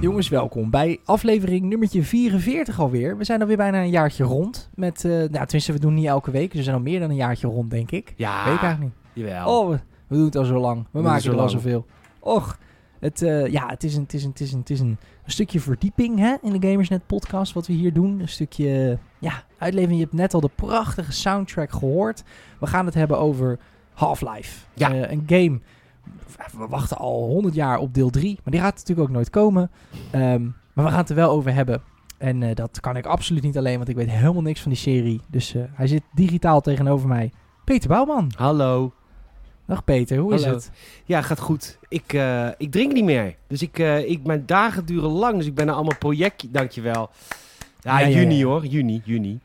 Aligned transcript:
Jongens, 0.00 0.28
welkom 0.28 0.70
bij 0.70 1.00
aflevering 1.04 1.64
nummertje 1.64 2.02
44 2.02 2.80
alweer. 2.80 3.16
We 3.16 3.24
zijn 3.24 3.40
alweer 3.40 3.56
bijna 3.56 3.80
een 3.80 3.90
jaartje 3.90 4.24
rond. 4.24 4.70
Met, 4.74 5.04
eh, 5.04 5.10
nou, 5.10 5.28
tenminste, 5.30 5.72
we 5.72 5.78
doen 5.78 5.94
niet 5.94 6.06
elke 6.06 6.30
week. 6.30 6.48
Dus 6.48 6.56
we 6.58 6.62
zijn 6.62 6.76
al 6.76 6.82
meer 6.82 7.00
dan 7.00 7.10
een 7.10 7.16
jaartje 7.16 7.46
rond, 7.48 7.70
denk 7.70 7.90
ik. 7.90 8.12
Ja, 8.16 8.44
Weet 8.44 8.54
ik 8.54 8.62
eigenlijk 8.62 8.94
niet. 9.14 9.24
jawel. 9.24 9.60
Oh, 9.60 9.68
we, 9.68 9.78
we 10.06 10.16
doen 10.16 10.24
het 10.24 10.36
al 10.36 10.44
zo 10.44 10.60
lang. 10.60 10.78
We 10.82 10.88
doen 10.92 11.02
maken 11.02 11.32
er 11.32 11.38
al 11.38 11.48
zoveel. 11.48 11.86
Och, 12.18 12.58
het, 13.00 13.22
eh, 13.22 13.46
ja, 13.46 13.66
het 13.68 13.84
is, 13.84 13.96
een, 13.96 14.02
het, 14.02 14.14
is 14.14 14.24
een, 14.24 14.30
het, 14.30 14.40
is 14.40 14.52
een, 14.52 14.58
het 14.58 14.70
is 14.70 14.80
een, 14.80 14.98
een 15.24 15.32
stukje 15.32 15.60
verdieping 15.60 16.18
hè, 16.18 16.34
in 16.42 16.58
de 16.58 16.68
Gamersnet 16.68 17.06
podcast 17.06 17.52
wat 17.52 17.66
we 17.66 17.72
hier 17.72 17.92
doen. 17.92 18.20
Een 18.20 18.28
stukje 18.28 18.98
ja, 19.18 19.44
uitlevering. 19.58 19.98
Je 19.98 20.04
hebt 20.04 20.16
net 20.16 20.34
al 20.34 20.40
de 20.40 20.50
prachtige 20.54 21.12
soundtrack 21.12 21.72
gehoord. 21.72 22.22
We 22.60 22.66
gaan 22.66 22.86
het 22.86 22.94
hebben 22.94 23.18
over 23.18 23.58
Half-Life. 23.92 24.66
Ja. 24.74 24.92
Eh, 24.92 25.10
een 25.10 25.22
game. 25.26 25.60
We 26.58 26.66
wachten 26.68 26.96
al 26.96 27.26
100 27.26 27.54
jaar 27.54 27.78
op 27.78 27.94
deel 27.94 28.10
3. 28.10 28.38
Maar 28.44 28.52
die 28.52 28.62
gaat 28.62 28.74
natuurlijk 28.74 29.08
ook 29.08 29.14
nooit 29.14 29.30
komen. 29.30 29.70
Ehm, 30.10 30.42
maar 30.72 30.84
we 30.84 30.90
gaan 30.90 30.98
het 30.98 31.08
er 31.08 31.14
wel 31.14 31.30
over 31.30 31.54
hebben. 31.54 31.82
En 32.18 32.42
eh, 32.42 32.54
dat 32.54 32.80
kan 32.80 32.96
ik 32.96 33.06
absoluut 33.06 33.42
niet 33.42 33.58
alleen, 33.58 33.76
want 33.76 33.88
ik 33.88 33.96
weet 33.96 34.10
helemaal 34.10 34.42
niks 34.42 34.60
van 34.60 34.70
die 34.70 34.80
serie. 34.80 35.20
Dus 35.28 35.54
eh, 35.54 35.62
hij 35.72 35.86
zit 35.86 36.02
digitaal 36.14 36.60
tegenover 36.60 37.08
mij. 37.08 37.32
Peter 37.64 37.88
Bouwman. 37.88 38.32
Hallo. 38.36 38.92
Dag 39.66 39.84
Peter, 39.84 40.18
hoe 40.18 40.34
is 40.34 40.42
Hallo. 40.42 40.56
het? 40.56 40.70
Ja, 41.04 41.22
gaat 41.22 41.40
goed. 41.40 41.78
Ik, 41.88 42.12
eh, 42.12 42.48
ik 42.58 42.70
drink 42.70 42.92
niet 42.92 43.04
meer. 43.04 43.34
Dus 43.46 43.62
ik, 43.62 43.78
eh, 43.78 44.10
ik, 44.10 44.24
mijn 44.26 44.42
dagen 44.46 44.86
duren 44.86 45.10
lang. 45.10 45.36
Dus 45.36 45.46
ik 45.46 45.54
ben 45.54 45.68
er 45.68 45.74
allemaal 45.74 45.98
project... 45.98 46.52
Dankjewel. 46.52 47.10
Ja, 47.80 47.98
Ja, 47.98 48.06
ja, 48.06 48.18
juni 48.18 48.36
ja. 48.38 48.44
hoor. 48.44 48.66
Juni, 48.66 49.02
juni. 49.04 49.38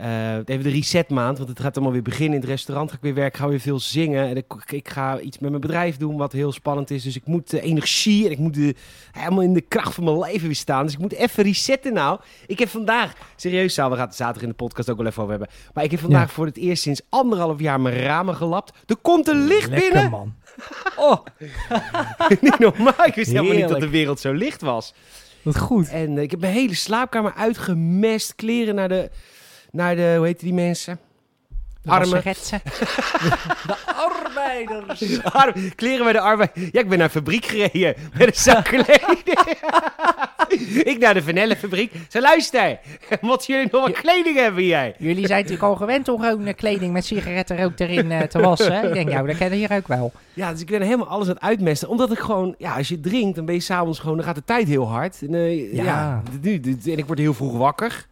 Eh, 0.00 0.34
even 0.34 0.62
de 0.62 0.70
resetmaand, 0.70 1.36
want 1.38 1.48
het 1.50 1.60
gaat 1.60 1.74
allemaal 1.74 1.92
weer 1.92 2.02
beginnen. 2.02 2.34
In 2.34 2.40
het 2.40 2.50
restaurant 2.50 2.90
ga 2.90 2.96
ik 2.96 3.02
weer 3.02 3.14
werken, 3.14 3.38
ga 3.38 3.48
weer 3.48 3.60
veel 3.60 3.80
zingen. 3.80 4.28
En 4.28 4.36
ik, 4.36 4.44
ik 4.66 4.88
ga 4.88 5.20
iets 5.20 5.38
met 5.38 5.50
mijn 5.50 5.62
bedrijf 5.62 5.96
doen 5.96 6.16
wat 6.16 6.32
heel 6.32 6.52
spannend 6.52 6.90
is. 6.90 7.02
Dus 7.02 7.16
ik 7.16 7.26
moet 7.26 7.52
energie 7.52 8.24
en 8.26 8.30
ik 8.30 8.38
moet 8.38 8.58
helemaal 9.12 9.42
in 9.42 9.52
de 9.54 9.60
kracht 9.60 9.94
van 9.94 10.04
mijn 10.04 10.18
leven 10.18 10.46
weer 10.46 10.54
staan. 10.56 10.84
Dus 10.84 10.94
ik 10.94 11.00
moet 11.00 11.12
even 11.12 11.44
resetten 11.44 11.92
nou. 11.92 12.20
Ik 12.46 12.58
heb 12.58 12.68
vandaag, 12.68 13.12
serieus 13.36 13.76
we 13.76 13.82
gaan 13.82 13.98
het 13.98 14.14
zaterdag 14.14 14.42
in 14.42 14.48
de 14.48 14.54
podcast 14.54 14.90
ook 14.90 14.96
wel 14.96 15.06
even 15.06 15.22
over 15.22 15.34
hebben. 15.34 15.54
Maar 15.74 15.84
ik 15.84 15.90
heb 15.90 16.00
vandaag 16.00 16.26
Ja. 16.28 16.34
voor 16.34 16.46
het 16.46 16.56
eerst 16.56 16.82
sinds 16.82 17.00
anderhalf 17.08 17.60
jaar 17.60 17.80
mijn 17.80 17.96
ramen 18.02 18.34
gelapt. 18.34 18.72
Er 18.86 18.96
komt 18.96 19.28
een 19.28 19.44
licht 19.44 19.68
Lekker, 19.68 19.90
binnen. 19.92 20.10
man. 20.10 20.34
Oh, 20.96 21.24
niet 22.40 22.58
normaal. 22.58 23.04
Ik 23.06 23.14
wist 23.14 23.30
helemaal 23.30 23.56
niet 23.56 23.68
dat 23.68 23.80
de 23.80 23.88
wereld 23.88 24.20
zo 24.20 24.32
licht 24.32 24.60
was. 24.60 24.94
wat 25.42 25.58
goed. 25.58 25.88
En 25.88 26.16
eh, 26.16 26.22
ik 26.22 26.30
heb 26.30 26.40
mijn 26.40 26.52
hele 26.52 26.74
slaapkamer 26.74 27.32
uitgemest. 27.36 28.34
Kleren 28.34 28.74
naar 28.74 28.88
de, 28.88 29.10
naar 29.72 29.96
de 29.96 30.14
hoe 30.16 30.26
heet 30.26 30.40
die 30.40 30.54
mensen? 30.54 30.98
Armen. 31.86 32.10
Wasseretsen. 32.10 32.60
de 33.66 33.76
arbeiders. 33.96 35.22
Arm- 35.22 35.74
kleren 35.74 36.04
bij 36.04 36.12
de 36.12 36.20
arbeid. 36.20 36.50
Ja, 36.54 36.80
ik 36.80 36.88
ben 36.88 36.98
naar 36.98 37.06
een 37.06 37.10
fabriek 37.12 37.44
gereden 37.44 37.94
met 38.18 38.26
een 38.26 38.34
zak 38.34 38.64
kleding. 38.74 39.22
ik 40.84 40.98
naar 40.98 41.14
de 41.14 41.22
Vanellenfabriek. 41.22 41.92
Ze 42.08 42.20
luister, 42.20 42.78
wat 43.20 43.46
jullie 43.46 43.68
nog 43.70 43.86
wat 43.86 43.92
kleding 44.00 44.36
hebben 44.36 44.64
jij? 44.64 44.94
Jullie 44.98 45.26
zijn 45.26 45.38
natuurlijk 45.42 45.68
al 45.68 45.76
gewend 45.76 46.08
om 46.08 46.20
gewoon 46.20 46.54
kleding 46.54 46.92
met 46.92 47.04
sigarettenrook 47.04 47.78
erin 47.78 48.10
eh, 48.12 48.20
te 48.20 48.40
wassen. 48.40 48.84
Ik 48.84 48.92
denk, 48.92 49.08
nou, 49.10 49.26
dat 49.26 49.36
kennen 49.36 49.58
hier 49.58 49.72
ook 49.72 49.88
wel. 49.88 50.12
Ja, 50.32 50.50
dus 50.52 50.60
ik 50.60 50.66
ben 50.66 50.82
helemaal 50.82 51.06
alles 51.08 51.26
aan 51.28 51.34
het 51.34 51.42
uitmesten. 51.42 51.88
Omdat 51.88 52.12
ik 52.12 52.18
gewoon, 52.18 52.54
ja, 52.58 52.76
als 52.76 52.88
je 52.88 53.00
drinkt, 53.00 53.36
dan 53.36 53.44
ben 53.44 53.54
je 53.54 53.60
s'avonds 53.60 53.98
gewoon, 53.98 54.16
dan 54.16 54.24
gaat 54.26 54.34
de 54.34 54.44
tijd 54.44 54.68
heel 54.68 54.88
hard. 54.88 55.22
En, 55.22 55.34
eh, 55.34 55.74
Ja. 55.74 55.84
ja. 55.84 56.22
en 56.42 56.98
ik 56.98 57.06
word 57.06 57.18
heel 57.18 57.34
vroeg 57.34 57.56
wakker. 57.56 58.08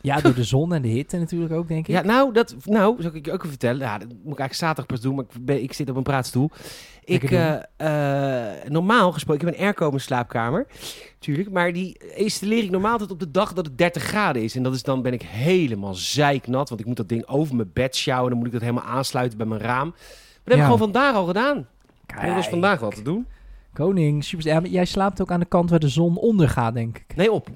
Ja, 0.00 0.20
door 0.20 0.34
de 0.34 0.44
zon 0.44 0.74
en 0.74 0.82
de 0.82 0.88
hitte 0.88 1.18
natuurlijk 1.18 1.52
ook, 1.52 1.68
denk 1.68 1.88
ik. 1.88 1.94
Ja, 1.94 2.02
nou, 2.02 2.32
dat, 2.32 2.54
nou, 2.64 3.02
zou 3.02 3.16
ik 3.16 3.26
je 3.26 3.32
ook 3.32 3.38
even 3.38 3.48
vertellen. 3.48 3.80
Ja, 3.80 3.98
dat 3.98 4.08
moet 4.08 4.16
ik 4.18 4.24
eigenlijk 4.24 4.54
zaterdag 4.54 4.86
pas 4.86 5.00
doen, 5.00 5.14
maar 5.14 5.24
ik, 5.24 5.44
ben, 5.44 5.62
ik 5.62 5.72
zit 5.72 5.90
op 5.90 5.96
een 5.96 6.02
praatstoel. 6.02 6.50
Ik, 7.04 7.30
eh, 7.30 7.54
eh, 7.76 8.68
normaal 8.68 9.12
gesproken, 9.12 9.40
ik 9.42 9.48
heb 9.48 9.58
een 9.58 9.64
airco 9.64 9.84
in 9.84 9.90
mijn 9.90 10.02
slaapkamer, 10.02 10.66
tuurlijk. 11.18 11.50
Maar 11.50 11.72
die 11.72 11.98
installeer 12.14 12.64
ik 12.64 12.70
normaal 12.70 12.92
altijd 12.92 13.10
op 13.10 13.20
de 13.20 13.30
dag 13.30 13.52
dat 13.52 13.66
het 13.66 13.78
30 13.78 14.02
graden 14.02 14.42
is. 14.42 14.56
En 14.56 14.62
dat 14.62 14.74
is 14.74 14.82
dan 14.82 15.02
ben 15.02 15.12
ik 15.12 15.22
helemaal 15.22 15.94
zeiknat, 15.94 16.68
want 16.68 16.80
ik 16.80 16.86
moet 16.86 16.96
dat 16.96 17.08
ding 17.08 17.26
over 17.26 17.56
mijn 17.56 17.70
bed 17.72 17.96
sjouwen. 17.96 18.28
Dan 18.30 18.38
moet 18.38 18.46
ik 18.46 18.52
dat 18.52 18.62
helemaal 18.62 18.84
aansluiten 18.84 19.38
bij 19.38 19.46
mijn 19.46 19.60
raam. 19.60 19.88
Maar 19.88 19.96
dat 20.44 20.54
heb 20.54 20.56
ik 20.56 20.62
gewoon 20.62 20.78
vandaag 20.78 21.14
al 21.14 21.26
gedaan. 21.26 21.56
En 21.56 22.26
dat 22.26 22.34
was 22.34 22.34
Kijk, 22.34 22.48
vandaag 22.48 22.80
wel 22.80 22.90
te 22.90 23.02
doen. 23.02 23.26
Koning, 23.72 24.24
super. 24.24 24.46
Ja, 24.46 24.60
jij 24.60 24.84
slaapt 24.84 25.20
ook 25.20 25.30
aan 25.30 25.40
de 25.40 25.46
kant 25.46 25.70
waar 25.70 25.78
de 25.78 25.88
zon 25.88 26.16
ondergaat, 26.16 26.74
denk 26.74 26.98
ik. 26.98 27.16
Nee, 27.16 27.32
op. 27.32 27.48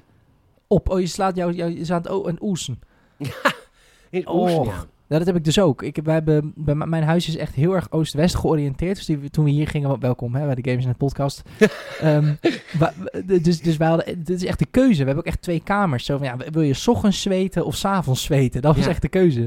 Op, 0.73 0.89
oh, 0.89 0.99
je 0.99 1.07
slaat 1.07 1.35
jou, 1.35 1.53
jou 1.53 1.77
je 1.77 1.85
staat 1.85 2.09
oh, 2.09 2.27
een 2.27 2.37
oesen. 2.41 2.79
In 4.09 4.27
Oh. 4.27 4.41
Oesten, 4.41 4.63
ja. 4.63 4.85
Ja, 5.07 5.17
dat 5.17 5.27
heb 5.27 5.35
ik 5.35 5.43
dus 5.43 5.59
ook. 5.59 5.81
Ik 5.81 5.99
wij 6.03 6.13
hebben, 6.13 6.53
bij 6.55 6.75
mijn 6.75 7.03
huis 7.03 7.27
is 7.27 7.35
echt 7.37 7.53
heel 7.55 7.73
erg 7.73 7.91
oost-west 7.91 8.35
georiënteerd. 8.35 8.95
Dus 8.95 9.05
die, 9.05 9.29
toen 9.29 9.45
we 9.45 9.51
hier 9.51 9.67
gingen, 9.67 9.99
welkom 9.99 10.35
hè, 10.35 10.45
bij 10.45 10.55
de 10.55 10.69
Games 10.69 10.83
in 10.83 10.89
het 10.89 10.97
podcast. 10.97 11.41
Wa- 12.79 12.93
w- 13.25 13.43
dus, 13.43 13.61
dus 13.61 13.77
wij 13.77 13.87
hadden, 13.87 14.23
dit 14.23 14.41
is 14.41 14.45
echt 14.45 14.59
de 14.59 14.65
keuze. 14.65 14.99
We 14.99 15.05
hebben 15.05 15.17
ook 15.17 15.25
echt 15.25 15.41
twee 15.41 15.61
kamers. 15.63 16.05
Zo 16.05 16.17
van, 16.17 16.25
ja, 16.27 16.37
wil 16.51 16.61
je 16.61 16.73
's 16.73 16.87
ochtends 16.87 17.21
zweten 17.21 17.65
of 17.65 17.75
's 17.75 17.85
avonds 17.85 18.23
zweten? 18.23 18.61
Dat 18.61 18.75
was 18.75 18.83
Ja. 18.83 18.89
echt 18.89 19.01
de 19.01 19.07
keuze. 19.09 19.41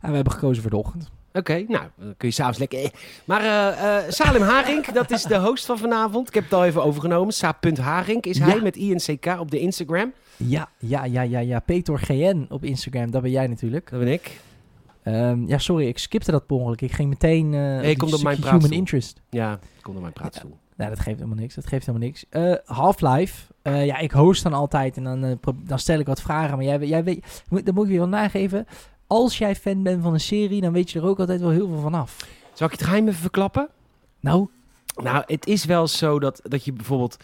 En 0.00 0.08
we 0.08 0.14
hebben 0.14 0.32
gekozen 0.32 0.62
voor 0.62 0.70
de 0.70 0.76
ochtend. 0.76 1.10
Oké, 1.32 1.64
nou, 1.68 1.84
dan 1.96 2.14
kun 2.16 2.28
je 2.28 2.34
s'avonds 2.34 2.58
lekker... 2.58 2.90
Maar 3.24 3.40
eh, 3.40 3.96
eh, 3.96 4.10
Salim 4.10 4.42
Haring, 4.42 4.86
dat 4.86 5.10
is 5.10 5.22
de 5.22 5.38
host 5.38 5.66
van 5.66 5.78
vanavond. 5.78 6.28
Ik 6.28 6.34
heb 6.34 6.44
het 6.44 6.52
al 6.52 6.64
even 6.64 6.84
overgenomen. 6.84 7.32
Sa.Haring 7.34 8.22
is 8.24 8.38
hij 8.38 8.56
Ja. 8.56 8.62
met 8.62 8.76
INCK 8.76 9.26
op 9.40 9.50
de 9.50 9.58
Instagram. 9.58 10.12
Ja, 10.36 10.68
ja, 10.78 11.04
ja, 11.04 11.22
ja, 11.22 11.38
ja. 11.38 11.60
Peter 11.60 11.98
GN 11.98 12.46
op 12.48 12.64
Instagram, 12.64 13.10
dat 13.10 13.22
ben 13.22 13.30
jij 13.30 13.46
natuurlijk. 13.46 13.90
Dat 13.90 13.98
ben 13.98 14.12
ik. 14.12 14.40
Ehm, 15.02 15.46
ja, 15.48 15.58
sorry, 15.58 15.86
ik 15.86 15.98
skipte 15.98 16.30
dat 16.30 16.46
per 16.46 16.56
ongeluk. 16.56 16.80
Ik 16.80 16.92
ging 16.92 17.08
meteen 17.08 17.48
Nee, 17.50 17.82
die 17.82 17.96
komt 17.96 18.14
op 18.14 18.22
mijn 18.22 18.36
stukje 18.36 18.50
human 18.52 18.58
praatstoel. 18.58 18.78
interest. 18.78 19.20
Ja, 19.30 19.58
kom 19.82 19.92
naar 19.92 20.02
mijn 20.02 20.14
praatstoel. 20.14 20.56
Nou, 20.76 20.90
dat 20.90 21.00
geeft 21.00 21.18
helemaal 21.18 21.38
niks. 21.38 21.54
Dat 21.54 21.66
geeft 21.66 21.86
helemaal 21.86 22.06
niks. 22.08 22.24
Eh, 22.30 22.54
Half-Life. 22.64 23.52
Eh, 23.62 23.86
ja, 23.86 23.98
ik 23.98 24.10
host 24.10 24.42
dan 24.42 24.52
altijd 24.52 24.96
en 24.96 25.04
dan, 25.04 25.38
dan 25.64 25.78
stel 25.78 25.98
ik 25.98 26.06
wat 26.06 26.20
vragen. 26.20 26.56
Maar 26.56 26.64
jij, 26.66 26.78
jij 26.78 27.04
weet, 27.04 27.42
moet- 27.48 27.66
dan 27.66 27.74
moet 27.74 27.86
ik 27.86 27.92
je 27.92 27.98
wel 27.98 28.08
nageven. 28.08 28.66
Als 29.06 29.38
jij 29.38 29.56
fan 29.56 29.82
bent 29.82 30.02
van 30.02 30.12
een 30.12 30.20
serie, 30.20 30.60
dan 30.60 30.72
weet 30.72 30.90
je 30.90 30.98
er 30.98 31.06
ook 31.06 31.18
altijd 31.18 31.40
wel 31.40 31.50
heel 31.50 31.68
veel 31.68 31.80
van 31.80 31.94
af. 31.94 32.28
Zal 32.54 32.66
ik 32.66 32.72
het 32.72 32.82
geheim 32.82 33.08
even 33.08 33.20
verklappen? 33.20 33.68
Nou, 34.20 34.48
Nou, 35.02 35.22
het 35.26 35.46
is 35.46 35.64
wel 35.64 35.86
zo 35.86 36.18
dat, 36.18 36.40
dat 36.44 36.64
je 36.64 36.72
bijvoorbeeld... 36.72 37.16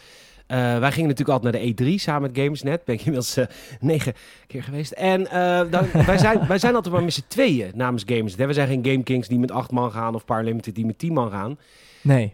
eh, 0.52 0.78
wij 0.78 0.92
gingen 0.92 1.08
natuurlijk 1.08 1.38
altijd 1.38 1.52
naar 1.52 1.74
de 1.74 1.94
E3 1.96 2.00
samen 2.00 2.22
met 2.22 2.38
Gamersnet. 2.38 2.84
Ben 2.84 2.94
ik 2.94 3.00
inmiddels 3.00 3.36
eh, 3.36 3.46
negen 3.80 4.12
keer 4.46 4.62
geweest. 4.62 4.92
En 4.92 5.30
eh, 5.30 5.70
dan, 5.70 5.86
wij, 6.06 6.18
zijn, 6.18 6.46
wij 6.46 6.58
zijn 6.58 6.74
altijd 6.74 6.94
maar 6.94 7.04
met 7.04 7.12
z'n 7.12 7.24
tweeën 7.28 7.70
namens 7.74 8.02
Gamersnet. 8.06 8.46
We 8.46 8.52
zijn 8.52 8.68
geen 8.68 8.84
Game 8.84 9.02
Kings 9.02 9.28
die 9.28 9.38
met 9.38 9.50
acht 9.50 9.70
man 9.70 9.90
gaan 9.90 10.14
of 10.14 10.24
Paralimited 10.24 10.74
die 10.74 10.86
met 10.86 10.98
tien 10.98 11.12
man 11.12 11.30
gaan. 11.30 11.58
nee. 12.00 12.30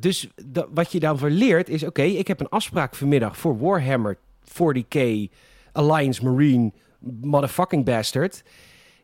Dus 0.00 0.28
wat 0.72 0.92
je 0.92 1.00
dan 1.00 1.18
voor 1.18 1.30
leert 1.30 1.68
is... 1.68 1.84
Oké, 1.84 2.02
ik 2.02 2.26
heb 2.26 2.40
een 2.40 2.48
afspraak 2.48 2.94
vanmiddag 2.94 3.36
voor 3.36 3.58
Warhammer 3.58 4.16
40k 4.44 5.00
Alliance 5.72 6.24
Marine 6.24 6.72
Motherfucking 7.20 7.84
Bastard. 7.84 8.42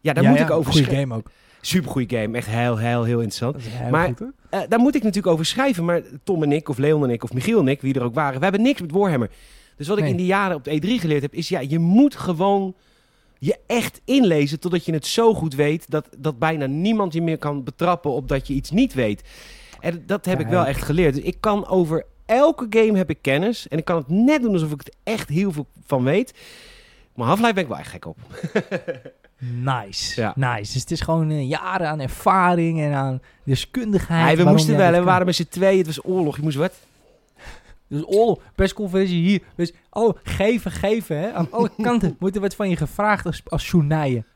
Ja, 0.00 0.12
daar 0.12 0.22
Ja, 0.22 0.28
moet 0.28 0.38
ja, 0.38 0.44
ik 0.44 0.50
over 0.50 0.72
Goede 0.72 0.96
game 0.96 1.14
ook. 1.14 1.30
Supergoeie 1.66 2.08
game. 2.08 2.36
Echt 2.36 2.46
heel, 2.46 2.76
heel, 2.76 3.04
heel 3.04 3.20
interessant. 3.20 3.56
Heel 3.62 3.90
Maar- 3.90 4.06
goed. 4.06 4.22
Eh, 4.50 4.60
daar 4.68 4.78
moet 4.78 4.94
ik 4.94 5.02
natuurlijk 5.02 5.32
over 5.32 5.46
schrijven. 5.46 5.84
Maar 5.84 6.02
Tom 6.24 6.42
en 6.42 6.52
ik, 6.52 6.68
of 6.68 6.78
Leon 6.78 7.04
en 7.04 7.10
ik, 7.10 7.22
of 7.24 7.32
Michiel 7.32 7.60
en 7.60 7.68
ik, 7.68 7.80
wie 7.80 7.94
er 7.94 8.02
ook 8.02 8.14
waren... 8.14 8.38
we 8.38 8.42
hebben 8.42 8.62
niks 8.62 8.80
met 8.80 8.90
Warhammer. 8.90 9.30
Dus 9.76 9.88
wat 9.88 9.98
ik 9.98 10.04
in 10.04 10.16
die 10.16 10.26
jaren 10.26 10.56
op 10.56 10.64
de 10.64 10.80
E3 10.80 11.00
geleerd 11.00 11.22
heb... 11.22 11.34
is 11.34 11.48
ja, 11.48 11.60
je 11.60 11.78
moet 11.78 12.16
gewoon 12.16 12.74
je 13.38 13.56
echt 13.66 14.00
inlezen... 14.04 14.60
totdat 14.60 14.84
je 14.84 14.92
het 14.92 15.06
zo 15.06 15.34
goed 15.34 15.54
weet... 15.54 15.90
dat, 15.90 16.08
dat 16.18 16.38
bijna 16.38 16.66
niemand 16.66 17.12
je 17.12 17.22
meer 17.22 17.38
kan 17.38 17.64
betrappen... 17.64 18.10
op 18.10 18.28
dat 18.28 18.46
je 18.46 18.54
iets 18.54 18.70
niet 18.70 18.94
weet. 18.94 19.22
En 19.80 20.02
dat 20.06 20.24
heb 20.24 20.40
ik 20.40 20.46
wel 20.46 20.64
echt 20.64 20.82
geleerd. 20.82 21.14
Dus 21.14 21.24
ik 21.24 21.36
kan 21.40 21.66
over 21.68 22.04
elke 22.26 22.66
game 22.70 22.96
heb 22.96 23.10
ik 23.10 23.18
kennis... 23.20 23.68
en 23.68 23.78
ik 23.78 23.84
kan 23.84 23.96
het 23.96 24.08
net 24.08 24.42
doen 24.42 24.52
alsof 24.52 24.72
ik 24.72 24.78
het 24.78 24.96
echt 25.02 25.28
heel 25.28 25.52
veel 25.52 25.66
van 25.86 26.04
weet... 26.04 26.34
Maar 27.14 27.26
Half-Life 27.26 27.52
ben 27.54 27.62
ik 27.62 27.68
wel 27.68 27.78
echt 27.78 27.90
gek 27.90 28.04
op. 28.04 28.16
Nice. 29.38 30.20
Ja. 30.20 30.32
Nice. 30.36 30.72
Dus 30.72 30.80
het 30.80 30.90
is 30.90 31.00
gewoon 31.00 31.30
eh, 31.30 31.48
jaren 31.48 31.88
aan 31.88 32.00
ervaring 32.00 32.80
en 32.80 32.92
aan 32.92 33.20
deskundigheid. 33.44 34.24
Hey, 34.24 34.36
we 34.44 34.50
moesten 34.50 34.76
wel, 34.76 34.92
we 34.92 35.02
waren 35.02 35.26
met 35.26 35.34
z'n 35.34 35.46
tweeën. 35.48 35.78
Het 35.78 35.86
was 35.86 36.04
oorlog. 36.04 36.36
Je 36.36 36.42
moest 36.42 36.56
wat? 36.56 36.72
Dus 37.88 38.02
oorlog, 38.06 38.38
persconferentie 38.54 39.22
hier. 39.22 39.40
Dus 39.56 39.72
Al 39.90 40.18
geven, 40.22 40.70
geven, 40.70 41.18
hè. 41.18 41.32
Aan 41.32 41.48
alle 41.50 41.70
kanten 41.82 42.16
moet 42.20 42.34
er 42.34 42.40
wat 42.40 42.54
van 42.54 42.68
je 42.68 42.76
gevraagd 42.76 43.26
als, 43.26 43.42
als. 43.46 43.74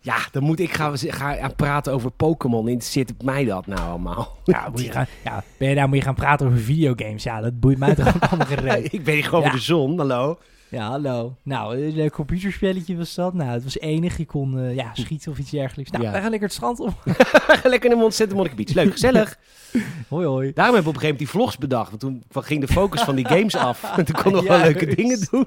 Ja, 0.01 0.17
dan 0.33 0.43
moet 0.43 0.61
ik 0.61 0.73
gaan, 0.73 0.99
gaan 0.99 1.55
praten 1.57 1.93
over 1.93 2.11
Pokémon. 2.11 2.69
Interesseert 2.69 3.23
mij 3.23 3.45
dat 3.45 3.67
nou 3.67 3.81
allemaal? 3.81 4.37
Ja, 4.45 4.69
moet 4.71 4.85
je 4.85 4.93
gaan, 4.93 5.07
ja, 5.25 5.45
ben 5.57 5.69
je 5.69 5.75
daar 5.75 5.89
moet 5.89 5.97
je 5.97 6.03
gaan 6.05 6.15
praten 6.15 6.47
over 6.47 6.59
videogames? 6.59 7.23
Ja, 7.23 7.41
dat 7.41 7.61
boeit 7.61 7.79
mij 7.79 7.95
toch 7.95 8.15
ook 8.15 8.23
allemaal 8.23 8.77
ik 8.91 9.05
ben 9.05 9.15
hier 9.15 9.25
gewoon 9.25 9.41
Ja. 9.41 9.49
voor 9.51 9.59
de 9.59 9.65
zon, 9.65 9.99
hallo. 9.99 10.39
Ja, 10.71 10.89
hallo. 10.89 11.37
Nou, 11.43 11.77
een 11.83 11.95
leuk 11.95 12.13
computerspelletje 12.13 12.97
was 12.97 13.15
dat. 13.15 13.35
Nou, 13.35 13.51
het 13.51 13.65
was 13.65 13.79
enig. 13.79 14.17
Je 14.17 14.27
kon 14.27 14.59
eh, 14.59 14.75
ja, 14.75 14.91
schieten 14.95 15.33
of 15.33 15.39
iets 15.39 15.51
dergelijks. 15.51 15.91
Nou, 15.91 16.05
Ja. 16.05 16.11
wij 16.11 16.21
gaan 16.21 16.31
lekker 16.31 16.49
het 16.49 16.57
strand 16.57 16.81
op. 16.81 16.95
Lekker 17.63 17.91
in 17.91 17.99
de 17.99 18.35
Monica 18.35 18.55
Beach. 18.55 18.73
Leuk, 18.75 18.93
gezellig. 18.93 19.39
Hoi, 20.09 20.27
hoi. 20.27 20.53
Daarom 20.53 20.75
hebben 20.75 20.93
we 20.93 20.99
op 20.99 21.03
een 21.05 21.09
gegeven 21.09 21.09
moment 21.09 21.19
die 21.19 21.29
vlogs 21.29 21.59
bedacht. 21.59 21.89
Want 21.89 22.01
toen 22.01 22.23
ging 22.45 22.61
de 22.61 22.73
focus 22.73 23.01
van 23.03 23.15
die 23.15 23.27
games 23.27 23.57
af. 23.57 23.97
En 23.97 24.05
toen 24.07 24.23
konden 24.23 24.43
we 24.43 24.47
Ja, 24.49 24.55
wel 24.57 24.65
leuke 24.67 24.87
dus. 24.87 24.95
dingen 24.95 25.27
doen. 25.31 25.47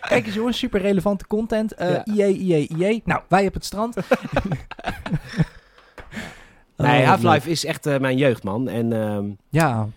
Kijk 0.00 0.26
eens 0.26 0.34
jongens, 0.34 0.58
super 0.58 0.80
relevante 0.80 1.26
content. 1.26 1.74
IE, 2.04 2.24
IE, 2.26 2.66
IE. 2.68 3.02
Nou, 3.04 3.20
wij 3.28 3.46
op 3.46 3.54
het 3.54 3.64
strand. 3.64 3.96
Nee, 6.76 7.00
Oh, 7.02 7.06
Half-Life 7.08 7.50
is 7.50 7.64
echt 7.64 7.86
eh, 7.86 7.98
mijn 7.98 8.16
jeugd, 8.16 8.42
man. 8.42 8.68
En 8.68 8.92
ehm, 8.92 9.24
Ja, 9.50 9.88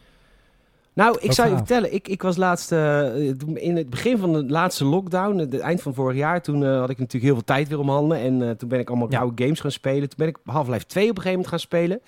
nou, 0.99 1.17
ik 1.19 1.25
Wat 1.25 1.35
zou 1.35 1.47
je 1.47 1.55
gaaf. 1.55 1.65
vertellen. 1.67 1.93
Ik, 1.93 2.07
ik 2.07 2.21
was 2.21 2.37
laatst, 2.37 2.71
eh, 2.71 3.15
in 3.55 3.75
het 3.77 3.89
begin 3.89 4.17
van 4.17 4.33
de 4.33 4.45
laatste 4.45 4.85
lockdown, 4.85 5.37
het 5.37 5.59
eind 5.59 5.81
van 5.81 5.93
vorig 5.93 6.17
jaar, 6.17 6.41
toen 6.41 6.63
eh, 6.63 6.79
had 6.79 6.89
ik 6.89 6.97
natuurlijk 6.97 7.23
heel 7.25 7.33
veel 7.33 7.43
tijd 7.43 7.67
weer 7.67 7.79
om 7.79 7.89
handen. 7.89 8.17
En 8.17 8.41
eh, 8.41 8.49
toen 8.49 8.69
ben 8.69 8.79
ik 8.79 8.89
allemaal 8.89 9.11
Ja. 9.11 9.19
oude 9.19 9.43
games 9.43 9.59
gaan 9.59 9.71
spelen. 9.71 10.09
Toen 10.09 10.17
ben 10.17 10.27
ik 10.27 10.37
Half-Life 10.45 10.85
2 10.85 11.09
op 11.09 11.17
een 11.17 11.23
gegeven 11.23 11.31
moment 11.31 11.47
gaan 11.47 11.59
spelen. 11.59 12.01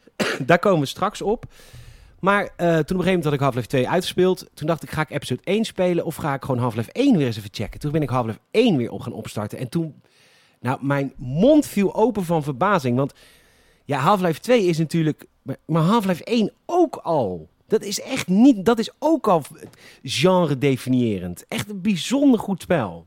Daar 0.46 0.58
komen 0.58 0.80
we 0.80 0.86
straks 0.86 1.22
op. 1.22 1.44
Maar 2.20 2.42
eh, 2.42 2.48
toen 2.66 2.66
op 2.66 2.78
een 2.78 2.84
gegeven 2.86 3.04
moment 3.04 3.24
had 3.24 3.32
ik 3.32 3.40
Half-Life 3.40 3.66
2 3.68 3.88
uitgespeeld. 3.88 4.46
Toen 4.54 4.66
dacht 4.66 4.82
ik, 4.82 4.90
ga 4.90 5.00
ik 5.00 5.10
episode 5.10 5.40
1 5.44 5.64
spelen 5.64 6.04
of 6.04 6.16
ga 6.16 6.34
ik 6.34 6.42
gewoon 6.44 6.60
Half-Life 6.60 6.92
1 6.92 7.16
weer 7.16 7.26
eens 7.26 7.36
even 7.36 7.50
checken? 7.52 7.80
Toen 7.80 7.92
ben 7.92 8.02
ik 8.02 8.08
Half-Life 8.08 8.38
1 8.50 8.76
weer 8.76 8.90
op 8.90 9.00
gaan 9.00 9.12
opstarten. 9.12 9.58
En 9.58 9.68
toen, 9.68 10.02
nou, 10.60 10.78
mijn 10.80 11.12
mond 11.16 11.66
viel 11.66 11.94
open 11.94 12.24
van 12.24 12.42
verbazing. 12.42 12.96
Want 12.96 13.12
ja, 13.84 13.98
Half-Life 13.98 14.40
2 14.40 14.64
is 14.64 14.78
natuurlijk, 14.78 15.26
maar, 15.42 15.56
maar 15.66 15.82
Half-Life 15.82 16.24
1 16.24 16.52
ook 16.66 16.96
al. 16.96 17.48
Dat 17.72 17.82
is 17.82 18.00
echt 18.00 18.28
niet, 18.28 18.64
dat 18.64 18.78
is 18.78 18.90
ook 18.98 19.28
al 19.28 19.42
genre 20.02 20.58
definiërend. 20.58 21.44
Echt 21.48 21.70
een 21.70 21.80
bijzonder 21.80 22.40
goed 22.40 22.62
spel. 22.62 23.06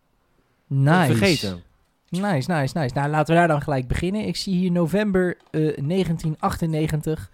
nice. 0.67 1.05
Vergeten. 1.15 1.63
Nice, 2.09 2.51
nice, 2.51 2.77
nice. 2.77 2.93
Nou, 2.93 3.09
laten 3.09 3.33
we 3.33 3.39
daar 3.39 3.47
dan 3.47 3.61
gelijk 3.61 3.87
beginnen. 3.87 4.27
Ik 4.27 4.35
zie 4.35 4.55
hier 4.55 4.71
november 4.71 5.37
eh, 5.51 5.61
1998. 5.61 7.29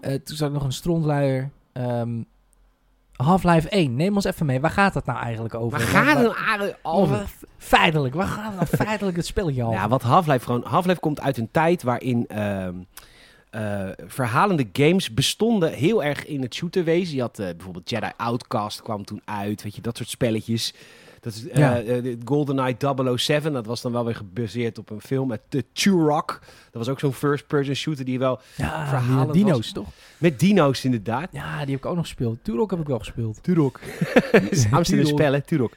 Eh, 0.00 0.14
toen 0.14 0.36
zat 0.36 0.48
ik 0.48 0.54
nog 0.54 0.64
een 0.64 0.72
strontluier. 0.72 1.50
Ehm 1.72 2.22
Half-Life 3.16 3.68
1. 3.68 3.96
Neem 3.96 4.14
ons 4.14 4.24
even 4.24 4.46
mee. 4.46 4.60
Waar 4.60 4.70
gaat 4.70 4.94
het 4.94 5.06
nou 5.06 5.18
eigenlijk 5.18 5.54
over? 5.54 5.78
Maar 5.78 5.86
gaat 5.86 6.04
Waar- 6.04 6.14
het 6.16 6.22
nou 6.32 6.44
eigenlijk 6.46 6.78
Oh, 6.82 6.94
over? 6.94 7.30
feitelijk. 7.58 8.14
Waar 8.14 8.26
gaat 8.26 8.54
nou 8.54 8.66
feitelijk 8.66 9.16
het 9.16 9.26
spelletje 9.26 9.62
over? 9.62 9.74
Ja, 9.74 9.88
wat 9.88 10.02
Half-Life 10.02 10.44
gewoon... 10.44 10.62
Half-Life 10.64 11.00
komt 11.00 11.20
uit 11.20 11.36
een 11.38 11.48
tijd 11.50 11.82
waarin 11.82 12.26
ehm, 12.28 12.74
eh, 13.50 13.88
verhalende 14.06 14.68
games 14.72 15.14
bestonden 15.14 15.72
heel 15.72 16.04
erg 16.04 16.26
in 16.26 16.42
het 16.42 16.54
shooterwezen. 16.54 17.14
Je 17.14 17.20
had 17.20 17.38
eh, 17.38 17.46
bijvoorbeeld 17.46 17.90
Jedi 17.90 18.10
Outcast 18.16 18.82
kwam 18.82 19.04
toen 19.04 19.22
uit, 19.24 19.62
weet 19.62 19.74
je, 19.74 19.80
dat 19.80 19.96
soort 19.96 20.08
spelletjes. 20.08 20.74
Dat 21.20 21.34
is 21.34 21.48
eh 21.48 21.58
Ja. 21.58 22.14
GoldenEye 22.24 22.76
007, 23.16 23.52
dat 23.52 23.66
was 23.66 23.80
dan 23.80 23.92
wel 23.92 24.04
weer 24.04 24.14
gebaseerd 24.14 24.78
op 24.78 24.90
een 24.90 25.00
film 25.00 25.28
met 25.28 25.40
de 25.48 25.64
Turok. 25.72 26.38
Dat 26.40 26.72
was 26.72 26.88
ook 26.88 27.00
zo'n 27.00 27.12
first-person 27.12 27.74
shooter 27.74 28.04
die 28.04 28.18
wel... 28.18 28.40
ja, 28.56 29.24
die 29.24 29.32
dino's, 29.32 29.56
was. 29.56 29.72
toch? 29.72 29.88
Met 30.18 30.40
dino's 30.40 30.84
inderdaad. 30.84 31.28
Ja, 31.32 31.58
die 31.64 31.74
heb 31.74 31.84
ik 31.84 31.86
ook 31.86 31.96
nog 31.96 32.04
gespeeld. 32.04 32.38
Turok 32.42 32.70
heb 32.70 32.80
ik 32.80 32.86
wel 32.86 32.98
gespeeld. 32.98 33.42
Turok. 33.42 33.80
Amsterdam 34.70 35.06
spellen, 35.06 35.44
Turok. 35.44 35.72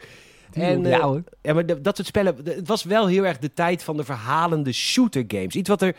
En, 0.53 0.83
ja, 0.83 0.99
hoor. 0.99 1.23
Ja, 1.41 1.53
maar 1.53 1.65
dat 1.65 1.95
soort 1.95 2.07
spellen, 2.07 2.35
het 2.43 2.67
was 2.67 2.83
wel 2.83 3.07
heel 3.07 3.25
erg 3.25 3.39
de 3.39 3.53
tijd 3.53 3.83
van 3.83 3.97
de 3.97 4.03
verhalende 4.03 4.71
shooter 4.71 5.23
games. 5.27 5.55
Iets 5.55 5.69
wat, 5.69 5.81
er, 5.81 5.95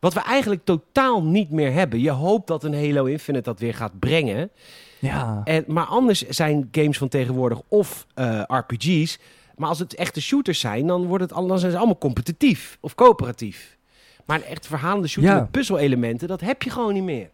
wat 0.00 0.14
we 0.14 0.20
eigenlijk 0.20 0.64
totaal 0.64 1.22
niet 1.22 1.50
meer 1.50 1.72
hebben. 1.72 2.00
Je 2.00 2.10
hoopt 2.10 2.46
dat 2.46 2.64
een 2.64 2.74
Halo 2.74 3.04
Infinite 3.04 3.42
dat 3.44 3.58
weer 3.60 3.74
gaat 3.74 3.98
brengen. 3.98 4.50
Ja. 4.98 5.40
En, 5.44 5.64
maar 5.66 5.86
anders 5.86 6.28
zijn 6.28 6.68
games 6.72 6.98
van 6.98 7.08
tegenwoordig 7.08 7.60
of 7.68 8.06
eh, 8.14 8.42
RPG's. 8.46 9.18
Maar 9.56 9.68
als 9.68 9.78
het 9.78 9.94
echte 9.94 10.20
shooters 10.20 10.60
zijn, 10.60 10.86
dan, 10.86 11.06
wordt 11.06 11.24
het, 11.24 11.32
dan 11.48 11.58
zijn 11.58 11.70
ze 11.72 11.76
allemaal 11.78 11.98
competitief 11.98 12.78
of 12.80 12.94
coöperatief. 12.94 13.78
Maar 14.26 14.36
een 14.36 14.44
echt 14.44 14.66
verhalende 14.66 15.08
shooter 15.08 15.30
Ja. 15.32 15.40
met 15.40 15.50
puzzel-elementen, 15.50 16.28
dat 16.28 16.40
heb 16.40 16.62
je 16.62 16.70
gewoon 16.70 16.92
niet 16.94 17.02
meer. 17.02 17.30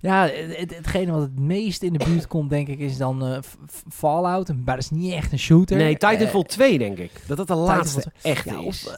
Ja, 0.00 0.22
het, 0.28 0.56
het- 0.56 0.76
hetgene 0.76 1.12
wat 1.12 1.20
het 1.20 1.38
meest 1.38 1.82
in 1.82 1.92
de 1.92 2.04
buurt 2.04 2.26
komt, 2.26 2.50
denk 2.50 2.68
ik, 2.68 2.78
is 2.78 2.96
dan 2.96 3.24
eh, 3.26 3.38
Fallout. 3.90 4.48
Maar 4.48 4.74
dat 4.74 4.78
is 4.84 4.90
niet 4.90 5.12
echt 5.12 5.32
een 5.32 5.38
shooter. 5.38 5.76
Nee, 5.76 5.96
Titanfall 5.96 6.40
Eh, 6.40 6.46
2 6.46 6.78
denk 6.78 6.98
ik. 6.98 7.10
Dat 7.12 7.36
dat 7.36 7.36
de 7.36 7.42
Titanfall 7.54 7.76
laatste 7.76 8.12
echte 8.22 8.50
ja, 8.52 8.58
is. 8.58 8.64
of 8.88 8.96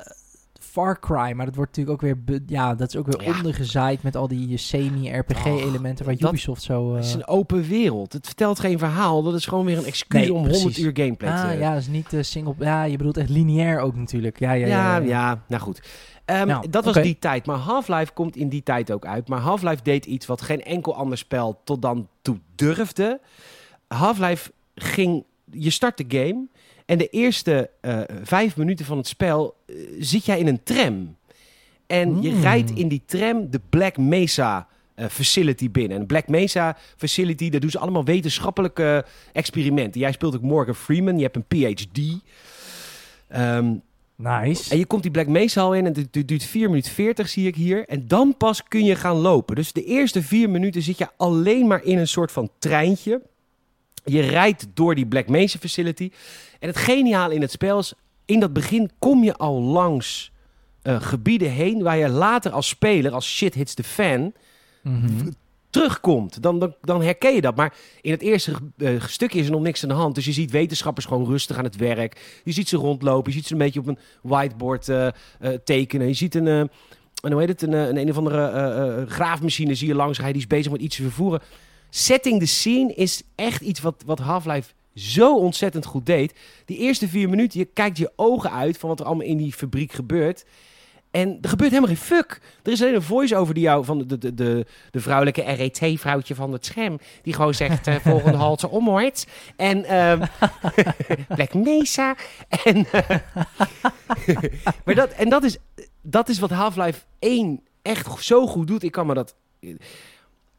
Far 0.76 1.00
Cry, 1.00 1.32
maar 1.32 1.46
dat 1.46 1.54
wordt 1.54 1.76
natuurlijk 1.76 2.04
ook 2.04 2.16
weer, 2.26 2.40
ja, 2.46 2.74
dat 2.74 2.88
is 2.88 2.96
ook 2.96 3.06
weer 3.06 3.22
Ja. 3.28 3.36
ondergezaaid 3.36 4.02
met 4.02 4.16
al 4.16 4.28
die 4.28 4.56
semi-RPG-elementen 4.56 6.04
waar 6.04 6.14
Ubisoft 6.18 6.62
zo... 6.62 6.94
Het 6.94 7.02
eh, 7.02 7.08
is 7.08 7.14
een 7.14 7.26
open 7.26 7.62
wereld. 7.62 8.12
Het 8.12 8.26
vertelt 8.26 8.60
geen 8.60 8.78
verhaal. 8.78 9.22
Dat 9.22 9.34
is 9.34 9.46
gewoon 9.46 9.64
weer 9.64 9.78
een 9.78 9.84
excuus 9.84 10.20
Nee, 10.20 10.32
om 10.32 10.40
100 10.42 10.62
precies. 10.62 10.84
uur 10.84 10.90
gameplay 10.94 11.36
te... 11.36 11.46
ah, 11.46 11.58
ja, 11.58 11.70
dat 11.72 11.80
is 11.80 11.88
niet 11.88 12.12
eh, 12.12 12.22
single... 12.22 12.54
Ja, 12.58 12.82
je 12.82 12.96
bedoelt 12.96 13.16
echt 13.16 13.28
lineair 13.28 13.80
ook 13.80 13.96
natuurlijk. 13.96 14.38
Ja, 14.38 14.52
ja, 14.52 14.66
Ja, 14.66 14.96
ja. 14.96 15.04
ja, 15.06 15.42
nou 15.48 15.62
goed. 15.62 15.80
Ehm, 16.24 16.46
Nou, 16.46 16.68
dat 16.70 16.84
was 16.84 16.94
die 16.94 17.18
tijd. 17.18 17.46
Maar 17.46 17.56
Half-Life 17.56 18.12
komt 18.12 18.36
in 18.36 18.48
die 18.48 18.62
tijd 18.62 18.92
ook 18.92 19.06
uit. 19.06 19.28
Maar 19.28 19.40
Half-Life 19.40 19.82
deed 19.82 20.06
iets 20.06 20.26
wat 20.26 20.42
geen 20.42 20.62
enkel 20.62 20.94
ander 20.94 21.18
spel 21.18 21.60
tot 21.64 21.82
dan 21.82 22.08
toe 22.22 22.38
durfde. 22.54 23.20
Half-Life 23.88 24.52
ging... 24.74 25.24
Je 25.50 25.70
start 25.70 25.96
de 25.96 26.04
game 26.18 26.46
en 26.86 26.98
de 26.98 27.08
eerste 27.08 27.70
eh, 27.80 28.00
vijf 28.22 28.56
minuten 28.56 28.86
van 28.86 28.96
het 28.96 29.06
spel 29.06 29.54
eh, 29.66 29.74
zit 29.98 30.24
jij 30.26 30.38
in 30.38 30.46
een 30.46 30.62
tram. 30.62 31.16
En 31.86 32.22
je 32.22 32.30
Mm. 32.30 32.40
rijdt 32.40 32.70
in 32.70 32.88
die 32.88 33.02
tram 33.06 33.50
de 33.50 33.60
Black 33.70 33.96
Mesa 33.96 34.66
eh, 34.94 35.06
facility 35.06 35.70
binnen. 35.70 35.98
En 35.98 36.06
Black 36.06 36.28
Mesa 36.28 36.76
facility, 36.96 37.50
daar 37.50 37.60
doen 37.60 37.70
ze 37.70 37.78
allemaal 37.78 38.04
wetenschappelijke 38.04 39.04
experimenten. 39.32 40.00
Jij 40.00 40.12
speelt 40.12 40.34
ook 40.34 40.42
Morgan 40.42 40.74
Freeman, 40.74 41.16
je 41.16 41.22
hebt 41.22 41.36
een 41.36 41.44
PhD. 41.48 42.00
Ehm, 43.28 43.74
Nice. 44.16 44.70
en 44.70 44.78
je 44.78 44.86
komt 44.86 45.02
die 45.02 45.10
Black 45.10 45.26
Mesa 45.26 45.60
al 45.60 45.74
in 45.74 45.86
en 45.86 45.94
het 45.94 46.12
du- 46.12 46.24
duurt 46.24 46.44
4 46.44 46.68
minuten 46.68 46.92
40 46.92 47.28
zie 47.28 47.46
ik 47.46 47.54
hier. 47.56 47.88
En 47.88 48.08
dan 48.08 48.36
pas 48.36 48.62
kun 48.62 48.84
je 48.84 48.94
gaan 48.96 49.16
lopen. 49.16 49.54
Dus 49.56 49.72
de 49.72 49.84
eerste 49.84 50.22
4 50.22 50.50
minuten 50.50 50.82
zit 50.82 50.98
je 50.98 51.08
alleen 51.16 51.66
maar 51.66 51.84
in 51.84 51.98
een 51.98 52.08
soort 52.08 52.32
van 52.32 52.50
treintje. 52.58 53.22
Je 54.06 54.20
rijdt 54.20 54.66
door 54.74 54.94
die 54.94 55.06
Black 55.06 55.28
Mesa 55.28 55.58
facility. 55.58 56.10
En 56.58 56.68
het 56.68 56.76
geniale 56.76 57.34
in 57.34 57.40
het 57.40 57.50
spel 57.50 57.78
is, 57.78 57.92
in 58.24 58.40
dat 58.40 58.52
begin 58.52 58.90
kom 58.98 59.24
je 59.24 59.34
al 59.36 59.60
langs 59.60 60.32
eh, 60.82 61.00
gebieden 61.00 61.50
heen... 61.50 61.82
waar 61.82 61.96
je 61.96 62.08
later 62.08 62.50
als 62.52 62.68
speler, 62.68 63.12
als 63.12 63.34
shit 63.36 63.54
hits 63.54 63.74
the 63.74 63.84
fan, 63.84 64.32
Mhm. 64.82 65.30
terugkomt. 65.70 66.42
Dan, 66.42 66.58
dan, 66.58 66.74
dan 66.80 67.02
herken 67.02 67.34
je 67.34 67.40
dat. 67.40 67.56
Maar 67.56 67.74
in 68.00 68.10
het 68.10 68.20
eerste 68.20 68.52
eh, 68.76 69.02
stukje 69.06 69.38
is 69.38 69.46
er 69.46 69.52
nog 69.52 69.60
niks 69.62 69.82
aan 69.82 69.88
de 69.88 69.94
hand. 69.94 70.14
Dus 70.14 70.24
je 70.24 70.32
ziet 70.32 70.50
wetenschappers 70.50 71.06
gewoon 71.06 71.26
rustig 71.26 71.56
aan 71.58 71.64
het 71.64 71.76
werk. 71.76 72.40
Je 72.44 72.52
ziet 72.52 72.68
ze 72.68 72.76
rondlopen. 72.76 73.30
Je 73.32 73.36
ziet 73.36 73.46
ze 73.46 73.52
een 73.52 73.58
beetje 73.58 73.80
op 73.80 73.86
een 73.86 73.98
whiteboard 74.22 74.88
eh, 74.88 75.08
tekenen. 75.64 76.06
Je 76.06 76.14
ziet 76.14 76.34
een, 76.34 76.46
een, 76.46 76.70
hoe 77.32 77.40
heet 77.40 77.48
het, 77.48 77.62
een, 77.62 77.72
een, 77.72 77.96
een 77.96 78.10
of 78.10 78.16
andere 78.16 79.04
graafmachine 79.08 79.74
zie 79.74 79.88
je 79.88 79.94
langs 79.94 80.16
rijden. 80.18 80.38
Die 80.38 80.42
is 80.42 80.56
bezig 80.56 80.72
met 80.72 80.80
iets 80.80 80.96
te 80.96 81.02
vervoeren. 81.02 81.40
Setting 81.90 82.40
the 82.40 82.46
scene 82.46 82.94
is 82.94 83.22
echt 83.34 83.60
iets 83.60 83.80
wat, 83.80 84.02
wat 84.06 84.18
Half-Life 84.18 84.72
zo 84.94 85.36
ontzettend 85.36 85.84
goed 85.84 86.06
deed. 86.06 86.34
Die 86.64 86.78
eerste 86.78 87.08
vier 87.08 87.28
minuten, 87.28 87.58
je 87.58 87.64
kijkt 87.64 87.98
je 87.98 88.12
ogen 88.16 88.50
uit 88.50 88.78
van 88.78 88.88
wat 88.88 89.00
er 89.00 89.06
allemaal 89.06 89.26
in 89.26 89.36
die 89.36 89.52
fabriek 89.52 89.92
gebeurt. 89.92 90.44
En 91.10 91.38
er 91.42 91.48
gebeurt 91.48 91.70
helemaal 91.70 91.94
geen 91.94 92.04
fuck. 92.04 92.40
Er 92.62 92.72
is 92.72 92.82
alleen 92.82 92.94
een 92.94 93.02
voice-over 93.02 93.54
die 93.54 93.62
jou 93.62 93.84
van 93.84 93.98
de, 93.98 94.18
de, 94.18 94.34
de, 94.34 94.66
de 94.90 95.00
vrouwelijke 95.00 95.42
RET-vrouwtje 95.42 96.34
van 96.34 96.52
het 96.52 96.66
scherm. 96.66 96.98
Die 97.22 97.34
gewoon 97.34 97.54
zegt: 97.54 97.86
eh, 97.86 97.94
volgende 97.94 98.36
halte 98.36 98.68
onwaarts. 98.68 99.26
En 99.56 99.84
ehm 99.84 100.26
Black 101.36 101.54
Mesa. 101.54 102.16
En, 102.64 102.86
eh, 102.92 103.18
maar 104.84 104.94
dat, 104.94 105.10
en 105.10 105.28
dat, 105.28 105.44
is, 105.44 105.56
dat 106.02 106.28
is 106.28 106.38
wat 106.38 106.50
Half-Life 106.50 107.00
1 107.18 107.60
echt 107.82 108.24
zo 108.24 108.46
goed 108.46 108.66
doet. 108.66 108.82
Ik 108.82 108.92
kan 108.92 109.06
me 109.06 109.14
dat. 109.14 109.34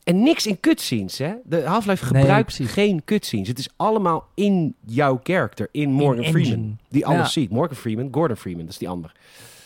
En 0.07 0.23
niks 0.23 0.45
in 0.47 0.59
cutscenes, 0.59 1.17
hè? 1.17 1.33
De 1.43 1.61
Half-Life 1.63 2.11
Nee, 2.13 2.21
gebruikt 2.21 2.45
precies. 2.55 2.71
geen 2.71 3.01
cutscenes. 3.05 3.47
Het 3.47 3.59
is 3.59 3.69
allemaal 3.75 4.27
in 4.33 4.75
jouw 4.85 5.19
character, 5.23 5.67
in 5.71 5.91
Morgan 5.91 6.23
In 6.23 6.31
Freeman. 6.31 6.51
engine. 6.53 6.75
Die 6.89 7.05
alles 7.05 7.19
Ja. 7.19 7.27
ziet. 7.41 7.49
Morgan 7.49 7.75
Freeman, 7.77 8.07
Gordon 8.11 8.37
Freeman, 8.37 8.61
dat 8.63 8.71
is 8.71 8.77
die 8.77 8.89
ander. 8.89 9.11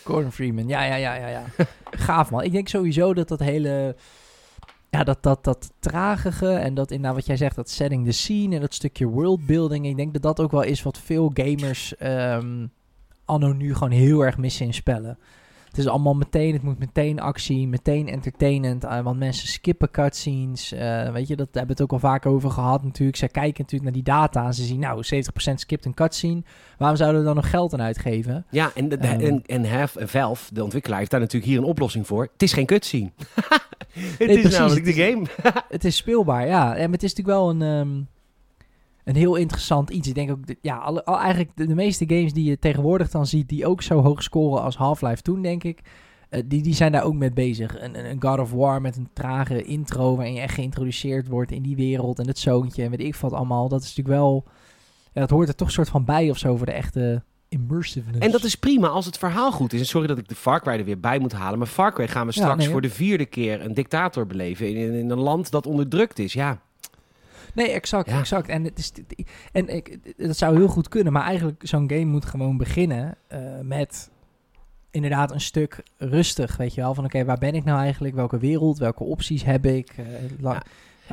Gordon 0.03 0.31
Freeman. 0.31 0.67
Ja, 0.67 0.83
ja, 0.83 0.95
ja, 0.95 1.15
ja, 1.15 1.27
ja. 1.27 1.43
Gaaf 2.05 2.31
man. 2.31 2.43
Ik 2.43 2.51
denk 2.51 2.67
sowieso 2.67 3.13
dat 3.13 3.27
dat 3.27 3.39
hele... 3.39 3.95
Ja, 4.89 5.03
dat, 5.03 5.23
dat, 5.23 5.43
dat 5.43 5.71
tragige 5.79 6.49
en 6.53 6.73
dat 6.73 6.91
inderdaad 6.91 7.15
wat 7.15 7.25
jij 7.25 7.37
zegt, 7.37 7.55
dat 7.55 7.69
setting 7.69 8.05
the 8.05 8.11
scene 8.11 8.55
en 8.55 8.61
dat 8.61 8.73
stukje 8.73 9.05
worldbuilding. 9.07 9.85
Ik 9.85 9.95
denk 9.97 10.13
dat 10.13 10.21
dat 10.21 10.39
ook 10.39 10.51
wel 10.51 10.63
is 10.63 10.83
wat 10.83 10.97
veel 10.99 11.31
gamers 11.33 11.95
ehm 11.97 12.65
anno 13.25 13.51
nu 13.53 13.73
gewoon 13.73 13.91
heel 13.91 14.21
erg 14.25 14.37
missen 14.37 14.65
in 14.65 14.73
spellen. 14.73 15.17
Het 15.71 15.79
is 15.79 15.87
allemaal 15.87 16.13
meteen, 16.13 16.53
het 16.53 16.61
moet 16.63 16.79
meteen 16.79 17.19
actie, 17.19 17.67
meteen 17.67 18.07
entertainend. 18.07 18.83
eh, 18.83 18.99
want 19.01 19.19
mensen 19.19 19.47
skippen 19.47 19.91
cutscenes. 19.91 20.71
eh, 20.71 21.11
weet 21.11 21.27
je, 21.27 21.35
dat 21.35 21.47
hebben 21.51 21.65
we 21.65 21.71
het 21.71 21.81
ook 21.81 21.91
al 21.91 21.99
vaak 22.09 22.25
over 22.25 22.49
gehad 22.51 22.83
natuurlijk. 22.83 23.17
Zij 23.17 23.27
kijken 23.27 23.61
natuurlijk 23.63 23.83
naar 23.83 24.03
die 24.03 24.13
data 24.13 24.45
en 24.45 24.53
ze 24.53 24.63
zien, 24.63 24.79
nou, 24.79 25.03
70% 25.03 25.59
skipt 25.59 25.85
een 25.85 25.93
cutscene. 25.93 26.43
Waarom 26.77 26.97
zouden 26.97 27.19
we 27.19 27.25
dan 27.27 27.35
nog 27.35 27.49
geld 27.49 27.73
aan 27.73 27.81
uitgeven? 27.81 28.45
Ja, 28.49 28.71
en, 28.75 28.89
de, 28.89 28.97
de- 28.97 29.07
Ehm. 29.07 29.19
en, 29.25 29.43
en 29.45 29.69
Have- 29.69 30.07
Valve, 30.07 30.53
de 30.53 30.63
ontwikkelaar, 30.63 30.99
heeft 30.99 31.11
daar 31.11 31.19
natuurlijk 31.19 31.51
hier 31.51 31.59
een 31.61 31.65
oplossing 31.67 32.07
voor. 32.07 32.29
Het 32.33 32.41
is 32.43 32.53
geen 32.53 32.65
cutscene. 32.65 33.11
het 33.15 34.19
Nee, 34.19 34.27
is 34.27 34.39
precies, 34.41 34.57
namelijk 34.57 34.85
de 34.85 34.93
game. 34.93 35.25
het 35.69 35.85
is 35.85 35.95
speelbaar, 35.95 36.47
ja. 36.47 36.75
En 36.75 36.91
het 36.91 37.03
is 37.03 37.13
natuurlijk 37.15 37.37
wel 37.37 37.49
een, 37.49 37.61
ehm, 37.61 38.01
een 39.11 39.21
heel 39.21 39.35
interessant 39.35 39.89
iets. 39.89 40.07
Ik 40.07 40.15
denk 40.15 40.31
ook, 40.31 40.39
ja, 40.61 40.77
alle, 40.77 41.05
al, 41.05 41.19
eigenlijk 41.19 41.51
de, 41.55 41.67
de 41.67 41.75
meeste 41.75 42.05
games 42.07 42.33
die 42.33 42.49
je 42.49 42.59
tegenwoordig 42.59 43.09
dan 43.09 43.25
ziet, 43.25 43.49
die 43.49 43.65
ook 43.65 43.81
zo 43.81 44.01
hoog 44.01 44.23
scoren 44.23 44.61
als 44.61 44.75
Half-Life 44.75 45.21
toen, 45.21 45.41
denk 45.41 45.63
ik, 45.63 45.81
eh, 46.29 46.41
die, 46.45 46.63
die 46.63 46.73
zijn 46.73 46.91
daar 46.91 47.03
ook 47.03 47.13
mee 47.13 47.31
bezig. 47.31 47.81
Een, 47.81 48.09
een 48.09 48.21
God 48.21 48.39
of 48.39 48.51
War 48.51 48.81
met 48.81 48.97
een 48.97 49.09
trage 49.13 49.63
intro, 49.63 50.15
waarin 50.15 50.33
je 50.33 50.41
echt 50.41 50.53
geïntroduceerd 50.53 51.27
wordt 51.27 51.51
in 51.51 51.61
die 51.61 51.75
wereld 51.75 52.19
en 52.19 52.27
het 52.27 52.39
zoontje 52.39 52.83
en 52.83 52.89
weet 52.89 52.99
ik 52.99 53.15
wat 53.15 53.33
allemaal. 53.33 53.67
Dat 53.67 53.81
is 53.81 53.87
natuurlijk 53.87 54.17
wel, 54.17 54.43
ja, 55.13 55.21
dat 55.21 55.29
hoort 55.29 55.47
er 55.47 55.55
toch 55.55 55.71
soort 55.71 55.89
van 55.89 56.05
bij 56.05 56.29
of 56.29 56.37
zo 56.37 56.55
voor 56.55 56.65
de 56.65 56.71
echte 56.71 57.23
immersiveness. 57.49 58.25
En 58.25 58.31
dat 58.31 58.43
is 58.43 58.55
prima 58.55 58.87
als 58.87 59.05
het 59.05 59.17
verhaal 59.17 59.51
goed 59.51 59.73
is. 59.73 59.79
En 59.79 59.85
sorry 59.85 60.07
dat 60.07 60.17
ik 60.17 60.27
de 60.27 60.35
Far 60.35 60.61
Cry 60.61 60.73
er 60.73 60.85
weer 60.85 60.99
bij 60.99 61.19
moet 61.19 61.31
halen. 61.31 61.59
Maar 61.59 61.67
Far 61.67 61.93
Cry 61.93 62.07
gaan 62.07 62.27
we 62.27 62.33
Ja, 62.35 62.41
straks 62.41 62.63
nee, 62.63 62.69
voor 62.69 62.81
de 62.81 62.89
vierde 62.89 63.25
keer 63.25 63.61
een 63.61 63.73
dictator 63.73 64.27
beleven. 64.27 64.69
In, 64.69 64.75
in, 64.75 64.93
in 64.93 65.09
een 65.09 65.19
land 65.19 65.51
dat 65.51 65.67
onderdrukt 65.67 66.19
is. 66.19 66.33
Ja, 66.33 66.61
Nee, 67.53 67.69
exact, 67.71 68.09
Ja. 68.09 68.19
exact. 68.19 68.47
En, 68.47 68.63
het 68.63 68.77
is, 68.79 68.91
en 69.51 69.67
ik, 69.75 69.97
dat 70.17 70.37
zou 70.37 70.55
heel 70.57 70.67
goed 70.67 70.87
kunnen, 70.87 71.13
maar 71.13 71.23
eigenlijk 71.23 71.61
zo'n 71.67 71.89
game 71.89 72.05
moet 72.05 72.25
gewoon 72.25 72.57
beginnen 72.57 73.15
eh, 73.27 73.39
met 73.63 74.09
inderdaad 74.91 75.31
een 75.31 75.41
stuk 75.41 75.83
rustig, 75.97 76.57
weet 76.57 76.73
je 76.73 76.81
wel. 76.81 76.93
Van 76.93 77.05
oké, 77.05 77.25
waar 77.25 77.37
ben 77.37 77.55
ik 77.55 77.63
nou 77.63 77.79
eigenlijk? 77.79 78.15
Welke 78.15 78.37
wereld? 78.37 78.77
Welke 78.77 79.03
opties 79.03 79.43
heb 79.43 79.65
ik? 79.65 79.89
Eh, 79.97 80.05
Ja. 80.41 80.63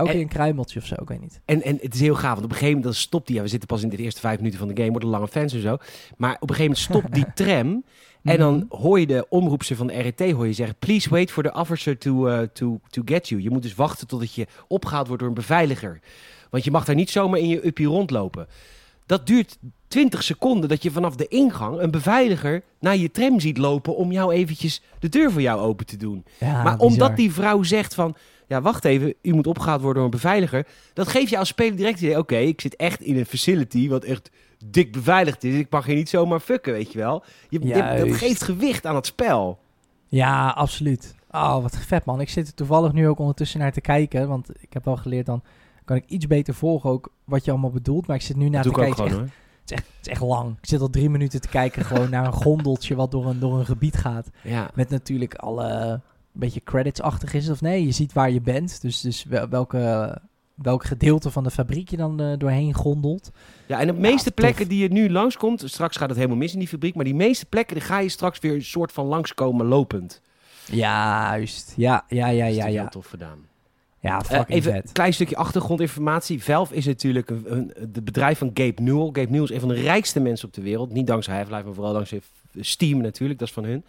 En- 0.07 0.13
keer 0.13 0.21
een 0.21 0.29
kruimeltje 0.29 0.79
of 0.81 0.87
zo, 0.87 0.95
ik 0.95 1.09
weet 1.09 1.21
niet. 1.21 1.41
En, 1.45 1.63
en 1.63 1.79
het 1.81 1.95
is 1.95 2.01
heel 2.01 2.15
gaaf, 2.15 2.33
want 2.33 2.37
op 2.45 2.51
een 2.51 2.57
gegeven 2.57 2.67
moment 2.77 2.85
dan 2.85 2.95
stopt 3.03 3.27
die. 3.27 3.37
Ja, 3.37 3.43
we 3.43 3.49
zitten 3.49 3.69
pas 3.69 3.83
in 3.83 3.89
de 3.89 3.97
eerste 3.97 4.21
vijf 4.21 4.37
minuten 4.39 4.59
van 4.59 4.69
de 4.69 4.77
game, 4.77 4.91
worden 4.91 5.09
lange 5.09 5.29
fans 5.29 5.53
en 5.53 5.61
zo. 5.61 5.77
Maar 6.17 6.37
op 6.41 6.51
een 6.51 6.55
gegeven 6.57 6.63
moment 6.63 6.79
stopt 6.79 7.15
die 7.15 7.27
tram. 7.47 7.85
En 8.23 8.39
dan 8.39 8.55
Mhm. 8.69 8.83
hoor 8.83 9.01
je 9.01 9.07
de 9.07 9.27
omroepster 9.29 9.77
van 9.77 9.87
de 9.87 9.93
RET 10.01 10.31
hoor 10.33 10.47
je 10.47 10.53
zeggen... 10.53 10.77
Please 10.79 11.09
wait 11.11 11.31
for 11.31 11.43
the 11.43 11.53
officer 11.53 11.99
to, 11.99 12.27
eh, 12.27 12.39
to, 12.53 12.81
to 12.91 13.03
get 13.05 13.29
you. 13.29 13.43
Je 13.43 13.51
moet 13.51 13.63
dus 13.63 13.75
wachten 13.75 14.07
totdat 14.07 14.33
je 14.35 14.47
opgehaald 14.69 15.07
wordt 15.07 15.23
door 15.23 15.31
een 15.31 15.37
beveiliger. 15.39 16.01
Want 16.51 16.65
je 16.65 16.71
mag 16.71 16.85
daar 16.85 16.95
niet 16.95 17.11
zomaar 17.11 17.39
in 17.41 17.49
je 17.49 17.67
uppie 17.67 17.87
rondlopen. 17.87 18.47
Dat 19.07 19.27
duurt 19.27 19.59
20 19.89 20.23
seconden 20.23 20.69
dat 20.69 20.83
je 20.83 20.91
vanaf 20.91 21.17
de 21.17 21.29
ingang 21.29 21.79
een 21.81 21.91
beveiliger 21.91 22.63
naar 22.81 22.97
je 22.97 23.11
tram 23.11 23.41
ziet 23.41 23.59
lopen... 23.59 23.97
om 23.97 24.13
jou 24.13 24.33
eventjes 24.33 24.83
de 24.99 25.09
deur 25.09 25.31
voor 25.33 25.41
jou 25.43 25.61
open 25.61 25.87
te 25.87 25.97
doen. 25.97 26.25
Ja, 26.39 26.63
maar 26.63 26.77
bizar. 26.77 26.79
omdat 26.91 27.17
die 27.17 27.33
vrouw 27.33 27.63
zegt 27.63 27.95
van... 27.95 28.17
Ja, 28.49 28.63
wacht 28.63 28.85
even, 28.85 29.15
u 29.23 29.33
moet 29.33 29.47
opgehaald 29.47 29.81
worden 29.81 29.97
door 30.03 30.05
een 30.13 30.19
beveiliger. 30.21 30.67
Dat 30.93 31.09
geeft 31.09 31.31
je 31.31 31.39
als 31.39 31.49
speler 31.49 31.77
direct 31.77 31.95
het 31.95 32.03
idee... 32.03 32.19
Oké, 32.19 32.37
ik 32.37 32.61
zit 32.61 32.77
echt 32.77 33.01
in 33.01 33.17
een 33.17 33.27
facility 33.27 33.89
wat 33.89 34.05
echt 34.05 34.31
dik 34.67 34.93
beveiligd 34.93 35.45
is. 35.45 35.55
Ik 35.55 35.71
mag 35.71 35.87
hier 35.87 35.95
niet 35.95 36.09
zomaar 36.09 36.41
fucken, 36.41 36.73
weet 36.73 36.93
je 36.93 36.99
wel. 36.99 37.25
Je, 37.49 37.67
je- 37.67 38.05
dat 38.07 38.17
geeft 38.17 38.43
gewicht 38.43 38.87
aan 38.87 38.95
het 38.95 39.07
spel. 39.07 39.59
Ja, 40.07 40.49
absoluut. 40.49 41.15
Oh, 41.31 41.63
wat 41.63 41.77
vet 41.79 42.05
man. 42.05 42.21
Ik 42.21 42.29
zit 42.29 42.47
er 42.49 42.55
toevallig 42.55 42.93
nu 42.93 43.09
ook 43.09 43.19
ondertussen 43.19 43.61
naar 43.61 43.73
te 43.73 43.81
kijken, 43.81 44.29
want 44.29 44.51
ik 44.61 44.73
heb 44.73 44.85
wel 44.85 44.97
geleerd 44.97 45.27
dan 45.27 45.43
kan 45.85 45.97
ik 45.97 46.05
iets 46.07 46.27
beter 46.27 46.55
volgen 46.55 46.91
ook 46.91 47.13
wat 47.25 47.45
je 47.45 47.51
allemaal 47.51 47.71
bedoelt. 47.71 48.07
Maar 48.07 48.17
ik 48.17 48.23
zit 48.23 48.37
nu 48.37 48.49
naar 48.49 48.63
te 48.63 48.71
kijken. 48.71 49.09
gewoon 49.09 49.31
Het 49.61 49.71
is, 49.71 49.85
echt, 49.85 49.87
het 49.97 50.07
is 50.07 50.13
echt 50.13 50.21
lang. 50.21 50.51
Ik 50.63 50.69
zit 50.69 50.81
al 50.81 50.91
drie 50.91 51.11
minuten 51.11 51.41
te 51.41 51.49
kijken 51.49 51.85
gewoon 51.85 52.11
naar 52.11 52.27
een 52.27 52.33
gondeltje 52.47 52.95
wat 52.95 53.11
door 53.11 53.27
een, 53.27 53.39
door 53.39 53.59
een 53.59 53.67
gebied 53.67 53.97
gaat. 53.97 54.31
Ja. 54.43 54.71
Met 54.75 54.91
natuurlijk 54.91 55.35
alle 55.35 56.01
beetje 56.41 56.63
credits-achtig 56.65 57.35
is 57.35 57.45
het 57.45 57.53
of 57.53 57.61
nee. 57.61 57.85
Je 57.87 57.93
ziet 57.93 58.13
waar 58.13 58.31
je 58.31 58.41
bent. 58.41 58.83
Dus, 58.83 59.01
dus 59.01 59.25
wel- 59.25 59.49
welke, 59.49 60.19
welk 60.55 60.85
gedeelte 60.85 61.31
van 61.31 61.45
de 61.45 61.51
fabriek 61.51 61.91
je 61.91 61.97
dan 61.97 62.21
eh, 62.21 62.33
doorheen 62.39 62.75
gondelt. 62.75 63.31
ja, 63.67 63.81
en 63.81 63.87
de 63.87 63.93
meeste 63.93 64.31
plekken 64.31 64.69
die 64.69 64.83
je 64.83 64.89
nu 64.89 65.11
langskomt... 65.11 65.63
Straks 65.67 65.97
gaat 65.97 66.09
het 66.09 66.17
helemaal 66.17 66.39
mis 66.39 66.53
in 66.53 66.59
die 66.59 66.69
fabriek. 66.69 66.95
Maar 66.95 67.05
die 67.05 67.15
meeste 67.15 67.47
plekken 67.47 67.77
die 67.77 67.85
ga 67.85 67.99
je 67.99 68.09
straks 68.09 68.39
weer 68.39 68.55
een 68.55 68.65
soort 68.65 68.93
van 68.93 69.07
langskomen 69.07 69.67
lopend. 69.67 70.21
Juist. 70.71 71.73
Ja, 71.77 72.05
ja, 72.09 72.27
ja, 72.29 72.45
ja, 72.47 72.65
heel 72.65 72.73
ja. 72.73 72.89
tof 72.89 73.07
gedaan. 73.07 73.47
Ja, 74.01 74.21
fucking 74.21 74.49
even 74.49 74.75
een 74.75 74.83
vet. 74.83 74.93
klein 74.93 75.15
stukje 75.15 75.37
achtergrondinformatie. 75.37 76.43
Valve 76.43 76.75
is 76.75 76.87
natuurlijk 76.87 77.31
een, 77.31 77.45
een, 77.47 77.73
de 77.93 78.03
bedrijf 78.03 78.39
van 78.39 78.51
Gabe 78.55 78.83
Newell. 78.83 79.07
Gabe 79.07 79.31
Newell 79.31 79.43
is 79.43 79.51
een 79.51 79.61
van 79.61 79.69
de 79.69 79.75
rijkste 79.75 80.21
mensen 80.21 80.49
op 80.49 80.55
de 80.55 80.63
wereld. 80.63 80.93
Niet 80.93 81.07
dankzij 81.07 81.35
Half-Life, 81.37 81.65
maar 81.65 81.75
vooral 81.75 81.93
dankzij 81.93 82.21
Steam 82.61 83.01
natuurlijk. 83.01 83.39
Dat 83.39 83.49
is 83.49 83.55
van 83.55 83.65
hun. 83.65 83.85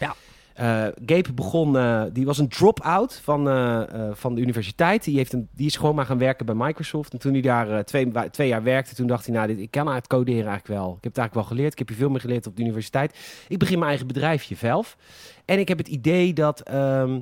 Ja. 0.00 0.14
Eh, 0.54 0.86
Gabe 1.06 1.32
begon, 1.34 1.76
eh, 1.76 2.02
die 2.12 2.24
was 2.24 2.38
een 2.38 2.48
drop-out 2.48 3.20
van, 3.22 3.48
eh, 3.48 3.82
van 4.12 4.34
de 4.34 4.40
universiteit. 4.40 5.04
Die, 5.04 5.16
heeft 5.16 5.32
een, 5.32 5.48
die 5.54 5.66
is 5.66 5.76
gewoon 5.76 5.94
maar 5.94 6.06
gaan 6.06 6.18
werken 6.18 6.46
bij 6.46 6.54
Microsoft. 6.54 7.12
En 7.12 7.18
toen 7.18 7.32
hij 7.32 7.42
daar 7.42 7.84
twee, 7.84 8.12
twee 8.30 8.48
jaar 8.48 8.62
werkte, 8.62 8.94
toen 8.94 9.06
dacht 9.06 9.26
hij, 9.26 9.34
nou, 9.34 9.46
dit, 9.46 9.58
ik 9.58 9.70
kan 9.70 9.88
het 9.88 10.06
coderen 10.06 10.46
eigenlijk 10.46 10.80
wel. 10.80 10.88
Ik 10.88 11.02
heb 11.02 11.12
het 11.14 11.18
eigenlijk 11.18 11.34
wel 11.34 11.56
geleerd. 11.56 11.72
Ik 11.72 11.78
heb 11.78 11.88
hier 11.88 11.96
veel 11.96 12.10
meer 12.10 12.20
geleerd 12.20 12.46
op 12.46 12.56
de 12.56 12.62
universiteit. 12.62 13.18
Ik 13.48 13.58
begin 13.58 13.76
mijn 13.76 13.88
eigen 13.88 14.06
bedrijfje, 14.06 14.56
Valve. 14.56 14.96
En 15.44 15.58
ik 15.58 15.68
heb 15.68 15.78
het 15.78 15.88
idee 15.88 16.32
dat 16.32 16.60
ehm, 16.60 17.20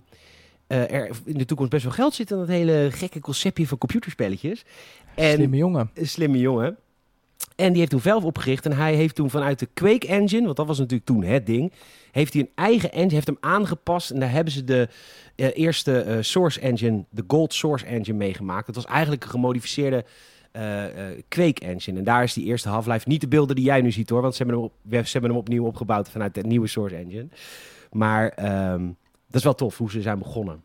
eh, 0.70 0.92
er 0.92 1.10
in 1.24 1.38
de 1.38 1.44
toekomst 1.44 1.72
best 1.72 1.84
wel 1.84 1.92
geld 1.92 2.14
zit 2.14 2.30
in 2.30 2.36
dat 2.36 2.48
hele 2.48 2.88
gekke 2.92 3.20
conceptje 3.20 3.66
van 3.66 3.78
computerspelletjes. 3.78 4.64
En 5.14 5.34
Slimme 5.34 5.56
jongen. 5.56 5.90
een 5.94 6.08
slimme 6.08 6.38
jongen. 6.38 6.76
En 7.56 7.68
die 7.68 7.78
heeft 7.78 7.90
toen 7.90 8.00
Valve 8.00 8.26
opgericht. 8.26 8.64
En 8.64 8.72
hij 8.72 8.94
heeft 8.94 9.14
toen 9.14 9.30
vanuit 9.30 9.58
de 9.58 9.68
Quake 9.74 10.06
Engine, 10.06 10.44
want 10.44 10.56
dat 10.56 10.66
was 10.66 10.78
natuurlijk 10.78 11.06
toen 11.06 11.22
het 11.22 11.46
ding, 11.46 11.72
heeft 12.10 12.32
hij 12.32 12.42
een 12.42 12.50
eigen 12.54 12.92
engine, 12.92 13.14
heeft 13.14 13.26
hem 13.26 13.36
aangepast. 13.40 14.10
En 14.10 14.20
daar 14.20 14.30
hebben 14.30 14.52
ze 14.52 14.64
de 14.64 14.88
eh, 15.34 15.48
eerste 15.54 16.00
eh, 16.00 16.16
Source 16.20 16.60
Engine, 16.60 17.04
de 17.10 17.24
Gold 17.26 17.54
Source 17.54 17.86
Engine, 17.86 18.18
meegemaakt. 18.18 18.66
Dat 18.66 18.74
was 18.74 18.84
eigenlijk 18.86 19.24
een 19.24 19.30
gemodificeerde 19.30 20.04
eh, 20.52 20.84
Quake 21.28 21.60
Engine. 21.60 21.98
En 21.98 22.04
daar 22.04 22.22
is 22.22 22.32
die 22.32 22.44
eerste 22.44 22.68
Half-Life 22.68 23.08
niet 23.08 23.20
de 23.20 23.28
beelden 23.28 23.56
die 23.56 23.64
jij 23.64 23.80
nu 23.80 23.92
ziet 23.92 24.10
hoor, 24.10 24.22
want 24.22 24.34
ze 24.34 24.42
hebben 24.42 24.62
hem, 24.62 24.70
op, 24.94 25.06
ze 25.06 25.12
hebben 25.12 25.30
hem 25.30 25.38
opnieuw 25.38 25.64
opgebouwd 25.64 26.10
vanuit 26.10 26.34
de 26.34 26.42
nieuwe 26.42 26.66
Source 26.66 26.96
Engine. 26.96 27.28
Maar 27.92 28.28
ehm, 28.28 28.86
dat 29.26 29.36
is 29.36 29.44
wel 29.44 29.54
tof 29.54 29.78
hoe 29.78 29.90
ze 29.90 30.02
zijn 30.02 30.18
begonnen. 30.18 30.62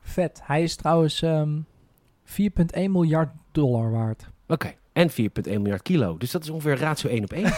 Vet. 0.00 0.40
Hij 0.42 0.62
is 0.62 0.76
trouwens 0.76 1.22
ehm 1.22 1.58
4,1 2.30 2.90
miljard 2.90 3.30
dollar 3.52 3.90
waard. 3.90 4.30
Oké. 4.48 4.74
En 4.92 5.10
4,1 5.10 5.16
miljard 5.44 5.82
kilo. 5.82 6.16
Dus 6.18 6.30
dat 6.30 6.42
is 6.42 6.50
ongeveer 6.50 6.78
ratio 6.78 7.10
1 7.10 7.22
op 7.22 7.32
1. 7.32 7.42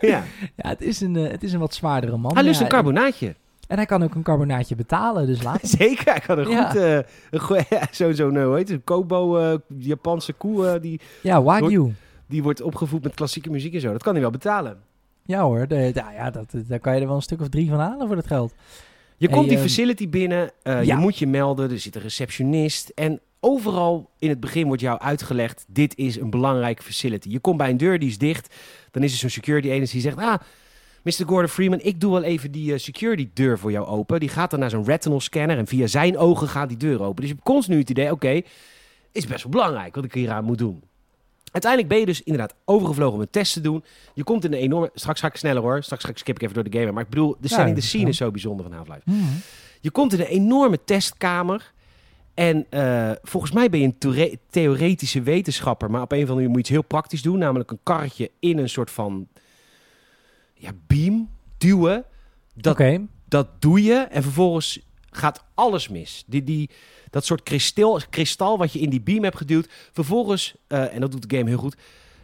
ja. 0.00 0.22
Ja, 0.56 0.68
het 0.68 0.80
is 0.82 1.00
een, 1.00 1.16
eh, 1.16 1.30
het 1.30 1.42
is 1.42 1.52
een 1.52 1.60
wat 1.60 1.74
zwaardere 1.74 2.16
man. 2.16 2.34
Hij 2.34 2.42
lust 2.42 2.58
Ja, 2.58 2.64
een 2.64 2.70
carbonaatje. 2.70 3.34
En 3.68 3.76
hij 3.76 3.86
kan 3.86 4.02
ook 4.02 4.14
een 4.14 4.22
carbonaatje 4.22 4.74
betalen, 4.74 5.26
dus 5.26 5.42
laat 5.42 5.60
hem. 5.62 5.70
Zeker, 5.70 6.10
hij 6.12 6.20
kan 6.20 6.38
een 6.38 6.48
Ja. 6.48 6.68
goed... 6.70 6.80
eh, 6.80 6.94
een 7.30 7.64
ja, 7.78 7.88
Zo'n, 7.90 8.14
zo, 8.14 8.30
hoe 8.30 8.56
heet 8.56 8.68
het, 8.68 8.70
een 8.70 8.84
Kobo, 8.84 9.36
eh, 9.38 9.58
Japanse 9.78 10.32
koe, 10.32 10.68
eh, 10.68 10.80
die, 10.80 11.00
Ja, 11.22 11.42
Wagyu. 11.42 11.94
die 12.26 12.42
wordt 12.42 12.62
opgevoed 12.62 13.02
met 13.02 13.14
klassieke 13.14 13.50
muziek 13.50 13.74
en 13.74 13.80
zo. 13.80 13.92
Dat 13.92 14.02
kan 14.02 14.12
hij 14.12 14.22
wel 14.22 14.30
betalen. 14.30 14.78
Ja 15.24 15.42
hoor, 15.42 15.58
de, 15.68 15.90
de- 15.94 16.04
ja, 16.14 16.30
dat, 16.30 16.52
daar 16.66 16.78
kan 16.78 16.94
je 16.94 17.00
er 17.00 17.06
wel 17.06 17.16
een 17.16 17.22
stuk 17.22 17.40
of 17.40 17.48
drie 17.48 17.68
van 17.70 17.78
halen 17.78 18.06
voor 18.06 18.16
dat 18.16 18.26
geld. 18.26 18.54
Je 19.16 19.26
Hey, 19.26 19.34
komt 19.36 19.48
die 19.48 19.56
ehm, 19.58 19.66
facility 19.66 20.08
binnen, 20.08 20.50
eh, 20.62 20.74
ja. 20.74 20.94
je 20.94 21.00
moet 21.00 21.18
je 21.18 21.26
melden, 21.26 21.70
er 21.70 21.78
zit 21.78 21.94
een 21.96 22.02
receptionist. 22.02 22.88
En 22.88 23.20
overal 23.46 24.10
in 24.18 24.28
het 24.28 24.40
begin 24.40 24.66
wordt 24.66 24.82
jou 24.82 25.00
uitgelegd, 25.00 25.64
dit 25.68 25.96
is 25.96 26.16
een 26.16 26.30
belangrijke 26.30 26.82
facility. 26.82 27.28
Je 27.28 27.38
komt 27.38 27.56
bij 27.56 27.70
een 27.70 27.76
deur, 27.76 27.98
die 27.98 28.08
is 28.08 28.18
dicht. 28.18 28.54
Dan 28.90 29.02
is 29.02 29.12
er 29.12 29.18
zo'n 29.18 29.30
security 29.30 29.70
agency 29.70 29.92
die 29.92 30.00
zegt, 30.00 30.16
ah, 30.16 30.34
Mr. 31.02 31.26
Gordon 31.26 31.48
Freeman, 31.48 31.80
ik 31.82 32.00
doe 32.00 32.12
wel 32.12 32.22
even 32.22 32.50
die 32.50 32.72
eh, 32.72 32.78
security 32.78 33.28
deur 33.34 33.58
voor 33.58 33.70
jou 33.70 33.86
open. 33.86 34.20
Die 34.20 34.28
gaat 34.28 34.50
dan 34.50 34.60
naar 34.60 34.70
zo'n 34.70 34.84
retinal 34.84 35.20
scanner 35.20 35.58
en 35.58 35.66
via 35.66 35.86
zijn 35.86 36.18
ogen 36.18 36.48
gaat 36.48 36.68
die 36.68 36.76
deur 36.76 37.02
open. 37.02 37.16
Dus 37.16 37.28
je 37.28 37.32
hebt 37.32 37.46
continu 37.46 37.78
het 37.78 37.90
idee, 37.90 38.10
oké, 38.12 38.40
is 39.12 39.26
best 39.26 39.42
wel 39.42 39.52
belangrijk 39.52 39.94
wat 39.94 40.04
ik 40.04 40.14
hieraan 40.14 40.44
moet 40.44 40.58
doen. 40.58 40.82
Uiteindelijk 41.52 41.92
ben 41.92 42.00
je 42.00 42.06
dus 42.06 42.22
inderdaad 42.22 42.54
overgevlogen 42.64 43.14
om 43.14 43.20
een 43.20 43.30
test 43.30 43.52
te 43.52 43.60
doen. 43.60 43.84
Je 44.14 44.24
komt 44.24 44.44
in 44.44 44.52
een 44.52 44.58
enorme... 44.58 44.90
Straks 44.94 45.20
ga 45.20 45.26
ik 45.26 45.36
sneller 45.36 45.62
hoor. 45.62 45.82
Straks 45.82 46.04
ga 46.04 46.10
ik 46.10 46.18
skip 46.18 46.36
ik 46.36 46.42
even 46.42 46.54
door 46.54 46.70
de 46.70 46.78
game. 46.78 46.92
Maar 46.92 47.02
ik 47.02 47.08
bedoel, 47.08 47.36
de 47.40 47.48
Ja, 47.48 47.56
setting, 47.56 47.76
de 47.76 47.82
scene 47.82 48.08
is 48.08 48.16
zo 48.16 48.30
bijzonder 48.30 48.66
van 48.66 48.74
Half-Life. 48.74 49.02
Je 49.80 49.90
komt 49.90 50.12
in 50.12 50.20
een 50.20 50.26
enorme 50.26 50.84
testkamer. 50.84 51.72
En 52.36 52.66
eh, 52.70 53.10
volgens 53.22 53.52
mij 53.52 53.70
ben 53.70 53.80
je 53.80 53.86
een 53.86 53.98
theore- 53.98 54.38
theoretische 54.50 55.22
wetenschapper. 55.22 55.90
Maar 55.90 56.02
op 56.02 56.12
een 56.12 56.22
of 56.22 56.28
andere 56.28 56.34
manier 56.34 56.48
moet 56.48 56.66
je 56.66 56.74
iets 56.74 56.80
heel 56.80 56.98
praktisch 56.98 57.22
doen. 57.22 57.38
Namelijk 57.38 57.70
een 57.70 57.78
karretje 57.82 58.30
in 58.38 58.58
een 58.58 58.68
soort 58.68 58.90
van 58.90 59.28
ja, 60.54 60.70
beam 60.86 61.30
duwen. 61.58 62.04
Dat, 62.54 62.82
dat 63.28 63.62
doe 63.62 63.82
je. 63.82 63.94
En 63.94 64.22
vervolgens 64.22 64.80
gaat 65.10 65.44
alles 65.54 65.88
mis. 65.88 66.24
Die, 66.26 66.44
die, 66.44 66.70
dat 67.10 67.24
soort 67.24 67.42
kristal, 67.42 68.00
kristal 68.10 68.58
wat 68.58 68.72
je 68.72 68.78
in 68.78 68.90
die 68.90 69.00
beam 69.00 69.22
hebt 69.22 69.36
geduwd. 69.36 69.68
Vervolgens, 69.92 70.54
eh, 70.66 70.94
en 70.94 71.00
dat 71.00 71.12
doet 71.12 71.30
de 71.30 71.36
game 71.36 71.48
heel 71.48 71.58
goed... 71.58 71.76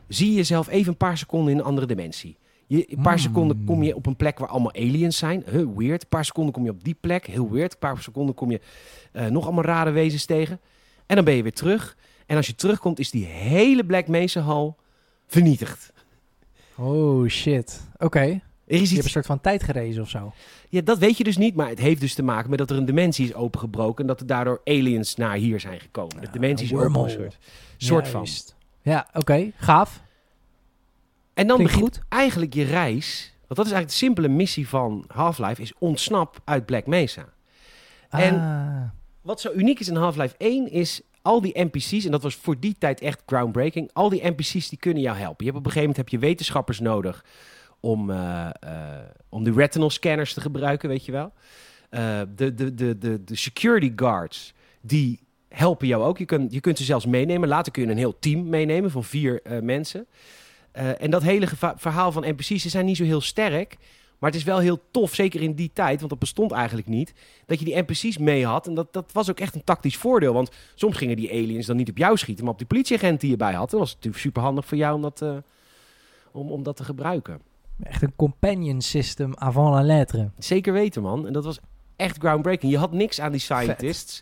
zie 0.08 0.28
je 0.28 0.34
jezelf 0.34 0.68
even 0.68 0.92
een 0.92 0.96
paar 0.96 1.18
seconden 1.18 1.52
in 1.52 1.58
een 1.58 1.64
andere 1.64 1.86
dimensie. 1.86 2.36
Je, 2.76 2.92
een 2.92 3.02
paar 3.02 3.12
Hmm. 3.12 3.22
seconden 3.22 3.64
kom 3.64 3.82
je 3.82 3.94
op 3.94 4.06
een 4.06 4.16
plek 4.16 4.38
waar 4.38 4.48
allemaal 4.48 4.74
aliens 4.74 5.16
zijn. 5.16 5.42
Huh, 5.50 5.66
weird. 5.76 6.02
Een 6.02 6.08
paar 6.08 6.24
seconden 6.24 6.52
kom 6.52 6.64
je 6.64 6.70
op 6.70 6.84
die 6.84 6.96
plek. 7.00 7.26
Heel 7.26 7.50
weird. 7.50 7.72
Een 7.72 7.78
paar 7.78 8.02
seconden 8.02 8.34
kom 8.34 8.50
je 8.50 8.60
eh, 9.12 9.26
nog 9.26 9.44
allemaal 9.44 9.64
rare 9.64 9.90
wezens 9.90 10.24
tegen. 10.24 10.60
En 11.06 11.16
dan 11.16 11.24
ben 11.24 11.34
je 11.34 11.42
weer 11.42 11.52
terug. 11.52 11.96
En 12.26 12.36
als 12.36 12.46
je 12.46 12.54
terugkomt 12.54 12.98
is 12.98 13.10
die 13.10 13.24
hele 13.24 13.84
Black 13.86 14.08
Mesa 14.08 14.40
hal 14.40 14.76
vernietigd. 15.26 15.92
Oh 16.76 17.28
shit. 17.28 17.80
Oké. 17.98 18.20
Er 18.66 18.80
is 18.80 18.88
Je 18.88 18.94
hebt 18.94 19.04
een 19.04 19.10
soort 19.12 19.26
van 19.26 19.40
tijd 19.40 19.62
gerezen 19.62 20.02
of 20.02 20.08
zo. 20.08 20.32
ja, 20.68 20.80
dat 20.80 20.98
weet 20.98 21.16
je 21.16 21.24
dus 21.24 21.36
niet, 21.36 21.54
maar 21.54 21.68
het 21.68 21.78
heeft 21.78 22.00
dus 22.00 22.14
te 22.14 22.22
maken 22.22 22.50
met 22.50 22.58
dat 22.58 22.70
er 22.70 22.76
een 22.76 22.84
dimensie 22.84 23.24
is 23.26 23.34
opengebroken 23.34 24.00
en 24.02 24.06
dat 24.06 24.20
er 24.20 24.26
daardoor 24.26 24.60
aliens 24.64 25.14
naar 25.14 25.36
hier 25.36 25.60
zijn 25.60 25.80
gekomen. 25.80 26.16
De 26.20 26.26
Ja, 26.26 26.32
dimensie 26.32 26.66
is 26.66 26.72
een 26.72 26.78
opengescheurd. 26.78 27.38
Soort 27.76 28.08
van. 28.08 28.26
Ja, 28.82 29.08
oké. 29.14 29.50
Gaaf. 29.56 30.01
En 31.34 31.46
dan 31.46 31.56
Klinkt 31.56 31.74
begint 31.74 31.96
goed. 31.96 32.04
eigenlijk 32.08 32.54
je 32.54 32.64
reis, 32.64 33.32
want 33.46 33.56
dat 33.60 33.66
is 33.66 33.72
eigenlijk 33.72 33.88
de 33.90 34.06
simpele 34.06 34.28
missie 34.28 34.68
van 34.68 35.04
Half-Life, 35.06 35.62
is 35.62 35.72
ontsnap 35.78 36.40
uit 36.44 36.66
Black 36.66 36.86
Mesa. 36.86 37.24
En- 38.10 38.34
Ah. 38.40 38.82
Wat 39.22 39.40
zo 39.40 39.52
uniek 39.52 39.80
is 39.80 39.88
in 39.88 39.96
Half-Life 39.96 40.34
1 40.38 40.70
is 40.70 41.00
al 41.22 41.40
die 41.40 41.60
NPC's, 41.64 42.04
en 42.04 42.10
dat 42.10 42.22
was 42.22 42.34
voor 42.34 42.60
die 42.60 42.76
tijd 42.78 43.00
echt 43.00 43.22
groundbreaking, 43.26 43.90
al 43.92 44.08
die 44.08 44.26
NPC's 44.28 44.68
die 44.68 44.78
kunnen 44.78 45.02
jou 45.02 45.16
helpen. 45.16 45.44
Je 45.44 45.50
hebt 45.52 45.56
op 45.58 45.66
een 45.66 45.72
gegeven 45.72 45.80
moment 45.94 45.96
heb 45.96 46.08
je 46.08 46.26
wetenschappers 46.26 46.80
nodig 46.80 47.24
om, 47.80 48.10
eh, 48.10 48.46
eh, 48.60 48.98
om 49.28 49.44
de 49.44 49.52
retinal 49.52 49.90
scanners 49.90 50.34
te 50.34 50.40
gebruiken, 50.40 50.88
weet 50.88 51.04
je 51.04 51.12
wel. 51.12 51.32
Eh, 51.90 52.20
de, 52.36 52.54
de, 52.54 52.74
de, 52.74 52.98
de, 52.98 53.24
de 53.24 53.36
security 53.36 53.92
guards, 53.96 54.54
die 54.80 55.20
helpen 55.48 55.86
jou 55.86 56.04
ook. 56.04 56.18
Je, 56.18 56.24
kunt 56.24 56.52
je 56.52 56.60
kunt 56.60 56.78
ze 56.78 56.84
zelfs 56.84 57.06
meenemen. 57.06 57.48
Later 57.48 57.72
kun 57.72 57.82
je 57.84 57.90
een 57.90 57.96
heel 57.96 58.18
team 58.18 58.48
meenemen 58.48 58.90
van 58.90 59.04
vier 59.04 59.42
eh, 59.42 59.60
mensen. 59.60 60.06
Eh, 60.72 61.02
en 61.02 61.10
dat 61.10 61.22
hele 61.22 61.48
verhaal 61.76 62.12
van 62.12 62.28
NPC's, 62.28 62.62
ze 62.62 62.68
zijn 62.68 62.84
niet 62.84 62.96
zo 62.96 63.04
heel 63.04 63.20
sterk. 63.20 63.76
Maar 64.22 64.30
het 64.30 64.40
is 64.40 64.46
wel 64.46 64.58
heel 64.58 64.80
tof, 64.90 65.14
zeker 65.14 65.40
in 65.40 65.54
die 65.54 65.70
tijd, 65.72 65.98
want 65.98 66.10
dat 66.10 66.18
bestond 66.18 66.52
eigenlijk 66.52 66.88
niet, 66.88 67.14
dat 67.46 67.58
je 67.58 67.64
die 67.64 67.76
NPC's 67.76 68.18
mee 68.18 68.46
had. 68.46 68.66
En 68.66 68.74
dat, 68.74 68.92
dat 68.92 69.12
was 69.12 69.30
ook 69.30 69.40
echt 69.40 69.54
een 69.54 69.64
tactisch 69.64 69.96
voordeel. 69.96 70.32
Want 70.32 70.50
soms 70.74 70.96
gingen 70.96 71.16
die 71.16 71.30
aliens 71.30 71.66
dan 71.66 71.76
niet 71.76 71.90
op 71.90 71.98
jou 71.98 72.16
schieten, 72.16 72.44
maar 72.44 72.52
op 72.52 72.58
die 72.58 72.68
politieagent 72.68 73.20
die 73.20 73.30
je 73.30 73.36
bij 73.36 73.52
had. 73.52 73.70
Dan 73.70 73.80
was 73.80 73.94
natuurlijk 73.94 74.22
super 74.22 74.42
handig 74.42 74.66
voor 74.66 74.78
jou 74.78 74.94
om 74.94 75.02
dat, 75.02 75.22
eh, 75.22 75.36
om, 76.32 76.50
om 76.50 76.62
dat 76.62 76.76
te 76.76 76.84
gebruiken. 76.84 77.40
Echt 77.82 78.02
een 78.02 78.16
companion 78.16 78.80
system 78.80 79.34
avant 79.34 79.74
la 79.74 79.82
lettre. 79.82 80.30
Zeker 80.38 80.72
weten, 80.72 81.02
man. 81.02 81.26
En 81.26 81.32
dat 81.32 81.44
was 81.44 81.58
echt 81.96 82.18
groundbreaking. 82.18 82.72
Je 82.72 82.78
had 82.78 82.92
niks 82.92 83.20
aan 83.20 83.32
die 83.32 83.40
scientists. 83.40 84.20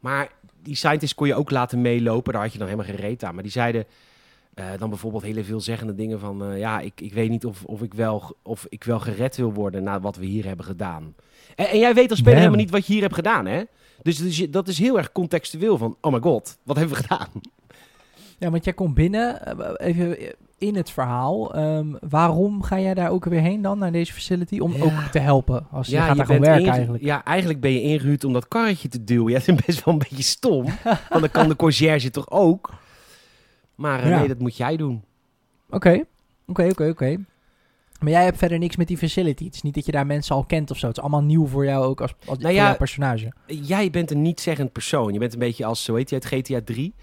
Maar 0.00 0.30
die 0.62 0.74
scientists 0.74 1.14
kon 1.14 1.26
je 1.26 1.34
ook 1.34 1.50
laten 1.50 1.80
meelopen. 1.80 2.32
Daar 2.32 2.42
had 2.42 2.52
je 2.52 2.58
dan 2.58 2.68
helemaal 2.68 2.90
geen 2.90 3.00
reet 3.00 3.24
aan. 3.24 3.34
Maar 3.34 3.42
die 3.42 3.52
zeiden 3.52 3.86
eh, 4.54 4.64
dan 4.78 4.88
bijvoorbeeld 4.88 5.22
hele 5.22 5.44
veelzeggende 5.44 5.94
dingen 5.94 6.20
van... 6.20 6.44
eh, 6.44 6.58
ja, 6.58 6.80
ik, 6.80 7.00
ik 7.00 7.12
weet 7.12 7.30
niet 7.30 7.46
of, 7.46 7.64
of, 7.64 7.82
ik 7.82 7.94
wel, 7.94 8.36
of 8.42 8.66
ik 8.68 8.84
wel 8.84 8.98
gered 9.00 9.36
wil 9.36 9.52
worden 9.52 9.82
na 9.82 10.00
wat 10.00 10.16
we 10.16 10.26
hier 10.26 10.46
hebben 10.46 10.64
gedaan. 10.66 11.14
En, 11.56 11.68
en 11.68 11.78
jij 11.78 11.94
weet 11.94 12.10
als 12.10 12.18
speler 12.18 12.38
helemaal 12.38 12.58
niet 12.60 12.70
wat 12.70 12.86
je 12.86 12.92
hier 12.92 13.02
hebt 13.02 13.14
gedaan, 13.14 13.46
hè? 13.46 13.62
Dus, 14.02 14.16
dus 14.16 14.36
je- 14.36 14.50
dat 14.50 14.68
is 14.68 14.78
heel 14.78 14.98
erg 14.98 15.12
contextueel 15.12 15.78
van... 15.78 15.96
Oh 16.00 16.12
my 16.12 16.20
god, 16.20 16.58
wat 16.62 16.76
hebben 16.76 16.96
we 16.96 17.02
gedaan? 17.02 17.28
Ja, 18.38 18.50
want 18.50 18.64
jij 18.64 18.72
komt 18.72 18.94
binnen, 18.94 19.46
eh, 19.78 19.86
even 19.88 20.16
in 20.58 20.76
het 20.76 20.90
verhaal. 20.90 21.54
Ehm, 21.54 21.86
waarom 22.08 22.62
ga 22.62 22.80
jij 22.80 22.94
daar 22.94 23.10
ook 23.10 23.24
weer 23.24 23.40
heen 23.40 23.62
dan, 23.62 23.78
naar 23.78 23.92
deze 23.92 24.12
facility? 24.12 24.58
Om 24.58 24.72
Ja. 24.72 24.82
ook 24.84 24.92
te 25.12 25.18
helpen, 25.18 25.66
als 25.70 25.86
je 25.88 25.96
gaat 25.96 26.16
daar 26.16 26.26
gewoon 26.26 26.40
bent 26.40 26.52
werken 26.54 26.72
eigenlijk. 26.72 27.04
Ja, 27.04 27.24
eigenlijk 27.24 27.60
ben 27.60 27.72
je 27.72 27.80
ingehuurd 27.82 28.24
om 28.24 28.32
dat 28.32 28.48
karretje 28.48 28.88
te 28.88 29.04
duwen. 29.04 29.30
Ja, 29.32 29.38
dat 29.38 29.48
is 29.48 29.64
best 29.66 29.84
wel 29.84 29.94
een 29.94 30.00
beetje 30.08 30.22
stom. 30.22 30.64
want 31.08 31.20
dan 31.20 31.30
kan 31.30 31.48
de 31.48 31.56
conciërge 31.56 32.10
toch 32.10 32.30
ook. 32.30 32.70
Maar 33.82 34.02
eh, 34.02 34.08
Ja. 34.08 34.18
nee, 34.18 34.28
dat 34.28 34.38
moet 34.38 34.56
jij 34.56 34.76
doen. 34.76 35.02
Oké, 35.70 36.04
oké, 36.46 36.68
oké, 36.70 36.88
oké. 36.88 37.16
Maar 38.00 38.10
jij 38.10 38.24
hebt 38.24 38.38
verder 38.38 38.58
niks 38.58 38.76
met 38.76 38.88
die 38.88 38.98
facility. 38.98 39.44
Het 39.44 39.54
is 39.54 39.62
niet 39.62 39.74
dat 39.74 39.86
je 39.86 39.92
daar 39.92 40.06
mensen 40.06 40.34
al 40.34 40.44
kent 40.44 40.70
of 40.70 40.78
zo. 40.78 40.86
Het 40.86 40.96
is 40.96 41.02
allemaal 41.02 41.22
nieuw 41.22 41.46
voor 41.46 41.64
jou 41.64 41.84
ook 41.84 42.00
als, 42.00 42.14
als 42.26 42.38
Nou 42.38 42.54
ja, 42.54 42.64
jouw 42.64 42.76
personage. 42.76 43.32
Jij 43.46 43.90
bent 43.90 44.10
een 44.10 44.22
niet-zeggend 44.22 44.72
persoon. 44.72 45.12
Je 45.12 45.18
bent 45.18 45.32
een 45.32 45.38
beetje 45.38 45.64
als, 45.64 45.84
zo 45.84 45.94
heet 45.94 46.10
hij 46.10 46.20
uit 46.20 46.46
GTA 46.46 46.60
3. 46.64 46.94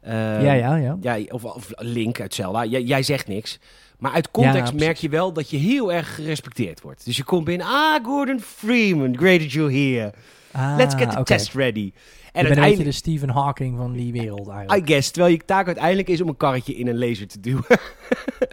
Eh, 0.00 0.12
ja, 0.42 0.52
ja, 0.52 0.76
ja. 0.76 0.96
ja 1.00 1.18
of, 1.28 1.44
of 1.44 1.70
Link 1.76 2.20
uit 2.20 2.34
Zelda. 2.34 2.64
Jij, 2.64 2.82
jij 2.82 3.02
zegt 3.02 3.26
niks. 3.26 3.58
Maar 3.98 4.12
uit 4.12 4.30
context 4.30 4.72
Ja, 4.72 4.78
merk 4.78 4.96
je 4.96 5.08
wel 5.08 5.32
dat 5.32 5.50
je 5.50 5.56
heel 5.56 5.92
erg 5.92 6.14
gerespecteerd 6.14 6.80
wordt. 6.80 7.04
Dus 7.04 7.16
je 7.16 7.24
komt 7.24 7.44
binnen. 7.44 7.66
Ah, 7.66 8.04
Gordon 8.04 8.40
Freeman, 8.40 9.16
great 9.16 9.40
that 9.40 9.52
you're 9.52 9.72
here. 9.72 10.12
Ah, 10.52 10.74
Let's 10.76 10.94
get 10.94 11.10
the 11.10 11.22
test 11.22 11.54
ready. 11.54 11.92
En 12.32 12.44
uiteindelijk, 12.46 12.84
de 12.84 12.92
Stephen 12.92 13.28
Hawking 13.28 13.76
van 13.76 13.92
die 13.92 14.12
wereld 14.12 14.46
I 14.46 14.50
eigenlijk. 14.50 14.86
guess, 14.88 15.10
terwijl 15.10 15.34
je 15.34 15.44
taak 15.44 15.66
uiteindelijk 15.66 16.08
is 16.08 16.20
om 16.20 16.28
een 16.28 16.36
karretje 16.36 16.74
in 16.74 16.86
een 16.86 16.98
laser 16.98 17.26
te 17.28 17.40
duwen. 17.40 17.64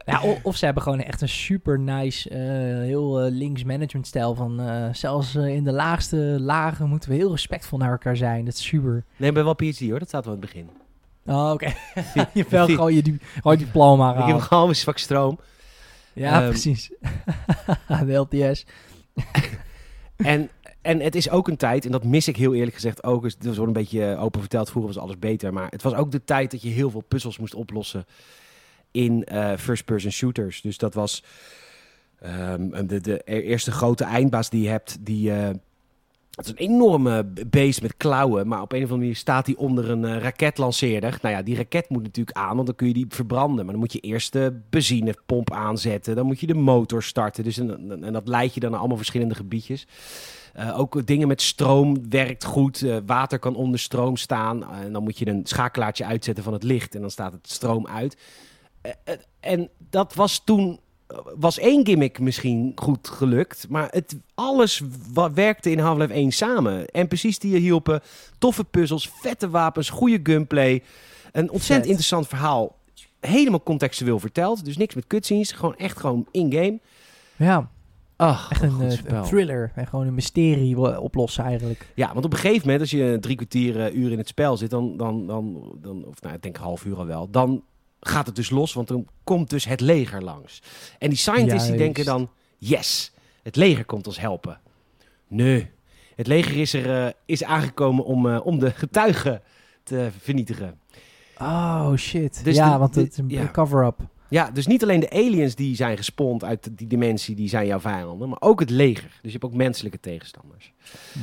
Ja, 0.05 0.21
of, 0.21 0.39
of 0.43 0.55
ze 0.55 0.65
hebben 0.65 0.83
gewoon 0.83 1.01
echt 1.01 1.21
een 1.21 1.29
super 1.29 1.79
nice, 1.79 2.29
eh, 2.29 2.37
heel 2.85 3.19
eh, 3.19 3.31
links 3.31 3.63
management 3.63 4.07
stijl 4.07 4.35
van... 4.35 4.59
eh, 4.59 4.93
zelfs 4.93 5.35
in 5.35 5.63
de 5.63 5.71
laagste 5.71 6.17
lagen 6.39 6.89
moeten 6.89 7.09
we 7.09 7.15
heel 7.15 7.31
respectvol 7.31 7.77
naar 7.79 7.91
elkaar 7.91 8.17
zijn. 8.17 8.45
Dat 8.45 8.53
is 8.53 8.63
super. 8.63 9.03
Nee, 9.17 9.31
bij 9.31 9.43
wel 9.43 9.53
PhD 9.55 9.79
hoor, 9.89 9.99
dat 9.99 10.07
staat 10.07 10.25
wel 10.25 10.33
in 10.33 10.39
het 10.41 10.49
begin. 10.51 10.69
Oh, 11.25 11.51
oké. 11.51 11.73
je 12.33 12.45
wel 12.49 12.65
gewoon 12.65 12.93
je, 12.93 13.01
gewoon 13.33 13.57
je 13.57 13.65
diploma 13.65 14.15
Ik 14.21 14.25
heb 14.33 14.39
gewoon 14.39 14.69
een 14.69 14.75
zwak 14.75 14.97
stroom. 14.97 15.39
Ja, 16.13 16.41
Ehm, 16.41 16.49
precies. 16.49 16.91
de 18.05 18.13
LTS. 18.13 18.65
En, 20.15 20.49
en 20.89 20.99
het 20.99 21.15
is 21.15 21.29
ook 21.29 21.47
een 21.47 21.57
tijd, 21.57 21.85
en 21.85 21.91
dat 21.91 22.03
mis 22.03 22.27
ik 22.27 22.35
heel 22.35 22.53
eerlijk 22.53 22.75
gezegd 22.75 23.03
ook. 23.03 23.21
Dus, 23.21 23.37
dat 23.37 23.55
wordt 23.55 23.67
een 23.67 23.81
beetje 23.83 24.17
open 24.17 24.39
verteld, 24.39 24.69
vroeger 24.69 24.93
was 24.93 25.03
alles 25.03 25.19
beter. 25.19 25.53
Maar 25.53 25.69
het 25.69 25.81
was 25.81 25.93
ook 25.93 26.11
de 26.11 26.23
tijd 26.23 26.51
dat 26.51 26.61
je 26.61 26.69
heel 26.69 26.89
veel 26.89 27.03
puzzels 27.07 27.37
moest 27.37 27.55
oplossen 27.55 28.05
in 28.91 29.23
eh, 29.23 29.57
first-person 29.57 30.11
shooters. 30.11 30.61
Dus 30.61 30.77
dat 30.77 30.93
was 30.93 31.23
ehm, 32.19 32.87
de, 32.87 33.01
de 33.01 33.21
eerste 33.23 33.71
grote 33.71 34.03
eindbaas 34.03 34.49
die 34.49 34.61
je 34.61 34.69
hebt, 34.69 34.97
die... 35.05 35.31
eh, 35.31 35.49
het 36.39 36.47
is 36.47 36.65
een 36.65 36.73
enorme 36.73 37.25
beest 37.47 37.81
met 37.81 37.97
klauwen, 37.97 38.47
maar 38.47 38.61
op 38.61 38.71
een 38.71 38.77
of 38.77 38.83
andere 38.83 38.99
manier 38.99 39.15
staat 39.15 39.45
hij 39.45 39.55
onder 39.55 39.89
een 39.89 40.05
eh, 40.05 40.17
raketlanceerder. 40.17 41.17
Nou 41.21 41.35
ja, 41.35 41.41
die 41.41 41.55
raket 41.55 41.89
moet 41.89 42.03
natuurlijk 42.03 42.37
aan, 42.37 42.55
want 42.55 42.67
dan 42.67 42.75
kun 42.75 42.87
je 42.87 42.93
die 42.93 43.05
verbranden. 43.09 43.55
Maar 43.55 43.73
dan 43.73 43.79
moet 43.79 43.93
je 43.93 43.99
eerst 43.99 44.33
de 44.33 44.59
benzinepomp 44.69 45.51
aanzetten, 45.51 46.15
dan 46.15 46.25
moet 46.25 46.39
je 46.39 46.47
de 46.47 46.53
motor 46.53 47.03
starten. 47.03 47.43
Dus 47.43 47.57
en, 47.57 48.03
en 48.03 48.13
dat 48.13 48.27
leidt 48.27 48.53
je 48.53 48.59
dan 48.59 48.69
naar 48.69 48.79
allemaal 48.79 48.97
verschillende 48.97 49.35
gebiedjes. 49.35 49.87
Eh, 50.53 50.79
ook 50.79 51.07
dingen 51.07 51.27
met 51.27 51.41
stroom 51.41 52.09
werkt 52.09 52.43
goed. 52.43 52.81
Eh, 52.81 52.97
water 53.05 53.39
kan 53.39 53.55
onder 53.55 53.79
stroom 53.79 54.17
staan. 54.17 54.71
En 54.71 54.93
dan 54.93 55.03
moet 55.03 55.17
je 55.17 55.27
een 55.27 55.45
schakelaartje 55.45 56.05
uitzetten 56.05 56.43
van 56.43 56.53
het 56.53 56.63
licht. 56.63 56.95
En 56.95 57.01
dan 57.01 57.11
staat 57.11 57.31
het 57.31 57.49
stroom 57.49 57.87
uit. 57.87 58.17
En 59.39 59.69
dat 59.89 60.13
was 60.13 60.41
toen... 60.43 60.79
Was 61.37 61.59
één 61.59 61.85
gimmick 61.85 62.19
misschien 62.19 62.71
goed 62.75 63.07
gelukt. 63.07 63.65
Maar 63.69 63.87
het, 63.91 64.17
alles 64.35 64.81
wat 65.13 65.33
werkte 65.33 65.71
in 65.71 65.79
Half-Life 65.79 66.13
1 66.13 66.31
samen. 66.31 66.85
NPC's 66.91 67.39
die 67.39 67.51
je 67.51 67.59
hielpen. 67.59 68.01
Toffe 68.37 68.63
puzzels. 68.63 69.09
Vette 69.13 69.49
wapens. 69.49 69.89
Goede 69.89 70.19
gunplay. 70.23 70.83
Een 71.31 71.51
ontzettend 71.51 71.79
Vet. 71.79 71.85
interessant 71.85 72.27
verhaal. 72.27 72.75
Helemaal 73.19 73.63
contextueel 73.63 74.19
verteld. 74.19 74.65
Dus 74.65 74.77
niks 74.77 74.95
met 74.95 75.07
cutscenes. 75.07 75.51
Gewoon 75.51 75.75
echt 75.75 75.99
gewoon 75.99 76.27
in-game. 76.31 76.79
Ja, 77.35 77.69
Ach, 78.19 78.51
echt 78.51 78.61
een, 78.61 78.81
eh, 78.81 78.97
een 79.05 79.23
thriller. 79.23 79.71
En 79.75 79.87
gewoon 79.87 80.07
een 80.07 80.13
mysterie 80.13 80.99
oplossen 80.99 81.43
eigenlijk. 81.43 81.91
Ja, 81.95 82.13
want 82.13 82.25
op 82.25 82.33
een 82.33 82.39
gegeven 82.39 82.61
moment, 82.61 82.79
als 82.79 82.91
je 82.91 83.17
drie 83.19 83.35
kwartier 83.35 83.85
eh, 83.85 83.95
uur 83.95 84.11
in 84.11 84.17
het 84.17 84.27
spel 84.27 84.57
zit, 84.57 84.69
dan, 84.69 84.97
dan, 84.97 85.27
dan, 85.27 85.71
dan 85.81 86.05
of 86.05 86.21
nou, 86.21 86.35
ik 86.35 86.41
denk 86.41 86.57
half 86.57 86.85
uur 86.85 86.97
al 86.97 87.05
wel, 87.05 87.29
dan 87.29 87.63
gaat 87.99 88.25
het 88.25 88.35
dus 88.35 88.49
los, 88.49 88.73
want 88.73 88.87
dan 88.87 89.07
komt 89.23 89.49
dus 89.49 89.65
het 89.65 89.81
leger 89.81 90.23
langs. 90.23 90.61
En 90.99 91.09
die 91.09 91.17
scientists 91.17 91.67
die 91.67 91.77
denken 91.77 92.05
dan, 92.05 92.29
yes, 92.57 93.11
het 93.43 93.55
leger 93.55 93.85
komt 93.85 94.07
ons 94.07 94.19
helpen. 94.19 94.59
Nee, 95.27 95.69
het 96.15 96.27
leger 96.27 96.57
is 96.57 96.73
er 96.73 97.05
eh, 97.05 97.11
is 97.25 97.43
aangekomen 97.43 98.05
om, 98.05 98.29
eh, 98.29 98.45
om 98.45 98.59
de 98.59 98.71
getuigen 98.71 99.41
te 99.83 100.09
vernietigen. 100.19 100.79
Oh 101.41 101.95
shit. 101.95 102.43
Dus 102.43 102.55
ja, 102.55 102.71
de- 102.73 102.77
want 102.79 102.95
het 102.95 103.11
is 103.11 103.17
een 103.17 103.29
ja. 103.29 103.49
cover-up. 103.51 103.97
Ja, 104.29 104.51
dus 104.51 104.67
niet 104.67 104.83
alleen 104.83 104.99
de 104.99 105.09
aliens 105.09 105.55
die 105.55 105.75
zijn 105.75 105.97
gespond 105.97 106.43
uit 106.43 106.69
die 106.77 106.87
dimensie, 106.87 107.35
die 107.35 107.49
zijn 107.49 107.65
jouw 107.65 107.79
vijanden, 107.79 108.29
maar 108.29 108.41
ook 108.41 108.59
het 108.59 108.69
leger. 108.69 109.09
Dus 109.09 109.19
je 109.21 109.31
hebt 109.31 109.43
ook 109.43 109.53
menselijke 109.53 109.99
tegenstanders. 109.99 110.73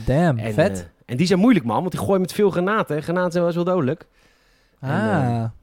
Damn, 0.04 0.38
En, 0.38 0.54
vet. 0.54 0.78
eh, 0.78 0.84
en 1.04 1.16
die 1.16 1.26
zijn 1.26 1.38
moeilijk, 1.38 1.64
man, 1.64 1.80
want 1.80 1.90
die 1.90 2.00
gooien 2.00 2.20
met 2.20 2.32
veel 2.32 2.50
granaten. 2.50 3.02
Granaten 3.02 3.32
zijn 3.32 3.44
wel 3.44 3.54
eens 3.54 3.64
wel 3.64 3.74
dodelijk. 3.74 4.06
en, 4.80 5.54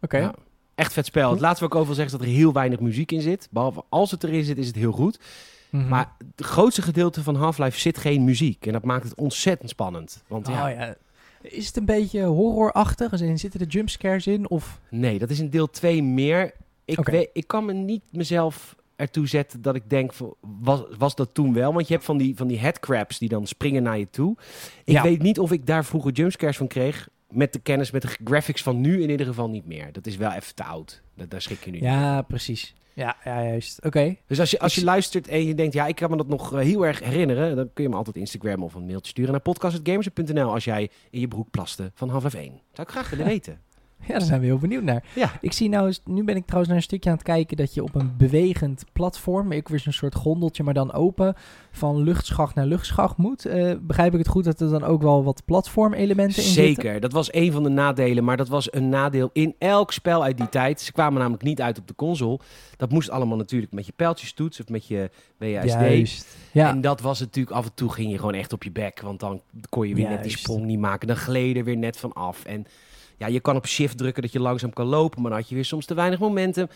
Oké. 0.00 0.18
Ja, 0.18 0.34
echt 0.74 0.92
vet 0.92 1.06
spel. 1.06 1.30
Het 1.30 1.40
laatste 1.40 1.60
wat 1.64 1.72
ik 1.72 1.78
over 1.80 1.86
wil 1.94 1.96
zeggen 1.96 2.14
is 2.14 2.20
dat 2.20 2.28
er 2.28 2.34
heel 2.40 2.52
weinig 2.52 2.80
muziek 2.80 3.12
in 3.12 3.20
zit. 3.20 3.48
Behalve 3.50 3.82
als 3.88 4.10
het 4.10 4.24
erin 4.24 4.44
zit, 4.44 4.58
is 4.58 4.66
het 4.66 4.76
heel 4.76 4.92
goed. 4.92 5.18
Mhm. 5.70 5.88
Maar 5.88 6.12
het 6.36 6.46
grootste 6.46 6.82
gedeelte 6.82 7.22
van 7.22 7.34
Half-Life 7.36 7.78
zit 7.80 7.98
geen 7.98 8.24
muziek. 8.24 8.66
En 8.66 8.72
dat 8.72 8.84
maakt 8.84 9.04
het 9.04 9.14
ontzettend 9.14 9.70
spannend. 9.70 10.22
Want 10.26 10.46
ja, 10.46 10.68
Oh, 10.68 10.74
ja. 10.76 10.94
Is 11.42 11.66
het 11.66 11.76
een 11.76 11.84
beetje 11.84 12.22
horrorachtig? 12.24 13.12
Zitten 13.34 13.60
er 13.60 13.66
jumpscares 13.66 14.26
in? 14.26 14.50
Of... 14.50 14.80
nee, 14.90 15.18
dat 15.18 15.30
is 15.30 15.38
in 15.40 15.50
deel 15.50 15.70
2 15.70 16.02
meer. 16.02 16.52
Ik, 16.84 17.04
weet, 17.08 17.30
ik 17.32 17.46
kan 17.46 17.64
me 17.64 17.72
niet 17.72 18.02
mezelf 18.10 18.76
ertoe 18.96 19.26
zetten 19.28 19.62
dat 19.62 19.74
ik 19.74 19.90
denk, 19.90 20.12
was, 20.40 20.82
was 20.98 21.14
dat 21.14 21.28
toen 21.34 21.52
wel? 21.54 21.72
Want 21.72 21.86
je 21.88 21.92
hebt 21.94 22.04
van 22.06 22.16
die, 22.16 22.36
van 22.36 22.46
die 22.46 22.58
headcrabs 22.58 23.18
die 23.18 23.28
dan 23.28 23.46
springen 23.46 23.82
naar 23.82 23.98
je 23.98 24.10
toe. 24.10 24.36
Ik 24.84 24.92
Ja. 24.94 25.02
weet 25.02 25.22
niet 25.22 25.38
of 25.38 25.52
ik 25.52 25.66
daar 25.66 25.84
vroeger 25.84 26.12
jumpscares 26.12 26.56
van 26.56 26.66
kreeg. 26.66 27.08
Met 27.30 27.52
de 27.52 27.58
kennis, 27.58 27.90
met 27.90 28.02
de 28.02 28.16
graphics 28.24 28.62
van 28.62 28.80
nu 28.80 29.02
in 29.02 29.10
ieder 29.10 29.26
geval 29.26 29.48
niet 29.50 29.66
meer. 29.66 29.92
Dat 29.92 30.06
is 30.06 30.16
wel 30.16 30.32
even 30.32 30.54
te 30.54 30.64
oud. 30.64 31.02
Dat, 31.14 31.30
daar 31.30 31.42
schrik 31.42 31.64
je 31.64 31.70
nu 31.70 31.76
niet 31.76 31.84
Ja, 31.84 32.22
precies. 32.22 32.74
Ja, 32.94 33.16
ja 33.24 33.44
juist. 33.44 33.84
Oké. 33.84 34.16
Dus 34.26 34.40
als 34.40 34.50
je, 34.50 34.58
als 34.58 34.74
je 34.74 34.84
luistert 34.84 35.28
en 35.28 35.44
je 35.44 35.54
denkt, 35.54 35.74
ja, 35.74 35.86
ik 35.86 35.94
kan 35.94 36.10
me 36.10 36.16
dat 36.16 36.28
nog 36.28 36.54
eh, 36.54 36.60
heel 36.60 36.86
erg 36.86 37.00
herinneren, 37.00 37.56
dan 37.56 37.70
kun 37.72 37.84
je 37.84 37.90
me 37.90 37.96
altijd 37.96 38.16
Instagram 38.16 38.62
of 38.62 38.74
een 38.74 38.86
mailtje 38.86 39.10
sturen 39.10 39.30
naar 39.30 39.40
podcast.gamers.nl 39.40 40.52
als 40.52 40.64
jij 40.64 40.90
in 41.10 41.20
je 41.20 41.28
broek 41.28 41.50
plaste 41.50 41.90
van 41.94 42.08
half 42.08 42.34
1. 42.34 42.60
Zou 42.72 42.86
ik 42.86 42.88
graag 42.88 43.10
willen 43.10 43.26
weten. 43.34 43.60
Ja, 44.08 44.18
daar 44.18 44.26
zijn 44.26 44.40
we 44.40 44.46
heel 44.46 44.58
benieuwd 44.58 44.82
naar. 44.82 45.04
Ja. 45.14 45.32
Ik 45.40 45.52
zie 45.52 45.68
nou, 45.68 45.86
eens- 45.86 46.00
nu 46.04 46.24
ben 46.24 46.36
ik 46.36 46.42
trouwens 46.42 46.68
naar 46.68 46.76
een 46.78 46.84
stukje 46.86 47.10
aan 47.10 47.16
het 47.16 47.24
kijken 47.24 47.56
dat 47.56 47.74
je 47.74 47.82
op 47.82 47.94
een 47.94 48.14
bewegend 48.16 48.84
platform, 48.92 49.52
ik 49.52 49.68
weer 49.68 49.78
zo'n 49.78 49.92
soort 49.92 50.14
gondeltje, 50.14 50.62
maar 50.62 50.74
dan 50.74 50.92
open, 50.92 51.34
van 51.70 52.02
luchtschacht 52.02 52.54
naar 52.54 52.66
luchtschacht 52.66 53.16
moet. 53.16 53.44
Eh, 53.44 53.72
begrijp 53.80 54.12
ik 54.12 54.18
het 54.18 54.28
goed 54.28 54.44
dat 54.44 54.60
er 54.60 54.70
dan 54.70 54.84
ook 54.84 55.02
wel 55.02 55.24
wat 55.24 55.42
platformelementen 55.44 56.42
in 56.42 56.48
zitten? 56.48 56.82
Zeker, 56.82 57.00
dat 57.00 57.12
was 57.12 57.32
een 57.34 57.52
van 57.52 57.62
de 57.62 57.68
nadelen. 57.68 58.24
Maar 58.24 58.36
dat 58.36 58.48
was 58.48 58.72
een 58.72 58.88
nadeel 58.88 59.30
in 59.32 59.54
elk 59.58 59.92
spel 59.92 60.22
uit 60.22 60.36
die 60.36 60.48
tijd. 60.48 60.80
Ze 60.80 60.92
kwamen 60.92 61.18
namelijk 61.18 61.42
niet 61.42 61.60
uit 61.60 61.78
op 61.78 61.86
de 61.88 61.94
console. 61.94 62.38
Dat 62.76 62.90
moest 62.90 63.10
allemaal 63.10 63.36
natuurlijk 63.36 63.72
met 63.72 63.86
je 63.86 63.92
pijltjestoets 63.96 64.60
of 64.60 64.68
met 64.68 64.86
je 64.86 65.10
WASD. 65.38 65.72
Juist. 65.72 66.36
Ja, 66.52 66.68
En 66.70 66.80
dat 66.80 67.00
was 67.00 67.20
natuurlijk, 67.20 67.56
af 67.56 67.64
en 67.64 67.74
toe 67.74 67.92
ging 67.92 68.10
je 68.10 68.18
gewoon 68.18 68.34
echt 68.34 68.52
op 68.52 68.62
je 68.62 68.70
bek. 68.70 69.00
Want 69.00 69.20
dan 69.20 69.40
kon 69.68 69.88
je 69.88 69.94
weer 69.94 70.08
net 70.08 70.22
die 70.22 70.38
sprong 70.38 70.64
niet 70.64 70.78
maken. 70.78 71.08
Dan 71.08 71.16
er 71.36 71.64
weer 71.64 71.76
net 71.76 71.96
van 71.96 72.12
af. 72.12 72.44
En 72.44 72.66
ja, 73.20 73.26
je 73.26 73.40
kan 73.40 73.56
op 73.56 73.66
shift 73.66 73.98
drukken 73.98 74.22
dat 74.22 74.32
je 74.32 74.40
langzaam 74.40 74.72
kan 74.72 74.86
lopen. 74.86 75.20
Maar 75.22 75.30
dan 75.30 75.40
had 75.40 75.48
je 75.48 75.54
weer 75.54 75.64
soms 75.64 75.86
te 75.86 75.94
weinig 75.94 76.18
momentum. 76.18 76.66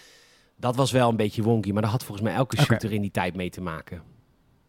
Dat 0.56 0.76
was 0.76 0.92
wel 0.92 1.08
een 1.08 1.16
beetje 1.16 1.42
wonky. 1.42 1.72
Maar 1.72 1.82
dat 1.82 1.90
had 1.90 2.04
volgens 2.04 2.26
mij 2.26 2.36
elke 2.36 2.56
shooter 2.60 2.92
in 2.92 3.00
die 3.00 3.10
tijd 3.10 3.36
mee 3.36 3.50
te 3.50 3.60
maken. 3.60 4.02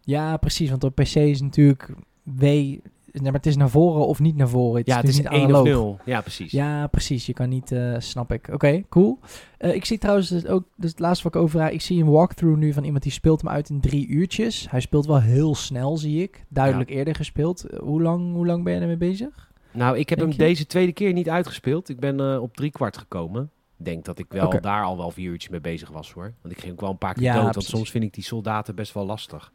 ja, 0.01 0.38
precies. 0.38 0.69
Want 0.69 0.83
op 0.83 0.95
PC 0.95 1.15
is 1.15 1.41
natuurlijk 1.41 1.89
W, 2.23 2.41
nee, 2.41 2.81
maar 3.11 3.33
het 3.33 3.45
is 3.45 3.55
naar 3.55 3.69
voren 3.69 4.07
of 4.07 4.19
niet 4.19 4.35
naar 4.35 4.49
voren. 4.49 4.77
Het 4.77 4.88
Ja, 4.88 4.95
het 4.95 5.05
dus 5.05 5.15
is 5.15 5.21
niet 5.21 5.31
1 5.31 5.41
of 5.41 5.47
analoog. 5.47 5.65
0. 5.65 5.99
Ja, 6.05 6.21
precies. 6.21 6.51
Ja, 6.51 6.88
precies. 6.88 7.25
Je 7.25 7.33
kan 7.33 7.49
niet, 7.49 7.71
eh, 7.71 7.95
snap 7.97 8.31
ik. 8.31 8.47
Oké, 8.51 8.81
cool. 8.89 9.19
Eh, 9.57 9.75
ik 9.75 9.85
zie 9.85 9.97
trouwens 9.97 10.29
dus 10.29 10.45
ook, 10.45 10.63
dus 10.75 10.89
het 10.91 10.99
laatste 10.99 11.23
wat 11.23 11.35
ik 11.35 11.41
over 11.41 11.71
ik 11.71 11.81
zie 11.81 12.03
een 12.03 12.09
walkthrough 12.09 12.59
nu 12.59 12.73
van 12.73 12.83
iemand 12.83 13.03
die 13.03 13.11
speelt 13.11 13.41
hem 13.41 13.49
uit 13.49 13.69
in 13.69 13.79
drie 13.81 14.07
uurtjes. 14.07 14.67
Hij 14.69 14.79
speelt 14.79 15.05
wel 15.05 15.21
heel 15.21 15.55
snel, 15.55 15.97
zie 15.97 16.21
ik. 16.21 16.45
Duidelijk 16.49 16.89
eerder 16.89 17.15
gespeeld. 17.15 17.63
Eh, 17.63 17.79
hoe, 17.79 18.01
lang, 18.01 18.33
hoe 18.33 18.45
lang 18.45 18.63
ben 18.63 18.73
je 18.73 18.79
ermee 18.79 18.97
bezig? 18.97 19.44
Nou, 19.75 19.97
ik 19.97 20.09
heb 20.09 20.17
Denk 20.19 20.31
hem 20.31 20.39
je? 20.41 20.47
deze 20.47 20.65
tweede 20.65 20.91
keer 20.91 21.13
niet 21.13 21.29
uitgespeeld. 21.29 21.89
Ik 21.89 21.99
ben 21.99 22.19
eh, 22.19 22.41
op 22.41 22.55
drie 22.55 22.71
kwart 22.71 22.97
gekomen. 22.97 23.51
Ik 23.77 23.85
denk 23.85 24.05
dat 24.05 24.19
ik 24.19 24.25
wel 24.29 24.61
daar 24.61 24.83
al 24.83 24.97
wel 24.97 25.11
vier 25.11 25.31
uurtjes 25.31 25.51
mee 25.51 25.61
bezig 25.61 25.89
was 25.89 26.11
hoor. 26.11 26.33
Want 26.41 26.53
ik 26.53 26.59
ging 26.61 26.73
ook 26.73 26.81
wel 26.81 26.89
een 26.89 26.97
paar 26.97 27.13
keer 27.13 27.23
Ja, 27.23 27.33
dood. 27.33 27.41
Want 27.41 27.53
precies. 27.53 27.71
soms 27.73 27.89
vind 27.91 28.03
ik 28.03 28.13
die 28.13 28.23
soldaten 28.23 28.75
best 28.75 28.93
wel 28.93 29.05
lastig. 29.05 29.51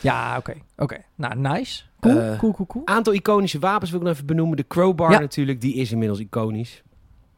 Ja, 0.00 0.36
oké. 0.38 0.54
Oké. 0.76 0.96
Nou, 1.14 1.36
nice. 1.38 1.82
Cool, 2.00 2.18
Eh, 2.20 2.38
cool, 2.38 2.52
cool, 2.52 2.66
cool. 2.66 2.86
Aantal 2.86 3.12
iconische 3.12 3.58
wapens 3.58 3.90
wil 3.90 4.00
ik 4.00 4.06
nog 4.06 4.14
even 4.14 4.26
benoemen. 4.26 4.56
De 4.56 4.66
crowbar 4.66 5.10
Ja. 5.10 5.18
natuurlijk, 5.18 5.60
die 5.60 5.74
is 5.74 5.92
inmiddels 5.92 6.18
iconisch. 6.20 6.82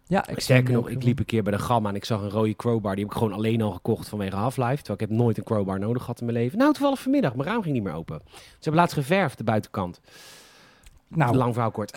Ja, 0.06 0.28
ik 0.28 0.40
Sterker 0.40 0.74
nog, 0.74 0.88
ik 0.88 1.02
liep 1.02 1.18
een 1.18 1.24
keer 1.24 1.42
bij 1.42 1.52
de 1.52 1.58
Gamma 1.58 1.88
en 1.88 1.94
ik 1.94 2.04
zag 2.04 2.20
een 2.22 2.30
rode 2.30 2.56
crowbar. 2.56 2.94
Die 2.94 3.04
heb 3.04 3.12
ik 3.12 3.18
gewoon 3.18 3.34
alleen 3.34 3.62
al 3.62 3.70
gekocht 3.72 4.08
vanwege 4.08 4.36
Half-Life. 4.36 4.76
Terwijl 4.76 4.94
ik 5.00 5.00
heb 5.00 5.10
nooit 5.10 5.36
een 5.38 5.44
crowbar 5.44 5.78
nodig 5.78 6.02
gehad 6.02 6.20
in 6.20 6.26
mijn 6.26 6.38
leven. 6.38 6.58
Nou, 6.58 6.72
toevallig 6.72 7.00
vanmiddag. 7.00 7.34
Mijn 7.34 7.48
raam 7.48 7.62
ging 7.62 7.74
niet 7.74 7.82
meer 7.82 7.92
open. 7.94 8.20
Ze 8.26 8.38
hebben 8.60 8.80
laatst 8.80 8.94
geverfd, 8.96 9.38
de 9.38 9.44
buitenkant. 9.44 10.00
Nou, 11.14 11.36
Lang 11.36 11.52
verhaal 11.52 11.70
kort. 11.70 11.90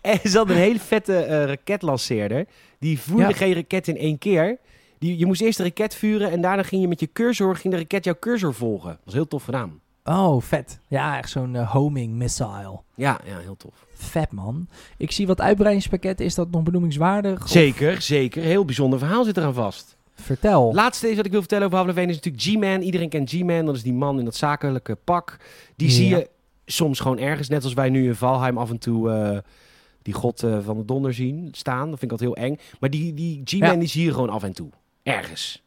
en 0.00 0.18
ze 0.24 0.36
hadden 0.36 0.56
een 0.56 0.62
hele 0.62 0.78
vette 0.78 1.16
eh, 1.16 1.44
raketlanceerder. 1.44 2.46
Die 2.78 3.00
voerde 3.00 3.22
Ja. 3.28 3.32
geen 3.32 3.54
raket 3.54 3.88
in 3.88 3.96
één 3.96 4.18
keer. 4.18 4.58
Die, 4.98 5.18
je 5.18 5.26
moest 5.26 5.40
eerst 5.40 5.56
de 5.58 5.62
raket 5.64 5.94
vuren 5.94 6.30
en 6.30 6.40
daarna 6.40 6.62
ging 6.62 6.82
je 6.82 6.88
met 6.88 7.00
je 7.00 7.08
cursor, 7.12 7.56
ging 7.56 7.72
de 7.74 7.80
raket 7.80 8.04
jouw 8.04 8.16
cursor 8.20 8.54
volgen. 8.54 8.88
Dat 8.90 8.98
was 9.04 9.14
heel 9.14 9.28
tof 9.28 9.44
gedaan. 9.44 9.80
oh, 10.04 10.42
vet. 10.42 10.78
Ja, 10.88 11.18
echt 11.18 11.30
zo'n 11.30 11.56
eh, 11.56 11.70
homing 11.72 12.12
missile. 12.14 12.80
Ja, 12.94 13.20
ja, 13.24 13.38
heel 13.38 13.56
tof. 13.56 13.86
Vet, 13.94 14.32
man. 14.32 14.68
Ik 14.96 15.10
zie 15.10 15.26
wat 15.26 15.40
uitbreidingspakketten. 15.40 16.26
Is 16.26 16.34
dat 16.34 16.50
nog 16.50 16.62
benoemingswaardig? 16.62 17.42
Of- 17.42 17.48
Zeker, 17.48 18.02
zeker. 18.02 18.42
Heel 18.42 18.64
bijzonder 18.64 18.98
verhaal 18.98 19.24
zit 19.24 19.36
eraan 19.36 19.54
vast. 19.54 19.96
Vertel. 20.14 20.74
Laatste 20.74 21.10
is 21.10 21.16
wat 21.16 21.24
ik 21.26 21.30
wil 21.30 21.40
vertellen 21.40 21.72
over 21.72 21.98
1 21.98 22.08
is 22.08 22.14
natuurlijk 22.14 22.42
G-Man. 22.44 22.80
Iedereen 22.80 23.08
kent 23.08 23.30
G-Man. 23.30 23.64
Dat 23.66 23.74
is 23.74 23.82
die 23.82 23.92
man 23.92 24.18
in 24.18 24.24
dat 24.24 24.34
zakelijke 24.34 24.94
pak. 25.04 25.36
Die 25.76 25.88
Ja. 25.88 25.94
zie 25.94 26.08
je 26.08 26.28
soms 26.66 27.00
gewoon 27.00 27.18
ergens, 27.18 27.48
net 27.48 27.64
als 27.64 27.72
wij 27.72 27.90
nu 27.90 28.06
in 28.06 28.14
Valheim 28.14 28.58
af 28.58 28.70
en 28.70 28.78
toe 28.78 29.10
eh, 29.10 29.38
die 30.02 30.14
god 30.14 30.42
eh, 30.42 30.58
van 30.60 30.76
de 30.76 30.84
donder 30.84 31.14
zien 31.14 31.48
staan. 31.52 31.90
Dat 31.90 31.98
vind 31.98 32.12
ik 32.12 32.20
altijd 32.20 32.36
heel 32.36 32.46
eng. 32.48 32.58
Maar 32.80 32.90
die, 32.90 33.14
die 33.14 33.40
G-Man 33.44 33.72
Ja. 33.72 33.76
die 33.76 33.88
zie 33.88 34.04
je 34.04 34.12
gewoon 34.12 34.30
af 34.30 34.42
en 34.42 34.52
toe. 34.52 34.70
Ergens. 35.02 35.62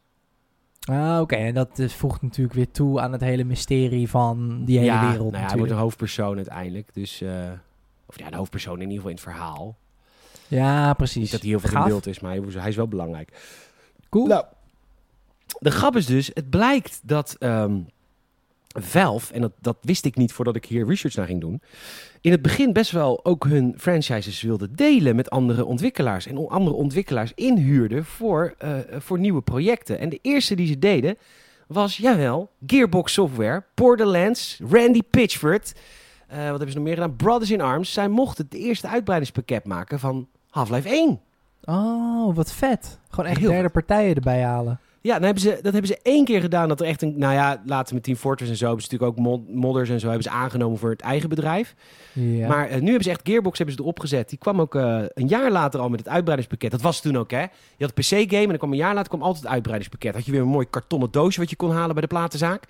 Ah, 0.80 1.20
oké. 1.20 1.34
En 1.36 1.54
dat 1.54 1.78
eh, 1.78 1.88
voegt 1.88 2.22
natuurlijk 2.22 2.54
weer 2.54 2.70
toe 2.70 3.00
aan 3.00 3.12
het 3.12 3.20
hele 3.20 3.44
mysterie 3.44 4.08
van 4.08 4.64
die 4.64 4.78
hele 4.78 4.92
ja, 4.92 5.10
wereld 5.10 5.30
nou 5.32 5.42
ja, 5.42 5.48
hij 5.48 5.58
wordt 5.58 5.72
een 5.72 5.78
hoofdpersoon 5.78 6.36
uiteindelijk. 6.36 6.94
Dus, 6.94 7.22
of 8.06 8.18
ja, 8.18 8.26
een 8.26 8.34
hoofdpersoon 8.34 8.80
in 8.80 8.90
ieder 8.90 8.94
geval 8.94 9.10
in 9.10 9.16
het 9.16 9.24
verhaal. 9.24 9.76
Ja, 10.48 10.94
precies. 10.94 11.22
Niet 11.22 11.30
dat 11.30 11.40
hij 11.40 11.50
heel 11.50 11.60
veel 11.60 11.70
Gaaf. 11.70 11.82
in 11.84 11.88
beeld 11.88 12.06
is, 12.06 12.20
maar 12.20 12.30
hij, 12.30 12.42
hij 12.50 12.68
is 12.68 12.76
wel 12.76 12.88
belangrijk. 12.88 13.32
Cool. 14.08 14.26
Nou, 14.26 14.44
de 15.58 15.70
grap 15.70 15.96
is 15.96 16.06
dus, 16.06 16.30
het 16.34 16.50
blijkt 16.50 17.00
dat 17.04 17.36
ehm 17.38 17.78
Valve, 18.68 19.32
en 19.34 19.40
dat, 19.40 19.52
dat 19.60 19.76
wist 19.80 20.04
ik 20.04 20.16
niet 20.16 20.32
voordat 20.32 20.56
ik 20.56 20.64
hier 20.64 20.86
research 20.86 21.14
naar 21.16 21.26
ging 21.26 21.40
doen, 21.40 21.62
in 22.20 22.30
het 22.30 22.42
begin 22.42 22.72
best 22.72 22.90
wel 22.90 23.24
ook 23.24 23.44
hun 23.44 23.74
franchises 23.78 24.42
wilde 24.42 24.70
delen 24.70 25.16
met 25.16 25.30
andere 25.30 25.64
ontwikkelaars. 25.64 26.26
En 26.26 26.48
andere 26.48 26.76
ontwikkelaars 26.76 27.32
inhuurden 27.34 28.04
voor, 28.04 28.54
eh, 28.58 28.70
voor 28.98 29.18
nieuwe 29.18 29.42
projecten. 29.42 29.98
En 29.98 30.08
de 30.08 30.18
eerste 30.22 30.54
die 30.54 30.66
ze 30.66 30.78
deden 30.78 31.16
was, 31.66 31.96
jawel, 31.96 32.50
Gearbox 32.66 33.12
Software, 33.12 33.64
Borderlands, 33.74 34.60
Randy 34.70 35.02
Pitchford. 35.10 35.72
eh, 36.26 36.36
wat 36.38 36.46
hebben 36.48 36.68
ze 36.70 36.74
nog 36.74 36.84
meer 36.84 36.94
gedaan? 36.94 37.16
Brothers 37.16 37.50
in 37.50 37.60
Arms. 37.60 37.92
Zij 37.92 38.08
mochten 38.08 38.44
het 38.44 38.54
eerste 38.54 38.88
uitbreidingspakket 38.88 39.64
maken 39.64 39.98
van 39.98 40.28
Half-Life 40.50 40.88
1. 40.88 41.20
Oh, 41.64 42.34
wat 42.36 42.52
vet. 42.52 42.98
Gewoon 43.10 43.30
echt 43.30 43.38
Heel 43.38 43.48
derde 43.48 43.62
vet. 43.62 43.72
partijen 43.72 44.14
erbij 44.14 44.42
halen. 44.42 44.80
Ja, 45.00 45.14
dan 45.14 45.22
hebben 45.22 45.42
ze, 45.42 45.58
dat 45.62 45.72
hebben 45.72 45.86
ze 45.86 45.98
één 46.02 46.24
keer 46.24 46.40
gedaan. 46.40 46.68
Dat 46.68 46.80
er 46.80 46.86
echt 46.86 47.02
een. 47.02 47.18
Nou 47.18 47.32
ja, 47.32 47.62
later 47.66 47.94
met 47.94 48.02
Team 48.02 48.16
Fortress 48.16 48.50
en 48.50 48.56
zo. 48.56 48.66
Hebben 48.66 48.84
ze 48.84 48.90
natuurlijk 48.90 49.18
ook 49.18 49.24
mod- 49.24 49.54
modders 49.54 49.88
en 49.90 50.00
zo. 50.00 50.06
Hebben 50.06 50.24
ze 50.24 50.30
aangenomen 50.30 50.78
voor 50.78 50.90
het 50.90 51.00
eigen 51.00 51.28
bedrijf. 51.28 51.74
Ja. 52.12 52.48
Maar 52.48 52.68
eh, 52.68 52.80
nu 52.80 52.84
hebben 52.86 53.02
ze 53.04 53.10
echt 53.10 53.20
Gearbox 53.24 53.58
hebben 53.58 53.76
ze 53.76 53.82
erop 53.82 54.00
gezet. 54.00 54.28
Die 54.28 54.38
kwam 54.38 54.60
ook 54.60 54.74
eh, 54.74 55.00
een 55.14 55.28
jaar 55.28 55.50
later 55.50 55.80
al 55.80 55.88
met 55.88 55.98
het 55.98 56.08
uitbreidingspakket. 56.08 56.70
Dat 56.70 56.80
was 56.80 57.00
toen 57.00 57.16
ook, 57.16 57.30
hè? 57.30 57.40
Je 57.40 57.48
had 57.84 57.92
een 57.94 58.02
PC-game 58.04 58.42
en 58.42 58.48
dan 58.48 58.56
kwam 58.58 58.70
een 58.70 58.76
jaar 58.76 58.94
later 58.94 59.08
kwam 59.08 59.22
altijd 59.22 59.42
het 59.42 59.52
uitbreidingspakket. 59.52 60.14
Had 60.14 60.24
je 60.24 60.32
weer 60.32 60.40
een 60.40 60.46
mooi 60.46 60.66
kartonnen 60.70 61.10
doosje 61.10 61.40
wat 61.40 61.50
je 61.50 61.56
kon 61.56 61.70
halen 61.70 61.92
bij 61.92 62.02
de 62.02 62.08
platenzaak. 62.08 62.64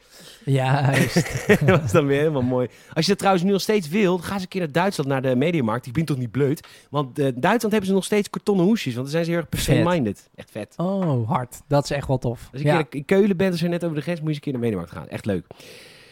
Ja, 0.44 0.92
juist. 0.92 1.46
dat 1.66 1.80
was 1.80 1.92
dan 1.92 2.06
weer 2.06 2.18
helemaal 2.18 2.42
mooi. 2.42 2.68
Als 2.92 3.04
je 3.04 3.10
dat 3.10 3.18
trouwens 3.18 3.44
nu 3.44 3.52
nog 3.52 3.60
steeds 3.60 3.88
wil, 3.88 4.18
ga 4.18 4.32
eens 4.32 4.42
een 4.42 4.48
keer 4.48 4.60
naar 4.60 4.72
Duitsland, 4.72 5.10
naar 5.10 5.22
de 5.22 5.36
Mediamarkt. 5.36 5.86
Ik 5.86 5.92
ben 5.92 6.04
toch 6.04 6.16
niet 6.18 6.30
bleut. 6.30 6.66
Want 6.90 7.18
in 7.18 7.24
Duitsland 7.34 7.72
hebben 7.72 7.86
ze 7.86 7.92
nog 7.92 8.04
steeds 8.04 8.30
kartonnen 8.30 8.64
hoesjes. 8.64 8.94
Want 8.94 9.04
dan 9.04 9.12
zijn 9.12 9.24
ze 9.24 9.30
heel 9.30 9.40
erg 9.40 9.62
Vet. 9.62 9.80
PC-minded. 9.82 10.28
Echt 10.34 10.50
vet. 10.50 10.74
Oh, 10.76 11.28
hard. 11.28 11.60
Dat 11.68 11.84
is 11.84 11.90
echt 11.90 12.06
wel 12.06 12.17
tof. 12.18 12.48
Als 12.52 12.61
je 12.61 12.66
ja, 12.66 12.85
in 12.90 13.04
Keulen 13.04 13.37
bent, 13.37 13.52
als 13.52 13.61
je 13.61 13.68
net 13.68 13.85
over 13.85 13.96
de 13.96 14.02
grens, 14.02 14.20
moet 14.20 14.28
je 14.28 14.35
eens 14.35 14.46
een 14.46 14.52
keer 14.52 14.52
naar 14.52 14.61
de 14.61 14.68
Mediamarkt 14.68 14.96
gaan. 14.96 15.09
Echt 15.09 15.26
leuk. 15.26 15.46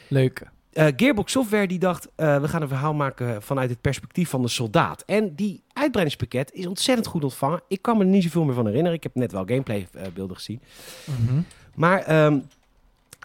leuk. 0.08 0.46
Eh, 0.72 0.86
Gearbox 0.96 1.32
Software 1.32 1.66
die 1.66 1.78
dacht, 1.78 2.08
eh, 2.14 2.40
we 2.40 2.48
gaan 2.48 2.62
een 2.62 2.68
verhaal 2.68 2.94
maken 2.94 3.42
vanuit 3.42 3.70
het 3.70 3.80
perspectief 3.80 4.28
van 4.28 4.42
de 4.42 4.48
soldaat. 4.48 5.02
En 5.06 5.34
die 5.34 5.62
uitbreidingspakket 5.72 6.52
is 6.52 6.66
ontzettend 6.66 7.06
goed 7.06 7.24
ontvangen. 7.24 7.60
Ik 7.68 7.82
kan 7.82 7.96
me 7.98 8.04
er 8.04 8.10
niet 8.10 8.22
zoveel 8.22 8.44
meer 8.44 8.54
van 8.54 8.66
herinneren. 8.66 8.96
Ik 8.96 9.02
heb 9.02 9.14
net 9.14 9.32
wel 9.32 9.44
gameplay 9.46 9.88
eh, 9.92 10.02
beelden 10.14 10.36
gezien. 10.36 10.60
Mhm. 11.04 11.40
Maar 11.74 12.02
ehm, 12.02 12.38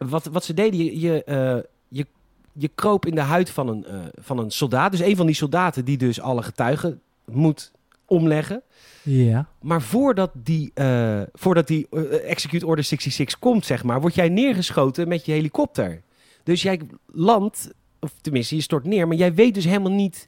wat, 0.10 0.26
wat 0.26 0.44
ze 0.44 0.54
deden, 0.54 0.80
je, 0.80 1.00
je, 1.00 1.24
eh, 1.24 1.58
je, 1.88 2.06
je 2.54 2.70
kroop 2.76 3.06
in 3.06 3.16
de 3.16 3.22
huid 3.22 3.50
van 3.50 3.68
een, 3.68 3.86
eh, 3.86 4.00
van 4.16 4.38
een 4.38 4.52
soldaat. 4.52 4.92
Dus 4.92 5.00
een 5.00 5.16
van 5.16 5.26
die 5.26 5.36
soldaten 5.36 5.86
die 5.86 5.98
dus 5.98 6.22
alle 6.22 6.44
getuigen 6.44 7.02
moet 7.26 7.72
omleggen. 8.12 8.64
Ja. 9.04 9.48
Maar 9.62 9.82
voordat 9.82 10.32
die, 10.34 10.72
eh, 10.74 11.22
voordat 11.34 11.68
die 11.68 11.88
eh, 11.90 12.30
Execute 12.30 12.66
Order 12.66 12.84
66 12.84 13.40
komt, 13.40 13.66
zeg 13.66 13.84
maar, 13.84 14.02
word 14.02 14.16
jij 14.16 14.30
neergeschoten 14.30 15.08
met 15.08 15.26
je 15.26 15.32
helikopter. 15.32 16.02
Dus 16.44 16.62
jij 16.62 16.80
landt, 17.06 17.74
of 18.00 18.14
tenminste, 18.22 18.56
je 18.56 18.62
stort 18.62 18.84
neer, 18.84 19.08
maar 19.08 19.18
jij 19.18 19.34
weet 19.34 19.54
dus 19.54 19.66
helemaal 19.66 19.92
niet 19.92 20.28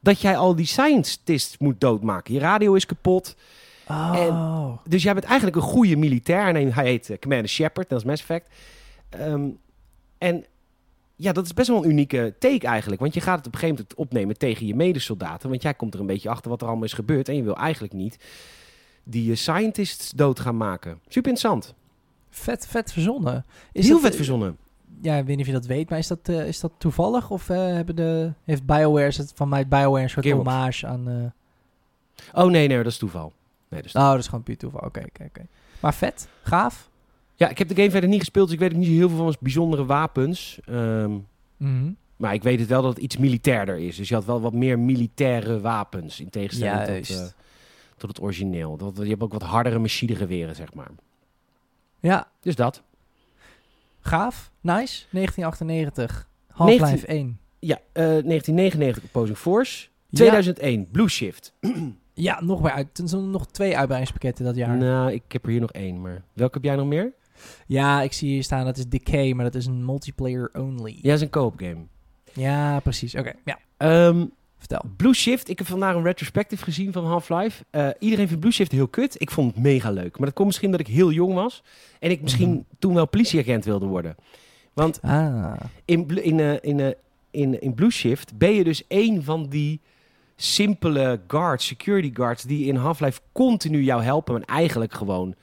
dat 0.00 0.20
jij 0.20 0.36
al 0.36 0.56
die 0.56 0.66
scientists 0.66 1.58
moet 1.58 1.80
doodmaken. 1.80 2.34
Je 2.34 2.40
radio 2.40 2.74
is 2.74 2.86
kapot. 2.86 3.36
Oh. 3.88 4.76
Dus 4.88 5.02
jij 5.02 5.12
bent 5.12 5.24
eigenlijk 5.24 5.56
een 5.56 5.62
goede 5.62 5.96
militair. 5.96 6.54
En 6.54 6.72
hij 6.72 6.84
heet 6.84 7.10
eh, 7.10 7.18
Commander 7.18 7.48
Shepard, 7.48 7.88
dat 7.88 7.98
is 7.98 8.04
Mass 8.04 8.22
Effect. 8.22 8.48
Ehm, 9.08 9.48
en 10.18 10.44
ja, 11.16 11.32
dat 11.32 11.44
is 11.44 11.54
best 11.54 11.68
wel 11.68 11.84
een 11.84 11.90
unieke 11.90 12.34
take 12.38 12.66
eigenlijk. 12.66 13.00
Want 13.00 13.14
je 13.14 13.20
gaat 13.20 13.36
het 13.38 13.46
op 13.46 13.52
een 13.52 13.58
gegeven 13.58 13.82
moment 13.82 13.98
opnemen 13.98 14.38
tegen 14.38 14.66
je 14.66 14.74
medesoldaten. 14.74 15.48
Want 15.48 15.62
jij 15.62 15.74
komt 15.74 15.94
er 15.94 16.00
een 16.00 16.06
beetje 16.06 16.28
achter 16.28 16.50
wat 16.50 16.60
er 16.60 16.66
allemaal 16.66 16.84
is 16.84 16.92
gebeurd. 16.92 17.28
En 17.28 17.36
je 17.36 17.42
wil 17.42 17.56
eigenlijk 17.56 17.92
niet 17.92 18.16
die 19.04 19.30
eh, 19.30 19.36
scientists 19.36 20.10
dood 20.10 20.40
gaan 20.40 20.56
maken. 20.56 20.90
Super 21.08 21.30
interessant. 21.30 21.74
Vet, 22.30 22.66
vet 22.66 22.92
verzonnen. 22.92 23.44
Is 23.72 23.84
Heel 23.84 23.94
dat, 23.94 24.02
vet 24.04 24.16
verzonnen. 24.16 24.56
Ja, 25.00 25.16
ik 25.16 25.24
weet 25.26 25.36
niet 25.36 25.46
of 25.46 25.52
je 25.52 25.58
dat 25.58 25.66
weet, 25.66 25.90
maar 25.90 25.98
is 25.98 26.06
dat, 26.06 26.28
eh, 26.28 26.46
is 26.46 26.60
dat 26.60 26.72
toevallig? 26.78 27.30
Of 27.30 27.48
eh, 27.48 27.56
hebben 27.56 27.96
de, 27.96 28.32
heeft 28.44 28.66
BioWare, 28.66 29.06
is 29.06 29.16
het 29.16 29.32
van 29.34 29.48
mij 29.48 29.68
BioWare 29.68 30.02
een 30.02 30.10
soort 30.10 30.30
hommage 30.30 30.86
aan... 30.86 31.08
eh, 31.08 32.34
Oh 32.42 32.50
nee, 32.50 32.68
nee, 32.68 32.76
dat 32.76 32.86
is 32.92 32.98
toeval. 32.98 33.32
Nee, 33.68 33.80
dat 33.82 33.88
is 33.88 33.94
Oh, 33.96 34.10
dat 34.10 34.18
is 34.18 34.26
gewoon 34.26 34.42
puur 34.42 34.56
toeval. 34.56 34.80
Oké, 34.80 35.00
oké, 35.08 35.24
oké. 35.24 35.46
Maar 35.80 35.94
vet, 35.94 36.28
gaaf. 36.42 36.90
Ja, 37.36 37.48
ik 37.48 37.58
heb 37.58 37.68
de 37.68 37.74
game 37.74 37.90
verder 37.90 38.08
niet 38.10 38.18
gespeeld. 38.18 38.46
Dus 38.46 38.54
ik 38.54 38.60
weet 38.60 38.72
ook 38.72 38.78
niet 38.78 38.86
zo 38.86 38.92
heel 38.92 39.08
veel 39.08 39.16
van 39.18 39.26
zijn 39.26 39.38
bijzondere 39.42 39.84
wapens. 39.84 40.58
Ehm, 40.64 41.16
Mhm. 41.56 41.90
maar 42.16 42.34
ik 42.34 42.42
weet 42.42 42.58
het 42.60 42.68
wel 42.68 42.82
dat 42.82 42.94
het 42.94 43.02
iets 43.02 43.16
militairder 43.16 43.78
is. 43.78 43.96
Dus 43.96 44.08
je 44.08 44.14
had 44.14 44.24
wel 44.24 44.40
wat 44.40 44.52
meer 44.52 44.78
militaire 44.78 45.60
wapens. 45.60 46.20
In 46.20 46.30
tegenstelling 46.30 46.84
tot, 47.06 47.16
eh, 47.16 47.24
tot 47.96 48.08
het 48.08 48.20
origineel. 48.20 48.76
Dat, 48.76 48.96
je 48.96 49.08
hebt 49.08 49.22
ook 49.22 49.32
wat 49.32 49.42
hardere 49.42 49.78
machinegeweren, 49.78 50.54
zeg 50.54 50.74
maar. 50.74 50.90
Ja, 52.00 52.28
Dus 52.40 52.54
dat. 52.54 52.82
gaaf. 54.00 54.50
Nice. 54.60 55.04
1998. 55.10 56.28
Half-Life 56.48 56.82
19 56.84 57.14
1. 57.16 57.38
Ja, 57.58 57.78
eh, 57.92 58.02
1999 58.04 59.04
Opposing 59.04 59.36
Force. 59.38 59.88
2001 60.10 60.88
Blue 60.90 61.08
Shift. 61.08 61.52
Ja, 62.14 62.42
nog 62.42 62.62
meer 62.62 62.70
uit. 62.72 62.98
Er 62.98 63.08
zijn 63.08 63.30
nog 63.30 63.46
twee 63.46 63.76
uitbreidingspakketten 63.76 64.44
dat 64.44 64.56
jaar. 64.56 64.76
Nou, 64.76 65.12
ik 65.12 65.22
heb 65.28 65.44
er 65.44 65.50
hier 65.50 65.60
nog 65.60 65.72
één, 65.72 66.00
maar 66.00 66.22
welke 66.32 66.54
heb 66.54 66.64
jij 66.64 66.76
nog 66.76 66.86
meer? 66.86 67.12
Ja, 67.66 68.02
ik 68.02 68.12
zie 68.12 68.28
hier 68.30 68.42
staan 68.42 68.64
dat 68.64 68.76
is 68.76 68.86
Decay, 68.86 69.32
maar 69.32 69.44
dat 69.44 69.54
is 69.54 69.66
een 69.66 69.84
multiplayer 69.84 70.50
only. 70.52 70.90
Ja, 70.96 71.02
dat 71.02 71.12
is 71.16 71.20
een 71.20 71.30
co-op 71.30 71.54
game. 71.58 71.84
Ja, 72.32 72.80
precies. 72.80 73.14
Oké, 73.14 73.32
ja. 73.44 73.58
Ehm, 73.76 74.24
Vertel. 74.58 74.90
Blue 74.96 75.14
Shift, 75.14 75.48
ik 75.48 75.58
heb 75.58 75.66
vandaag 75.66 75.94
een 75.94 76.02
retrospective 76.02 76.64
gezien 76.64 76.92
van 76.92 77.04
Half-Life. 77.04 77.64
Eh, 77.70 77.88
iedereen 77.98 78.26
vindt 78.26 78.40
Blue 78.40 78.52
Shift 78.52 78.72
heel 78.72 78.88
kut. 78.88 79.20
Ik 79.20 79.30
vond 79.30 79.54
het 79.54 79.62
mega 79.62 79.90
leuk. 79.90 80.16
Maar 80.18 80.26
dat 80.26 80.34
komt 80.34 80.46
misschien 80.46 80.70
dat 80.70 80.80
ik 80.80 80.86
heel 80.86 81.12
jong 81.12 81.34
was. 81.34 81.62
En 81.98 82.10
ik 82.10 82.22
misschien 82.22 82.50
Mhm. 82.50 82.60
toen 82.78 82.94
wel 82.94 83.06
politieagent 83.08 83.64
wilde 83.64 83.86
worden. 83.86 84.14
Want 84.74 85.02
Ah. 85.02 85.52
in, 85.84 86.22
in, 86.22 86.40
eh, 86.40 86.54
in, 86.60 86.80
eh, 86.80 86.90
in, 87.30 87.60
in 87.60 87.74
Blue 87.74 87.90
Shift 87.90 88.38
ben 88.38 88.52
je 88.52 88.64
dus 88.64 88.86
één 88.86 89.24
van 89.24 89.46
die 89.48 89.80
simpele 90.36 91.20
guards, 91.26 91.66
security 91.66 92.10
guards, 92.14 92.42
die 92.42 92.66
in 92.66 92.76
Half-Life 92.76 93.20
continu 93.32 93.82
jou 93.82 94.02
helpen. 94.02 94.34
En 94.34 94.44
eigenlijk 94.44 94.94
gewoon 94.94 95.34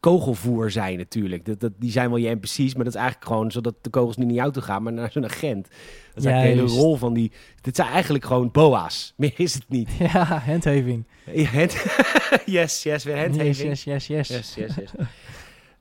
kogelvoer 0.00 0.70
zijn 0.70 0.98
natuurlijk. 0.98 1.44
Dat, 1.44 1.60
dat, 1.60 1.72
die 1.78 1.90
zijn 1.90 2.08
wel 2.08 2.18
je 2.18 2.34
NPC's, 2.34 2.74
maar 2.74 2.84
dat 2.84 2.94
is 2.94 3.00
eigenlijk 3.00 3.26
gewoon 3.26 3.50
zodat 3.52 3.74
de 3.80 3.90
kogels 3.90 4.16
niet 4.16 4.26
naar 4.26 4.36
jou 4.36 4.52
toe 4.52 4.62
gaan, 4.62 4.82
maar 4.82 4.92
naar 4.92 5.12
zo'n 5.12 5.24
agent. 5.24 5.68
Dat 6.14 6.24
is 6.24 6.24
eigenlijk 6.24 6.56
de 6.56 6.62
hele 6.72 6.80
rol 6.82 6.96
van 6.96 7.14
die... 7.14 7.32
Dit 7.60 7.76
zijn 7.76 7.88
eigenlijk 7.88 8.24
gewoon 8.24 8.50
boa's. 8.50 9.12
Meer 9.16 9.32
is 9.36 9.54
het 9.54 9.68
niet. 9.68 9.90
Ja, 10.12 10.24
handhaving. 10.24 11.04
Ja, 11.32 11.44
hand- 11.44 11.84
yes, 12.44 12.82
yes, 12.82 13.04
weer 13.04 13.18
handhaving. 13.18 13.56
Yes, 13.56 13.84
yes, 13.84 14.06
yes, 14.06 14.06
yes. 14.06 14.28
Yes, 14.28 14.54
yes, 14.54 14.74
yes. 14.76 14.90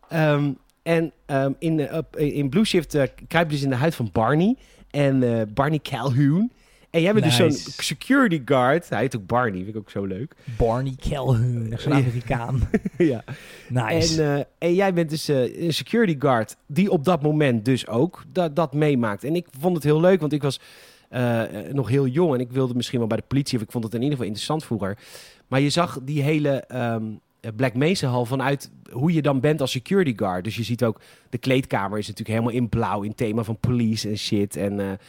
Ehm, 0.10 0.52
en 0.84 1.12
ehm, 1.26 1.52
in, 1.60 1.80
eh, 1.80 2.00
in 2.12 2.50
Blue 2.50 2.66
Shift 2.66 2.94
eh, 2.96 3.04
kruip 3.28 3.46
je 3.50 3.56
dus 3.56 3.64
in 3.64 3.70
de 3.70 3.76
huid 3.76 3.96
van 3.96 4.10
Barney. 4.12 4.56
En 4.92 5.24
eh, 5.24 5.42
Barney 5.54 5.80
Calhoun. 5.80 6.52
En 6.96 7.02
jij 7.02 7.14
bent 7.14 7.26
dus 7.26 7.36
zo'n 7.36 7.52
security 7.78 8.42
guard. 8.46 8.90
Hij 8.90 9.00
heet 9.00 9.16
ook 9.16 9.26
Barney, 9.26 9.64
vind 9.64 9.68
ik 9.68 9.78
ook 9.78 9.90
zo 9.90 10.06
leuk. 10.06 10.36
Barney 10.58 10.96
Calhoun, 11.10 11.74
zo'n 11.78 11.92
Ja. 11.92 12.00
Amerikaan. 12.00 12.70
ja. 12.98 13.24
Nice. 13.70 14.24
En, 14.24 14.38
eh, 14.38 14.44
en 14.58 14.74
jij 14.74 14.94
bent 14.94 15.10
dus 15.10 15.28
eh, 15.28 15.64
een 15.64 15.74
security 15.74 16.16
guard 16.20 16.56
die 16.66 16.92
op 16.92 17.04
dat 17.04 17.22
moment 17.22 17.66
dus 17.66 17.88
ook 17.88 18.24
dat, 18.32 18.56
dat 18.56 18.74
meemaakt. 18.74 19.24
En 19.24 19.36
ik 19.36 19.48
vond 19.60 19.76
het 19.76 19.84
heel 19.84 20.00
leuk, 20.00 20.20
want 20.20 20.34
ik 20.34 20.42
was 20.42 20.60
eh, 21.10 21.42
nog 21.72 21.90
heel 21.90 22.08
jong 22.08 22.34
en 22.34 22.40
ik 22.40 22.52
wilde 22.52 22.76
misschien 22.76 23.00
wel 23.00 23.08
bij 23.08 23.18
de 23.18 23.24
politie, 23.28 23.58
of 23.58 23.64
ik 23.64 23.72
vond 23.72 23.84
het 23.84 23.94
in 23.94 24.00
ieder 24.00 24.14
geval 24.14 24.28
interessant 24.28 24.66
vroeger. 24.66 24.98
Maar 25.48 25.60
je 25.60 25.70
zag 25.70 26.00
die 26.04 26.22
hele 26.22 26.50
ehm, 26.50 27.04
Black 27.56 27.74
Mesa 27.74 28.08
hal 28.08 28.26
vanuit 28.26 28.72
hoe 28.92 29.14
je 29.14 29.22
dan 29.22 29.40
bent 29.40 29.62
als 29.62 29.72
security 29.72 30.14
guard. 30.16 30.44
Dus 30.44 30.56
je 30.56 30.64
ziet 30.64 30.84
ook, 30.84 31.02
de 31.30 31.38
kleedkamer 31.38 31.98
is 31.98 32.08
natuurlijk 32.08 32.40
helemaal 32.40 32.62
in 32.62 32.70
blauw, 32.70 33.02
in 33.02 33.16
thema 33.16 33.44
van 33.44 33.58
police 33.60 34.10
en 34.10 34.18
shit. 34.18 34.56
En 34.56 35.00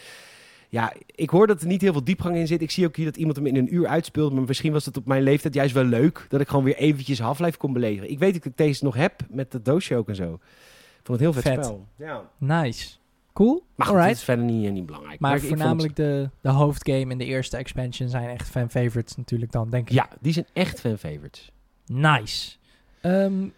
ja, 0.69 0.93
ik 1.07 1.31
hoor 1.31 1.47
dat 1.47 1.61
er 1.61 1.67
niet 1.67 1.81
heel 1.81 1.93
veel 1.93 2.05
diepgang 2.05 2.37
in 2.37 2.47
zit. 2.47 2.63
Ik 2.63 2.71
zie 2.71 2.87
ook 2.87 2.97
hier 2.97 3.05
dat 3.05 3.17
iemand 3.17 3.37
hem 3.37 3.47
in 3.47 3.57
een 3.57 3.75
uur 3.75 3.87
uitspeelt. 3.87 4.33
Maar 4.33 4.43
misschien 4.43 4.73
was 4.73 4.85
het 4.85 4.97
op 4.97 5.07
mijn 5.07 5.23
leeftijd 5.23 5.55
juist 5.55 5.75
wel 5.75 5.85
leuk. 5.85 6.27
Dat 6.29 6.41
ik 6.41 6.49
gewoon 6.49 6.65
weer 6.65 6.77
eventjes 6.77 7.19
Half-Life 7.19 7.59
kon 7.59 7.73
beleven. 7.73 8.11
Ik 8.11 8.19
weet 8.19 8.35
dat 8.35 8.45
ik 8.45 8.57
deze 8.57 8.85
nog 8.85 8.95
heb 8.95 9.21
met 9.31 9.51
dat 9.53 9.65
doosje 9.65 9.97
ook 9.97 10.09
en 10.09 10.15
zo. 10.17 10.33
Ik 10.33 11.03
vond 11.13 11.21
het 11.21 11.21
heel 11.21 11.33
vet, 11.33 11.43
Vet. 11.55 11.65
spel. 11.65 11.87
Ja. 11.97 12.31
nice. 12.39 12.97
Cool. 13.33 13.65
Maar 13.75 13.87
goed, 13.87 13.97
dat 13.97 14.07
is 14.11 14.23
verder 14.25 14.45
niet, 14.45 14.67
eh, 14.67 14.73
niet 14.73 14.87
belangrijk. 14.87 15.21
Maar 15.21 15.37
vond 15.39 15.49
voornamelijk 15.49 15.97
de, 15.97 16.31
de 16.41 16.49
hoofdgame 16.51 17.13
en 17.13 17.19
de 17.19 17.25
eerste 17.25 17.57
expansion 17.57 18.09
zijn 18.09 18.29
echt 18.29 18.49
fan 18.49 18.71
favorites 18.71 19.17
natuurlijk 19.17 19.53
dan, 19.53 19.71
denk 19.71 19.91
ik. 19.91 19.97
het- 19.97 20.09
Ja, 20.11 20.17
die 20.21 20.33
zijn 20.33 20.47
echt 20.53 20.81
fan 20.81 20.99
favorites. 20.99 21.51
Nice. 21.87 22.57
Ehm, 23.01 23.49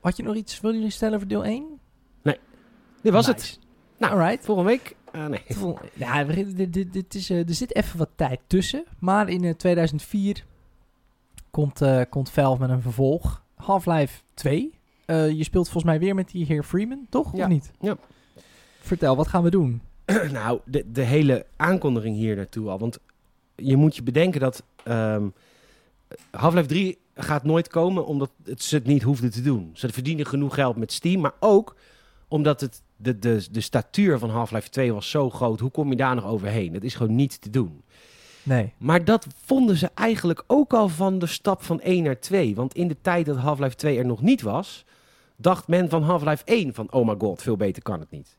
had 0.00 0.16
je 0.16 0.22
nog 0.22 0.34
iets, 0.34 0.60
willen 0.60 0.92
stellen 0.92 1.18
voor 1.18 1.28
deel 1.28 1.44
1? 1.44 1.64
Dit 3.02 3.12
was 3.12 3.26
Nice. 3.26 3.38
het. 3.38 3.58
Nou, 3.98 4.12
Alright. 4.12 4.44
Volgende 4.44 4.70
week? 4.70 4.96
Ah, 5.12 5.26
nee. 5.26 5.42
Ja, 5.94 6.24
dit, 6.24 6.72
dit, 6.72 6.92
dit 6.92 7.14
is, 7.14 7.30
eh, 7.30 7.48
er 7.48 7.54
zit 7.54 7.74
even 7.74 7.98
wat 7.98 8.10
tijd 8.14 8.40
tussen. 8.46 8.84
Maar 8.98 9.28
in 9.28 9.44
eh, 9.44 9.54
2004 9.54 10.44
komt, 11.50 11.80
eh, 11.80 12.00
komt 12.08 12.30
Valve 12.30 12.60
met 12.60 12.70
een 12.70 12.82
vervolg. 12.82 13.42
Half-Life 13.54 14.20
2. 14.34 14.72
Eh, 15.04 15.30
je 15.30 15.44
speelt 15.44 15.64
volgens 15.68 15.84
mij 15.84 15.98
weer 15.98 16.14
met 16.14 16.30
die 16.30 16.46
heer 16.46 16.62
Freeman, 16.62 17.06
toch? 17.08 17.36
Ja. 17.36 17.42
Of 17.42 17.48
niet? 17.48 17.70
Ja. 17.80 17.96
Vertel, 18.80 19.16
wat 19.16 19.28
gaan 19.28 19.42
we 19.42 19.50
doen? 19.50 19.82
nou, 20.32 20.60
de, 20.64 20.92
de 20.92 21.02
hele 21.02 21.46
aankondiging 21.56 22.16
hier 22.16 22.36
naartoe 22.36 22.68
al. 22.68 22.78
Want 22.78 22.98
je 23.54 23.76
moet 23.76 23.96
je 23.96 24.02
bedenken 24.02 24.40
dat 24.40 24.62
ehm 24.84 25.28
Half-Life 26.30 26.68
3 26.68 26.98
gaat 27.14 27.44
nooit 27.44 27.68
komen 27.68 28.06
omdat 28.06 28.30
het, 28.44 28.62
ze 28.62 28.74
het 28.74 28.86
niet 28.86 29.02
hoefden 29.02 29.30
te 29.30 29.42
doen. 29.42 29.70
Ze 29.74 29.88
verdienen 29.88 30.26
genoeg 30.26 30.54
geld 30.54 30.76
met 30.76 30.92
Steam, 30.92 31.20
maar 31.20 31.34
ook 31.40 31.76
omdat 32.28 32.60
het, 32.60 32.82
de, 33.02 33.18
de, 33.18 33.46
de 33.50 33.60
statuur 33.60 34.18
van 34.18 34.30
Half-Life 34.30 34.68
2 34.68 34.92
was 34.92 35.10
zo 35.10 35.30
groot. 35.30 35.60
Hoe 35.60 35.70
kom 35.70 35.90
je 35.90 35.96
daar 35.96 36.14
nog 36.14 36.26
overheen? 36.26 36.72
Dat 36.72 36.82
is 36.82 36.94
gewoon 36.94 37.14
niet 37.14 37.40
te 37.40 37.50
doen. 37.50 37.82
Nee. 38.42 38.72
Maar 38.78 39.04
dat 39.04 39.26
vonden 39.44 39.76
ze 39.76 39.90
eigenlijk 39.94 40.44
ook 40.46 40.72
al 40.72 40.88
van 40.88 41.18
de 41.18 41.26
stap 41.26 41.62
van 41.62 41.80
1 41.80 42.02
naar 42.02 42.20
2. 42.20 42.54
Want 42.54 42.74
in 42.74 42.88
de 42.88 42.96
tijd 43.00 43.26
dat 43.26 43.36
Half-Life 43.36 43.76
2 43.76 43.98
er 43.98 44.06
nog 44.06 44.22
niet 44.22 44.42
was, 44.42 44.84
dacht 45.36 45.68
men 45.68 45.88
van 45.88 46.02
Half-Life 46.02 46.44
1 46.44 46.74
van 46.74 46.92
oh 46.92 47.06
my 47.06 47.14
god, 47.18 47.42
veel 47.42 47.56
beter 47.56 47.82
kan 47.82 48.00
het 48.00 48.10
niet. 48.10 48.36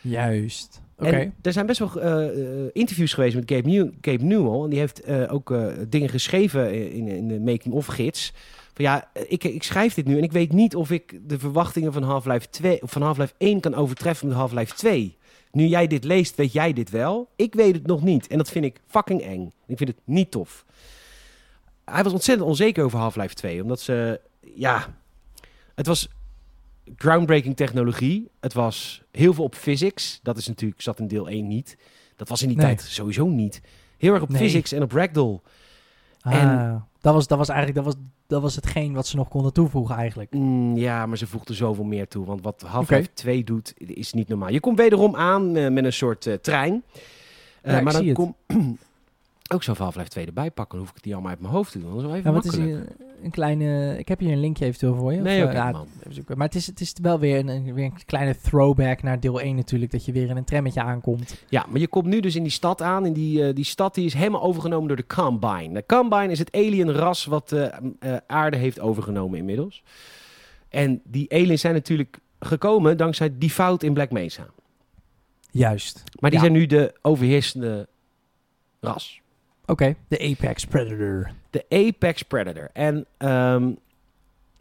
Juist. 0.00 0.82
Oké. 0.98 1.32
Er 1.42 1.52
zijn 1.52 1.66
best 1.66 1.78
wel 1.78 2.00
eh, 2.00 2.28
eh, 2.28 2.70
interviews 2.72 3.12
geweest 3.12 3.34
met 3.34 3.50
Gabe, 3.50 3.68
New 3.68 3.90
Gabe 4.00 4.24
Newell. 4.24 4.62
En 4.62 4.70
die 4.70 4.78
heeft 4.78 5.00
eh, 5.00 5.32
ook 5.32 5.54
dingen 5.88 6.08
geschreven 6.08 6.92
in, 6.92 7.08
in 7.08 7.28
de 7.28 7.40
making-of 7.40 7.86
gids. 7.86 8.32
Van 8.74 8.84
ja, 8.84 9.10
ik, 9.28 9.44
ik 9.44 9.62
schrijf 9.62 9.94
dit 9.94 10.06
nu 10.06 10.16
en 10.16 10.22
ik 10.22 10.32
weet 10.32 10.52
niet 10.52 10.76
of 10.76 10.90
ik 10.90 11.20
de 11.28 11.38
verwachtingen 11.38 11.92
van 11.92 12.02
Half-Life 12.02 12.48
2 12.50 12.82
of 12.82 12.90
van 12.90 13.02
Half-Life 13.02 13.32
1 13.38 13.60
kan 13.60 13.74
overtreffen 13.74 14.28
met 14.28 14.36
Half-Life 14.36 14.74
2. 14.74 15.16
Nu 15.52 15.66
jij 15.66 15.86
dit 15.86 16.04
leest, 16.04 16.34
weet 16.36 16.52
jij 16.52 16.72
dit 16.72 16.90
wel. 16.90 17.28
Ik 17.36 17.54
weet 17.54 17.74
het 17.74 17.86
nog 17.86 18.02
niet. 18.02 18.26
En 18.26 18.38
dat 18.38 18.50
vind 18.50 18.64
ik 18.64 18.80
fucking 18.86 19.22
eng. 19.22 19.52
Ik 19.66 19.76
vind 19.76 19.88
het 19.90 19.98
niet 20.04 20.30
tof. 20.30 20.64
Hij 21.84 22.02
was 22.02 22.12
ontzettend 22.12 22.48
onzeker 22.48 22.84
over 22.84 22.98
Half-Life 22.98 23.34
2. 23.34 23.62
Omdat 23.62 23.80
ze, 23.80 24.20
ja, 24.54 24.94
het 25.74 25.86
was 25.86 26.08
groundbreaking 26.96 27.56
technologie. 27.56 28.28
Het 28.40 28.52
was 28.52 29.02
heel 29.10 29.34
veel 29.34 29.44
op 29.44 29.54
physics. 29.54 30.20
Dat 30.22 30.36
is 30.36 30.48
natuurlijk, 30.48 30.80
zat 30.82 30.98
in 30.98 31.08
deel 31.08 31.28
1 31.28 31.46
niet. 31.48 31.76
Dat 32.16 32.28
was 32.28 32.42
in 32.42 32.48
die 32.48 32.56
Nee. 32.56 32.66
tijd 32.66 32.82
sowieso 32.82 33.26
niet. 33.26 33.60
Heel 33.98 34.12
erg 34.12 34.22
op 34.22 34.28
Nee. 34.28 34.40
physics 34.42 34.72
en 34.72 34.82
op 34.82 34.92
ragdoll. 34.92 35.40
Ah, 36.20 36.34
en- 36.34 36.86
dat, 37.04 37.14
was, 37.14 37.26
dat 37.26 37.38
was 37.38 37.48
eigenlijk 37.48 37.84
dat 37.84 37.94
was, 37.94 38.04
dat 38.26 38.42
was 38.42 38.54
hetgeen 38.56 38.92
wat 38.94 39.06
ze 39.06 39.16
nog 39.16 39.28
konden 39.28 39.52
toevoegen 39.52 39.96
eigenlijk. 39.96 40.32
Mm, 40.32 40.76
ja, 40.76 41.06
maar 41.06 41.18
ze 41.18 41.26
voegde 41.26 41.54
zoveel 41.54 41.84
meer 41.84 42.08
toe. 42.08 42.26
Want 42.26 42.42
wat 42.42 42.62
Half-Life 42.66 43.02
Oké. 43.02 43.12
2 43.14 43.44
doet, 43.44 43.74
is 43.76 44.12
niet 44.12 44.28
normaal. 44.28 44.48
Je 44.48 44.60
komt 44.60 44.78
wederom 44.78 45.16
aan 45.16 45.56
eh, 45.56 45.70
met 45.70 45.84
een 45.84 45.92
soort 45.92 46.26
eh, 46.26 46.34
trein. 46.34 46.82
Eh, 47.62 47.72
Ja, 47.72 47.80
maar 47.80 47.92
dan 47.92 48.12
kom 48.12 48.34
ook 49.52 49.62
zo 49.62 49.74
Half-Life 49.74 50.08
2 50.08 50.26
erbij 50.26 50.50
pakken. 50.50 50.68
Dan 50.68 50.78
hoef 50.78 50.88
ik 50.88 50.94
het 50.94 51.04
niet 51.04 51.14
allemaal 51.14 51.30
uit 51.32 51.40
mijn 51.40 51.52
hoofd 51.52 51.72
te 51.72 51.78
doen. 51.78 51.88
Dat 51.90 51.98
is 51.98 52.04
wel 52.06 52.14
even 52.14 52.30
Ja, 52.30 52.36
wat 52.36 52.44
is 52.44 52.56
makkelijk. 52.56 52.88
hier 52.96 53.06
een 53.24 53.30
kleine... 53.30 53.98
Ik 53.98 54.08
heb 54.08 54.18
hier 54.18 54.32
een 54.32 54.40
linkje 54.40 54.64
eventueel 54.64 54.94
voor 54.96 55.12
je. 55.12 55.20
Nee, 55.20 55.38
Of, 55.42 55.48
oké, 55.48 55.58
eh, 55.58 55.64
ja, 55.64 55.70
man. 55.70 55.88
Maar 56.36 56.46
het 56.46 56.54
is, 56.56 56.66
het 56.66 56.80
is 56.80 56.94
wel 57.02 57.18
weer 57.18 57.38
een, 57.38 57.48
een- 57.48 57.74
weer 57.74 57.84
een 57.84 58.04
kleine 58.06 58.36
throwback 58.40 59.02
naar 59.02 59.20
deel 59.20 59.40
1 59.40 59.56
natuurlijk. 59.56 59.92
Dat 59.92 60.04
je 60.04 60.12
weer 60.12 60.28
in 60.28 60.36
een 60.36 60.44
trammetje 60.44 60.82
aankomt. 60.82 61.44
Ja, 61.48 61.66
maar 61.68 61.80
je 61.80 61.88
komt 61.88 62.06
nu 62.06 62.20
dus 62.20 62.36
in 62.36 62.42
die 62.42 62.52
stad 62.52 62.82
aan. 62.82 63.04
En 63.04 63.12
die, 63.12 63.46
eh, 63.46 63.54
die 63.54 63.64
stad 63.64 63.94
die 63.94 64.04
is 64.04 64.14
helemaal 64.14 64.42
overgenomen 64.42 64.88
door 64.88 64.96
de 64.96 65.06
Combine. 65.06 65.72
De 65.74 65.84
Combine 65.86 66.28
is 66.30 66.38
het 66.38 66.52
alien-ras 66.52 67.24
wat 67.24 67.52
eh, 67.52 67.66
eh, 67.98 68.16
aarde 68.26 68.56
heeft 68.56 68.80
overgenomen 68.80 69.38
inmiddels. 69.38 69.82
En 70.68 71.00
die 71.04 71.32
aliens 71.32 71.60
zijn 71.60 71.74
natuurlijk 71.74 72.18
gekomen 72.40 72.96
dankzij 72.96 73.38
die 73.38 73.50
fout 73.50 73.82
in 73.82 73.92
Black 73.94 74.10
Mesa. 74.10 74.46
Juist. 75.50 76.02
Maar 76.20 76.30
die 76.30 76.38
Ja. 76.38 76.44
zijn 76.46 76.58
nu 76.58 76.66
de 76.66 76.94
overheersende 77.02 77.88
ras. 78.80 79.22
Oké, 79.66 79.94
de 80.08 80.18
Apex 80.20 80.64
Predator. 80.64 81.30
De 81.50 81.64
Apex 81.68 82.22
Predator. 82.22 82.70
En, 82.72 83.06
ehm, 83.16 83.70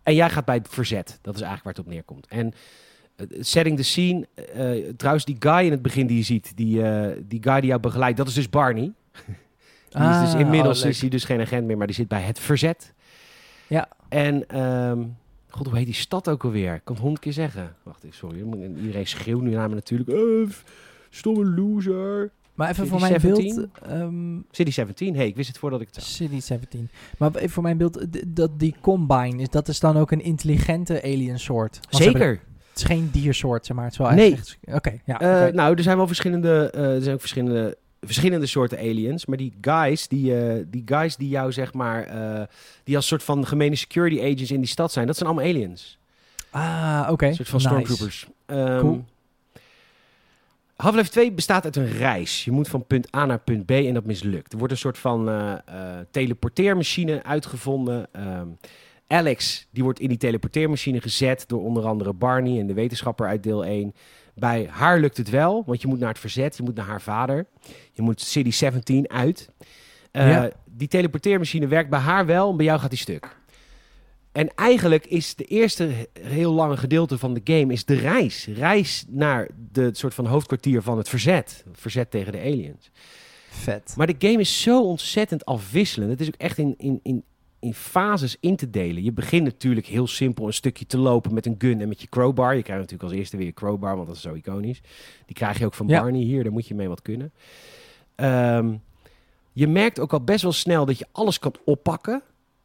en 0.03 0.15
jij 0.15 0.29
gaat 0.29 0.45
bij 0.45 0.55
het 0.55 0.67
verzet. 0.69 1.19
Dat 1.21 1.35
is 1.35 1.41
eigenlijk 1.41 1.63
waar 1.63 1.73
het 1.73 1.81
op 1.85 1.91
neerkomt. 1.91 2.27
En 2.27 2.53
eh, 3.15 3.25
setting 3.39 3.77
the 3.77 3.83
scene. 3.83 4.27
eh, 4.53 4.89
trouwens, 4.97 5.25
die 5.25 5.35
guy 5.39 5.65
in 5.65 5.71
het 5.71 5.81
begin 5.81 6.07
die 6.07 6.17
je 6.17 6.23
ziet. 6.23 6.51
Die, 6.57 6.83
eh, 6.83 7.17
die 7.27 7.43
guy 7.43 7.59
die 7.59 7.69
jou 7.69 7.79
begeleidt. 7.81 8.17
Dat 8.17 8.27
is 8.27 8.33
dus 8.33 8.49
Barney. 8.49 8.91
Die 9.89 10.01
is 10.09 10.19
dus 10.19 10.33
Ah, 10.33 10.39
inmiddels 10.39 10.83
oh, 10.83 10.89
is 10.89 10.99
hij 11.01 11.09
dus 11.09 11.23
geen 11.23 11.41
agent 11.41 11.65
meer, 11.65 11.77
maar 11.77 11.87
die 11.87 11.95
zit 11.95 12.07
bij 12.07 12.21
het 12.21 12.39
verzet. 12.39 12.93
Ja. 13.67 13.87
En, 14.09 14.47
ehm, 14.49 15.03
god, 15.49 15.67
hoe 15.67 15.77
heet 15.77 15.85
die 15.85 15.93
stad 15.95 16.29
ook 16.29 16.43
alweer? 16.43 16.73
Ik 16.73 16.81
kan 16.83 16.93
het 16.93 17.03
honderd 17.03 17.23
keer 17.23 17.33
zeggen. 17.33 17.75
Wacht 17.83 18.03
even, 18.03 18.15
sorry. 18.17 18.37
Iedereen 18.77 19.07
schreeuwt 19.07 19.41
nu 19.41 19.49
naar 19.49 19.69
me 19.69 19.75
natuurlijk. 19.75 20.09
Stomme 21.09 21.45
loser. 21.45 22.31
Maar 22.53 22.69
even 22.69 22.85
City 22.85 22.89
voor 22.89 22.99
mijn 23.09 23.19
17? 23.21 23.55
beeld... 23.55 23.69
ehm, 23.93 24.39
City 24.51 24.71
17. 24.71 25.15
hey, 25.15 25.27
ik 25.27 25.35
wist 25.35 25.47
het 25.47 25.57
voordat 25.57 25.81
ik 25.81 25.87
het 25.87 25.95
zag. 25.95 26.05
City 26.05 26.39
17. 26.39 26.89
Maar 27.17 27.35
even 27.35 27.49
voor 27.49 27.63
mijn 27.63 27.77
beeld, 27.77 28.05
dat 28.27 28.59
die 28.59 28.75
Combine, 28.81 29.41
is, 29.41 29.49
dat 29.49 29.67
is 29.67 29.79
dan 29.79 29.97
ook 29.97 30.11
een 30.11 30.21
intelligente 30.23 31.03
alien 31.03 31.39
soort? 31.39 31.79
Zeker. 31.89 32.29
Het 32.69 32.81
is 32.81 32.83
geen 32.83 33.09
diersoort, 33.11 33.65
zeg 33.65 33.75
maar. 33.75 33.85
Het 33.85 33.93
is 33.93 33.99
wel 33.99 34.11
Nee. 34.11 34.39
Oké, 34.71 34.99
ja. 35.05 35.19
Eh. 35.47 35.53
Nou, 35.53 35.75
er 35.75 35.83
zijn 35.83 35.97
wel 35.97 36.07
verschillende, 36.07 36.69
eh, 36.73 36.95
er 36.95 37.01
zijn 37.01 37.13
ook 37.13 37.19
verschillende, 37.19 37.77
verschillende 38.01 38.45
soorten 38.45 38.77
aliens. 38.77 39.25
Maar 39.25 39.37
die 39.37 39.53
guys, 39.61 40.07
die, 40.07 40.37
eh, 40.45 40.63
die 40.67 40.81
guys 40.85 41.15
die 41.15 41.29
jou 41.29 41.51
zeg 41.51 41.73
maar, 41.73 42.07
die 42.83 42.95
als 42.95 43.07
soort 43.07 43.23
van 43.23 43.47
gemene 43.47 43.75
security 43.75 44.19
agents 44.19 44.51
in 44.51 44.59
die 44.59 44.69
stad 44.69 44.91
zijn, 44.91 45.07
dat 45.07 45.17
zijn 45.17 45.29
allemaal 45.29 45.49
aliens. 45.49 45.97
ah, 46.51 47.07
oké. 47.11 47.25
Een 47.25 47.35
soort 47.35 47.49
van 47.49 47.57
Nice. 47.61 47.69
stormtroopers. 47.73 48.27
Ehm, 48.45 48.79
Cool. 48.79 49.05
Half-Life 50.75 51.09
2 51.09 51.31
bestaat 51.31 51.63
uit 51.63 51.75
een 51.75 51.91
reis. 51.91 52.45
Je 52.45 52.51
moet 52.51 52.67
van 52.67 52.85
punt 52.87 53.15
A 53.15 53.25
naar 53.25 53.39
punt 53.39 53.65
B 53.65 53.71
en 53.71 53.93
dat 53.93 54.05
mislukt. 54.05 54.51
Er 54.51 54.57
wordt 54.57 54.73
een 54.73 54.79
soort 54.79 54.97
van 54.97 55.29
eh, 55.29 55.53
teleporteermachine 56.11 57.23
uitgevonden. 57.23 58.07
Ehm, 58.11 58.47
Alex 59.07 59.67
die 59.71 59.83
wordt 59.83 59.99
in 59.99 60.09
die 60.09 60.17
teleporteermachine 60.17 61.01
gezet 61.01 61.43
door 61.47 61.61
onder 61.63 61.85
andere 61.85 62.13
Barney 62.13 62.59
en 62.59 62.67
de 62.67 62.73
wetenschapper 62.73 63.27
uit 63.27 63.43
deel 63.43 63.65
1. 63.65 63.93
Bij 64.35 64.67
haar 64.71 64.99
lukt 64.99 65.17
het 65.17 65.29
wel, 65.29 65.63
want 65.65 65.81
je 65.81 65.87
moet 65.87 65.99
naar 65.99 66.09
het 66.09 66.19
verzet, 66.19 66.57
je 66.57 66.63
moet 66.63 66.75
naar 66.75 66.85
haar 66.85 67.01
vader. 67.01 67.45
Je 67.91 68.01
moet 68.01 68.21
City 68.21 68.51
17 68.51 69.09
uit. 69.09 69.49
Eh, 70.11 70.29
Ja. 70.29 70.49
Die 70.65 70.87
teleporteermachine 70.87 71.67
werkt 71.67 71.89
bij 71.89 71.99
haar 71.99 72.25
wel, 72.25 72.49
en 72.49 72.57
bij 72.57 72.65
jou 72.65 72.79
gaat 72.79 72.89
die 72.89 72.99
stuk. 72.99 73.37
En 74.33 74.55
eigenlijk 74.55 75.05
is 75.05 75.35
de 75.35 75.43
eerste 75.43 75.83
he- 75.83 76.05
heel 76.21 76.53
lange 76.53 76.77
gedeelte 76.77 77.17
van 77.17 77.33
de 77.33 77.41
game 77.43 77.73
is 77.73 77.85
de 77.85 77.93
reis. 77.95 78.45
Reis 78.55 79.05
naar 79.09 79.47
de 79.71 79.89
soort 79.93 80.13
van 80.13 80.25
hoofdkwartier 80.25 80.81
van 80.81 80.97
het 80.97 81.09
verzet. 81.09 81.63
Verzet 81.71 82.11
tegen 82.11 82.31
de 82.31 82.39
aliens. 82.39 82.89
Vet. 83.49 83.93
Maar 83.97 84.07
de 84.07 84.15
game 84.27 84.39
is 84.39 84.61
zo 84.61 84.83
ontzettend 84.83 85.45
afwisselend. 85.45 86.11
Het 86.11 86.21
is 86.21 86.27
ook 86.27 86.35
echt 86.35 86.57
in, 86.57 86.73
in, 86.77 86.99
in, 87.03 87.23
in 87.59 87.73
fases 87.73 88.37
in 88.39 88.55
te 88.55 88.69
delen. 88.69 89.03
Je 89.03 89.11
begint 89.11 89.43
natuurlijk 89.43 89.85
heel 89.85 90.07
simpel 90.07 90.47
een 90.47 90.53
stukje 90.53 90.85
te 90.85 90.97
lopen 90.97 91.33
met 91.33 91.45
een 91.45 91.55
gun 91.57 91.81
en 91.81 91.87
met 91.87 92.01
je 92.01 92.07
crowbar. 92.09 92.55
Je 92.55 92.63
krijgt 92.63 92.81
natuurlijk 92.81 93.09
als 93.09 93.19
eerste 93.19 93.37
weer 93.37 93.45
je 93.45 93.53
crowbar, 93.53 93.95
want 93.95 94.07
dat 94.07 94.15
is 94.15 94.21
zo 94.21 94.33
iconisch. 94.33 94.81
Die 95.25 95.35
krijg 95.35 95.59
je 95.59 95.65
ook 95.65 95.73
van 95.73 95.87
Ja. 95.87 96.01
Barney 96.01 96.21
hier. 96.21 96.43
Daar 96.43 96.51
moet 96.51 96.67
je 96.67 96.75
mee 96.75 96.87
wat 96.87 97.01
kunnen. 97.01 97.31
Ehm, 98.15 98.73
je 99.53 99.67
merkt 99.67 99.99
ook 99.99 100.13
al 100.13 100.21
best 100.23 100.41
wel 100.43 100.51
snel 100.51 100.85
dat 100.85 100.97
je 100.97 101.05
alles 101.11 101.39
kan 101.39 101.53
oppakken. 101.65 102.21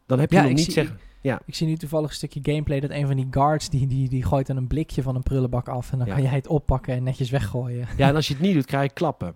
Dan 0.06 0.18
heb 0.20 0.30
je 0.30 0.36
Ja, 0.36 0.42
nog 0.42 0.52
niet 0.52 0.72
zie- 0.72 0.88
zeggen... 1.22 1.42
Ik 1.46 1.54
zie 1.54 1.66
nu 1.66 1.76
toevallig 1.76 2.08
een 2.08 2.14
stukje 2.16 2.40
gameplay 2.42 2.80
dat 2.80 2.90
een 2.90 3.06
van 3.06 3.16
die 3.16 3.26
guards, 3.30 3.68
die, 3.70 3.86
die, 3.86 4.08
die 4.08 4.24
gooit 4.24 4.46
dan 4.46 4.56
een 4.56 4.66
blikje 4.66 5.02
van 5.02 5.14
een 5.16 5.22
prullenbak 5.22 5.68
af. 5.68 5.92
En 5.92 5.98
dan 5.98 6.06
Ja. 6.06 6.14
kan 6.14 6.22
jij 6.22 6.32
het 6.32 6.46
oppakken 6.46 6.94
en 6.94 7.02
netjes 7.02 7.30
weggooien. 7.30 7.88
Ja, 7.96 8.08
en 8.08 8.14
als 8.14 8.28
je 8.28 8.34
het 8.34 8.42
niet 8.42 8.54
doet, 8.54 8.66
krijg 8.66 8.82
je 8.88 8.92
klappen. 8.94 9.34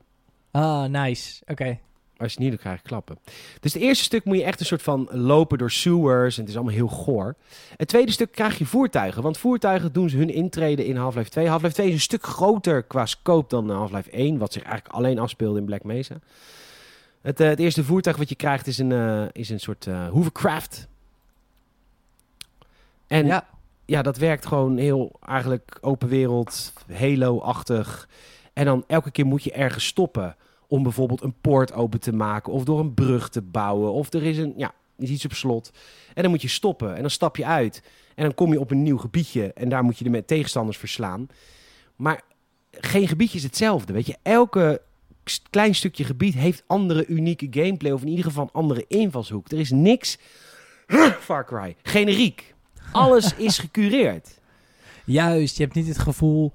Ah, 0.51 0.85
nice. 0.85 1.43
Oké. 1.47 1.79
Als 2.17 2.33
je 2.33 2.37
het 2.37 2.43
niet 2.49 2.51
doet, 2.51 2.61
krijg 2.61 2.77
je 2.83 2.89
klappen. 2.89 3.19
Dus 3.61 3.73
het 3.73 3.83
eerste 3.83 4.05
stuk 4.05 4.25
moet 4.25 4.37
je 4.37 4.45
echt 4.45 4.61
een 4.61 4.67
soort 4.67 4.83
van 4.83 5.09
lopen 5.11 5.59
door 5.59 5.71
sewers. 5.71 6.35
En 6.35 6.41
het 6.41 6.51
is 6.51 6.57
allemaal 6.57 6.75
heel 6.75 6.89
goor. 6.89 7.37
Het 7.77 7.89
tweede 7.89 8.13
stuk 8.13 8.33
krijg 8.33 8.59
je 8.59 8.67
voertuigen. 8.67 9.23
Want 9.23 9.39
voertuigen 9.39 9.93
doen 9.93 10.11
ze 10.11 10.17
hun 10.17 10.31
intrede 10.35 10.87
in 10.87 10.97
Half-Life 10.97 11.31
2. 11.31 11.49
Half-Life 11.49 11.75
2 11.75 11.87
is 11.89 11.93
een 11.95 12.01
stuk 12.01 12.23
groter 12.25 12.83
qua 12.83 13.07
scope 13.07 13.49
dan 13.49 13.71
Half-Life 13.71 14.11
1. 14.11 14.39
Wat 14.39 14.53
zich 14.53 14.63
eigenlijk 14.63 14.95
alleen 14.95 15.19
afspeelde 15.19 15.59
in 15.59 15.65
Black 15.65 15.85
Mesa. 15.85 16.15
Het, 17.23 17.41
eh, 17.41 17.49
het 17.49 17.59
eerste 17.59 17.85
voertuig 17.85 18.17
wat 18.17 18.29
je 18.29 18.35
krijgt 18.35 18.67
is 18.67 18.79
een, 18.79 18.93
eh, 18.93 19.23
is 19.33 19.51
een 19.51 19.61
soort 19.61 19.87
eh 19.87 20.09
hovercraft. 20.09 20.89
En 23.13 23.27
ja. 23.27 23.49
ja. 23.85 24.03
dat 24.03 24.17
werkt 24.17 24.47
gewoon 24.47 24.77
heel 24.77 25.13
eigenlijk 25.27 25.79
open 25.81 26.09
wereld, 26.09 26.73
Halo-achtig. 26.93 28.09
En 28.53 28.65
dan 28.65 28.85
elke 28.87 29.11
keer 29.11 29.27
moet 29.27 29.45
je 29.45 29.53
ergens 29.53 29.87
stoppen 29.87 30.37
om 30.67 30.83
bijvoorbeeld 30.83 31.23
een 31.23 31.35
poort 31.41 31.73
open 31.73 32.01
te 32.01 32.13
maken 32.13 32.53
of 32.53 32.65
door 32.65 32.81
een 32.81 32.95
brug 32.95 33.29
te 33.29 33.43
bouwen 33.43 33.93
of 33.93 34.13
er 34.13 34.23
is 34.23 34.39
een 34.39 34.55
ja, 34.57 34.73
is 34.99 35.11
iets 35.11 35.25
op 35.25 35.33
slot 35.33 35.71
en 36.15 36.23
dan 36.23 36.31
moet 36.31 36.43
je 36.43 36.49
stoppen 36.49 36.95
en 36.95 37.01
dan 37.01 37.11
stap 37.11 37.37
je 37.37 37.45
uit 37.45 37.83
en 38.15 38.25
dan 38.25 38.35
kom 38.35 38.53
je 38.53 38.61
op 38.61 38.71
een 38.71 38.83
nieuw 38.83 38.99
gebiedje 38.99 39.53
en 39.53 39.69
daar 39.69 39.85
moet 39.85 39.99
je 39.99 40.05
de 40.05 40.11
met 40.11 40.27
tegenstanders 40.27 40.79
verslaan. 40.79 41.29
Maar 41.97 42.21
geen 42.71 43.09
gebiedje 43.09 43.39
is 43.39 43.45
hetzelfde, 43.45 43.93
weet 43.93 44.07
je. 44.07 44.17
Elke 44.23 44.81
klein 45.51 45.75
stukje 45.75 46.05
gebied 46.05 46.35
heeft 46.35 46.63
andere 46.67 47.07
unieke 47.07 47.47
gameplay 47.51 47.93
of 47.93 48.03
in 48.03 48.09
ieder 48.09 48.25
geval 48.25 48.45
een 48.45 48.53
andere 48.53 48.85
invalshoek. 48.89 49.51
Er 49.51 49.59
is 49.59 49.71
niks 49.71 50.19
Far 51.27 51.45
Cry 51.45 51.77
generiek. 51.83 52.52
Alles 52.93 53.35
is 53.37 53.59
gecureerd. 53.59 54.41
Juist, 55.05 55.57
je 55.57 55.63
hebt 55.63 55.75
niet 55.75 55.87
het 55.89 55.99
gevoel 55.99 56.53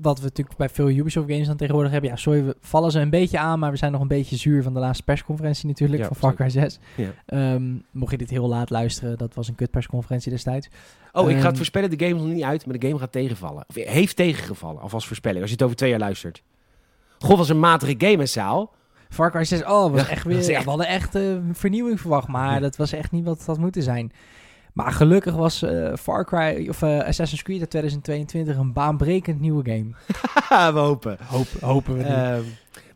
wat 0.00 0.18
we 0.18 0.24
natuurlijk 0.24 0.56
bij 0.56 0.68
veel 0.68 0.88
Ubisoft 0.90 1.30
games 1.30 1.46
dan 1.46 1.56
tegenwoordig 1.56 1.92
hebben. 1.92 2.10
Ja, 2.10 2.16
sorry, 2.16 2.44
we 2.44 2.56
vallen 2.60 2.90
ze 2.90 3.00
een 3.00 3.10
beetje 3.10 3.38
aan, 3.38 3.58
maar 3.58 3.70
we 3.70 3.76
zijn 3.76 3.92
nog 3.92 4.00
een 4.00 4.08
beetje 4.08 4.36
zuur 4.36 4.62
van 4.62 4.74
de 4.74 4.80
laatste 4.80 5.04
persconferentie 5.04 5.66
natuurlijk, 5.68 6.00
Ja, 6.02 6.06
van 6.06 6.16
Far 6.16 6.34
Cry 6.34 6.48
6. 6.50 6.78
Ja. 6.96 7.08
Ehm, 7.26 7.72
mocht 7.90 8.10
je 8.10 8.16
dit 8.18 8.30
heel 8.30 8.48
laat 8.48 8.70
luisteren, 8.70 9.18
dat 9.18 9.34
was 9.34 9.48
een 9.48 9.54
kutpersconferentie 9.54 10.30
destijds. 10.30 10.68
Oh, 11.12 11.22
ik 11.28 11.30
ga 11.34 11.38
Ehm, 11.38 11.46
het 11.46 11.56
voorspellen. 11.56 11.90
De 11.98 12.04
game 12.04 12.16
is 12.20 12.22
nog 12.26 12.32
niet 12.34 12.42
uit, 12.42 12.66
maar 12.66 12.78
de 12.78 12.86
game 12.86 12.98
gaat 13.00 13.12
tegenvallen. 13.12 13.64
Of 13.68 13.74
heeft 13.74 14.16
tegengevallen, 14.16 14.80
alvast 14.82 15.06
voorspelling. 15.06 15.40
Als 15.40 15.48
je 15.50 15.54
het 15.56 15.64
over 15.64 15.76
twee 15.76 15.90
jaar 15.90 15.98
luistert. 15.98 16.42
God, 17.18 17.36
was 17.38 17.48
een 17.48 17.60
matige 17.60 17.94
game, 17.98 18.16
hè, 18.18 18.26
Saal? 18.26 18.72
Far 19.08 19.30
Cry 19.30 19.44
6, 19.44 19.62
oh, 19.64 19.90
was 19.90 20.00
Ja, 20.00 20.08
echt 20.08 20.24
weer, 20.24 20.36
echt- 20.50 20.64
we 20.64 20.68
hadden 20.70 20.86
echt 20.86 21.14
eh, 21.14 21.22
vernieuwing 21.52 22.00
verwacht, 22.00 22.28
maar 22.28 22.54
Ja. 22.54 22.60
dat 22.60 22.76
was 22.76 22.92
echt 22.92 23.10
niet 23.10 23.24
wat 23.24 23.38
het 23.38 23.46
had 23.46 23.58
moeten 23.58 23.82
zijn. 23.82 24.12
Maar 24.72 24.92
gelukkig 24.92 25.34
was 25.34 25.62
eh, 25.62 25.92
Far 25.96 26.24
Cry, 26.24 26.66
of 26.68 26.82
eh, 26.82 26.98
Assassin's 26.98 27.42
Creed 27.42 27.60
uit 27.60 27.70
2022 27.70 28.56
een 28.56 28.72
baanbrekend 28.72 29.40
nieuwe 29.40 29.64
game. 29.70 29.86
Haha, 30.48 30.72
we 30.74 30.78
hopen. 30.78 31.16
Hoop, 31.26 31.46
hopen 31.60 31.92
we 31.96 31.98
niet. 32.02 32.06
Ehm, 32.12 32.42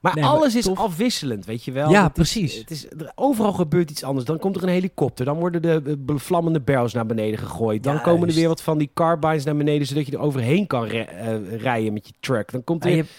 maar 0.01 0.15
Nee, 0.15 0.25
maar 0.25 0.33
alles 0.33 0.55
is 0.55 0.65
tof. 0.65 0.79
afwisselend, 0.79 1.45
weet 1.47 1.65
je 1.65 1.73
wel. 1.73 1.91
Ja, 1.91 2.03
Het 2.03 2.19
is- 2.19 2.31
precies. 2.33 2.57
het 2.59 2.71
is, 2.71 2.87
er- 2.91 3.13
overal 3.15 3.53
gebeurt 3.53 3.91
iets 3.91 4.03
anders. 4.05 4.27
Dan 4.27 4.39
komt 4.39 4.57
er 4.57 4.63
een 4.63 4.69
helikopter. 4.69 5.25
Dan 5.25 5.37
worden 5.39 5.63
de 5.63 5.97
eh, 6.07 6.15
vlammende 6.17 6.61
barrels 6.61 6.93
naar 6.93 7.07
beneden 7.07 7.39
gegooid. 7.39 7.83
Dan 7.83 8.01
komen 8.01 8.29
er 8.29 8.35
weer 8.35 8.49
wat 8.49 8.63
van 8.63 8.79
die 8.79 8.91
carbines 8.95 9.45
naar 9.45 9.57
beneden... 9.57 9.87
zodat 9.87 10.07
je 10.07 10.13
er 10.13 10.19
overheen 10.21 10.67
kan 10.67 10.85
rijden 11.57 11.93
met 11.93 12.07
je 12.07 12.13
truck. 12.21 12.53
Dan 12.53 12.65
komt 12.65 12.85
Ja, 12.85 12.91
er... 12.91 12.97
je, 12.97 13.03
hebt- 13.03 13.15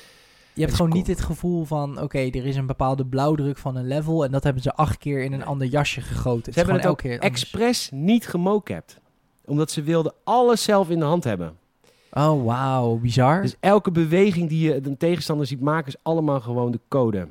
je 0.56 0.62
hebt 0.62 0.74
gewoon 0.74 0.91
niet 0.91 1.08
het 1.08 1.22
gevoel 1.22 1.63
van, 1.65 2.02
oké, 2.02 2.18
er 2.20 2.46
is 2.46 2.56
een 2.56 2.65
bepaalde 2.65 3.06
blauwdruk 3.06 3.58
van 3.58 3.76
een 3.76 3.88
level 3.88 4.26
en 4.26 4.32
dat 4.32 4.44
hebben 4.44 4.62
ze 4.63 4.74
acht 4.74 4.98
keer 4.98 5.24
in 5.24 5.32
een 5.32 5.38
Nee. 5.39 5.48
ander 5.48 5.68
jasje 5.68 6.02
gegoten. 6.02 6.54
Ze 6.54 6.60
hebben 6.60 6.78
het 6.78 6.88
ook 6.88 6.98
keer 6.98 7.20
expres 7.20 7.89
niet 7.94 8.28
gemocapt. 8.28 9.00
Omdat 9.46 9.72
ze 9.72 9.82
wilden 9.82 10.13
alles 10.24 10.63
zelf 10.63 10.89
in 10.89 11.00
de 11.00 11.06
hand 11.06 11.24
hebben. 11.24 11.58
Oh, 12.12 12.46
wauw, 12.46 12.96
bizar. 12.98 13.41
Dus 13.41 13.56
elke 13.60 13.91
beweging 13.91 14.50
die 14.50 14.60
je 14.68 14.86
een 14.86 14.98
tegenstander 14.98 15.48
ziet 15.48 15.62
maken... 15.62 15.88
is 15.88 16.00
allemaal 16.04 16.39
gewoon 16.41 16.72
de 16.72 16.80
code. 16.88 17.28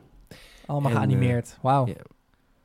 Allemaal 0.66 0.90
en, 0.90 0.96
geanimeerd. 0.96 1.58
Wauw. 1.62 1.86
ja. 1.86 1.92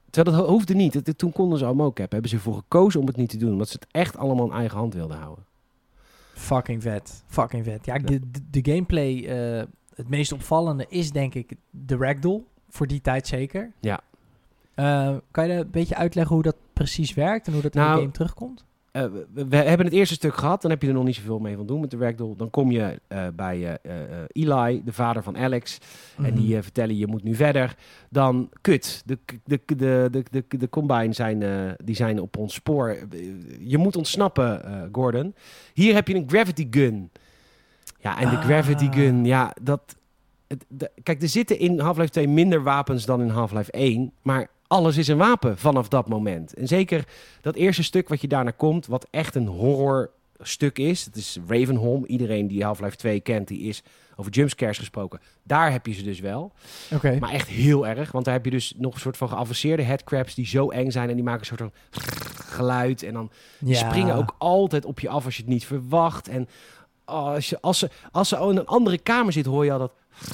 Terwijl 0.10 0.36
dat 0.38 0.45
ho- 0.45 0.52
hoefde 0.52 0.74
niet. 0.74 0.93
Het- 0.93 1.17
Toen 1.17 1.32
konden 1.32 1.60
ze 1.60 1.65
al 1.65 1.74
mocap. 1.76 2.12
Hebben 2.12 2.30
ze 2.30 2.36
ervoor 2.36 2.56
gekozen 2.56 3.00
om 3.00 3.08
het 3.08 3.15
niet 3.15 3.30
te 3.30 3.38
doen. 3.38 3.52
Omdat 3.52 3.69
ze 3.69 3.78
het 3.80 3.88
echt 3.91 4.17
allemaal 4.17 4.45
in 4.45 4.52
eigen 4.54 4.78
hand 4.78 4.93
wilden 4.93 5.17
houden. 5.17 5.45
Fucking 6.34 6.82
vet. 6.82 7.24
Fucking 7.28 7.63
vet. 7.65 7.86
Ja, 7.86 7.98
de, 8.00 8.19
de, 8.32 8.62
de 8.62 8.72
gameplay, 8.72 9.26
eh, 9.26 9.63
het 9.99 10.09
meest 10.09 10.31
opvallende 10.31 10.85
is 10.89 11.12
denk 11.12 11.33
ik 11.33 11.51
de 11.69 11.97
ragdoll. 11.97 12.41
Voor 12.69 12.88
die 12.88 13.01
tijd 13.01 13.27
zeker. 13.27 13.71
Ja. 13.79 13.99
Eh, 14.73 15.15
kan 15.31 15.47
je 15.47 15.53
een 15.53 15.69
beetje 15.71 15.95
uitleggen 15.95 16.33
hoe 16.33 16.43
dat 16.43 16.55
precies 16.73 17.13
werkt 17.13 17.47
en 17.47 17.53
hoe 17.53 17.62
dat 17.62 17.75
in 17.75 17.81
Nou, 17.81 17.93
de 17.93 17.99
game 17.99 18.12
terugkomt? 18.12 18.65
Eh, 18.91 19.03
we, 19.33 19.47
we 19.47 19.55
hebben 19.55 19.85
het 19.85 19.95
eerste 19.95 20.13
stuk 20.13 20.33
gehad. 20.35 20.62
Dan 20.62 20.71
heb 20.71 20.81
je 20.81 20.88
er 20.88 20.93
nog 20.93 21.03
niet 21.03 21.15
zoveel 21.15 21.39
mee 21.39 21.55
van 21.55 21.65
doen 21.65 21.79
met 21.79 21.91
de 21.91 21.97
ragdoll. 21.97 22.33
Dan 22.38 22.49
kom 22.49 22.71
je 22.71 23.01
eh, 23.07 23.27
bij 23.35 23.77
Eli, 24.27 24.81
de 24.85 24.93
vader 24.93 25.23
van 25.23 25.38
Alex. 25.38 25.77
En 26.17 26.23
Mhm. 26.23 26.35
die 26.35 26.62
vertellen 26.62 26.97
je 26.97 27.07
moet 27.07 27.23
nu 27.23 27.35
verder. 27.35 27.75
Dan 28.09 28.49
kut. 28.62 29.03
De, 29.05 29.17
de, 29.45 29.59
de, 29.65 30.07
de, 30.12 30.23
de, 30.31 30.57
de 30.57 30.69
combine 30.69 31.13
zijn, 31.13 31.43
die 31.83 31.95
zijn 31.95 32.21
op 32.21 32.38
ons 32.38 32.53
spoor. 32.53 32.97
Je 33.59 33.77
moet 33.77 33.95
ontsnappen, 33.95 34.62
Gordon. 34.91 35.35
Hier 35.73 35.93
heb 35.93 36.07
je 36.07 36.15
een 36.15 36.29
gravity 36.29 36.67
gun. 36.71 37.12
Ja, 37.99 38.19
en 38.19 38.29
de 38.29 38.38
Ah. 38.38 38.43
gravity 38.43 38.91
gun, 38.91 39.25
ja, 39.25 39.53
dat... 39.62 39.81
Het, 40.47 40.65
de- 40.67 40.91
kijk, 41.03 41.21
er 41.21 41.27
zitten 41.29 41.59
in 41.59 41.79
Half-Life 41.79 42.09
2 42.09 42.27
minder 42.27 42.63
wapens 42.63 43.05
dan 43.05 43.21
in 43.21 43.29
Half-Life 43.29 43.71
1. 43.71 44.12
Maar 44.21 44.47
alles 44.67 44.97
is 44.97 45.07
een 45.07 45.17
wapen 45.17 45.57
vanaf 45.57 45.88
dat 45.88 46.07
moment. 46.09 46.53
En 46.53 46.67
zeker 46.67 47.03
dat 47.41 47.55
eerste 47.55 47.83
stuk 47.83 48.09
wat 48.09 48.21
je 48.21 48.27
daarna 48.27 48.51
komt, 48.51 48.85
wat 48.88 49.07
echt 49.12 49.35
een 49.35 49.47
horror 49.47 50.09
stuk 50.41 50.77
is. 50.79 51.05
Het 51.05 51.15
is 51.15 51.38
Ravenholm. 51.47 52.05
Iedereen 52.05 52.47
die 52.47 52.63
Half-Life 52.63 52.95
2 52.95 53.19
kent, 53.19 53.47
die 53.47 53.59
is 53.59 53.83
over 54.15 54.31
jumpscares 54.31 54.77
gesproken. 54.77 55.19
Daar 55.43 55.71
heb 55.71 55.85
je 55.85 55.93
ze 55.93 56.03
dus 56.03 56.19
wel. 56.19 56.51
Oké. 56.93 57.17
Maar 57.19 57.31
echt 57.31 57.47
heel 57.47 57.88
erg. 57.88 58.12
Want 58.12 58.25
daar 58.25 58.33
heb 58.33 58.45
je 58.45 58.51
dus 58.51 58.73
nog 58.77 58.93
een 58.93 58.99
soort 58.99 59.17
van 59.17 59.29
geavanceerde 59.29 59.83
headcrabs 59.83 60.35
die 60.35 60.45
zo 60.45 60.69
eng 60.69 60.89
zijn. 60.91 61.09
En 61.09 61.15
die 61.15 61.23
maken 61.23 61.39
een 61.39 61.57
soort 61.57 61.59
van 61.59 61.71
geluid. 62.45 63.03
En 63.03 63.13
dan 63.13 63.31
Ja. 63.59 63.75
springen 63.89 64.15
ook 64.15 64.35
altijd 64.38 64.85
op 64.85 64.99
je 64.99 65.09
af 65.09 65.25
als 65.25 65.35
je 65.35 65.41
het 65.41 65.51
niet 65.51 65.65
verwacht. 65.65 66.27
En 66.27 66.47
als, 67.10 67.50
je, 67.50 67.62
als, 67.62 67.80
ze, 67.80 67.89
als 68.12 68.30
ze 68.30 68.36
in 68.36 68.58
een 68.58 68.65
andere 68.65 68.98
kamer 68.98 69.34
zit, 69.34 69.45
hoor 69.45 69.65
je 69.65 69.72
al 69.72 69.80
dat... 69.80 69.93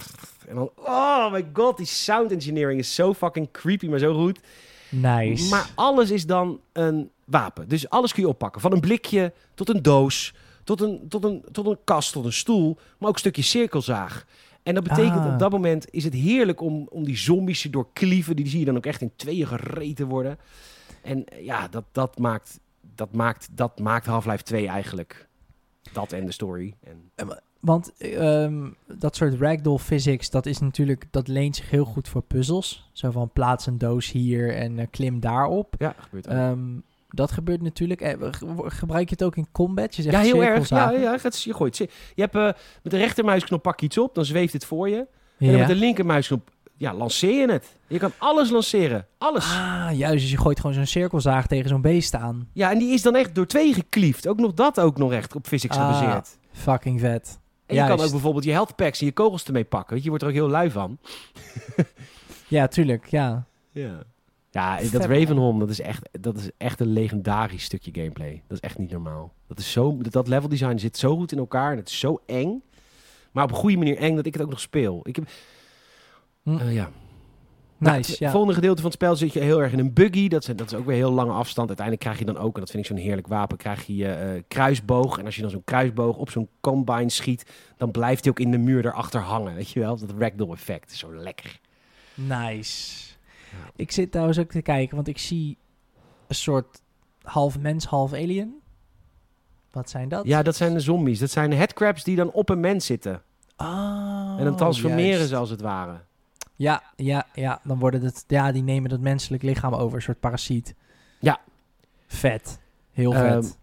En 0.47 0.55
dan, 0.55 0.69
oh 0.75 1.31
my 1.31 1.47
god, 1.53 1.77
die 1.77 1.85
sound 1.85 2.31
engineering 2.31 2.79
is 2.79 2.95
zo 2.95 3.13
fucking 3.13 3.51
creepy, 3.51 3.87
maar 3.87 3.99
zo 3.99 4.13
goed. 4.23 4.39
Nice. 4.89 5.49
Maar 5.49 5.69
alles 5.75 6.11
is 6.11 6.25
dan 6.25 6.59
een 6.73 7.09
wapen. 7.25 7.67
Dus 7.67 7.89
alles 7.89 8.13
kun 8.13 8.23
je 8.23 8.29
oppakken. 8.29 8.61
Van 8.61 8.71
een 8.71 8.79
blikje 8.79 9.33
tot 9.53 9.69
een 9.69 9.81
doos, 9.81 10.33
tot 10.63 10.81
een, 10.81 11.05
tot 11.09 11.23
een, 11.23 11.43
tot 11.51 11.65
een 11.65 11.77
kast, 11.83 12.11
tot 12.11 12.25
een 12.25 12.33
stoel. 12.33 12.77
Maar 12.97 13.07
ook 13.09 13.13
een 13.13 13.19
stukje 13.19 13.41
cirkelzaag. 13.41 14.25
En 14.63 14.73
dat 14.73 14.83
betekent 14.83 15.25
Ah. 15.25 15.33
op 15.33 15.39
dat 15.39 15.51
moment 15.51 15.85
is 15.89 16.03
het 16.03 16.13
heerlijk 16.13 16.61
om, 16.61 16.87
om 16.91 17.03
die 17.03 17.17
zombies 17.17 17.61
te 17.61 17.69
doorklieven. 17.69 18.35
Die 18.35 18.47
zie 18.47 18.59
je 18.59 18.65
dan 18.65 18.77
ook 18.77 18.85
echt 18.85 19.01
in 19.01 19.11
tweeën 19.15 19.47
gereten 19.47 20.07
worden. 20.07 20.37
En 21.01 21.25
eh, 21.25 21.45
ja, 21.45 21.67
dat, 21.67 21.83
dat, 21.91 22.17
maakt, 22.17 22.59
dat, 22.95 23.13
maakt, 23.13 23.47
dat 23.51 23.79
maakt 23.79 24.05
Half-Life 24.05 24.43
2 24.43 24.67
eigenlijk. 24.67 25.27
Dat 25.93 26.11
en 26.11 26.25
de 26.25 26.31
story. 26.31 26.75
En, 26.83 27.11
Want 27.59 27.93
ehm, 27.97 28.67
dat 28.97 29.15
soort 29.15 29.39
ragdoll 29.39 29.77
physics, 29.77 30.29
dat 30.29 30.45
is 30.45 30.59
natuurlijk, 30.59 31.05
dat 31.11 31.27
leent 31.27 31.55
zich 31.55 31.69
heel 31.69 31.85
goed 31.85 32.07
voor 32.07 32.21
puzzels. 32.21 32.89
Zo 32.93 33.11
van 33.11 33.29
plaats 33.33 33.65
een 33.65 33.77
doos 33.77 34.11
hier 34.11 34.55
en 34.55 34.79
eh, 34.79 34.85
klim 34.91 35.19
daarop. 35.19 35.75
ja, 35.77 35.95
gebeurt. 35.97 36.27
Ehm, 36.27 36.63
Dat 37.09 37.31
gebeurt 37.31 37.61
natuurlijk. 37.61 38.01
Eh, 38.01 38.13
ge- 38.31 38.63
gebruik 38.65 39.09
je 39.09 39.15
het 39.15 39.23
ook 39.23 39.35
in 39.37 39.47
combat? 39.51 39.95
Je 39.95 40.01
zegt 40.01 40.15
Ja, 40.15 40.21
heel 40.21 40.43
erg. 40.43 40.69
Ja, 40.69 40.91
ja, 40.91 41.17
gaat- 41.17 41.41
je 41.41 41.53
gooit. 41.53 41.77
Je 41.77 41.87
hebt 42.15 42.35
eh, 42.35 42.43
met 42.83 42.91
de 42.91 42.97
rechtermuisknop 42.97 43.61
pak 43.61 43.79
je 43.79 43.85
iets 43.85 43.97
op, 43.97 44.15
dan 44.15 44.25
zweeft 44.25 44.53
het 44.53 44.65
voor 44.65 44.89
je. 44.89 44.97
En 45.37 45.47
dan 45.47 45.57
met 45.59 45.67
de 45.67 45.75
linkermuisknop 45.75 46.49
ja, 46.77 46.93
lanceer 46.93 47.41
je 47.41 47.51
het. 47.51 47.77
Je 47.87 47.99
kan 47.99 48.11
alles 48.17 48.49
lanceren. 48.49 49.07
Alles. 49.17 49.45
Ah, 49.45 49.89
juist. 49.93 50.21
Dus 50.21 50.31
je 50.31 50.37
gooit 50.37 50.59
gewoon 50.59 50.75
zo'n 50.75 50.85
cirkelzaag 50.85 51.47
tegen 51.47 51.69
zo'n 51.69 51.81
beest 51.81 52.15
aan. 52.15 52.49
Ja, 52.53 52.71
en 52.71 52.77
die 52.77 52.93
is 52.93 53.01
dan 53.01 53.15
echt 53.15 53.35
door 53.35 53.47
twee 53.47 53.73
gekliefd. 53.73 54.27
Ook 54.27 54.39
nog 54.39 54.53
dat 54.53 54.79
ook 54.79 54.97
nog 54.97 55.11
echt 55.13 55.35
op 55.35 55.47
physics 55.47 55.77
Ah, 55.77 55.95
gebaseerd. 55.97 56.37
Fucking 56.51 56.99
vet. 56.99 57.39
En 57.65 57.75
je 57.75 57.87
kan 57.87 57.99
ook 57.99 58.11
bijvoorbeeld 58.11 58.43
je 58.43 58.51
health 58.51 58.75
packs 58.75 58.99
en 58.99 59.05
je 59.05 59.11
kogels 59.11 59.43
ermee 59.43 59.63
pakken. 59.63 59.89
Want 59.91 60.03
je 60.03 60.09
wordt 60.09 60.23
er 60.23 60.29
ook 60.29 60.35
heel 60.35 60.49
lui 60.49 60.71
van. 60.71 60.97
Ja, 62.47 62.67
tuurlijk. 62.67 63.05
Ja. 63.05 63.45
Ja. 63.71 64.03
Ja, 64.51 64.79
dat. 64.91 65.05
Ravenholm, 65.05 65.59
dat 65.59 65.69
is, 65.69 65.81
echt, 65.81 66.09
dat 66.21 66.37
is 66.37 66.49
echt 66.57 66.79
een 66.79 66.93
legendarisch 66.93 67.63
stukje 67.63 67.91
gameplay. 67.93 68.43
Dat 68.47 68.57
is 68.57 68.59
echt 68.69 68.77
niet 68.77 68.91
normaal. 68.91 69.33
Dat, 69.47 69.59
is 69.59 69.71
zo, 69.71 69.97
dat 69.97 70.27
level 70.27 70.49
design 70.49 70.77
zit 70.77 70.97
zo 70.97 71.15
goed 71.15 71.31
in 71.31 71.37
elkaar 71.37 71.71
en 71.71 71.77
het 71.77 71.89
is 71.89 71.99
zo 71.99 72.21
eng. 72.25 72.63
Maar 73.31 73.43
op 73.43 73.49
een 73.49 73.55
goede 73.55 73.77
manier 73.77 73.97
eng 73.97 74.15
dat 74.15 74.25
ik 74.25 74.33
het 74.33 74.41
ook 74.41 74.49
nog 74.49 74.59
speel. 74.59 74.99
Ik 75.03 75.15
heb, 75.15 75.29
Hm. 76.45 76.57
Eh, 76.57 76.73
ja. 76.73 76.89
Nou, 77.77 77.97
Nice. 77.97 78.11
het 78.11 78.19
ja. 78.19 78.29
volgende 78.31 78.53
gedeelte 78.53 78.81
van 78.81 78.89
het 78.91 78.99
spel 78.99 79.15
zit 79.15 79.33
je 79.33 79.39
heel 79.39 79.61
erg 79.61 79.71
in 79.71 79.79
een 79.79 79.93
buggy. 79.93 80.27
Dat 80.27 80.47
is, 80.47 80.55
dat 80.55 80.71
is 80.71 80.73
ook 80.73 80.85
weer 80.85 80.95
heel 80.95 81.11
lange 81.11 81.31
afstand. 81.31 81.67
Uiteindelijk 81.67 82.05
krijg 82.05 82.19
je 82.19 82.33
dan 82.33 82.43
ook, 82.43 82.53
en 82.53 82.59
dat 82.59 82.69
vind 82.69 82.83
ik 82.83 82.89
zo'n 82.89 83.05
heerlijk 83.05 83.27
wapen, 83.27 83.57
krijg 83.57 83.85
je 83.85 84.07
eh, 84.07 84.41
kruisboog. 84.47 85.17
En 85.17 85.25
als 85.25 85.35
je 85.35 85.41
dan 85.41 85.49
zo'n 85.49 85.63
kruisboog 85.63 86.17
op 86.17 86.29
zo'n 86.29 86.49
combine 86.61 87.09
schiet, 87.09 87.51
dan 87.77 87.91
blijft 87.91 88.23
hij 88.23 88.31
ook 88.31 88.39
in 88.39 88.51
de 88.51 88.57
muur 88.57 88.85
erachter 88.85 89.21
hangen. 89.21 89.55
Weet 89.55 89.69
je 89.69 89.79
wel? 89.79 89.97
Dat 89.97 90.13
ragdoll 90.17 90.51
effect 90.51 90.91
zo 90.91 91.15
lekker. 91.15 91.59
Nice. 92.13 93.13
Ja. 93.51 93.71
Ik 93.75 93.91
zit 93.91 94.11
trouwens 94.11 94.39
ook 94.39 94.51
te 94.51 94.61
kijken, 94.61 94.95
want 94.95 95.07
ik 95.07 95.17
zie 95.17 95.57
een 96.27 96.35
soort 96.35 96.81
half 97.21 97.59
mens, 97.59 97.85
half 97.85 98.13
alien. 98.13 98.61
Wat 99.71 99.89
zijn 99.89 100.09
dat? 100.09 100.25
Ja, 100.25 100.43
dat 100.43 100.55
zijn 100.55 100.73
de 100.73 100.79
zombies. 100.79 101.19
Dat 101.19 101.31
zijn 101.31 101.49
de 101.49 101.55
headcrabs 101.55 102.03
die 102.03 102.15
dan 102.15 102.31
op 102.31 102.49
een 102.49 102.59
mens 102.59 102.85
zitten. 102.85 103.21
Ah, 103.55 104.35
en 104.37 104.45
dan 104.45 104.55
transformeren 104.55 105.09
juist. 105.09 105.29
ze 105.29 105.35
als 105.35 105.49
het 105.49 105.61
ware. 105.61 106.01
Ja, 106.55 106.83
ja, 106.95 107.27
ja. 107.33 107.59
Dan 107.63 107.79
worden 107.79 108.01
het, 108.01 108.23
ja, 108.27 108.51
die 108.51 108.63
nemen 108.63 108.89
dat 108.89 108.99
menselijk 108.99 109.43
lichaam 109.43 109.73
over, 109.73 109.95
een 109.95 110.01
soort 110.01 110.19
parasiet. 110.19 110.75
Ja. 111.19 111.39
Vet. 112.07 112.59
Heel 112.91 113.13
Ehm, 113.13 113.23
vet. 113.23 113.57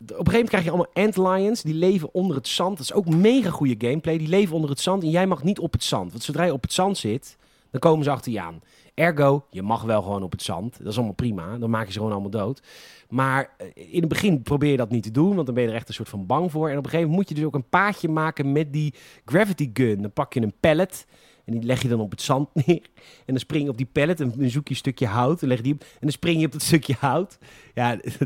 Op 0.00 0.08
een 0.08 0.16
gegeven 0.16 0.32
moment 0.32 0.48
krijg 0.48 0.64
je 0.64 0.70
allemaal 0.70 0.92
antlions. 1.04 1.62
Die 1.62 1.74
leven 1.74 2.14
onder 2.14 2.36
het 2.36 2.48
zand. 2.48 2.76
Dat 2.76 2.86
is 2.86 2.92
ook 2.92 3.08
mega 3.08 3.50
goede 3.50 3.86
gameplay. 3.86 4.18
Die 4.18 4.28
leven 4.28 4.54
onder 4.54 4.70
het 4.70 4.80
zand 4.80 5.02
en 5.02 5.10
jij 5.10 5.26
mag 5.26 5.42
niet 5.42 5.58
op 5.58 5.72
het 5.72 5.84
zand. 5.84 6.10
Want 6.10 6.22
zodra 6.22 6.44
je 6.44 6.52
op 6.52 6.62
het 6.62 6.72
zand 6.72 6.98
zit, 6.98 7.36
dan 7.70 7.80
komen 7.80 8.04
ze 8.04 8.10
achter 8.10 8.32
je 8.32 8.40
aan. 8.40 8.60
Ergo, 8.94 9.46
je 9.50 9.62
mag 9.62 9.82
wel 9.82 10.02
gewoon 10.02 10.22
op 10.22 10.32
het 10.32 10.42
zand. 10.42 10.78
Dat 10.78 10.86
is 10.86 10.96
allemaal 10.96 11.14
prima. 11.14 11.58
Dan 11.58 11.70
maak 11.70 11.86
je 11.86 11.92
ze 11.92 11.98
gewoon 11.98 12.12
allemaal 12.12 12.30
dood. 12.30 12.62
Maar 13.08 13.50
eh, 13.58 13.66
in 13.74 14.00
het 14.00 14.08
begin 14.08 14.42
probeer 14.42 14.70
je 14.70 14.76
dat 14.76 14.90
niet 14.90 15.02
te 15.02 15.10
doen. 15.10 15.34
Want 15.34 15.46
dan 15.46 15.54
ben 15.54 15.64
je 15.64 15.70
er 15.70 15.76
echt 15.76 15.88
een 15.88 15.94
soort 15.94 16.08
van 16.08 16.26
bang 16.26 16.50
voor. 16.50 16.68
En 16.68 16.78
op 16.78 16.84
een 16.84 16.90
gegeven 16.90 17.10
moment 17.10 17.16
moet 17.16 17.28
je 17.28 17.34
dus 17.34 17.44
ook 17.44 17.54
een 17.62 17.68
paadje 17.68 18.08
maken 18.08 18.52
met 18.52 18.72
die 18.72 18.94
gravity 19.24 19.70
gun. 19.72 20.02
Dan 20.02 20.12
pak 20.12 20.32
je 20.32 20.40
een 20.42 20.54
pallet. 20.60 21.06
En 21.50 21.58
die 21.58 21.66
leg 21.66 21.82
je 21.82 21.88
dan 21.88 22.00
op 22.00 22.10
het 22.10 22.22
zand 22.22 22.48
neer. 22.54 22.82
En 22.96 23.26
dan 23.26 23.38
spring 23.38 23.64
je 23.64 23.70
op 23.70 23.76
die 23.76 23.88
pallet 23.92 24.20
en 24.20 24.32
dan 24.36 24.50
zoek 24.50 24.64
je 24.68 24.70
een 24.70 24.76
stukje 24.80 25.06
hout. 25.06 25.40
Dan 25.40 25.48
leg 25.48 25.60
die 25.60 25.74
op. 25.74 25.80
En 25.80 25.86
dan 26.00 26.10
spring 26.10 26.40
je 26.40 26.46
op 26.46 26.52
dat 26.52 26.62
stukje 26.62 26.94
hout. 26.98 27.38
Ja, 27.74 27.90
het, 28.00 28.18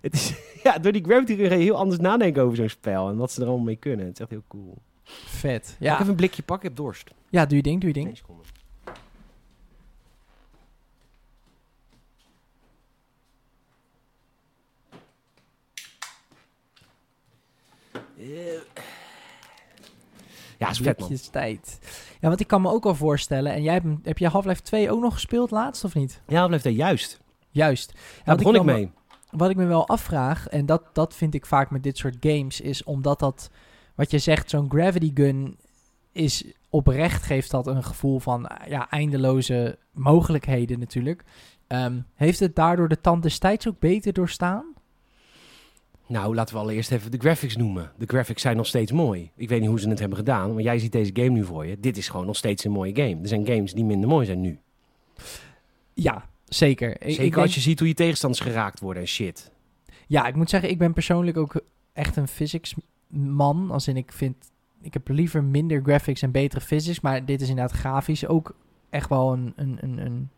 het 0.00 0.14
is, 0.14 0.32
ja 0.64 0.78
door 0.78 0.92
die 0.92 1.04
gravity 1.04 1.36
ga 1.36 1.54
je 1.54 1.62
heel 1.62 1.76
anders 1.76 2.00
nadenken 2.00 2.42
over 2.42 2.56
zo'n 2.56 2.68
spel. 2.68 3.08
En 3.08 3.16
wat 3.16 3.32
ze 3.32 3.40
er 3.40 3.46
allemaal 3.46 3.64
mee 3.64 3.76
kunnen. 3.76 4.04
Het 4.06 4.14
is 4.14 4.20
echt 4.20 4.30
heel 4.30 4.44
cool. 4.48 4.78
vet. 5.04 5.62
Mag 5.66 5.74
ik 5.78 5.86
Ja. 5.86 5.94
even 5.94 6.08
een 6.08 6.14
blikje 6.14 6.42
pakken? 6.42 6.70
Ik 6.70 6.76
heb 6.76 6.84
dorst. 6.86 7.10
ja, 7.28 7.46
doe 7.46 7.56
je 7.56 7.62
ding, 7.62 7.80
doe 7.80 7.88
je 7.88 7.94
ding. 7.94 8.18
Ja, 20.60 20.70
is 20.70 20.78
vet 20.78 20.98
man. 20.98 21.08
Blikjes 21.08 21.28
tijd. 21.28 21.78
Ja, 22.20 22.28
want 22.28 22.40
ik 22.40 22.46
kan 22.46 22.62
me 22.62 22.70
ook 22.70 22.84
al 22.84 22.94
voorstellen. 22.94 23.52
En 23.52 23.62
jij 23.62 23.72
hebt, 23.72 23.86
heb 24.02 24.18
je 24.18 24.28
Half-Life 24.28 24.62
2 24.62 24.90
ook 24.90 25.00
nog 25.00 25.12
gespeeld 25.14 25.50
laatst 25.50 25.84
of 25.84 25.94
niet? 25.94 26.22
Ja, 26.26 26.46
blijft 26.46 26.64
er 26.64 26.70
juist. 26.70 27.20
Juist. 27.50 27.92
Ja, 27.94 28.22
Daar 28.24 28.36
begon 28.36 28.54
ik 28.54 28.62
me- 28.62 28.72
mee. 28.72 28.90
wat 29.30 29.50
ik 29.50 29.56
me 29.56 29.64
wel 29.64 29.88
afvraag, 29.88 30.48
en 30.48 30.66
dat, 30.66 30.82
dat 30.92 31.14
vind 31.14 31.34
ik 31.34 31.46
vaak 31.46 31.70
met 31.70 31.82
dit 31.82 31.98
soort 31.98 32.16
games, 32.20 32.60
is 32.60 32.84
omdat 32.84 33.18
dat, 33.18 33.50
wat 33.94 34.10
je 34.10 34.18
zegt, 34.18 34.50
zo'n 34.50 34.70
gravity 34.70 35.10
gun 35.14 35.56
is 36.12 36.44
oprecht, 36.70 37.22
geeft 37.22 37.50
dat 37.50 37.66
een 37.66 37.84
gevoel 37.84 38.18
van 38.20 38.50
ja, 38.68 38.90
eindeloze 38.90 39.78
mogelijkheden 39.92 40.78
natuurlijk. 40.78 41.24
Ehm, 41.66 42.00
heeft 42.14 42.40
het 42.40 42.54
daardoor 42.56 42.88
de 42.88 43.00
tand 43.00 43.22
des 43.22 43.38
tijds 43.38 43.68
ook 43.68 43.78
beter 43.78 44.12
doorstaan? 44.12 44.64
Nou, 46.10 46.34
laten 46.34 46.54
we 46.54 46.60
allereerst 46.60 46.90
even 46.92 47.10
de 47.10 47.18
graphics 47.18 47.56
noemen. 47.56 47.92
De 47.98 48.06
graphics 48.06 48.42
zijn 48.42 48.56
nog 48.56 48.66
steeds 48.66 48.92
mooi. 48.92 49.30
Ik 49.36 49.48
weet 49.48 49.60
niet 49.60 49.68
hoe 49.68 49.80
ze 49.80 49.88
het 49.88 49.98
hebben 49.98 50.18
gedaan, 50.18 50.54
maar 50.54 50.62
jij 50.62 50.78
ziet 50.78 50.92
deze 50.92 51.10
game 51.14 51.28
nu 51.28 51.44
voor 51.44 51.66
je. 51.66 51.80
Dit 51.80 51.96
is 51.96 52.08
gewoon 52.08 52.26
nog 52.26 52.36
steeds 52.36 52.64
een 52.64 52.70
mooie 52.70 52.94
game. 52.94 53.18
Er 53.22 53.28
zijn 53.28 53.46
games 53.46 53.72
die 53.72 53.84
minder 53.84 54.08
mooi 54.08 54.26
zijn 54.26 54.40
nu. 54.40 54.58
Ja, 55.94 56.24
zeker. 56.44 56.90
Ik- 56.90 56.96
Zeker 57.08 57.24
ik 57.24 57.34
als 57.34 57.42
denk- 57.44 57.54
je 57.54 57.60
ziet 57.60 57.78
hoe 57.78 57.88
je 57.88 57.94
tegenstanders 57.94 58.42
geraakt 58.42 58.80
worden 58.80 59.02
en 59.02 59.08
shit. 59.08 59.50
Ja, 60.06 60.26
ik 60.26 60.34
moet 60.34 60.50
zeggen, 60.50 60.70
ik 60.70 60.78
ben 60.78 60.92
persoonlijk 60.92 61.36
ook 61.36 61.60
echt 61.92 62.16
een 62.16 62.28
physics 62.28 62.74
man. 63.08 63.70
Als 63.70 63.88
in, 63.88 63.96
ik 63.96 64.12
vind, 64.12 64.36
ik 64.82 64.92
heb 64.92 65.08
liever 65.08 65.44
minder 65.44 65.82
graphics 65.82 66.22
en 66.22 66.30
betere 66.30 66.60
physics. 66.60 67.00
Maar 67.00 67.24
dit 67.24 67.40
is 67.40 67.48
inderdaad 67.48 67.76
grafisch 67.78 68.26
ook 68.26 68.54
echt 68.90 69.08
wel 69.08 69.32
een, 69.32 69.52
een, 69.56 69.78
een, 69.80 69.98
een 69.98 70.28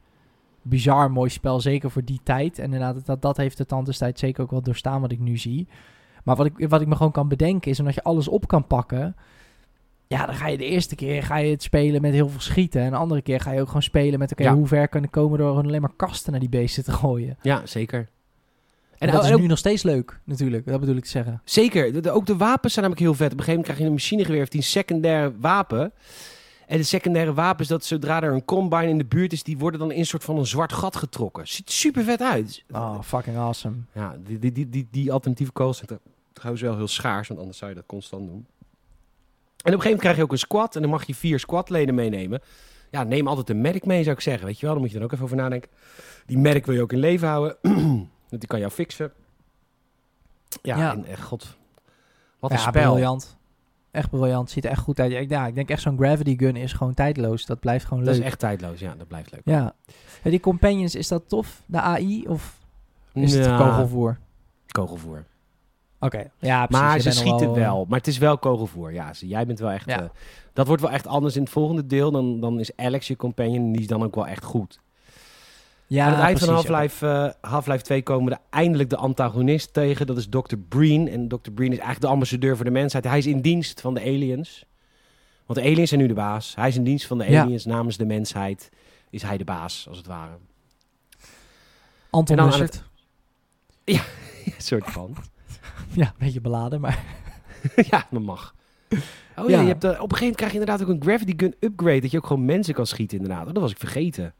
bizar 0.62 1.10
mooi 1.10 1.30
spel. 1.30 1.60
Zeker 1.60 1.90
voor 1.90 2.04
die 2.04 2.20
tijd. 2.22 2.58
En 2.58 2.64
inderdaad, 2.64 3.06
dat, 3.06 3.22
dat 3.22 3.36
heeft 3.36 3.56
de 3.56 3.66
tijds 3.98 4.20
zeker 4.20 4.42
ook 4.42 4.50
wel 4.50 4.62
doorstaan 4.62 5.00
wat 5.00 5.12
ik 5.12 5.18
nu 5.18 5.36
zie. 5.36 5.68
Maar 6.24 6.36
wat 6.36 6.46
ik, 6.46 6.68
wat 6.68 6.80
ik 6.80 6.86
me 6.86 6.96
gewoon 6.96 7.12
kan 7.12 7.28
bedenken 7.28 7.70
is, 7.70 7.78
omdat 7.78 7.94
je 7.94 8.02
alles 8.02 8.28
op 8.28 8.48
kan 8.48 8.66
pakken... 8.66 9.16
Ja, 10.06 10.26
dan 10.26 10.34
ga 10.34 10.46
je 10.48 10.58
de 10.58 10.64
eerste 10.64 10.94
keer 10.94 11.22
ga 11.22 11.36
je 11.36 11.50
het 11.50 11.62
spelen 11.62 12.00
met 12.02 12.12
heel 12.12 12.28
veel 12.28 12.40
schieten. 12.40 12.82
En 12.82 12.90
de 12.90 12.96
andere 12.96 13.22
keer 13.22 13.40
ga 13.40 13.52
je 13.52 13.60
ook 13.60 13.66
gewoon 13.66 13.82
spelen 13.82 14.18
met... 14.18 14.32
Oké, 14.32 14.42
Ja. 14.42 14.54
hoe 14.54 14.66
ver 14.66 14.88
kan 14.88 15.02
ik 15.02 15.10
komen 15.10 15.38
door 15.38 15.56
alleen 15.56 15.80
maar 15.80 15.92
kasten 15.96 16.30
naar 16.30 16.40
die 16.40 16.48
beesten 16.48 16.84
te 16.84 16.92
gooien? 16.92 17.36
Ja, 17.42 17.66
zeker. 17.66 17.98
En, 18.98 19.08
En 19.08 19.14
dat 19.14 19.24
is 19.24 19.36
nu 19.36 19.46
nog 19.46 19.58
steeds 19.58 19.82
leuk, 19.82 20.20
natuurlijk. 20.24 20.66
Dat 20.66 20.80
bedoel 20.80 20.96
ik 20.96 21.02
te 21.04 21.08
zeggen. 21.10 21.40
Zeker. 21.44 21.92
De- 21.92 22.00
de- 22.00 22.10
ook 22.10 22.26
de 22.26 22.36
wapens 22.36 22.72
zijn 22.72 22.84
namelijk 22.84 23.06
heel 23.06 23.14
vet. 23.26 23.32
Op 23.32 23.38
een 23.38 23.44
gegeven 23.44 23.60
moment 23.60 23.64
krijg 23.64 23.78
je 23.78 23.84
een 23.86 23.92
machinegeweer, 23.92 24.38
heeft 24.38 24.50
die 24.52 24.60
een 24.60 24.66
secundair 24.66 25.32
wapen. 25.40 25.92
En 26.72 26.78
de 26.78 26.84
secundaire 26.84 27.34
wapens, 27.34 27.68
dat 27.68 27.84
zodra 27.84 28.22
er 28.22 28.32
een 28.32 28.44
combine 28.44 28.88
in 28.88 28.98
de 28.98 29.04
buurt 29.04 29.32
is, 29.32 29.42
die 29.42 29.58
worden 29.58 29.80
dan 29.80 29.90
in 29.92 29.98
een 29.98 30.06
soort 30.06 30.24
van 30.24 30.38
een 30.38 30.46
zwart 30.46 30.72
gat 30.72 30.96
getrokken. 30.96 31.48
Ziet 31.48 31.68
er 31.68 31.74
super 31.74 32.04
vet 32.04 32.20
uit. 32.20 32.64
Oh, 32.70 33.02
fucking 33.02 33.36
awesome. 33.36 33.76
Ja, 33.94 34.16
die, 34.24 34.38
die, 34.38 34.52
die, 34.52 34.68
die, 34.68 34.88
die 34.90 35.12
alternatieve 35.12 35.52
calls 35.52 35.76
zijn 35.76 36.00
trouwens 36.32 36.62
wel 36.62 36.76
heel 36.76 36.88
schaars, 36.88 37.28
want 37.28 37.40
anders 37.40 37.58
zou 37.58 37.70
je 37.70 37.76
dat 37.76 37.86
constant 37.86 38.26
doen. 38.26 38.36
En 38.36 38.42
op 38.42 38.46
een 39.64 39.64
gegeven 39.64 39.82
moment 39.82 40.00
krijg 40.00 40.16
je 40.16 40.22
ook 40.22 40.32
een 40.32 40.38
squad 40.38 40.74
en 40.76 40.82
dan 40.82 40.90
mag 40.90 41.06
je 41.06 41.14
vier 41.14 41.38
squadleden 41.38 41.94
meenemen. 41.94 42.40
Ja, 42.90 43.02
neem 43.02 43.28
altijd 43.28 43.50
een 43.50 43.60
medic 43.60 43.84
mee, 43.86 44.02
zou 44.02 44.16
ik 44.16 44.22
zeggen. 44.22 44.46
Weet 44.46 44.56
je 44.58 44.62
wel, 44.66 44.70
daar 44.74 44.80
moet 44.82 44.90
je 44.90 44.96
dan 44.96 45.06
ook 45.06 45.12
even 45.12 45.24
over 45.24 45.36
nadenken. 45.36 45.70
Die 46.26 46.38
medic 46.38 46.66
wil 46.66 46.74
je 46.74 46.82
ook 46.82 46.92
in 46.92 46.98
leven 46.98 47.28
houden. 47.28 47.56
Want 48.30 48.40
die 48.40 48.46
kan 48.46 48.58
jou 48.58 48.72
fixen. 48.72 49.12
Ja, 50.62 50.76
Ja. 50.76 50.92
en 50.92 51.04
eh, 51.04 51.20
god. 51.20 51.56
Wat 52.38 52.50
een 52.50 52.56
ja, 52.56 52.62
spel. 52.62 52.92
briljant. 52.92 53.36
Echt 53.93 54.11
briljant. 54.11 54.51
Ziet 54.51 54.64
er 54.64 54.70
echt 54.70 54.80
goed 54.80 55.01
uit. 55.01 55.28
Ja, 55.28 55.47
ik- 55.47 55.55
denk 55.55 55.68
echt 55.70 55.82
zo'n 55.82 55.99
gravity 55.99 56.36
gun 56.38 56.57
is 56.57 56.72
gewoon 56.72 56.95
tijdloos. 56.95 57.47
Dat 57.47 57.61
blijft 57.61 57.84
gewoon 57.84 58.05
Dat 58.05 58.12
leuk. 58.12 58.22
is 58.22 58.28
echt 58.28 58.38
tijdloos, 58.38 58.80
ja, 58.80 58.95
dat 58.99 59.09
blijft 59.09 59.32
leuk. 59.32 59.40
Ja. 59.45 59.74
Die 60.22 60.40
companions, 60.40 60.95
is 60.95 61.09
dat 61.09 61.28
tof? 61.28 61.62
De 61.66 61.80
AI? 61.80 62.24
Of 62.28 62.59
is 63.12 63.34
het 63.34 63.57
kogelvoer? 63.57 64.18
kogelvoer. 64.66 65.24
Oké. 66.01 66.30
Ja, 66.38 66.66
precies. 66.66 66.84
Maar 66.86 67.01
ze 67.01 67.11
schieten 67.11 67.47
eh, 67.47 67.53
wel. 67.53 67.84
Maar 67.88 67.99
het 67.99 68.07
is 68.07 68.18
wel 68.18 68.38
kogelvoer. 68.38 68.93
Ja, 68.93 69.12
ze- 69.12 69.26
jij 69.28 69.47
bent 69.47 69.59
wel 69.59 69.70
echt... 69.70 69.86
Ja. 69.88 70.03
eh, 70.03 70.09
dat 70.53 70.66
wordt 70.66 70.82
wel 70.82 70.90
echt 70.90 71.07
anders 71.07 71.36
in 71.36 71.43
het 71.43 71.51
volgende 71.51 71.86
deel. 71.86 72.11
Dan, 72.11 72.40
dan 72.40 72.61
is 72.61 72.76
Alex 72.76 73.07
je 73.07 73.16
companion 73.16 73.64
en 73.64 73.72
die 73.72 73.80
is 73.80 73.86
dan 73.86 74.03
ook 74.03 74.14
wel 74.14 74.26
echt 74.26 74.45
goed. 74.45 74.80
Ja, 75.93 76.07
Aan 76.07 76.12
het 76.12 76.20
eind 76.22 76.38
van 76.38 76.49
Half-Life 76.49 77.07
eh, 77.09 77.51
Half-Life 77.51 77.82
2 77.82 78.03
komen 78.03 78.24
we 78.24 78.30
de- 78.30 78.57
eindelijk 78.57 78.90
de 78.90 78.97
antagonist 78.97 79.72
tegen. 79.72 80.07
Dat 80.07 80.16
is 80.16 80.26
Dr. 80.28 80.57
Breen. 80.68 81.09
En 81.09 81.28
Dr. 81.28 81.51
Breen 81.51 81.66
is 81.72 81.76
eigenlijk 81.78 82.01
de 82.01 82.07
ambassadeur 82.07 82.57
voor 82.57 82.64
de 82.64 82.70
mensheid. 82.70 83.05
Hij 83.05 83.18
is 83.18 83.26
in 83.26 83.40
dienst 83.40 83.80
van 83.80 83.95
de 83.95 84.01
aliens. 84.01 84.64
Want 85.47 85.59
de 85.59 85.64
aliens 85.70 85.88
zijn 85.88 86.01
nu 86.01 86.07
de 86.07 86.14
baas. 86.14 86.55
Hij 86.55 86.68
is 86.68 86.76
in 86.76 86.84
dienst 86.84 87.07
van 87.07 87.18
de 87.18 87.30
Ja. 87.30 87.43
aliens 87.43 87.64
namens 87.64 87.97
de 87.97 88.05
mensheid. 88.05 88.68
Is 89.11 89.22
hij 89.22 89.36
de 89.36 89.45
baas, 89.45 89.86
als 89.88 89.97
het 89.97 90.07
ware. 90.07 90.32
Anton 92.11 92.38
En 92.38 92.45
Mussert. 92.45 92.82
Een 93.84 94.01
soort 94.59 94.90
van. 94.90 95.16
Ja, 95.95 96.07
een 96.07 96.12
beetje 96.18 96.40
beladen, 96.40 96.80
maar... 96.80 97.05
ja, 97.90 98.07
dat 98.11 98.22
mag. 98.22 98.55
Oh 99.36 99.49
ja, 99.49 99.57
Ja. 99.57 99.61
je 99.61 99.66
hebt, 99.68 99.84
eh, 99.84 99.90
op 99.90 99.97
een 99.97 100.01
gegeven 100.01 100.18
moment 100.18 100.36
krijg 100.36 100.53
je 100.53 100.59
inderdaad 100.59 100.82
ook 100.82 100.95
een 100.95 101.03
gravity 101.03 101.34
gun 101.36 101.55
upgrade. 101.61 102.01
Dat 102.01 102.11
je 102.11 102.16
ook 102.16 102.26
gewoon 102.26 102.45
mensen 102.45 102.74
kan 102.74 102.86
schieten 102.86 103.18
inderdaad. 103.18 103.47
Oh, 103.47 103.53
dat 103.53 103.62
was 103.62 103.70
ik 103.70 103.78
vergeten. 103.78 104.34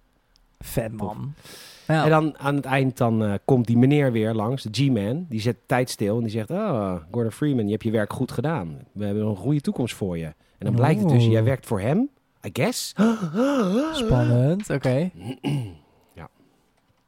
Vet, 0.63 0.93
man. 0.93 1.35
Ja. 1.87 2.05
En 2.05 2.11
dan 2.11 2.39
aan 2.39 2.55
het 2.55 2.65
eind 2.65 2.97
dan, 2.97 3.25
eh, 3.25 3.35
komt 3.45 3.67
die 3.67 3.77
meneer 3.77 4.13
weer 4.13 4.35
langs, 4.35 4.63
de 4.63 4.69
G-Man. 4.73 5.27
Die 5.29 5.41
zet 5.41 5.57
tijd 5.67 5.91
stil 5.91 6.17
en 6.17 6.23
die 6.23 6.31
zegt... 6.31 6.51
Oh, 6.51 6.95
Gordon 7.11 7.33
Freeman, 7.33 7.65
je 7.65 7.71
hebt 7.71 7.85
je 7.85 7.91
werk 7.91 8.13
goed 8.13 8.33
gedaan. 8.33 8.79
We 8.93 9.05
hebben 9.05 9.27
een 9.27 9.37
goede 9.37 9.61
toekomst 9.61 9.95
voor 9.95 10.19
je. 10.19 10.25
En 10.59 10.69
dan 10.69 10.75
blijkt 10.75 11.01
het 11.01 11.09
dus, 11.09 11.25
jij 11.27 11.45
werkt 11.45 11.67
voor 11.67 11.81
hem, 11.81 12.09
I 12.47 12.51
guess. 12.53 12.95
Spannend, 14.05 14.71
oké. 14.71 15.11
Ja. 16.15 16.29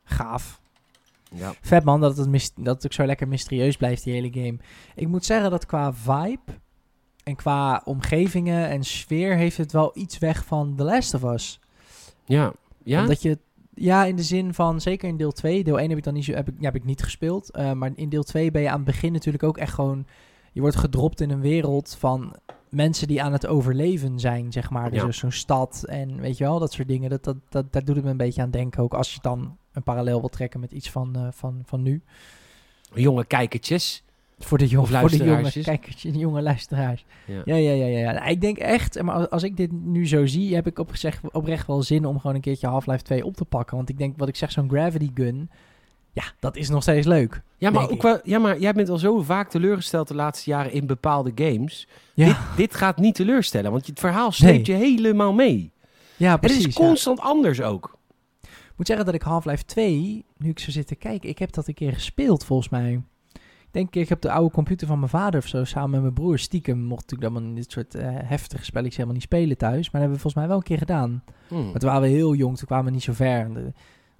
Gaaf. 0.05 0.61
Ja. 1.31 1.53
Vet 1.61 1.85
man, 1.85 2.01
dat 2.01 2.17
het, 2.17 2.53
dat 2.57 2.75
het 2.77 2.85
ook 2.85 2.93
zo 2.93 3.05
lekker 3.05 3.29
mysterieus 3.29 3.77
blijft, 3.77 4.05
die 4.05 4.13
hele 4.13 4.33
game. 4.33 4.57
Ik 4.95 5.09
moet 5.09 5.25
zeggen 5.25 5.51
dat 5.51 5.67
qua 5.67 5.93
vibe 5.93 6.53
en 7.25 7.37
qua 7.37 7.83
omgevingen 7.85 8.69
en 8.69 8.85
sfeer 8.85 9.37
heeft 9.37 9.57
het 9.57 9.73
wel 9.73 9.91
iets 9.95 10.19
weg 10.19 10.45
van 10.45 10.75
The 10.77 10.85
Last 10.85 11.15
of 11.15 11.23
Us. 11.23 11.61
Ja. 12.25 12.53
Ja? 12.85 13.01
Omdat 13.01 13.22
je, 13.22 13.39
ja, 13.74 14.05
in 14.05 14.16
de 14.16 14.22
zin 14.22 14.55
van, 14.55 14.80
zeker 14.80 15.09
in 15.09 15.16
deel 15.16 15.32
2, 15.32 15.64
deel 15.64 15.78
1 15.78 15.89
heb 15.89 15.99
ik 15.99 16.05
dan 16.05 16.14
niet, 16.14 16.26
heb 16.26 16.49
ik, 16.49 16.55
ja, 16.59 16.64
heb 16.64 16.74
ik 16.74 16.85
niet 16.85 17.03
gespeeld. 17.03 17.51
eh, 17.51 17.72
maar 17.72 17.91
in 17.95 18.09
deel 18.09 18.22
2 18.22 18.51
ben 18.51 18.62
je 18.62 18.68
aan 18.68 18.76
het 18.76 18.85
begin 18.85 19.12
natuurlijk 19.12 19.43
ook 19.43 19.59
echt 19.59 19.72
gewoon, 19.72 20.07
je 20.53 20.61
wordt 20.61 20.76
gedropt 20.76 21.20
in 21.20 21.30
een 21.30 21.41
wereld 21.41 21.97
van 21.99 22.35
mensen 22.68 23.09
die 23.09 23.22
aan 23.22 23.32
het 23.32 23.47
overleven 23.47 24.20
zijn, 24.20 24.53
zeg 24.53 24.70
maar. 24.70 24.91
Dus 24.91 25.03
Ja. 25.03 25.12
zo'n 25.12 25.30
stad 25.32 25.85
en 25.89 26.20
weet 26.20 26.39
je 26.39 26.45
wel, 26.45 26.59
dat 26.59 26.72
soort 26.72 26.89
dingen. 26.89 27.11
Dat, 27.11 27.24
dat, 27.24 27.37
dat, 27.49 27.72
daar 27.72 27.85
doet 27.85 27.97
het 27.97 28.05
me 28.05 28.11
een 28.11 28.16
beetje 28.16 28.43
aan 28.43 28.51
denken, 28.51 28.82
ook 28.82 28.95
als 28.95 29.14
je 29.14 29.18
dan 29.22 29.57
een 29.72 29.82
parallel 29.82 30.20
wil 30.20 30.28
trekken 30.28 30.61
met 30.61 30.72
iets 30.72 30.91
van, 30.91 31.16
eh, 31.16 31.26
van, 31.30 31.62
van 31.64 31.82
nu. 31.82 32.03
Jonge 32.95 33.24
kijkertjes. 33.24 34.04
Voor 34.39 34.59
de, 34.59 34.66
jong, 34.66 34.82
Of 34.85 35.01
voor 35.01 35.11
de 35.11 35.16
jonge 35.16 35.53
kijkers, 35.62 36.03
de 36.03 36.11
jonge 36.18 36.43
luisteraars. 36.43 37.05
Ja. 37.26 37.43
Ja, 37.45 37.55
ja, 37.57 37.72
ja, 37.72 37.87
ja. 37.99 38.12
Nou, 38.12 38.30
Ik 38.30 38.41
denk 38.41 38.59
echt, 38.59 39.03
maar 39.03 39.14
als- 39.14 39.30
als 39.30 39.43
ik 39.43 39.57
dit 39.57 39.72
nu 39.72 40.07
zo 40.09 40.26
zie, 40.26 40.55
heb 40.55 40.66
ik 40.66 40.85
oprecht 41.32 41.66
wel 41.66 41.82
zin 41.82 42.05
om 42.07 42.18
gewoon 42.20 42.35
een 42.37 42.43
keertje 42.43 42.66
Half-Life 42.66 43.03
2 43.03 43.24
op 43.24 43.37
te 43.37 43.45
pakken. 43.45 43.76
Want 43.76 43.89
ik 43.89 43.99
denk, 43.99 44.14
wat 44.18 44.28
ik 44.28 44.37
zeg, 44.37 44.53
zo'n 44.53 44.68
Gravity 44.70 45.11
Gun, 45.14 45.51
ja, 46.12 46.22
dat 46.41 46.57
is 46.57 46.68
nog 46.68 46.82
steeds 46.82 47.07
leuk. 47.07 47.43
Ja, 47.59 47.70
maar, 47.70 47.91
ook 47.91 48.03
wel, 48.03 48.18
ja, 48.22 48.39
maar 48.39 48.59
jij 48.59 48.72
bent 48.72 48.89
al 48.89 48.99
zo 48.99 49.22
vaak 49.22 49.51
teleurgesteld 49.51 50.09
de 50.09 50.14
laatste 50.14 50.51
jaren 50.51 50.72
in 50.72 50.87
bepaalde 50.87 51.32
games. 51.35 51.89
Ja, 52.14 52.26
Dit, 52.26 52.37
dit 52.57 52.74
gaat 52.74 52.97
niet 52.99 53.14
teleurstellen, 53.14 53.70
want 53.70 53.87
het 53.87 54.01
verhaal 54.01 54.32
sleept 54.32 54.66
je 54.66 54.72
helemaal 54.72 55.32
mee. 55.32 55.72
ja 56.16 56.32
En 56.32 56.39
precies. 56.41 56.59
het 56.59 56.68
is 56.68 56.76
ja. 56.76 56.85
constant 56.87 57.20
anders 57.20 57.61
ook. 57.61 57.97
Ik 58.43 58.80
moet 58.80 58.87
zeggen 58.87 59.07
dat 59.07 59.14
ik 59.14 59.22
Half-Life 59.22 59.64
2, 59.64 60.24
nu 60.39 60.51
ik 60.51 60.59
zo 60.59 60.70
zit 60.70 60.87
te 60.87 60.95
kijken, 60.95 61.28
ik 61.28 61.39
heb 61.39 61.53
dat 61.53 61.68
een 61.68 61.74
keer 61.74 61.93
gespeeld 61.93 62.45
volgens 62.45 62.68
mij. 62.68 63.03
Ik 63.75 63.81
denk, 63.81 63.95
ik 63.95 64.09
heb 64.09 64.20
de 64.20 64.31
oude 64.31 64.51
computer 64.51 64.87
van 64.87 64.99
mijn 64.99 65.11
vader 65.11 65.41
of 65.41 65.47
zo, 65.47 65.64
samen 65.64 65.91
met 65.91 66.01
mijn 66.01 66.14
broer 66.14 66.39
stiekem, 66.39 66.79
mocht 66.79 67.11
natuurlijk 67.11 67.35
dan 67.35 67.45
in 67.45 67.55
dit 67.55 67.72
soort 67.72 67.95
eh, 67.95 68.09
heftige 68.11 68.64
spelletjes 68.64 68.97
helemaal 68.97 69.16
niet 69.16 69.27
spelen 69.27 69.57
thuis. 69.57 69.91
Maar 69.91 70.01
dat 70.01 70.01
hebben 70.01 70.16
we 70.16 70.20
volgens 70.20 70.35
mij 70.35 70.47
wel 70.47 70.57
een 70.57 70.62
keer 70.62 70.79
gedaan. 70.79 71.25
Hmm. 71.49 71.64
Maar 71.70 71.81
toen 71.81 71.89
waren 71.89 72.03
we 72.03 72.09
heel 72.09 72.35
jong, 72.35 72.57
toen 72.57 72.66
kwamen 72.66 72.85
we 72.85 72.91
niet 72.91 73.03
zo 73.03 73.12
ver. 73.12 73.41
En, 73.41 73.57
eh, 73.57 73.62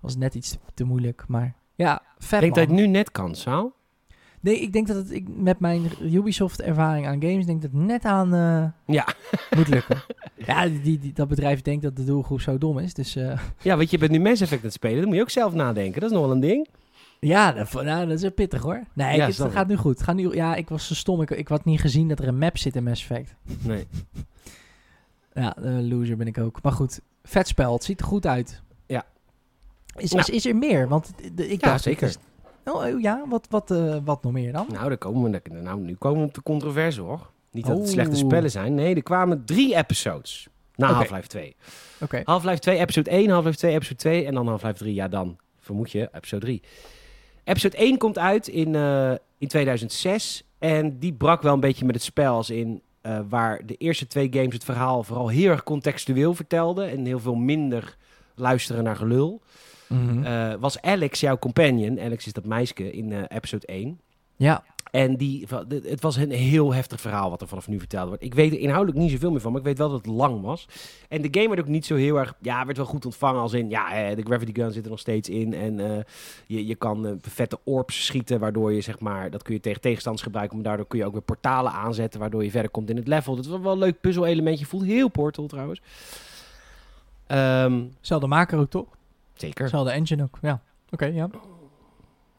was 0.01 0.17
net 0.17 0.35
iets 0.35 0.51
te, 0.51 0.59
te 0.75 0.85
moeilijk, 0.85 1.25
maar 1.29 1.55
ja, 1.75 2.03
vet 2.19 2.33
Ik 2.33 2.41
denk 2.41 2.55
dat 2.55 2.67
het 2.67 2.87
nu 2.87 2.87
net 2.87 3.11
kan, 3.11 3.35
Saal. 3.35 3.73
Nee, 4.41 4.61
ik 4.61 4.73
denk 4.73 4.87
dat 4.87 4.97
het 4.97 5.11
ik, 5.11 5.29
met 5.37 5.61
mijn 5.61 5.83
Ubisoft-ervaring 6.01 7.07
aan 7.07 7.23
games, 7.23 7.47
denk 7.47 7.63
dat 7.63 7.71
het 7.73 7.81
net 7.81 8.05
aan 8.05 8.35
eh, 8.35 8.95
Ja. 8.97 9.07
moet 9.57 9.69
lukken. 9.69 10.03
ja, 10.47 10.69
die, 10.69 10.99
die, 10.99 11.13
dat 11.13 11.29
bedrijf 11.29 11.63
denkt 11.63 11.83
dat 11.83 11.97
de 11.97 12.05
doelgroep 12.05 12.41
zo 12.41 12.59
dom 12.59 12.79
is. 12.79 12.95
Dus 12.95 13.17
eh, 13.17 13.39
Ja, 13.63 13.77
want 13.77 13.91
je 13.91 13.99
bent 13.99 14.11
nu 14.11 14.21
Mass 14.21 14.41
Effect 14.41 14.61
aan 14.61 14.67
het 14.67 14.73
spelen. 14.73 14.99
Dan 14.99 15.07
moet 15.07 15.17
je 15.17 15.23
ook 15.23 15.31
zelf 15.31 15.55
nadenken. 15.55 16.01
Dat 16.01 16.11
is 16.11 16.17
nog 16.17 16.27
wel 16.27 16.35
een 16.35 16.41
ding. 16.41 16.69
Ja, 17.27 17.53
dat, 17.53 17.73
nou, 17.73 18.07
dat 18.09 18.23
is 18.23 18.31
pittig 18.35 18.63
hoor. 18.63 18.83
Nee, 18.93 19.17
Ja, 19.17 19.27
het, 19.27 19.41
gaat 19.53 19.67
nu 19.69 19.77
goed. 19.77 19.95
Het 19.95 20.03
gaat 20.03 20.15
nu, 20.17 20.35
ja, 20.35 20.55
ik 20.55 20.69
was 20.69 20.87
zo 20.87 20.95
stom. 20.95 21.23
Ik, 21.23 21.31
ik 21.31 21.49
had 21.49 21.65
niet 21.65 21.81
gezien 21.81 22.09
dat 22.09 22.19
er 22.19 22.29
een 22.29 22.39
map 22.39 22.59
zit 22.59 22.77
in 22.77 22.85
Mass 22.85 23.03
Effect. 23.03 23.35
Nee. 23.63 23.87
Ja, 25.35 25.57
eh, 25.57 25.79
loser 25.81 26.17
ben 26.17 26.27
ik 26.27 26.39
ook. 26.39 26.63
Maar 26.63 26.73
goed, 26.73 27.01
vet 27.23 27.49
spel. 27.49 27.73
Het 27.73 27.85
ziet 27.85 28.01
er 28.01 28.07
goed 28.07 28.27
uit. 28.27 28.63
Ja. 28.87 29.05
Is, 29.97 30.11
Nou. 30.13 30.23
is, 30.23 30.29
is 30.35 30.47
er 30.47 30.57
meer? 30.57 30.89
Want 30.89 31.13
de- 31.35 31.49
ik 31.49 31.61
Ja, 31.61 31.69
dacht, 31.71 31.83
zeker. 31.83 32.09
is- 32.09 32.19
Oh, 32.65 32.75
oh, 32.85 33.01
ja, 33.01 33.25
wat, 33.29 33.47
wat, 33.51 33.71
eh, 33.71 33.97
wat 34.05 34.23
nog 34.23 34.33
meer 34.33 34.53
dan? 34.53 34.67
Nou, 34.73 34.89
daar 34.89 34.99
komen 34.99 35.31
we, 35.31 35.41
nou, 35.63 35.81
nu 35.81 35.95
komen 35.95 36.21
we 36.21 36.27
op 36.27 36.35
de 36.35 36.43
controverse, 36.43 37.01
hoor. 37.01 37.31
Niet 37.51 37.67
dat 37.67 37.77
het 37.77 37.87
Oh. 37.87 37.93
slechte 37.93 38.17
spellen 38.17 38.51
zijn. 38.51 38.75
Nee, 38.75 38.95
er 38.95 39.03
kwamen 39.03 39.45
drie 39.45 39.77
episodes 39.77 40.49
na. 40.75 40.93
Half-Life 40.93 41.27
2. 41.29 41.57
Oké. 42.01 42.21
Half-Life 42.25 42.59
2, 42.59 42.79
episode 42.79 43.11
1, 43.11 43.31
Half-Life 43.31 43.57
2, 43.57 43.73
episode 43.75 43.97
2 43.97 44.25
en 44.27 44.35
dan 44.35 44.49
Half-Life 44.49 44.79
3. 44.79 44.95
Ja, 44.95 45.09
dan 45.09 45.37
vermoed 45.59 45.91
je 45.93 46.09
episode 46.13 46.45
3. 46.45 46.63
Episode 47.45 47.77
1 47.77 47.99
komt 47.99 48.19
uit 48.19 48.49
in, 48.49 48.75
eh, 48.75 49.13
in 49.39 49.49
2006 49.49 50.45
en 50.59 50.99
die 50.99 51.13
brak 51.13 51.43
wel 51.43 51.55
een 51.55 51.61
beetje 51.61 51.85
met 51.85 51.95
het 51.95 52.05
spel 52.05 52.35
als 52.35 52.51
in 52.51 52.83
eh, 53.01 53.21
waar 53.29 53.67
de 53.67 53.75
eerste 53.75 54.07
twee 54.07 54.29
games 54.31 54.55
het 54.55 54.65
verhaal 54.65 55.03
vooral 55.03 55.29
heel 55.29 55.51
erg 55.51 55.63
contextueel 55.63 56.35
vertelden 56.35 56.91
en 56.91 57.05
heel 57.05 57.21
veel 57.21 57.35
minder 57.35 57.97
luisteren 58.35 58.85
naar 58.85 58.97
gelul. 58.97 59.43
Mhm. 59.89 60.25
Eh, 60.25 60.55
was 60.55 60.81
Alex 60.81 61.21
jouw 61.21 61.39
companion, 61.39 62.01
Alex 62.01 62.27
is 62.27 62.33
dat 62.33 62.45
meisje 62.45 62.93
in 62.93 63.25
episode 63.25 63.67
1. 63.67 64.01
ja, 64.37 64.65
En 64.95 65.17
die, 65.17 65.47
het 65.69 66.01
was 66.01 66.17
een 66.17 66.31
heel 66.31 66.75
heftig 66.75 67.01
verhaal 67.01 67.31
wat 67.31 67.41
er 67.41 67.49
vanaf 67.49 67.69
nu 67.69 67.79
verteld 67.79 68.09
wordt. 68.09 68.23
Ik 68.23 68.35
weet 68.35 68.53
er 68.53 68.59
inhoudelijk 68.59 68.99
niet 68.99 69.11
zoveel 69.11 69.31
meer 69.31 69.41
van, 69.41 69.51
maar 69.51 69.61
ik 69.61 69.67
weet 69.67 69.79
wel 69.79 69.89
dat 69.89 70.05
het 70.05 70.15
lang 70.15 70.43
was. 70.43 70.69
En 71.09 71.23
de 71.23 71.29
game 71.31 71.49
werd 71.49 71.61
ook 71.61 71.67
niet 71.67 71.87
zo 71.87 71.95
heel 71.95 72.19
erg, 72.19 72.35
ja, 72.41 72.65
werd 72.65 72.77
wel 72.77 72.87
goed 72.87 73.05
ontvangen 73.05 73.41
als 73.41 73.53
in, 73.53 73.71
ja, 73.71 73.93
eh, 73.93 74.17
de 74.17 74.23
gravity 74.23 74.53
gun 74.55 74.73
zit 74.73 74.85
er 74.85 74.91
nog 74.91 74.99
steeds 74.99 75.29
in. 75.29 75.55
En 75.55 75.81
eh, 75.81 76.03
je, 76.47 76.67
je 76.67 76.75
kan 76.75 77.07
eh, 77.07 77.13
vette 77.21 77.59
orbs 77.65 78.05
schieten, 78.05 78.41
waardoor 78.41 78.73
je, 78.73 78.81
zeg 78.81 79.01
maar, 79.01 79.31
dat 79.31 79.43
kun 79.43 79.55
je 79.55 79.61
tegen 79.61 79.81
tegenstanders 79.81 80.25
gebruiken. 80.25 80.57
Maar 80.57 80.67
daardoor 80.67 80.87
kun 80.87 80.99
je 80.99 81.05
ook 81.05 81.13
weer 81.13 81.23
portalen 81.23 81.73
aanzetten, 81.73 82.21
waardoor 82.21 82.45
je 82.45 82.51
verder 82.51 82.71
komt 82.71 82.91
in 82.91 82.97
het 82.97 83.09
level. 83.09 83.37
Dat 83.37 83.47
was 83.47 83.61
wel 83.61 83.73
een 83.73 83.79
leuk 83.79 84.01
puzzel-elementje. 84.01 84.67
Voelt 84.67 84.85
heel 84.85 85.09
Portal 85.09 85.47
trouwens. 85.47 85.81
Ehm, 87.27 87.85
zelfde 88.01 88.27
maker 88.27 88.59
ook 88.59 88.71
toch? 88.71 88.87
zeker. 89.35 89.69
Zelfde 89.69 89.91
engine 89.91 90.23
ook, 90.23 90.39
ja. 90.43 90.63
Oké, 90.91 91.05
ja. 91.05 91.29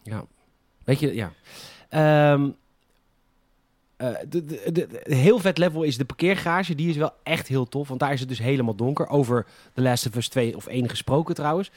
Ja. 0.04 0.26
Weet 0.84 1.00
je, 1.00 1.16
ja. 1.16 1.32
Eh, 1.90 2.44
de, 4.30 4.46
de, 4.46 4.62
de- 4.72 4.88
de- 4.88 5.16
heel 5.16 5.40
vet 5.40 5.58
level 5.58 5.84
is 5.84 5.98
de 5.98 6.06
parkeergarage. 6.06 6.76
Die 6.76 6.90
is 6.90 6.96
wel 6.98 7.12
echt 7.24 7.48
heel 7.48 7.68
tof. 7.68 7.88
Want 7.88 8.00
daar 8.00 8.14
is 8.14 8.20
het 8.20 8.30
dus 8.30 8.40
helemaal 8.40 8.76
donker. 8.76 9.08
Over 9.08 9.46
The 9.74 9.82
Last 9.82 10.08
of 10.08 10.16
Us 10.16 10.28
2 10.28 10.56
of 10.56 10.68
1 10.68 10.90
gesproken 10.90 11.36
trouwens. 11.36 11.72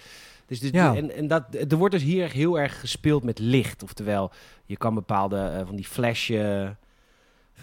Dus, 0.47 0.61
dus 0.61 0.71
Ja. 0.71 0.95
en, 0.97 1.15
en 1.17 1.27
dat, 1.29 1.43
er 1.69 1.77
wordt 1.77 1.95
dus 1.95 2.03
hier 2.05 2.31
heel 2.33 2.59
erg 2.59 2.81
gespeeld 2.81 3.23
met 3.25 3.39
licht. 3.39 3.83
Oftewel, 3.83 4.31
je 4.67 4.77
kan 4.77 4.95
bepaalde 4.95 5.37
eh, 5.39 5.67
van 5.67 5.77
die 5.77 5.87
flash... 5.87 6.31
eh, 6.31 6.69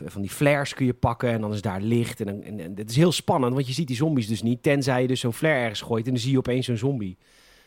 van 0.06 0.22
die 0.22 0.30
flares 0.32 0.74
kun 0.74 0.86
je 0.86 0.94
pakken 0.94 1.30
en 1.30 1.42
dan 1.42 1.54
is 1.54 1.62
daar 1.62 1.82
licht. 1.82 2.22
En, 2.22 2.44
en, 2.44 2.60
en 2.60 2.74
het 2.76 2.90
is 2.90 2.96
heel 2.96 3.12
spannend, 3.12 3.54
want 3.54 3.68
je 3.68 3.74
ziet 3.74 3.88
die 3.88 3.96
zombies 3.96 4.28
dus 4.28 4.42
niet. 4.42 4.64
Tenzij 4.64 5.02
je 5.02 5.08
dus 5.08 5.20
zo'n 5.20 5.34
flare 5.34 5.60
ergens 5.60 5.82
gooit 5.82 6.06
en 6.06 6.12
dan 6.12 6.22
zie 6.22 6.32
je 6.32 6.38
opeens 6.38 6.66
zo'n 6.66 6.78
zombie. 6.78 7.18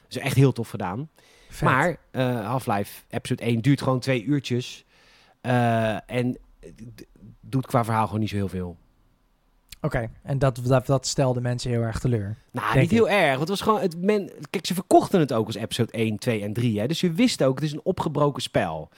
Dat 0.09 0.17
is 0.17 0.23
echt 0.23 0.37
heel 0.37 0.53
tof 0.53 0.69
gedaan. 0.71 1.09
Vet. 1.49 1.69
Maar 1.69 1.97
eh, 2.11 2.47
Half-Life 2.47 3.03
episode 3.09 3.43
1 3.43 3.61
duurt 3.61 3.83
gewoon 3.83 4.01
twee 4.01 4.25
uurtjes. 4.25 4.85
Eh, 5.41 6.11
en 6.11 6.39
doet 7.41 7.67
qua 7.67 7.85
verhaal 7.85 8.05
gewoon 8.07 8.21
niet 8.21 8.29
zo 8.29 8.37
heel 8.37 8.49
veel. 8.49 8.77
Oké, 9.81 10.11
en 10.23 10.39
dat, 10.39 10.61
dat, 10.65 10.87
dat 10.87 11.07
stelde 11.07 11.41
mensen 11.41 11.71
heel 11.71 11.83
erg 11.83 11.99
teleur. 11.99 12.37
Nou, 12.51 12.79
niet 12.79 12.91
heel 12.91 13.09
erg. 13.09 13.29
Want 13.29 13.41
het 13.41 13.49
was 13.49 13.61
gewoon. 13.61 13.81
Het 13.81 13.97
men, 14.03 14.31
kijk, 14.51 14.67
ze 14.67 14.75
verkochten 14.75 15.21
het 15.21 15.33
ook 15.33 15.47
als 15.47 15.55
episode 15.57 15.93
1, 15.93 16.19
2 16.19 16.43
en 16.43 16.53
3. 16.53 16.81
Hè? 16.81 16.87
Dus 16.87 17.01
je 17.01 17.13
wist 17.13 17.43
ook, 17.43 17.55
het 17.55 17.65
is 17.65 17.73
een 17.73 17.81
opgebroken 17.85 18.43
spel. 18.43 18.89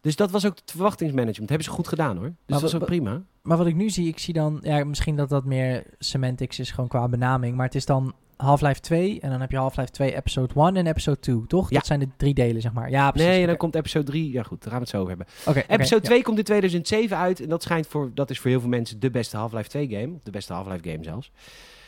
Dus 0.00 0.16
dat 0.16 0.30
was 0.30 0.46
ook 0.46 0.56
het 0.58 0.70
verwachtingsmanagement. 0.70 1.48
hebben 1.48 1.66
ze 1.68 1.72
goed 1.74 1.88
gedaan 1.88 2.16
hoor. 2.16 2.26
Dus 2.26 2.34
dat 2.46 2.60
was 2.60 2.72
wa- 2.72 2.78
ook 2.78 2.84
prima. 2.86 3.22
Maar 3.42 3.56
wat 3.56 3.66
ik 3.66 3.74
nu 3.74 3.90
zie, 3.90 4.08
ik 4.08 4.18
zie 4.18 4.34
dan... 4.34 4.58
Ja, 4.62 4.84
misschien 4.84 5.16
dat 5.16 5.28
dat 5.28 5.44
meer 5.44 5.84
semantics 5.98 6.58
is, 6.58 6.70
gewoon 6.70 6.88
qua 6.88 7.08
benaming. 7.08 7.56
Maar 7.56 7.66
het 7.66 7.74
is 7.74 7.86
dan 7.86 8.14
Half-Life 8.38 8.80
2 8.80 9.20
en 9.20 9.30
dan 9.30 9.40
heb 9.40 9.50
je 9.50 9.56
Half-Life 9.56 9.90
2 9.90 10.16
episode 10.16 10.54
1 10.54 10.76
en 10.76 10.86
episode 10.86 11.18
2, 11.20 11.46
toch? 11.46 11.70
Ja. 11.70 11.76
Dat 11.76 11.86
zijn 11.86 12.00
de 12.00 12.08
drie 12.16 12.34
delen, 12.34 12.62
zeg 12.62 12.72
maar. 12.72 12.90
Ja, 12.90 13.10
precies. 13.10 13.28
nee, 13.28 13.40
en 13.40 13.46
dan 13.46 13.56
komt 13.56 13.74
episode 13.74 14.04
3. 14.04 14.32
Ja, 14.32 14.42
goed, 14.42 14.62
daar 14.62 14.70
gaan 14.70 14.78
we 14.80 14.84
het 14.84 14.88
zo 14.88 14.96
over 14.96 15.08
hebben. 15.08 15.26
Oké, 15.46 15.64
Episode 15.74 16.02
ja. 16.02 16.08
2 16.08 16.22
komt 16.22 16.38
in 16.38 16.44
2007 16.44 17.16
uit. 17.16 17.40
En 17.40 17.48
dat, 17.48 17.62
schijnt 17.62 17.86
voor, 17.86 18.10
dat 18.14 18.30
is 18.30 18.38
voor 18.38 18.50
heel 18.50 18.60
veel 18.60 18.68
mensen 18.68 19.00
de 19.00 19.10
beste 19.10 19.36
Half-Life 19.36 19.68
2 19.68 19.88
game. 19.88 20.14
Of 20.14 20.20
de 20.22 20.30
beste 20.30 20.52
Half-Life 20.52 20.90
game 20.90 21.04
zelfs. 21.04 21.30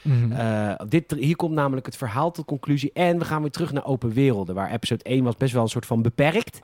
Mhm. 0.03 0.32
Eh, 0.32 0.74
dit, 0.88 1.14
hier 1.18 1.36
komt 1.36 1.55
namelijk 1.55 1.86
het 1.86 1.96
verhaal 1.96 2.30
tot 2.30 2.44
conclusie. 2.44 2.90
En 2.92 3.18
we 3.18 3.24
gaan 3.24 3.40
weer 3.42 3.51
terug 3.51 3.72
naar 3.72 3.86
open 3.86 4.12
werelden. 4.12 4.55
Waar 4.55 4.70
episode 4.70 5.05
1 5.05 5.24
was 5.24 5.36
best 5.36 5.53
wel 5.53 5.62
een 5.62 5.68
soort 5.68 5.86
van 5.86 6.03
beperkt. 6.03 6.61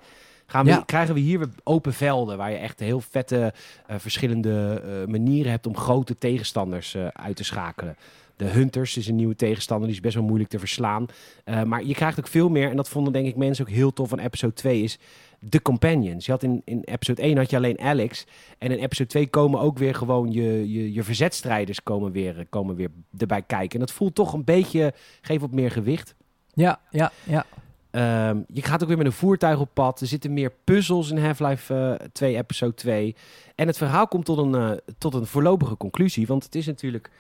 Gaan 0.46 0.64
we, 0.64 0.70
Ja. 0.70 0.82
Krijgen 0.86 1.14
we 1.14 1.20
hier 1.20 1.38
weer 1.38 1.48
open 1.62 1.92
velden. 1.94 2.36
Waar 2.36 2.50
je 2.50 2.56
echt 2.56 2.80
heel 2.80 3.00
vette 3.00 3.52
eh, 3.86 3.96
verschillende 3.98 4.82
eh, 4.84 5.06
manieren 5.12 5.50
hebt 5.50 5.66
om 5.66 5.76
grote 5.76 6.18
tegenstanders 6.18 6.96
uit 7.12 7.36
te 7.36 7.44
schakelen. 7.44 7.96
De 8.36 8.44
Hunters 8.44 8.96
is 8.96 9.06
een 9.06 9.16
nieuwe 9.16 9.36
tegenstander. 9.36 9.86
Die 9.86 9.96
is 9.96 10.02
best 10.02 10.14
wel 10.14 10.24
moeilijk 10.24 10.50
te 10.50 10.58
verslaan. 10.58 11.06
Eh, 11.44 11.62
maar 11.62 11.84
je 11.84 11.94
krijgt 11.94 12.18
ook 12.18 12.28
veel 12.28 12.48
meer. 12.48 12.70
En 12.70 12.76
dat 12.76 12.88
vonden 12.88 13.12
denk 13.12 13.26
ik 13.26 13.36
mensen 13.36 13.66
ook 13.66 13.72
heel 13.72 13.92
tof 13.92 14.08
van 14.08 14.18
episode 14.18 14.52
2 14.52 14.82
is 14.82 14.98
de 15.38 15.62
companions. 15.62 16.26
Je 16.26 16.32
had 16.32 16.42
in, 16.42 16.62
in 16.64 16.82
episode 16.84 17.22
1 17.22 17.36
had 17.36 17.50
je 17.50 17.56
alleen 17.56 17.80
Alex. 17.80 18.26
En 18.58 18.70
in 18.70 18.78
episode 18.78 19.08
2 19.08 19.26
komen 19.26 19.60
ook 19.60 19.78
weer 19.78 19.94
gewoon 19.94 20.32
je, 20.32 20.72
je, 20.72 20.92
je 20.92 21.02
verzetstrijders 21.02 21.82
komen 21.82 22.12
weer, 22.12 22.38
eh, 22.38 22.44
komen 22.48 22.74
weer 22.76 22.90
erbij 23.18 23.42
kijken. 23.42 23.80
En 23.80 23.86
dat 23.86 23.94
voelt 23.94 24.14
toch 24.14 24.32
een 24.32 24.44
beetje, 24.44 24.94
geeft 25.20 25.42
op 25.42 25.52
meer 25.52 25.70
gewicht. 25.70 26.14
Ja, 26.54 26.80
ja, 26.90 27.12
ja. 27.24 27.46
Ehm, 27.90 28.40
je 28.52 28.62
gaat 28.62 28.82
ook 28.82 28.88
weer 28.88 28.96
met 28.96 29.06
een 29.06 29.12
voertuig 29.12 29.60
op 29.60 29.70
pad. 29.72 30.00
Er 30.00 30.06
zitten 30.06 30.32
meer 30.32 30.52
puzzels 30.64 31.10
in 31.10 31.18
Half-Life 31.18 31.74
eh 31.74 32.06
2, 32.12 32.36
episode 32.36 32.74
2. 32.74 33.16
En 33.54 33.66
het 33.66 33.76
verhaal 33.76 34.08
komt 34.08 34.24
tot 34.24 34.38
een, 34.38 34.80
tot 34.98 35.14
een 35.14 35.26
voorlopige 35.26 35.76
conclusie. 35.76 36.26
Want 36.26 36.44
het 36.44 36.54
is 36.54 36.66
natuurlijk... 36.66 37.10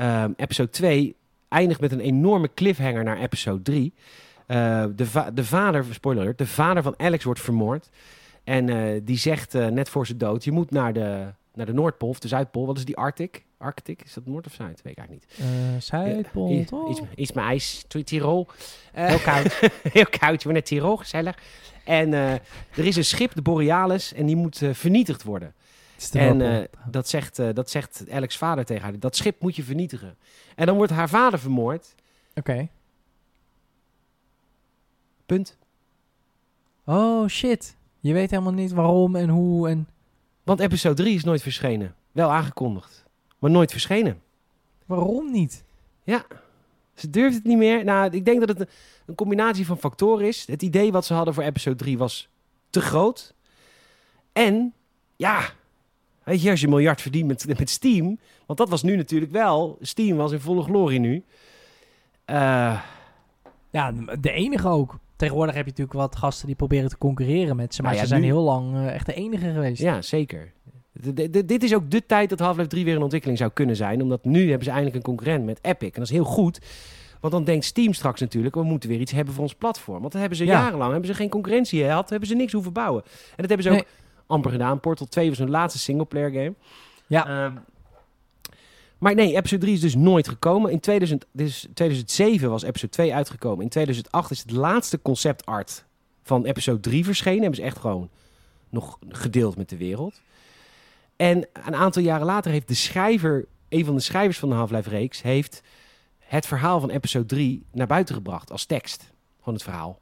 ehm, 0.00 0.32
episode 0.36 0.70
2 0.70 1.16
eindigt 1.48 1.80
met 1.80 1.92
een 1.92 2.00
enorme 2.00 2.50
cliffhanger 2.54 3.04
naar 3.04 3.18
episode 3.18 3.62
3. 3.62 3.94
Eh, 4.46 4.84
de, 4.96 5.06
va- 5.06 5.30
de 5.30 5.44
vader, 5.44 5.84
spoiler 5.90 6.22
alert, 6.22 6.38
de 6.38 6.46
vader 6.46 6.82
van 6.82 6.94
Alex 6.98 7.24
wordt 7.24 7.40
vermoord. 7.40 7.88
En 8.44 8.68
eh, 8.68 9.00
die 9.02 9.18
zegt 9.18 9.54
eh, 9.54 9.66
net 9.66 9.88
voor 9.88 10.06
zijn 10.06 10.18
dood... 10.18 10.44
je 10.44 10.52
moet 10.52 10.70
naar 10.70 10.92
de, 10.92 11.26
naar 11.54 11.66
de 11.66 11.72
Noordpool 11.72 12.08
of 12.08 12.18
de 12.18 12.28
Zuidpool. 12.28 12.66
Wat 12.66 12.76
is 12.78 12.84
die 12.84 12.96
Arctic? 12.96 13.44
Arctic, 13.58 14.02
is 14.04 14.12
dat 14.14 14.26
Noord 14.26 14.46
of 14.46 14.52
Zuid? 14.52 14.82
Weet 14.82 14.92
ik 14.92 14.98
eigenlijk 14.98 15.28
niet. 15.30 15.46
Eh 15.48 15.80
Zuidpool, 15.80 16.50
iets, 16.90 17.00
iets 17.14 17.32
met 17.32 17.44
ijs, 17.44 17.84
Ti- 17.88 18.04
Tirol. 18.04 18.46
Heel 18.92 19.18
koud. 19.18 19.60
heel 19.92 20.06
koud, 20.18 20.42
je 20.42 20.48
bent 20.48 20.52
net 20.52 20.66
Tirol, 20.66 20.96
gezellig. 20.96 21.38
En 21.84 22.12
er 22.12 22.40
is 22.74 22.96
een 22.96 23.04
schip, 23.04 23.34
de 23.34 23.42
Borealis, 23.42 24.12
en 24.14 24.26
die 24.26 24.36
moet 24.36 24.60
vernietigd 24.72 25.22
worden. 25.22 25.54
En 26.12 26.40
eh, 26.40 26.64
dat, 26.86 27.08
zegt, 27.08 27.38
eh, 27.38 27.48
dat 27.54 27.70
zegt 27.70 28.04
Alex 28.10 28.36
vader 28.36 28.64
tegen 28.64 28.82
haar. 28.82 28.98
Dat 28.98 29.16
schip 29.16 29.40
moet 29.40 29.56
je 29.56 29.62
vernietigen. 29.62 30.16
En 30.56 30.66
dan 30.66 30.76
wordt 30.76 30.92
haar 30.92 31.08
vader 31.08 31.38
vermoord. 31.38 31.94
Oké. 32.34 32.68
Punt. 35.26 35.58
Oh, 36.84 37.28
shit. 37.28 37.76
Je 38.00 38.12
weet 38.12 38.30
helemaal 38.30 38.52
niet 38.52 38.72
waarom 38.72 39.16
en 39.16 39.28
hoe 39.28 39.68
en... 39.68 39.88
Want 40.42 40.60
episode 40.60 40.94
3 40.94 41.14
is 41.14 41.24
nooit 41.24 41.42
verschenen. 41.42 41.94
Wel 42.12 42.30
aangekondigd, 42.30 43.04
maar 43.38 43.50
nooit 43.50 43.70
verschenen. 43.70 44.22
Waarom 44.86 45.30
niet? 45.30 45.64
Ze 46.94 47.10
durft 47.10 47.34
het 47.34 47.44
niet 47.44 47.56
meer. 47.56 47.84
Nou, 47.84 48.10
ik 48.10 48.24
denk 48.24 48.40
dat 48.40 48.48
het 48.48 48.60
een, 48.60 48.68
een 49.06 49.14
combinatie 49.14 49.66
van 49.66 49.78
factoren 49.78 50.26
is. 50.26 50.46
Het 50.46 50.62
idee 50.62 50.92
wat 50.92 51.04
ze 51.04 51.14
hadden 51.14 51.34
voor 51.34 51.42
episode 51.42 51.76
3 51.76 51.98
was 51.98 52.28
te 52.70 52.80
groot. 52.80 53.34
En, 54.32 54.74
ja, 55.16 55.50
weet 56.24 56.42
je, 56.42 56.50
als 56.50 56.60
je 56.60 56.66
een 56.66 56.72
miljard 56.72 57.00
verdient 57.00 57.26
met, 57.26 57.58
met 57.58 57.70
Steam... 57.70 58.18
Want 58.46 58.58
dat 58.58 58.68
was 58.68 58.82
nu 58.82 58.96
natuurlijk 58.96 59.32
wel... 59.32 59.78
Steam 59.80 60.16
was 60.16 60.32
in 60.32 60.40
volle 60.40 60.62
glorie 60.62 60.98
nu. 60.98 61.24
Eh, 62.24 62.80
Ja, 63.70 63.92
de 64.20 64.30
enige 64.30 64.68
ook. 64.68 64.98
Tegenwoordig 65.16 65.54
heb 65.54 65.64
je 65.64 65.70
natuurlijk 65.70 65.98
wat 65.98 66.16
gasten 66.16 66.46
die 66.46 66.56
proberen 66.56 66.88
te 66.88 66.98
concurreren 66.98 67.56
met 67.56 67.74
ze. 67.74 67.82
Maar 67.82 67.90
Nou 67.90 68.02
ja, 68.02 68.08
ze 68.08 68.14
zijn 68.16 68.20
nu- 68.26 68.34
heel 68.36 68.42
lang 68.44 68.74
eh, 68.74 68.94
echt 68.94 69.06
de 69.06 69.14
enige 69.14 69.52
geweest. 69.52 69.82
ja, 69.82 70.02
zeker. 70.02 70.52
D- 71.14 71.48
dit 71.48 71.62
is 71.62 71.74
ook 71.74 71.90
de 71.90 72.06
tijd 72.06 72.28
dat 72.30 72.38
Half-Life 72.38 72.68
3 72.68 72.84
weer 72.84 72.94
in 72.94 73.02
ontwikkeling 73.02 73.38
zou 73.38 73.50
kunnen 73.50 73.76
zijn. 73.76 74.02
Omdat 74.02 74.24
nu 74.24 74.40
hebben 74.48 74.64
ze 74.64 74.68
eindelijk 74.70 74.96
een 74.96 75.02
concurrent 75.02 75.44
met 75.44 75.58
Epic. 75.62 75.88
En 75.88 75.94
dat 76.00 76.02
is 76.04 76.10
heel 76.10 76.24
goed. 76.24 76.58
Want 77.20 77.32
dan 77.32 77.44
denkt 77.44 77.64
Steam 77.64 77.92
straks 77.92 78.20
natuurlijk... 78.20 78.54
we 78.54 78.62
moeten 78.62 78.88
weer 78.88 79.00
iets 79.00 79.12
hebben 79.12 79.34
voor 79.34 79.42
ons 79.42 79.54
platform. 79.54 80.00
Want 80.00 80.12
dat 80.12 80.20
hebben 80.20 80.38
ze 80.38 80.44
Ja. 80.44 80.60
jarenlang... 80.62 80.90
hebben 80.90 81.08
ze 81.10 81.14
geen 81.14 81.28
concurrentie 81.28 81.82
gehad. 81.82 82.10
hebben 82.10 82.28
ze 82.28 82.34
niks 82.34 82.52
hoeven 82.52 82.72
bouwen. 82.72 83.02
En 83.04 83.10
dat 83.36 83.48
hebben 83.48 83.62
ze 83.62 83.68
ook 83.68 83.74
Nee. 83.76 83.84
Amper 84.30 84.50
gedaan. 84.50 84.80
Portal 84.80 85.06
2 85.06 85.28
was 85.28 85.38
hun 85.38 85.50
laatste 85.50 85.78
singleplayer 85.78 86.30
game. 86.30 86.54
Ja. 87.06 87.26
Ehm, 87.26 87.56
maar 88.98 89.14
nee, 89.14 89.36
episode 89.36 89.60
3 89.60 89.74
is 89.74 89.80
dus 89.80 89.94
nooit 89.94 90.28
gekomen. 90.28 90.70
In 90.70 90.80
2000, 90.80 91.26
dus 91.32 91.66
2007 91.74 92.50
was 92.50 92.62
episode 92.62 92.92
2 92.92 93.14
uitgekomen. 93.14 93.64
In 93.64 93.68
2008 93.68 94.30
is 94.30 94.38
het 94.38 94.50
laatste 94.50 95.02
concept 95.02 95.46
art 95.46 95.84
van 96.22 96.44
episode 96.44 96.80
3 96.80 97.04
verschenen. 97.04 97.40
Hebben 97.40 97.58
ze 97.58 97.62
echt 97.62 97.78
gewoon 97.78 98.10
nog 98.68 98.98
gedeeld 99.08 99.56
met 99.56 99.68
de 99.68 99.76
wereld. 99.76 100.20
En 101.16 101.48
een 101.52 101.74
aantal 101.74 102.02
jaren 102.02 102.26
later 102.26 102.50
heeft 102.50 102.68
de 102.68 102.74
schrijver, 102.74 103.46
een 103.68 103.84
van 103.84 103.94
de 103.94 104.00
schrijvers 104.00 104.38
van 104.38 104.48
de 104.48 104.54
Half-Life 104.54 104.88
reeks, 104.88 105.22
heeft 105.22 105.62
het 106.18 106.46
verhaal 106.46 106.80
van 106.80 106.90
episode 106.90 107.26
3 107.26 107.64
naar 107.72 107.86
buiten 107.86 108.14
gebracht 108.14 108.50
als 108.50 108.64
tekst. 108.64 109.12
Gewoon 109.38 109.54
het 109.54 109.62
verhaal. 109.62 109.98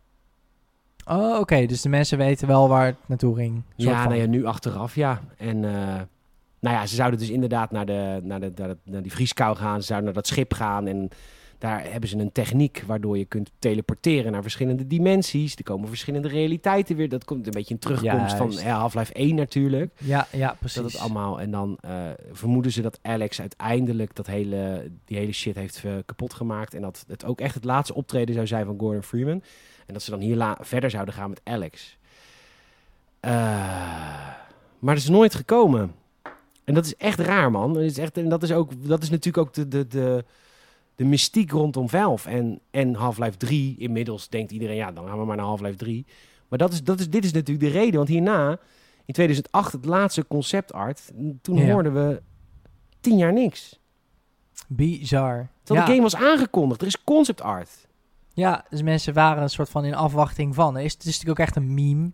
Oh, 1.09 1.39
oké. 1.39 1.67
Dus 1.67 1.83
de 1.83 1.89
mensen 1.89 2.19
weten 2.19 2.47
wel 2.49 2.69
waar 2.69 2.87
het 2.87 2.97
naartoe 3.07 3.35
ging. 3.37 3.63
Ja, 3.77 4.05
nou 4.05 4.21
ja, 4.21 4.27
nu 4.27 4.45
achteraf, 4.45 4.95
ja. 4.95 5.21
En 5.37 5.65
eh, 5.65 6.01
nou 6.61 6.77
ja, 6.77 6.87
ze 6.87 6.95
zouden 6.95 7.19
dus 7.21 7.31
inderdaad 7.31 7.71
naar, 7.71 7.87
de, 7.87 8.21
naar, 8.23 8.41
de, 8.41 8.53
naar, 8.57 8.69
de- 8.69 8.77
naar 8.85 9.03
die 9.03 9.13
vrieskou 9.13 9.57
gaan. 9.57 9.81
Ze 9.81 9.87
zouden 9.87 10.05
naar 10.07 10.15
dat 10.23 10.27
schip 10.27 10.53
gaan. 10.55 10.87
En 10.87 11.09
daar 11.59 11.91
hebben 11.91 12.09
ze 12.09 12.19
een 12.19 12.33
techniek 12.33 12.83
waardoor 12.87 13.19
je 13.19 13.25
kunt 13.25 13.51
teleporteren 13.59 14.33
naar 14.33 14.43
verschillende 14.43 14.87
dimensies. 14.87 15.57
Er 15.57 15.63
komen 15.63 15.89
verschillende 15.89 16.29
realiteiten 16.29 16.97
weer. 16.97 17.09
Dat 17.09 17.25
komt 17.25 17.47
een 17.47 17.53
beetje 17.53 17.75
een 17.75 17.81
terugkomst 17.81 18.37
van 18.37 18.47
Juist. 18.47 18.65
ja, 18.65 18.79
Half-Life 18.79 19.13
1 19.13 19.35
natuurlijk. 19.35 19.93
Ja, 19.99 20.27
ja, 20.33 20.57
precies. 20.59 20.83
Dat 20.83 20.93
het 20.93 21.01
allemaal. 21.01 21.41
En 21.41 21.51
dan 21.51 21.79
eh, 21.81 22.11
vermoeden 22.33 22.73
ze 22.73 22.83
dat 22.83 22.99
Alex 23.03 23.41
uiteindelijk 23.41 24.15
dat 24.15 24.27
hele, 24.27 24.91
die 25.05 25.19
hele 25.19 25.33
shit 25.33 25.55
heeft 25.55 25.85
eh, 25.85 25.93
kapot 26.07 26.35
gemaakt. 26.35 26.75
En 26.75 26.83
dat 26.83 27.05
het 27.09 27.25
ook 27.25 27.41
echt 27.41 27.55
het 27.55 27.65
laatste 27.65 27.95
optreden 27.95 28.35
zou 28.35 28.47
zijn 28.47 28.67
van 28.67 28.79
Gordon 28.79 29.03
Freeman. 29.03 29.43
En 29.87 29.95
dat 29.95 30.03
ze 30.03 30.11
dan 30.11 30.21
hier 30.21 30.57
verder 30.61 30.91
zouden 30.91 31.15
gaan 31.15 31.29
met 31.29 31.41
Alex. 31.45 31.99
Eh, 33.21 33.31
maar 34.79 34.95
dat 34.95 35.03
is 35.03 35.09
nooit 35.09 35.35
gekomen. 35.35 35.95
En 36.65 36.75
dat 36.75 36.85
is 36.85 36.97
echt 36.97 37.19
raar, 37.19 37.51
man. 37.51 37.75
Dat 37.75 37.83
is, 37.83 37.99
echt, 37.99 38.17
en 38.17 38.29
dat 38.29 38.43
is, 38.43 38.53
ook, 38.53 38.71
dat 38.89 39.03
is 39.03 39.11
natuurlijk 39.11 39.47
ook 39.47 39.55
de, 39.55 39.69
de, 39.69 39.87
de, 39.87 40.25
de 40.99 41.05
mystiek 41.05 41.51
rondom 41.51 41.89
Valve. 41.89 42.29
En, 42.31 42.61
en 42.71 42.95
Half-Life 42.95 43.37
3, 43.37 43.75
inmiddels 43.79 44.29
denkt 44.29 44.51
iedereen, 44.53 44.77
ja, 44.77 44.93
dan 44.93 45.07
gaan 45.07 45.19
we 45.19 45.25
maar 45.25 45.37
naar 45.37 45.45
Half-Life 45.47 45.77
3. 45.77 46.07
Maar 46.49 46.59
dat 46.59 46.73
is, 46.73 46.85
dat 46.85 47.01
is, 47.01 47.11
dit 47.11 47.25
is 47.25 47.33
natuurlijk 47.33 47.73
de 47.73 47.79
reden. 47.79 47.95
Want 47.97 48.09
hierna, 48.09 48.51
in 49.05 49.15
2008, 49.15 49.73
het 49.73 49.85
laatste 49.85 50.27
concept 50.27 50.73
art, 50.73 51.13
toen 51.43 51.57
Ja. 51.57 51.73
hoorden 51.73 51.95
we 51.95 52.23
tien 53.01 53.17
jaar 53.17 53.33
niks. 53.33 53.79
Bizar. 54.69 55.49
Terwijl 55.63 55.87
ja. 55.87 55.93
de 55.93 55.99
game 55.99 56.11
was 56.11 56.17
aangekondigd. 56.31 56.81
Er 56.81 56.87
is 56.87 57.05
concept 57.05 57.41
art. 57.43 57.87
Ja, 58.33 58.65
dus 58.71 58.83
mensen 58.83 59.15
waren 59.15 59.43
een 59.43 59.51
soort 59.51 59.69
van 59.69 59.85
in 59.85 59.95
afwachting 59.95 60.55
van. 60.55 60.75
Het 60.75 60.85
is, 60.85 60.93
het 60.93 61.01
is 61.05 61.13
natuurlijk 61.13 61.41
ook 61.41 61.47
echt 61.47 61.57
een 61.57 61.75
meme. 61.75 62.11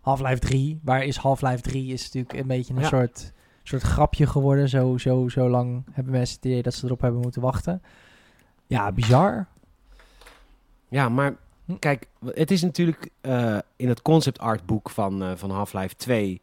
Half-Life 0.00 0.38
3. 0.38 0.80
Waar 0.82 1.04
is 1.04 1.16
Half-Life 1.16 1.60
3? 1.62 1.92
Is 1.92 2.02
natuurlijk 2.04 2.32
een 2.32 2.46
beetje 2.46 2.74
een 2.74 2.80
Ja. 2.80 2.86
soort, 2.88 3.32
soort 3.62 3.82
grapje 3.82 4.26
geworden. 4.26 4.68
Zo, 4.68 4.98
zo, 4.98 5.28
zo 5.28 5.48
lang 5.48 5.84
hebben 5.92 6.12
mensen 6.12 6.36
het 6.36 6.44
idee 6.44 6.62
dat 6.62 6.74
ze 6.74 6.86
erop 6.86 7.00
hebben 7.00 7.20
moeten 7.20 7.42
wachten. 7.42 7.82
Ja, 8.70 8.92
bizar. 8.92 9.46
Ja, 10.88 11.08
maar 11.08 11.36
Hm. 11.64 11.78
kijk, 11.78 12.06
het 12.24 12.50
is 12.50 12.62
natuurlijk 12.62 13.08
eh, 13.20 13.58
in 13.76 13.88
het 13.88 14.02
concept 14.02 14.38
art 14.38 14.66
boek 14.66 14.90
van, 14.90 15.22
eh, 15.22 15.32
van 15.36 15.50
Half-Life 15.50 15.94
2... 15.96 16.40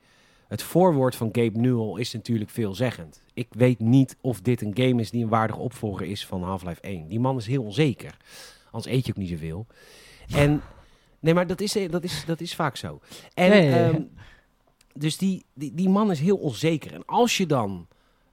Het 0.47 0.61
voorwoord 0.63 1.15
van 1.15 1.29
Gabe 1.31 1.59
Newell 1.59 1.99
is 1.99 2.13
natuurlijk 2.13 2.49
veelzeggend. 2.49 3.21
Ik 3.33 3.47
weet 3.49 3.79
niet 3.79 4.17
of 4.21 4.41
dit 4.41 4.61
een 4.61 4.71
game 4.77 5.01
is 5.01 5.11
die 5.11 5.23
een 5.23 5.29
waardige 5.29 5.59
opvolger 5.59 6.05
is 6.05 6.25
van 6.25 6.43
Half-Life 6.43 6.81
1. 6.81 7.07
Die 7.07 7.19
man 7.19 7.37
is 7.37 7.47
heel 7.47 7.63
onzeker. 7.63 8.17
Anders 8.71 8.93
eet 8.93 9.05
je 9.05 9.11
ook 9.11 9.17
niet 9.17 9.29
zoveel. 9.29 9.65
En 10.35 10.61
nee, 11.19 11.33
maar 11.33 11.47
dat 11.47 11.61
is, 11.61 11.77
dat 11.89 12.03
is, 12.03 12.23
dat 12.25 12.41
is 12.41 12.55
vaak 12.55 12.75
zo. 12.75 12.99
En, 13.33 13.47
Ja, 13.49 13.55
ja, 13.55 13.69
ja. 13.69 13.89
ehm, 13.89 14.01
dus 14.93 15.17
die, 15.17 15.45
die, 15.53 15.73
die 15.73 15.89
man 15.89 16.11
is 16.11 16.19
heel 16.19 16.37
onzeker. 16.37 16.93
En 16.93 17.05
als 17.05 17.37
je 17.37 17.45
dan 17.45 17.87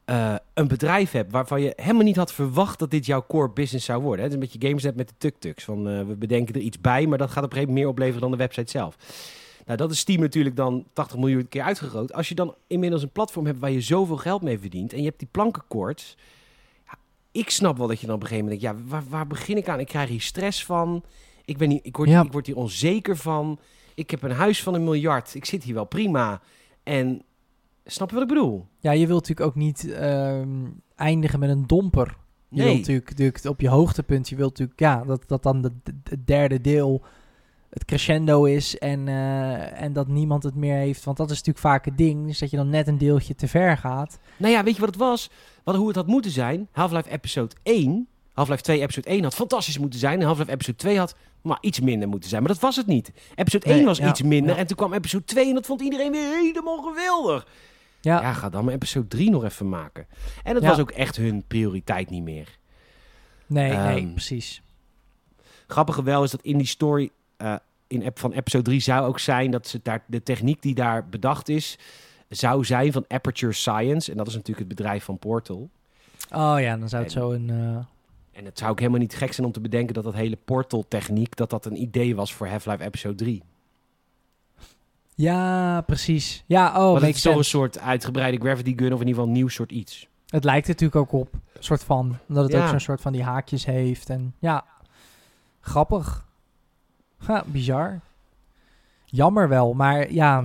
eh, 0.04 0.34
een 0.54 0.68
bedrijf 0.68 1.10
hebt 1.10 1.32
waarvan 1.32 1.62
je 1.62 1.72
helemaal 1.76 2.02
niet 2.02 2.16
had 2.16 2.32
verwacht 2.32 2.78
dat 2.78 2.90
dit 2.90 3.06
jouw 3.06 3.24
core 3.28 3.50
business 3.50 3.86
zou 3.86 4.02
worden. 4.02 4.18
Hè? 4.18 4.22
Het 4.30 4.32
is 4.32 4.42
een 4.44 4.50
beetje 4.50 4.68
GameSnet 4.68 4.96
met 4.96 5.08
de 5.08 5.14
tuk-tuks. 5.18 5.64
Van 5.64 5.88
eh, 5.88 6.06
we 6.06 6.16
bedenken 6.16 6.54
er 6.54 6.60
iets 6.60 6.80
bij, 6.80 7.06
maar 7.06 7.18
dat 7.18 7.30
gaat 7.30 7.44
op 7.44 7.50
een 7.50 7.56
gegeven 7.56 7.74
moment 7.74 7.84
meer 7.84 7.88
opleveren 7.94 8.20
dan 8.20 8.30
de 8.30 8.36
website 8.44 8.70
zelf. 8.70 8.96
Nou, 9.66 9.78
dat 9.78 9.90
is 9.90 9.98
Steam 9.98 10.20
natuurlijk 10.20 10.56
dan 10.56 10.84
80 10.92 11.18
miljoen 11.18 11.48
keer 11.48 11.62
uitgegroot. 11.62 12.12
Als 12.12 12.28
je 12.28 12.34
dan 12.34 12.54
inmiddels 12.66 13.02
een 13.02 13.10
platform 13.10 13.46
hebt 13.46 13.58
waar 13.58 13.70
je 13.70 13.80
zoveel 13.80 14.16
geld 14.16 14.42
mee 14.42 14.58
verdient 14.58 14.92
en 14.92 14.98
je 14.98 15.04
hebt 15.04 15.18
die 15.18 15.28
plankenkoorts. 15.30 16.16
Ja, 16.86 16.98
ik 17.32 17.50
snap 17.50 17.78
wel 17.78 17.86
dat 17.86 18.00
je 18.00 18.06
dan 18.06 18.14
op 18.14 18.20
een 18.22 18.28
gegeven 18.28 18.48
moment 18.48 18.62
denkt, 18.62 18.78
ja, 18.78 18.90
waar, 18.90 19.04
waar 19.08 19.26
begin 19.26 19.56
ik 19.56 19.68
aan? 19.68 19.80
Ik 19.80 19.86
krijg 19.86 20.08
hier 20.08 20.20
stress 20.20 20.64
van. 20.64 21.04
Ik, 21.44 21.58
ben 21.58 21.70
hier, 21.70 21.80
ik, 21.82 21.96
word, 21.96 22.08
Ja. 22.08 22.22
ik 22.22 22.32
word 22.32 22.46
hier 22.46 22.56
onzeker 22.56 23.16
van. 23.16 23.58
Ik 23.94 24.10
heb 24.10 24.22
een 24.22 24.30
huis 24.30 24.62
van 24.62 24.74
een 24.74 24.84
miljard. 24.84 25.34
Ik 25.34 25.44
zit 25.44 25.64
hier 25.64 25.74
wel 25.74 25.84
prima. 25.84 26.40
En 26.82 27.22
snap 27.84 28.08
je 28.08 28.14
wat 28.14 28.22
ik 28.22 28.28
bedoel? 28.34 28.66
Ja, 28.78 28.90
je 28.92 29.06
wilt 29.06 29.20
natuurlijk 29.28 29.48
ook 29.48 29.54
niet 29.62 29.92
ehm, 29.92 30.48
eindigen 30.96 31.38
met 31.38 31.50
een 31.50 31.66
domper. 31.66 32.16
Je 32.48 32.56
Nee. 32.60 32.64
wilt 32.66 32.78
natuurlijk, 32.78 33.08
natuurlijk 33.08 33.44
op 33.46 33.60
je 33.60 33.68
hoogtepunt, 33.68 34.28
je 34.28 34.36
wilt 34.36 34.50
natuurlijk 34.50 34.80
ja, 34.80 35.04
dat, 35.04 35.22
dat 35.28 35.42
dan 35.42 35.62
de, 35.62 35.72
de- 35.82 35.94
het 36.10 36.26
derde 36.26 36.60
deel 36.60 37.02
het 37.70 37.84
crescendo 37.84 38.44
is 38.44 38.78
en, 38.78 39.08
eh, 39.08 39.82
en 39.82 39.92
dat 39.92 40.08
niemand 40.08 40.42
het 40.42 40.54
meer 40.54 40.76
heeft. 40.76 41.04
Want 41.04 41.16
dat 41.16 41.26
is 41.30 41.36
natuurlijk 41.36 41.66
vaak 41.66 41.84
het 41.84 41.98
ding, 41.98 42.26
dus 42.26 42.38
dat 42.38 42.50
je 42.50 42.56
dan 42.56 42.68
net 42.70 42.88
een 42.88 42.98
deeltje 42.98 43.34
te 43.34 43.48
ver 43.48 43.76
gaat. 43.76 44.18
Nou 44.36 44.52
ja, 44.52 44.64
weet 44.64 44.74
je 44.74 44.80
wat 44.80 44.88
het 44.88 44.98
was? 44.98 45.30
Wat, 45.64 45.76
hoe 45.76 45.86
het 45.86 45.96
had 45.96 46.06
moeten 46.06 46.30
zijn? 46.30 46.68
Half-Life 46.72 47.10
episode 47.10 47.54
1, 47.62 48.08
Half-Life 48.32 48.62
2 48.62 48.80
episode 48.80 49.08
1 49.08 49.22
had 49.22 49.34
fantastisch 49.34 49.78
moeten 49.78 49.98
zijn. 49.98 50.20
En 50.20 50.26
Half-Life 50.26 50.50
episode 50.50 50.76
2 50.78 50.98
had 50.98 51.16
maar 51.42 51.58
iets 51.60 51.80
minder 51.80 52.08
moeten 52.08 52.28
zijn. 52.28 52.42
Maar 52.42 52.52
dat 52.52 52.60
was 52.60 52.76
het 52.76 52.86
niet. 52.86 53.12
Episode 53.34 53.66
1 53.66 53.76
Nee, 53.76 53.84
was 53.84 53.98
ja, 53.98 54.08
iets 54.08 54.22
minder. 54.22 54.54
ja. 54.54 54.60
En 54.60 54.66
toen 54.66 54.76
kwam 54.76 54.92
episode 54.92 55.24
2 55.24 55.48
en 55.48 55.54
dat 55.54 55.66
vond 55.66 55.80
iedereen 55.80 56.12
weer 56.12 56.36
helemaal 56.36 56.82
geweldig. 56.82 57.46
Ja, 58.04 58.20
Ja, 58.20 58.32
ga 58.32 58.48
dan 58.48 58.64
maar 58.64 58.74
episode 58.74 59.08
3 59.08 59.30
nog 59.30 59.44
even 59.44 59.68
maken. 59.68 60.06
En 60.42 60.54
dat 60.54 60.62
Ja. 60.62 60.68
was 60.68 60.78
ook 60.78 60.90
echt 60.90 61.16
hun 61.16 61.44
prioriteit 61.46 62.10
niet 62.10 62.22
meer. 62.22 62.58
nee, 63.46 63.72
nee, 63.76 64.00
Ehm, 64.02 64.10
precies. 64.12 64.62
Grappige 65.66 66.02
wel 66.02 66.22
is 66.22 66.30
dat 66.30 66.42
in 66.42 66.58
die 66.58 66.66
story 66.66 67.10
eh, 67.36 67.54
in 67.86 68.10
van 68.14 68.32
episode 68.32 68.64
3 68.64 68.80
zou 68.80 69.06
ook 69.06 69.18
zijn 69.18 69.50
dat 69.50 69.66
ze 69.66 69.80
daar, 69.82 70.02
de 70.06 70.22
techniek 70.22 70.62
die 70.62 70.74
daar 70.74 71.08
bedacht 71.08 71.48
is, 71.48 71.78
zou 72.28 72.64
zijn 72.64 72.92
van 72.92 73.04
Aperture 73.08 73.52
Science. 73.52 74.10
En 74.10 74.16
dat 74.16 74.26
is 74.26 74.32
natuurlijk 74.34 74.68
het 74.68 74.76
bedrijf 74.76 75.04
van 75.04 75.18
Portal. 75.18 75.70
Oh 76.32 76.56
ja, 76.60 76.76
dan 76.76 76.88
zou 76.88 77.02
het 77.04 77.14
en- 77.14 77.20
zo 77.20 77.32
een... 77.32 77.50
eh, 77.50 77.84
En 78.38 78.44
het 78.44 78.58
zou 78.58 78.70
ook 78.70 78.78
helemaal 78.78 79.00
niet 79.00 79.14
gek 79.14 79.32
zijn 79.32 79.46
om 79.46 79.52
te 79.52 79.60
bedenken 79.60 79.94
dat 79.94 80.04
dat 80.04 80.14
hele 80.14 80.36
Portal-techniek, 80.44 81.36
dat 81.36 81.50
dat 81.50 81.66
een 81.66 81.80
idee 81.80 82.16
was 82.16 82.34
voor 82.34 82.46
Half-Life 82.48 82.84
episode 82.84 83.14
3. 83.14 83.42
Ja, 85.14 85.80
precies. 85.80 86.44
Ja, 86.46 86.88
oh, 86.88 86.94
het 86.94 87.14
is 87.14 87.22
toch 87.22 87.36
een 87.36 87.44
soort 87.44 87.78
uitgebreide 87.78 88.38
gravity 88.38 88.74
gun 88.76 88.92
of 88.92 89.00
in 89.00 89.06
ieder 89.06 89.08
geval 89.08 89.26
een 89.26 89.32
nieuw 89.32 89.48
soort 89.48 89.72
iets. 89.72 90.08
Het 90.28 90.44
lijkt 90.44 90.66
er 90.66 90.72
natuurlijk 90.72 91.00
ook 91.00 91.20
op. 91.20 91.32
Een 91.32 91.62
soort 91.62 91.84
van. 91.84 92.18
Omdat 92.28 92.44
het 92.44 92.52
Ja. 92.52 92.62
ook 92.62 92.68
zo'n 92.68 92.80
soort 92.80 93.00
van 93.00 93.12
die 93.12 93.22
haakjes 93.22 93.64
heeft. 93.64 94.10
En 94.10 94.34
ja, 94.38 94.64
grappig. 95.60 96.26
Ja, 97.26 97.44
bizar. 97.46 98.00
Jammer 99.04 99.48
wel, 99.48 99.74
maar 99.74 100.12
ja, 100.12 100.44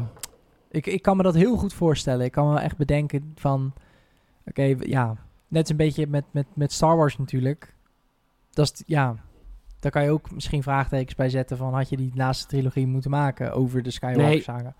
ik, 0.71 0.85
ik 0.85 1.01
kan 1.01 1.17
me 1.17 1.23
dat 1.23 1.33
heel 1.35 1.57
goed 1.57 1.73
voorstellen. 1.73 2.25
Ik 2.25 2.31
kan 2.31 2.53
me 2.53 2.59
echt 2.59 2.77
bedenken 2.77 3.31
van, 3.35 3.73
oké, 4.45 4.75
ja, 4.79 5.15
Net 5.49 5.69
een 5.69 5.75
beetje 5.75 6.07
met, 6.07 6.23
met, 6.31 6.45
met 6.53 6.71
Star 6.71 6.97
Wars 6.97 7.17
natuurlijk. 7.17 7.73
Dat 8.49 8.71
is, 8.73 8.83
ja, 8.85 9.15
daar 9.79 9.91
kan 9.91 10.03
je 10.03 10.09
ook 10.11 10.31
misschien 10.31 10.63
vraagtekens 10.63 11.15
bij 11.15 11.29
zetten 11.29 11.57
van... 11.57 11.73
had 11.73 11.89
je 11.89 11.97
die 11.97 12.11
laatste 12.15 12.47
trilogie 12.47 12.87
moeten 12.87 13.11
maken 13.11 13.53
over 13.53 13.83
de 13.83 13.91
Skywalker 13.91 14.73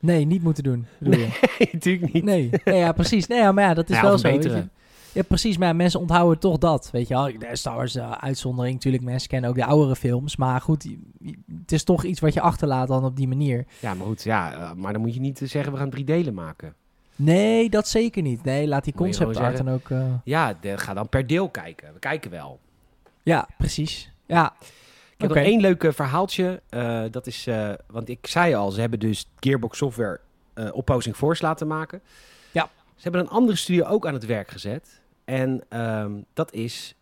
Nee. 0.00 0.24
niet 0.24 0.42
moeten 0.42 0.62
doen, 0.62 0.86
bedoel 0.98 1.20
je? 1.20 1.38
Nee, 1.58 1.68
natuurlijk 1.72 2.12
niet. 2.12 2.24
Nee, 2.24 2.50
nee 2.64 2.76
ja, 2.78 2.92
precies. 2.92 3.26
Nee, 3.26 3.38
ja, 3.38 3.52
maar 3.52 3.64
ja, 3.64 3.74
dat 3.74 3.90
is 3.90 3.96
Ja, 3.96 4.02
wel 4.02 4.18
zo. 4.18 4.40
Ja, 5.12 5.22
precies. 5.22 5.56
Maar 5.58 5.68
ja, 5.68 5.74
mensen 5.74 6.00
onthouden 6.00 6.38
toch 6.38 6.58
dat. 6.58 6.88
Weet 6.92 7.08
je 7.08 7.14
wel, 7.14 7.30
Star 7.52 7.74
Wars 7.76 7.94
eh, 7.94 8.10
uitzondering. 8.10 8.74
Natuurlijk, 8.74 9.04
mensen 9.04 9.28
kennen 9.28 9.50
ook 9.50 9.56
de 9.56 9.64
oudere 9.64 9.96
films. 9.96 10.36
Maar 10.36 10.60
goed, 10.60 10.88
het 11.60 11.72
is 11.72 11.84
toch 11.84 12.04
iets 12.04 12.20
wat 12.20 12.34
je 12.34 12.40
achterlaat 12.40 12.88
dan 12.88 13.04
op 13.04 13.16
die 13.16 13.28
manier. 13.28 13.66
Ja, 13.80 13.94
maar 13.94 14.06
goed, 14.06 14.22
ja, 14.22 14.52
eh, 14.52 14.72
maar 14.72 14.92
dan 14.92 15.00
moet 15.02 15.14
je 15.14 15.20
niet 15.20 15.40
zeggen 15.44 15.72
we 15.72 15.78
gaan 15.78 15.90
drie 15.90 16.04
delen 16.04 16.34
maken. 16.34 16.74
Nee, 17.16 17.70
dat 17.70 17.88
zeker 17.88 18.22
niet. 18.22 18.44
Nee, 18.44 18.68
laat 18.68 18.84
die 18.84 18.94
concept 18.94 19.36
art 19.36 19.56
dan 19.56 19.68
ook... 19.70 19.90
eh, 19.90 20.04
Ja, 20.24 20.54
de- 20.60 20.78
ga 20.78 20.94
dan 20.94 21.08
per 21.08 21.26
deel 21.26 21.48
kijken. 21.48 21.92
We 21.92 21.98
kijken 21.98 22.30
wel. 22.30 22.58
Ja, 23.28 23.48
precies. 23.58 24.10
Ja, 24.26 24.54
Ik 24.60 25.24
heb 25.24 25.30
Oké. 25.30 25.38
nog 25.40 25.48
één 25.48 25.60
leuk 25.60 25.84
eh, 25.84 25.92
verhaaltje. 25.92 26.62
Eh, 26.68 27.02
dat 27.10 27.26
is, 27.26 27.46
eh, 27.46 27.72
want 27.86 28.08
ik 28.08 28.26
zei 28.26 28.54
al, 28.54 28.70
ze 28.70 28.80
hebben 28.80 28.98
dus 28.98 29.28
Gearbox 29.40 29.78
Software 29.78 30.20
eh 30.54 30.68
Opposing 30.72 31.16
Force 31.16 31.44
laten 31.44 31.66
maken. 31.66 32.00
Ja. 32.50 32.70
Ze 32.94 33.02
hebben 33.02 33.20
een 33.20 33.28
andere 33.28 33.56
studio 33.56 33.84
ook 33.84 34.06
aan 34.06 34.14
het 34.14 34.26
werk 34.26 34.48
gezet. 34.50 35.00
En 35.24 35.64
ehm, 35.68 36.12
dat 36.32 36.52
is 36.52 36.94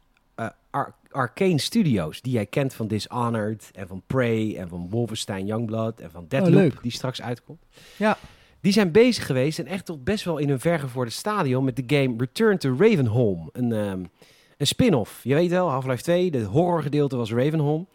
Ar- 0.70 0.94
Arcane 1.10 1.58
Studios, 1.60 2.20
die 2.22 2.32
jij 2.32 2.46
kent 2.46 2.74
van 2.74 2.86
Dishonored 2.88 3.70
en 3.72 3.86
van 3.86 4.02
Prey 4.06 4.56
en 4.56 4.68
van 4.68 4.88
Wolfenstein 4.90 5.46
Youngblood 5.46 6.00
en 6.00 6.10
van 6.10 6.24
Deadloop, 6.28 6.72
Oh, 6.72 6.82
die 6.82 6.90
straks 6.92 7.22
uitkomt. 7.22 7.62
Ja. 7.96 8.18
Die 8.60 8.72
zijn 8.72 8.90
bezig 8.92 9.26
geweest 9.26 9.58
en 9.58 9.66
echt 9.66 9.84
tot 9.84 10.04
best 10.04 10.24
wel 10.24 10.38
in 10.38 10.50
een 10.50 10.60
vergevoerde 10.60 11.10
stadium 11.10 11.64
met 11.64 11.76
de 11.76 11.96
game 11.96 12.14
Return 12.18 12.58
to 12.58 12.76
Ravenholm. 12.78 13.48
Een, 13.52 13.72
ehm, 13.72 14.04
een 14.56 14.66
spin-off. 14.66 15.20
Je 15.24 15.34
weet 15.34 15.50
wel, 15.50 15.68
Half-Life 15.70 16.02
2, 16.02 16.30
de 16.30 16.42
horrorgedeelte 16.42 17.16
was 17.16 17.32
Ravenholm. 17.32 17.86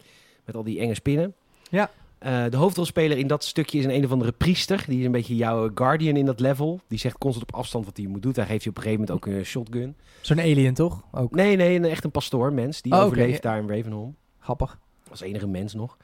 Met 0.44 0.54
al 0.56 0.62
die 0.62 0.78
enge 0.78 0.94
spinnen. 0.94 1.34
Ja. 1.70 1.90
Eh, 2.18 2.44
de 2.50 2.56
hoofdrolspeler 2.56 3.18
in 3.18 3.26
dat 3.26 3.44
stukje 3.44 3.78
is 3.78 3.84
een 3.84 3.94
een 3.94 4.04
of 4.04 4.10
andere 4.12 4.32
priester. 4.32 4.84
Die 4.86 4.98
is 4.98 5.04
een 5.04 5.12
beetje 5.12 5.36
jouw 5.36 5.70
guardian 5.74 6.16
in 6.16 6.24
dat 6.26 6.40
level. 6.40 6.80
Die 6.88 6.98
zegt 6.98 7.18
constant 7.18 7.52
op 7.52 7.58
afstand 7.58 7.84
wat 7.84 7.96
hij 7.96 8.06
moet 8.06 8.22
doen. 8.22 8.32
Hij 8.34 8.46
geeft 8.46 8.64
je 8.64 8.70
op 8.70 8.76
een 8.76 8.82
gegeven 8.82 9.04
moment 9.06 9.26
ook 9.26 9.34
een 9.34 9.44
shotgun. 9.44 9.96
zo'n 10.20 10.40
alien 10.40 10.74
toch? 10.74 11.04
Ook 11.12 11.34
Nee, 11.34 11.56
nee, 11.56 11.76
een, 11.76 11.84
echt 11.84 12.04
een 12.04 12.10
pastoor, 12.10 12.52
mens. 12.52 12.82
Die 12.82 12.92
Oh, 12.92 13.00
overleeft 13.00 13.42
daar 13.42 13.58
in 13.58 13.68
Ravenholm. 13.68 14.16
grappig. 14.38 14.78
Als 15.10 15.20
enige 15.20 15.46
mens 15.46 15.74
nog. 15.74 15.96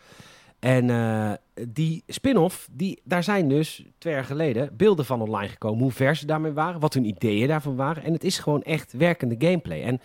En 0.59 0.91
eh, 0.91 1.33
die 1.69 2.03
spin-off, 2.07 2.69
die, 2.73 3.01
daar 3.05 3.23
zijn 3.23 3.49
dus 3.49 3.85
twee 3.99 4.13
jaar 4.15 4.25
geleden 4.25 4.71
beelden 4.77 5.05
van 5.05 5.21
online 5.21 5.49
gekomen. 5.49 5.83
Hoe 5.83 5.93
ver 5.93 6.17
ze 6.17 6.27
daarmee 6.27 6.53
waren, 6.53 6.81
wat 6.81 6.95
hun 6.95 7.05
ideeën 7.05 7.49
daarvan 7.49 7.77
waren. 7.77 8.03
En 8.03 8.13
het 8.13 8.25
is 8.25 8.39
gewoon 8.39 8.63
echt 8.63 8.93
werkende 8.93 9.35
gameplay. 9.39 9.83
En 9.83 10.01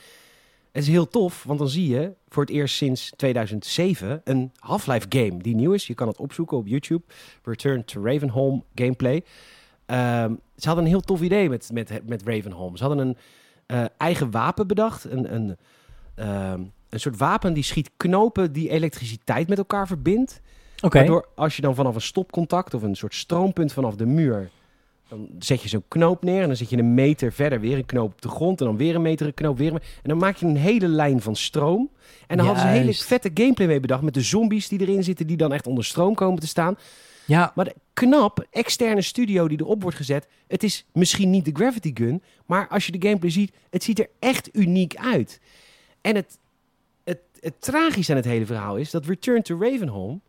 het 0.73 0.83
is 0.83 0.89
heel 0.89 1.07
tof, 1.07 1.43
want 1.43 1.59
dan 1.59 1.69
zie 1.69 1.87
je 1.87 2.13
voor 2.27 2.43
het 2.43 2.51
eerst 2.51 2.75
sinds 2.75 3.11
2007 3.15 4.21
een 4.23 4.51
Half-Life 4.59 5.05
game 5.09 5.37
die 5.37 5.55
nieuw 5.55 5.71
is. 5.71 5.87
Je 5.87 5.93
kan 5.93 6.07
het 6.07 6.17
opzoeken 6.17 6.57
op 6.57 6.67
YouTube. 6.67 7.03
Return 7.43 7.85
to 7.85 8.03
Ravenholm 8.03 8.63
gameplay. 8.75 9.23
Ehm, 9.85 10.33
ze 10.55 10.67
hadden 10.67 10.83
een 10.83 10.89
heel 10.89 11.01
tof 11.01 11.21
idee 11.21 11.49
met, 11.49 11.69
met, 11.73 12.07
met 12.07 12.23
Ravenholm. 12.25 12.77
Ze 12.77 12.83
hadden 12.83 13.07
een 13.07 13.17
eh, 13.65 13.85
eigen 13.97 14.31
wapen 14.31 14.67
bedacht. 14.67 15.03
Een, 15.03 15.33
een, 15.33 15.57
ehm, 16.15 16.61
een 16.89 16.99
soort 16.99 17.17
wapen 17.17 17.53
die 17.53 17.63
schiet 17.63 17.89
knopen 17.97 18.53
die 18.53 18.69
elektriciteit 18.69 19.47
met 19.47 19.57
elkaar 19.57 19.87
verbindt. 19.87 20.41
Oké. 20.81 20.97
Waardoor 20.97 21.27
als 21.35 21.55
je 21.55 21.61
dan 21.61 21.75
vanaf 21.75 21.95
een 21.95 22.01
stopcontact 22.01 22.73
of 22.73 22.81
een 22.81 22.95
soort 22.95 23.15
stroompunt 23.15 23.73
vanaf 23.73 23.95
de 23.95 24.05
muur... 24.05 24.49
dan 25.13 25.29
zet 25.39 25.61
je 25.61 25.69
zo'n 25.69 25.83
knoop 25.87 26.23
neer 26.23 26.41
en 26.41 26.47
dan 26.47 26.55
zet 26.55 26.69
je 26.69 26.77
een 26.77 26.93
meter 26.93 27.33
verder 27.33 27.59
weer 27.59 27.77
een 27.77 27.85
knoop 27.85 28.11
op 28.11 28.21
de 28.21 28.29
grond... 28.29 28.59
en 28.59 28.65
dan 28.65 28.77
weer 28.77 28.95
een 28.95 29.01
meter 29.01 29.27
een 29.27 29.33
knoop, 29.33 29.57
weer 29.57 29.73
een... 29.73 29.79
En 29.79 30.09
dan 30.09 30.17
maak 30.17 30.35
je 30.35 30.45
een 30.45 30.57
hele 30.57 30.87
lijn 30.87 31.21
van 31.21 31.35
stroom. 31.35 31.89
En 32.27 32.37
dan 32.37 32.45
hadden 32.45 32.63
ze 32.63 32.69
een 32.69 32.81
hele 32.81 32.93
vette 32.93 33.31
gameplay 33.33 33.67
mee 33.67 33.79
bedacht... 33.79 34.01
met 34.01 34.13
de 34.13 34.21
zombies 34.21 34.67
die 34.67 34.79
erin 34.79 35.03
zitten 35.03 35.27
die 35.27 35.37
dan 35.37 35.53
echt 35.53 35.67
onder 35.67 35.85
stroom 35.85 36.15
komen 36.15 36.39
te 36.39 36.47
staan. 36.47 36.77
Ja, 37.25 37.51
Maar 37.55 37.65
de 37.65 37.75
knap, 37.93 38.45
externe 38.51 39.01
studio 39.01 39.47
die 39.47 39.59
erop 39.59 39.81
wordt 39.81 39.97
gezet... 39.97 40.27
het 40.47 40.63
is 40.63 40.85
misschien 40.93 41.29
niet 41.29 41.45
de 41.45 41.51
Gravity 41.53 41.91
Gun... 41.93 42.23
maar 42.45 42.67
als 42.67 42.85
je 42.85 42.91
de 42.91 43.07
gameplay 43.07 43.31
ziet, 43.31 43.51
het 43.69 43.83
ziet 43.83 43.99
er 43.99 44.09
echt 44.19 44.49
uniek 44.55 44.95
uit. 44.95 45.39
En 46.01 46.15
het, 46.15 46.37
het, 47.03 47.19
het 47.39 47.61
tragische 47.61 48.11
aan 48.11 48.17
het 48.17 48.27
hele 48.27 48.45
verhaal 48.45 48.77
is... 48.77 48.91
dat 48.91 49.05
Return 49.05 49.41
to 49.41 49.57
Ravenholm 49.59 50.21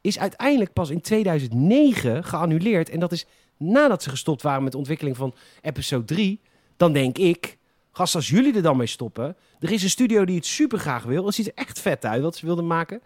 is 0.00 0.18
uiteindelijk 0.18 0.72
pas 0.72 0.90
in 0.90 1.00
2009 1.00 2.24
geannuleerd. 2.24 2.88
En 2.88 3.00
dat 3.00 3.12
is 3.12 3.26
nadat 3.56 4.02
ze 4.02 4.10
gestopt 4.10 4.42
waren 4.42 4.62
met 4.62 4.72
de 4.72 4.78
ontwikkeling 4.78 5.16
van 5.16 5.34
episode 5.60 6.04
3. 6.04 6.40
Dan 6.76 6.92
denk 6.92 7.18
ik, 7.18 7.58
gast, 7.92 8.14
als 8.14 8.28
jullie 8.28 8.54
er 8.54 8.62
dan 8.62 8.76
mee 8.76 8.86
stoppen... 8.86 9.36
er 9.60 9.72
is 9.72 9.82
een 9.82 9.90
studio 9.90 10.24
die 10.24 10.36
het 10.36 10.46
super 10.46 10.78
graag 10.78 11.02
wil. 11.02 11.26
Het 11.26 11.34
ziet 11.34 11.46
er 11.46 11.54
echt 11.54 11.80
vet 11.80 12.04
uit 12.04 12.22
wat 12.22 12.36
ze 12.36 12.46
wilden 12.46 12.66
maken... 12.66 13.02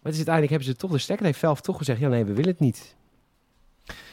Maar 0.00 0.12
het 0.12 0.20
is 0.20 0.28
uiteindelijk 0.28 0.50
hebben 0.50 0.74
ze 0.74 0.86
toch 0.86 0.90
de 0.90 0.98
stekker. 0.98 1.26
Heeft 1.26 1.38
Valve 1.38 1.62
toch 1.62 1.76
gezegd: 1.76 2.00
ja, 2.00 2.08
nee, 2.08 2.24
we 2.24 2.32
willen 2.32 2.50
het 2.50 2.60
niet. 2.60 2.96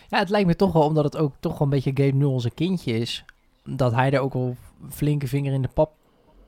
Ja, 0.08 0.20
het 0.20 0.30
lijkt 0.30 0.48
me 0.48 0.56
toch 0.56 0.74
wel, 0.74 0.84
omdat 0.84 1.04
het 1.04 1.18
ook 1.18 1.34
toch 1.40 1.52
wel 1.52 1.62
een 1.62 1.70
beetje 1.70 1.92
Gabe 1.94 2.18
Newell 2.18 2.40
zijn 2.40 2.54
kindje 2.54 2.94
is, 2.94 3.26
dat 3.64 3.92
hij 3.92 4.12
er 4.12 4.20
ook 4.20 4.34
wel 4.34 4.56
een 4.84 4.92
flinke 4.92 5.28
vinger 5.28 5.54
in 5.54 5.62
de 5.62 5.68
pap 5.68 5.92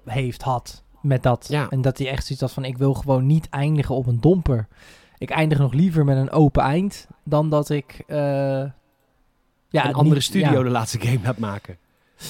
heeft, 0.06 0.42
had 0.42 0.84
met 1.02 1.24
dat. 1.24 1.46
Ja. 1.50 1.70
En 1.70 1.82
dat 1.82 1.98
hij 1.98 2.10
echt 2.10 2.26
zoiets 2.26 2.42
had 2.42 2.52
van, 2.52 2.66
ik 2.66 2.78
wil 2.78 2.94
gewoon 2.94 3.26
niet 3.26 3.50
eindigen 3.50 3.96
op 3.96 4.08
een 4.08 4.20
domper. 4.20 4.68
Ik 5.18 5.30
eindig 5.30 5.58
nog 5.58 5.74
liever 5.74 6.06
met 6.06 6.18
een 6.18 6.32
open 6.32 6.64
eind, 6.64 7.08
dan 7.24 7.50
dat 7.50 7.70
ik... 7.70 8.04
eh, 8.08 8.64
ja, 9.70 9.86
een 9.88 9.94
andere 9.94 10.16
niet- 10.16 10.24
studio 10.24 10.52
ja. 10.52 10.64
de 10.64 10.70
laatste 10.70 11.00
game 11.02 11.20
gaat 11.20 11.38
maken. 11.38 11.78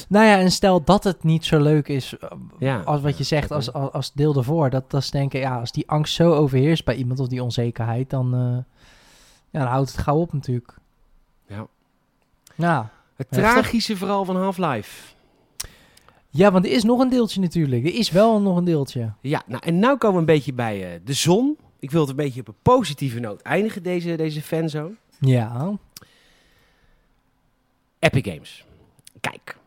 Nou 0.08 0.26
ja, 0.26 0.38
en 0.40 0.52
stel 0.52 0.84
dat 0.84 1.04
het 1.04 1.24
niet 1.24 1.46
zo 1.46 1.60
leuk 1.62 1.88
is, 1.88 2.18
eh, 2.18 2.30
Ja. 2.60 2.80
als 2.80 3.02
wat 3.02 3.18
je 3.18 3.24
zegt, 3.24 3.52
als, 3.52 3.74
als, 3.74 3.92
als 3.92 4.12
deel 4.14 4.36
ervoor. 4.36 4.70
Dat, 4.70 4.92
dat 4.92 5.02
is 5.02 5.12
denken, 5.12 5.40
ja, 5.40 5.60
als 5.60 5.72
die 5.72 5.90
angst 5.90 6.14
zo 6.14 6.34
overheerst 6.34 6.86
bij 6.86 6.96
iemand, 6.96 7.20
of 7.20 7.28
die 7.28 7.44
onzekerheid, 7.44 8.10
dan, 8.10 8.34
eh, 8.34 8.40
ja, 9.50 9.60
dan 9.60 9.68
houdt 9.68 9.92
het 9.92 10.00
gauw 10.02 10.18
op 10.18 10.34
natuurlijk. 10.34 10.74
Ja. 11.48 11.68
Nou, 12.56 12.86
Het 13.16 13.28
tragische 13.32 13.98
verhaal 13.98 14.26
van 14.26 14.36
Half-Life. 14.36 15.14
Ja, 16.30 16.52
want 16.52 16.66
er 16.66 16.72
is 16.72 16.84
nog 16.84 17.00
een 17.00 17.10
deeltje 17.10 17.40
natuurlijk. 17.42 17.86
Er 17.86 17.94
is 17.96 18.12
wel 18.12 18.42
nog 18.42 18.58
een 18.58 18.64
deeltje. 18.64 19.14
Ja, 19.22 19.42
nou 19.46 19.64
en 19.66 19.80
nu 19.80 19.96
komen 19.96 20.14
we 20.14 20.20
een 20.20 20.26
beetje 20.26 20.54
bij 20.54 20.94
eh, 20.94 21.00
de 21.06 21.14
zon. 21.14 21.58
Ik 21.80 21.92
wil 21.92 22.02
het 22.02 22.10
een 22.10 22.16
beetje 22.16 22.40
op 22.42 22.48
een 22.48 22.56
positieve 22.62 23.20
noot 23.20 23.42
eindigen, 23.42 23.84
deze, 23.84 24.16
deze 24.16 24.42
fanzone. 24.42 24.92
Ja. 25.20 25.72
Epic 28.00 28.34
Games. 28.34 28.66
Kijk. 29.20 29.58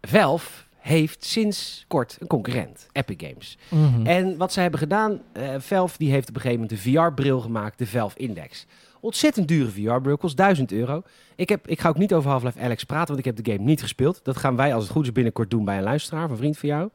Valve 0.00 0.62
heeft 0.76 1.24
sinds 1.24 1.84
kort 1.88 2.16
een 2.20 2.26
concurrent, 2.26 2.88
Epic 2.92 3.28
Games. 3.28 3.58
Mhm. 3.70 4.06
En 4.06 4.36
wat 4.36 4.52
zij 4.52 4.62
hebben 4.62 4.80
gedaan, 4.80 5.20
eh 5.32 5.54
Valve 5.58 5.98
die 5.98 6.10
heeft 6.10 6.28
op 6.28 6.34
een 6.34 6.40
gegeven 6.40 6.62
moment 6.62 6.84
een 6.84 6.92
VR-bril 6.92 7.40
gemaakt, 7.40 7.78
de 7.78 7.86
Valve 7.86 8.18
Index. 8.18 8.66
Ontzettend 9.00 9.48
dure 9.48 9.70
VR-bril, 9.70 10.16
kost 10.16 10.36
1000 10.36 10.72
euro. 10.72 11.02
Ik, 11.36 11.48
heb, 11.48 11.68
ik 11.68 11.80
ga 11.80 11.88
ook 11.88 11.98
niet 11.98 12.14
over 12.14 12.30
Half-Life 12.30 12.60
Alex 12.60 12.84
praten, 12.84 13.06
want 13.06 13.18
ik 13.18 13.24
heb 13.24 13.44
de 13.44 13.52
game 13.52 13.64
niet 13.64 13.82
gespeeld. 13.82 14.20
Dat 14.22 14.36
gaan 14.36 14.56
wij 14.56 14.74
als 14.74 14.82
het 14.82 14.92
goed 14.92 15.04
is 15.04 15.12
binnenkort 15.12 15.50
doen 15.50 15.64
bij 15.64 15.76
een 15.76 15.82
luisteraar, 15.82 16.30
een 16.30 16.36
vriend 16.36 16.58
van 16.58 16.68
jou. 16.68 16.90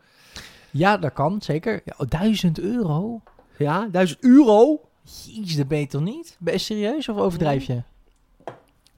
Ja, 0.71 0.97
dat 0.97 1.13
kan, 1.13 1.41
zeker. 1.41 1.81
Ja, 1.85 1.93
oh, 1.97 2.07
1000 2.07 2.59
euro? 2.59 3.21
Ja, 3.57 3.87
1000 3.91 4.23
euro? 4.23 4.81
Jeez, 5.03 5.55
dat 5.55 5.67
ben 5.67 5.79
je 5.79 5.87
toch 5.87 6.01
niet? 6.01 6.37
Ben 6.39 6.53
je 6.53 6.59
serieus 6.59 7.09
of 7.09 7.17
overdrijf 7.17 7.63
je? 7.63 7.81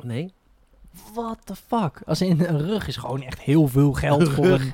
Nee. 0.04 0.34
What 1.14 1.38
the 1.44 1.56
fuck? 1.56 2.02
Als 2.06 2.22
in 2.22 2.40
een 2.40 2.66
rug 2.66 2.88
is 2.88 2.96
gewoon 2.98 3.22
echt 3.24 3.40
heel 3.40 3.68
veel 3.68 3.94
geld 3.94 4.30
voor 4.30 4.46
een... 4.46 4.74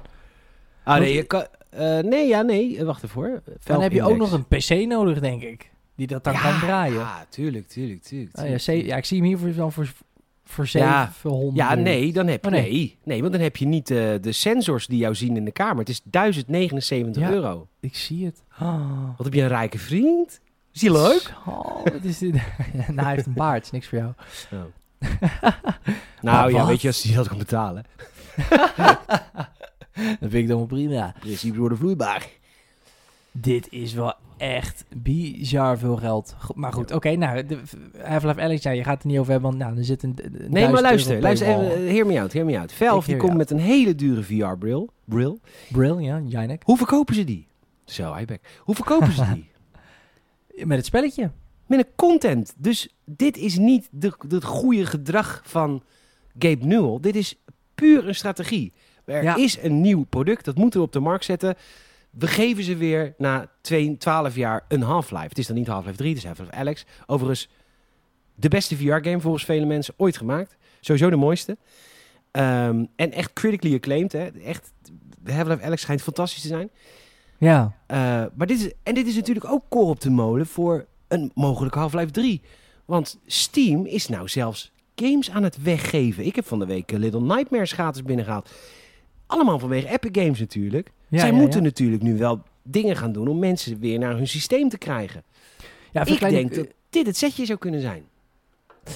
Ah, 0.83 0.99
nee, 0.99 1.03
Want- 1.03 1.13
je 1.15 1.23
kan, 1.23 1.45
eh, 1.69 1.99
nee, 1.99 2.27
ja, 2.27 2.41
nee. 2.41 2.85
Wacht 2.85 3.03
even 3.03 3.21
hoor. 3.21 3.41
Dan 3.63 3.81
heb 3.81 3.91
je 3.91 4.03
ook 4.03 4.17
nog 4.17 4.31
een 4.31 4.45
PC 4.45 4.87
nodig, 4.87 5.19
denk 5.19 5.41
ik. 5.41 5.71
Die 5.95 6.07
dat 6.07 6.23
dan 6.23 6.33
ja, 6.33 6.41
kan 6.41 6.59
draaien. 6.59 6.95
Ja, 6.99 7.25
tuurlijk, 7.29 7.67
tuurlijk, 7.67 8.03
tuurlijk. 8.03 8.35
Ah, 8.37 8.49
ja, 8.49 8.57
tuurlijk, 8.57 8.87
ja, 8.87 8.95
ik 8.95 9.05
zie 9.05 9.17
hem 9.17 9.27
hier 9.27 9.37
voor, 9.37 9.53
dan 9.53 9.71
voor, 9.71 9.93
voor 10.45 10.65
Ja. 10.71 11.11
700 11.21 11.55
Ja, 11.55 11.75
nee, 11.75 12.13
dan 12.13 12.27
heb 12.27 12.41
je, 12.43 12.47
Oh, 12.49 12.53
nee. 12.53 12.71
nee. 12.71 12.97
nee. 13.03 13.19
want 13.21 13.33
dan 13.33 13.41
heb 13.41 13.57
je 13.57 13.65
niet 13.65 13.91
eh, 13.91 13.97
de 14.21 14.31
sensors 14.31 14.87
die 14.87 14.97
jou 14.97 15.15
zien 15.15 15.37
in 15.37 15.45
de 15.45 15.51
kamer. 15.51 15.77
Het 15.77 15.89
is 15.89 16.01
1079 16.03 17.21
Ja. 17.23 17.31
euro. 17.31 17.67
Ik 17.79 17.95
zie 17.95 18.25
het. 18.25 18.43
Oh. 18.61 19.07
Wat 19.17 19.25
heb 19.25 19.33
je 19.33 19.41
een 19.41 19.47
rijke 19.47 19.77
vriend? 19.79 20.39
Is 20.73 20.79
die 20.79 20.91
leuk? 20.91 21.33
Oh, 21.45 21.83
wat 21.83 22.03
is 22.03 22.17
dit? 22.17 22.33
nou, 22.87 23.01
hij 23.01 23.13
heeft 23.13 23.25
een 23.25 23.33
baard. 23.33 23.63
Is 23.63 23.71
niks 23.71 23.87
voor 23.87 23.97
jou. 23.97 24.11
nou 26.21 26.53
ja, 26.53 26.65
weet 26.65 26.81
je, 26.81 26.87
als 26.87 27.03
hij 27.03 27.15
dat 27.15 27.27
kan 27.27 27.37
betalen. 27.37 27.85
Dat 29.93 30.29
vind 30.29 30.33
ik 30.33 30.47
dan 30.47 30.57
wel 30.57 30.65
prima. 30.65 31.13
Principe 31.19 31.57
door 31.57 31.69
de 31.69 31.75
vloeibaar. 31.75 32.27
Dit 33.31 33.67
is 33.71 33.93
wel 33.93 34.13
echt 34.37 34.85
bizar 34.95 35.77
veel 35.77 35.95
geld. 35.95 36.35
Go- 36.37 36.53
Maar 36.55 36.73
goed, 36.73 36.91
oké. 36.91 37.15
nou, 37.15 37.45
de- 37.45 37.61
Half-Life 38.03 38.41
Alex, 38.41 38.63
ja, 38.63 38.71
je 38.71 38.83
gaat 38.83 38.93
het 38.93 39.01
er 39.03 39.07
niet 39.09 39.19
over 39.19 39.31
hebben, 39.31 39.49
want 39.49 39.63
nou, 39.63 39.77
er 39.77 39.83
zit 39.85 40.03
een, 40.03 40.15
een 40.23 40.31
Nee, 40.31 40.49
1000 40.49 40.71
maar 40.71 40.81
luister, 40.81 41.21
luister 41.21 41.47
even, 41.47 41.71
eh, 41.87 41.93
hear 41.93 42.05
me 42.05 42.19
out, 42.19 42.33
hear 42.33 42.45
me 42.45 42.59
out. 42.59 42.71
Ik 42.71 42.77
Valve 42.77 43.07
die 43.11 43.17
komt 43.19 43.37
met 43.37 43.51
een 43.51 43.59
hele 43.59 43.95
dure 43.95 44.23
VR-bril. 44.23 44.89
Bril. 45.05 45.39
Brill, 45.69 45.99
ja, 46.03 46.19
Jinek. 46.25 46.61
Hoe 46.65 46.77
verkopen 46.77 47.15
ze 47.15 47.23
die? 47.23 47.47
Zo, 47.85 48.13
Eibek. 48.13 48.59
Hoe 48.59 48.75
verkopen 48.75 49.11
ze 49.11 49.33
die? 49.33 49.49
Met 50.67 50.77
het 50.77 50.85
spelletje. 50.85 51.31
Met 51.67 51.79
een 51.79 51.91
content. 51.95 52.53
Dus 52.57 52.95
dit 53.05 53.37
is 53.37 53.57
niet 53.57 53.87
de, 53.91 54.13
het 54.29 54.43
goede 54.43 54.85
gedrag 54.85 55.41
van 55.45 55.83
Gabe 56.39 56.65
Newell. 56.65 56.97
Dit 57.01 57.15
is 57.15 57.35
puur 57.75 58.07
een 58.07 58.15
strategie. 58.15 58.73
Er 59.05 59.23
Ja. 59.23 59.35
is 59.35 59.57
een 59.61 59.81
nieuw 59.81 60.03
product, 60.03 60.45
dat 60.45 60.57
moeten 60.57 60.79
we 60.79 60.85
op 60.85 60.91
de 60.93 60.99
markt 60.99 61.25
zetten. 61.25 61.55
We 62.09 62.27
geven 62.27 62.63
ze 62.63 62.75
weer 62.75 63.13
na 63.17 63.49
2, 63.61 63.97
12 63.97 64.35
jaar 64.35 64.65
een 64.67 64.81
Half-Life. 64.81 65.27
Het 65.27 65.37
is 65.37 65.47
dan 65.47 65.55
niet 65.55 65.67
Half-Life 65.67 65.97
3, 65.97 66.09
het 66.09 66.17
is 66.17 66.25
Half-Life 66.25 66.51
Alex. 66.51 66.85
Overigens, 67.05 67.49
de 68.35 68.47
beste 68.47 68.75
VR-game 68.77 69.19
volgens 69.19 69.45
vele 69.45 69.65
mensen 69.65 69.93
ooit 69.97 70.17
gemaakt. 70.17 70.55
Sowieso 70.79 71.09
de 71.09 71.15
mooiste. 71.15 71.57
Ehm, 72.31 72.85
en 72.95 73.11
echt 73.11 73.33
critically 73.33 73.75
acclaimed. 73.75 74.11
Hè. 74.11 74.25
Echt, 74.27 74.71
Half-Life 75.25 75.63
Alex 75.63 75.81
schijnt 75.81 76.01
fantastisch 76.01 76.41
te 76.41 76.47
zijn. 76.47 76.69
Ja. 77.37 77.75
Eh, 77.87 77.97
maar 78.35 78.47
dit 78.47 78.59
is, 78.59 78.71
en 78.83 78.93
dit 78.93 79.07
is 79.07 79.15
natuurlijk 79.15 79.51
ook 79.51 79.63
kool 79.69 79.87
op 79.89 80.01
de 80.01 80.09
molen 80.09 80.45
voor 80.45 80.85
een 81.07 81.31
mogelijke 81.33 81.79
Half-Life 81.79 82.11
3. 82.11 82.41
Want 82.85 83.19
Steam 83.25 83.85
is 83.85 84.07
nou 84.07 84.27
zelfs 84.27 84.71
games 84.95 85.29
aan 85.29 85.43
het 85.43 85.61
weggeven. 85.61 86.25
Ik 86.25 86.35
heb 86.35 86.45
van 86.45 86.59
de 86.59 86.65
week 86.65 86.91
eh, 86.91 86.99
Little 86.99 87.21
Nightmares 87.21 87.71
gratis 87.71 88.03
binnengehaald. 88.03 88.49
Allemaal 89.25 89.59
vanwege 89.59 89.89
Epic 89.89 90.23
Games 90.23 90.39
natuurlijk. 90.39 90.91
Ja, 91.07 91.19
Zij 91.19 91.31
ja, 91.31 91.35
moeten 91.35 91.59
ja. 91.59 91.65
natuurlijk 91.65 92.03
nu 92.03 92.17
wel 92.17 92.41
dingen 92.63 92.95
gaan 92.95 93.11
doen 93.11 93.27
om 93.27 93.39
mensen 93.39 93.79
weer 93.79 93.99
naar 93.99 94.15
hun 94.15 94.27
systeem 94.27 94.69
te 94.69 94.77
krijgen. 94.77 95.23
Ja, 95.91 96.05
Ik 96.05 96.19
denk 96.19 96.55
dat 96.55 96.67
dit 96.89 97.05
het 97.05 97.17
setje 97.17 97.45
zou 97.45 97.59
kunnen 97.59 97.81
zijn. 97.81 98.03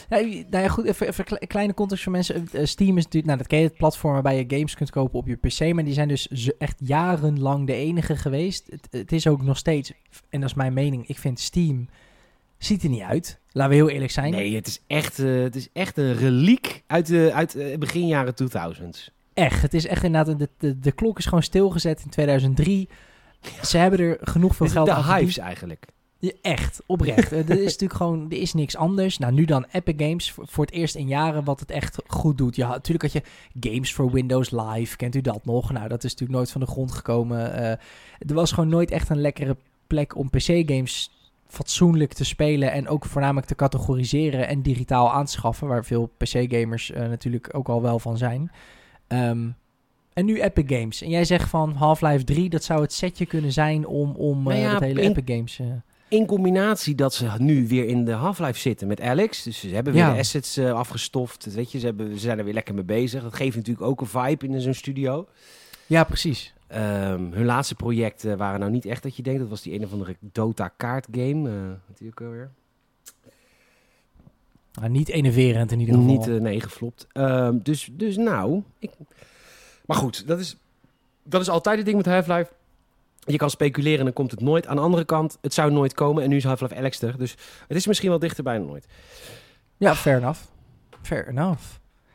Nou 0.09 0.43
ja, 0.49 0.67
goed, 0.67 0.85
even, 0.85 1.07
even 1.07 1.25
een 1.27 1.47
kleine 1.47 1.73
context 1.73 2.03
voor 2.03 2.11
mensen. 2.11 2.47
Eh, 2.51 2.65
Steam 2.65 2.97
is 2.97 3.03
natuurlijk, 3.03 3.25
nou 3.25 3.37
dat 3.37 3.47
ken 3.47 3.59
je, 3.59 3.65
het 3.65 3.77
platform 3.77 4.13
waarbij 4.13 4.37
je 4.37 4.55
games 4.57 4.75
kunt 4.75 4.89
kopen 4.89 5.19
op 5.19 5.27
je 5.27 5.35
PC. 5.35 5.73
Maar 5.73 5.83
die 5.83 5.93
zijn 5.93 6.07
dus 6.07 6.51
echt 6.57 6.75
jarenlang 6.83 7.67
de 7.67 7.73
enige 7.73 8.15
geweest. 8.15 8.67
Het, 8.69 8.87
het 8.91 9.11
is 9.11 9.27
ook 9.27 9.43
nog 9.43 9.57
steeds, 9.57 9.91
en 10.29 10.39
dat 10.39 10.49
is 10.49 10.55
mijn 10.55 10.73
mening, 10.73 11.07
ik 11.07 11.17
vind 11.17 11.39
Steam 11.39 11.87
ziet 12.63 12.83
er 12.83 12.89
niet 12.89 13.01
uit. 13.01 13.39
Laten 13.51 13.71
we 13.71 13.77
heel 13.77 13.89
eerlijk 13.89 14.11
zijn. 14.11 14.31
Nee, 14.31 14.55
het 14.55 14.67
is 14.67 14.81
echt, 14.87 15.19
eh, 15.19 15.41
het 15.41 15.55
is 15.55 15.69
echt 15.73 15.97
een 15.97 16.13
reliek 16.15 16.83
uit, 16.87 17.07
de, 17.07 17.31
uit 17.33 17.55
eh, 17.55 17.77
begin 17.77 18.07
jaren 18.07 18.33
2000s. 18.43 19.13
Echt, 19.33 19.61
het 19.61 19.73
is 19.73 19.87
echt 19.87 20.03
inderdaad, 20.03 20.39
de, 20.39 20.49
de, 20.57 20.79
de 20.79 20.91
klok 20.91 21.17
is 21.17 21.25
gewoon 21.25 21.43
stilgezet 21.43 22.01
in 22.03 22.09
2003. 22.09 22.89
Ze 23.61 23.77
hebben 23.77 23.99
er 23.99 24.17
genoeg 24.21 24.59
is 24.59 24.71
geld 24.71 24.85
de 24.85 24.93
aan 24.93 25.03
verdiend. 25.03 25.21
hives 25.21 25.37
eigenlijk. 25.37 25.85
Echt, 26.41 26.81
oprecht. 26.85 27.31
Eh, 27.31 27.49
er 27.49 27.59
is 27.59 27.71
natuurlijk 27.73 27.93
gewoon, 27.93 28.25
er 28.31 28.37
is 28.37 28.53
niks 28.53 28.75
anders. 28.75 29.17
Nou, 29.17 29.33
nu 29.33 29.45
dan 29.45 29.65
Epic 29.71 29.95
Games 29.97 30.31
voor, 30.31 30.65
het 30.65 30.73
eerst 30.73 30.95
in 30.95 31.07
jaren 31.07 31.43
wat 31.43 31.59
het 31.59 31.71
echt 31.71 31.97
goed 32.07 32.37
doet. 32.37 32.55
Ja, 32.55 32.67
natuurlijk 32.67 33.13
had 33.13 33.23
je 33.23 33.69
Games 33.69 33.93
for 33.93 34.11
Windows 34.11 34.51
Live, 34.51 34.95
kent 34.95 35.15
u 35.15 35.21
dat 35.21 35.45
nog? 35.45 35.71
Nou, 35.71 35.87
dat 35.87 36.03
is 36.03 36.11
natuurlijk 36.11 36.37
nooit 36.37 36.51
van 36.51 36.61
de 36.61 36.67
grond 36.67 36.91
gekomen. 36.91 37.53
Eh, 37.53 37.69
er 38.27 38.33
was 38.33 38.51
gewoon 38.51 38.69
nooit 38.69 38.91
echt 38.91 39.09
een 39.09 39.21
lekkere 39.21 39.57
plek 39.87 40.15
om 40.15 40.29
PC-games 40.29 41.11
fatsoenlijk 41.47 42.13
te 42.13 42.25
spelen 42.25 42.71
en 42.71 42.87
ook 42.87 43.05
voornamelijk 43.05 43.47
te 43.47 43.55
categoriseren 43.55 44.47
en 44.47 44.61
digitaal 44.61 45.11
aan 45.11 45.25
te 45.25 45.31
schaffen, 45.31 45.67
waar 45.67 45.85
veel 45.85 46.11
PC-gamers 46.17 46.91
eh, 46.91 47.07
natuurlijk 47.07 47.49
ook 47.51 47.69
al 47.69 47.81
wel 47.81 47.99
van 47.99 48.17
zijn. 48.17 48.51
Ehm, 49.07 49.49
en 50.13 50.25
nu 50.25 50.41
Epic 50.41 50.77
Games. 50.77 51.01
En 51.01 51.09
jij 51.09 51.25
zegt 51.25 51.49
van 51.49 51.73
Half-Life 51.73 52.23
3, 52.23 52.49
dat 52.49 52.63
zou 52.63 52.81
het 52.81 52.93
setje 52.93 53.25
kunnen 53.25 53.51
zijn 53.51 53.87
om, 53.87 54.11
om 54.15 54.43
Nou 54.43 54.55
ja, 54.55 54.71
dat 54.71 54.81
hele 54.81 55.01
Epic 55.01 55.35
Games... 55.35 55.59
eh, 56.11 56.19
In 56.19 56.25
combinatie 56.25 56.95
dat 56.95 57.13
ze 57.13 57.29
nu 57.37 57.67
weer 57.67 57.85
in 57.85 58.05
de 58.05 58.11
Half-Life 58.11 58.59
zitten 58.59 58.87
met 58.87 59.01
Alex. 59.01 59.43
Dus 59.43 59.59
ze 59.59 59.67
hebben 59.67 59.93
weer 59.93 60.01
Ja. 60.01 60.13
de 60.13 60.19
assets 60.19 60.57
eh, 60.57 60.73
afgestoft. 60.73 61.53
Weet 61.53 61.71
je, 61.71 61.79
ze, 61.79 61.85
hebben, 61.85 62.13
ze 62.13 62.19
zijn 62.19 62.37
er 62.37 62.43
weer 62.43 62.53
lekker 62.53 62.73
mee 62.73 62.83
bezig. 62.83 63.23
Dat 63.23 63.33
geeft 63.35 63.55
natuurlijk 63.55 63.85
ook 63.87 64.01
een 64.01 64.07
vibe 64.07 64.47
in 64.47 64.61
zo'n 64.61 64.73
studio. 64.73 65.27
Ja, 65.87 66.03
precies. 66.03 66.53
Ehm, 66.67 67.31
hun 67.31 67.45
laatste 67.45 67.75
projecten 67.75 68.37
waren 68.37 68.59
nou 68.59 68.71
niet 68.71 68.85
echt 68.85 69.03
dat 69.03 69.15
je 69.15 69.23
denkt. 69.23 69.39
Dat 69.39 69.49
was 69.49 69.61
die 69.61 69.73
een 69.73 69.83
of 69.85 69.91
andere 69.91 70.15
Dota 70.19 70.67
kaartgame. 70.77 71.49
eh 71.49 71.55
wat 71.87 71.97
die 71.97 72.07
ook 72.07 72.21
alweer? 72.21 72.51
Maar 74.79 74.89
niet 74.89 75.09
enerverend 75.09 75.71
in 75.71 75.79
ieder 75.79 75.95
geval. 75.95 76.09
Niet, 76.11 76.27
eh, 76.27 76.33
nee, 76.35 76.61
geflopt. 76.61 77.07
Ehm, 77.11 77.57
dus, 77.63 77.89
dus 77.91 78.17
nou... 78.17 78.61
Ik... 78.79 78.91
Maar 79.85 79.97
goed, 79.97 80.27
dat 80.27 80.39
is, 80.39 80.57
dat 81.23 81.41
is 81.41 81.49
altijd 81.49 81.75
het 81.77 81.85
ding 81.85 81.97
met 81.97 82.05
Half-Life. 82.05 82.51
Je 83.25 83.37
kan 83.37 83.49
speculeren 83.49 83.99
en 83.99 84.05
dan 84.05 84.13
komt 84.13 84.31
het 84.31 84.41
nooit. 84.41 84.67
Aan 84.67 84.75
de 84.75 84.81
andere 84.81 85.05
kant, 85.05 85.37
het 85.41 85.53
zou 85.53 85.71
nooit 85.71 85.93
komen. 85.93 86.23
En 86.23 86.29
nu 86.29 86.35
is 86.35 86.43
Half-Life 86.43 86.75
Alex 86.75 87.01
er. 87.01 87.17
Dus 87.17 87.31
het 87.67 87.77
is 87.77 87.87
misschien 87.87 88.09
wel 88.09 88.19
dichterbij 88.19 88.57
dan 88.57 88.67
nooit. 88.67 88.87
Ja, 89.77 89.95
fair 89.95 90.17
enough. 90.17 90.39
Fair 91.01 91.27
enough. 91.27 91.63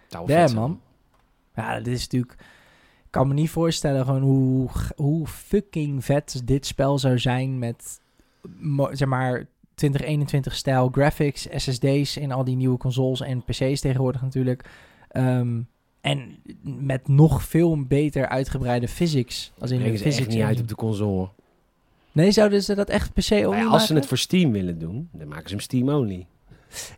Wel 0.08 0.26
Damn, 0.26 0.54
man. 0.54 0.80
Ja, 1.54 1.76
dit 1.80 1.94
is 1.94 2.02
natuurlijk... 2.02 2.32
Ik 3.04 3.22
kan 3.22 3.28
me 3.28 3.34
niet 3.34 3.50
voorstellen 3.50 4.04
gewoon 4.04 4.22
hoe, 4.22 4.68
hoe 4.96 5.26
fucking 5.26 6.04
vet 6.04 6.42
dit 6.44 6.66
spel 6.66 6.98
zou 6.98 7.18
zijn 7.18 7.58
met, 7.58 8.00
zeg 8.90 9.08
maar, 9.08 9.46
2021-stijl 9.84 10.88
graphics, 10.88 11.46
SSD's 11.50 12.16
in 12.16 12.32
al 12.32 12.44
die 12.44 12.56
nieuwe 12.56 12.78
consoles 12.78 13.20
en 13.20 13.44
PC's 13.44 13.80
tegenwoordig 13.80 14.22
natuurlijk. 14.22 14.68
Ehm, 15.08 15.60
en 16.06 16.36
met 16.62 17.08
nog 17.08 17.42
veel 17.42 17.82
beter 17.84 18.28
uitgebreide 18.28 18.88
physics. 18.88 19.52
Als 19.58 19.70
in 19.70 19.78
de 19.78 19.84
physics 19.98 20.16
echt 20.18 20.28
niet 20.28 20.42
uit 20.42 20.60
op 20.60 20.68
de 20.68 20.74
console. 20.74 21.28
Nee, 22.12 22.30
zouden 22.30 22.62
ze 22.62 22.74
dat 22.74 22.88
echt 22.88 23.12
per 23.12 23.22
se 23.22 23.34
Nou 23.34 23.46
only 23.46 23.58
ja, 23.60 23.66
als 23.66 23.86
ze 23.86 23.94
het 23.94 24.06
voor 24.06 24.18
Steam 24.18 24.52
willen 24.52 24.78
doen, 24.78 25.08
dan 25.12 25.28
maken 25.28 25.48
ze 25.48 25.54
hem 25.54 25.60
Steam 25.62 25.88
only. 25.88 26.26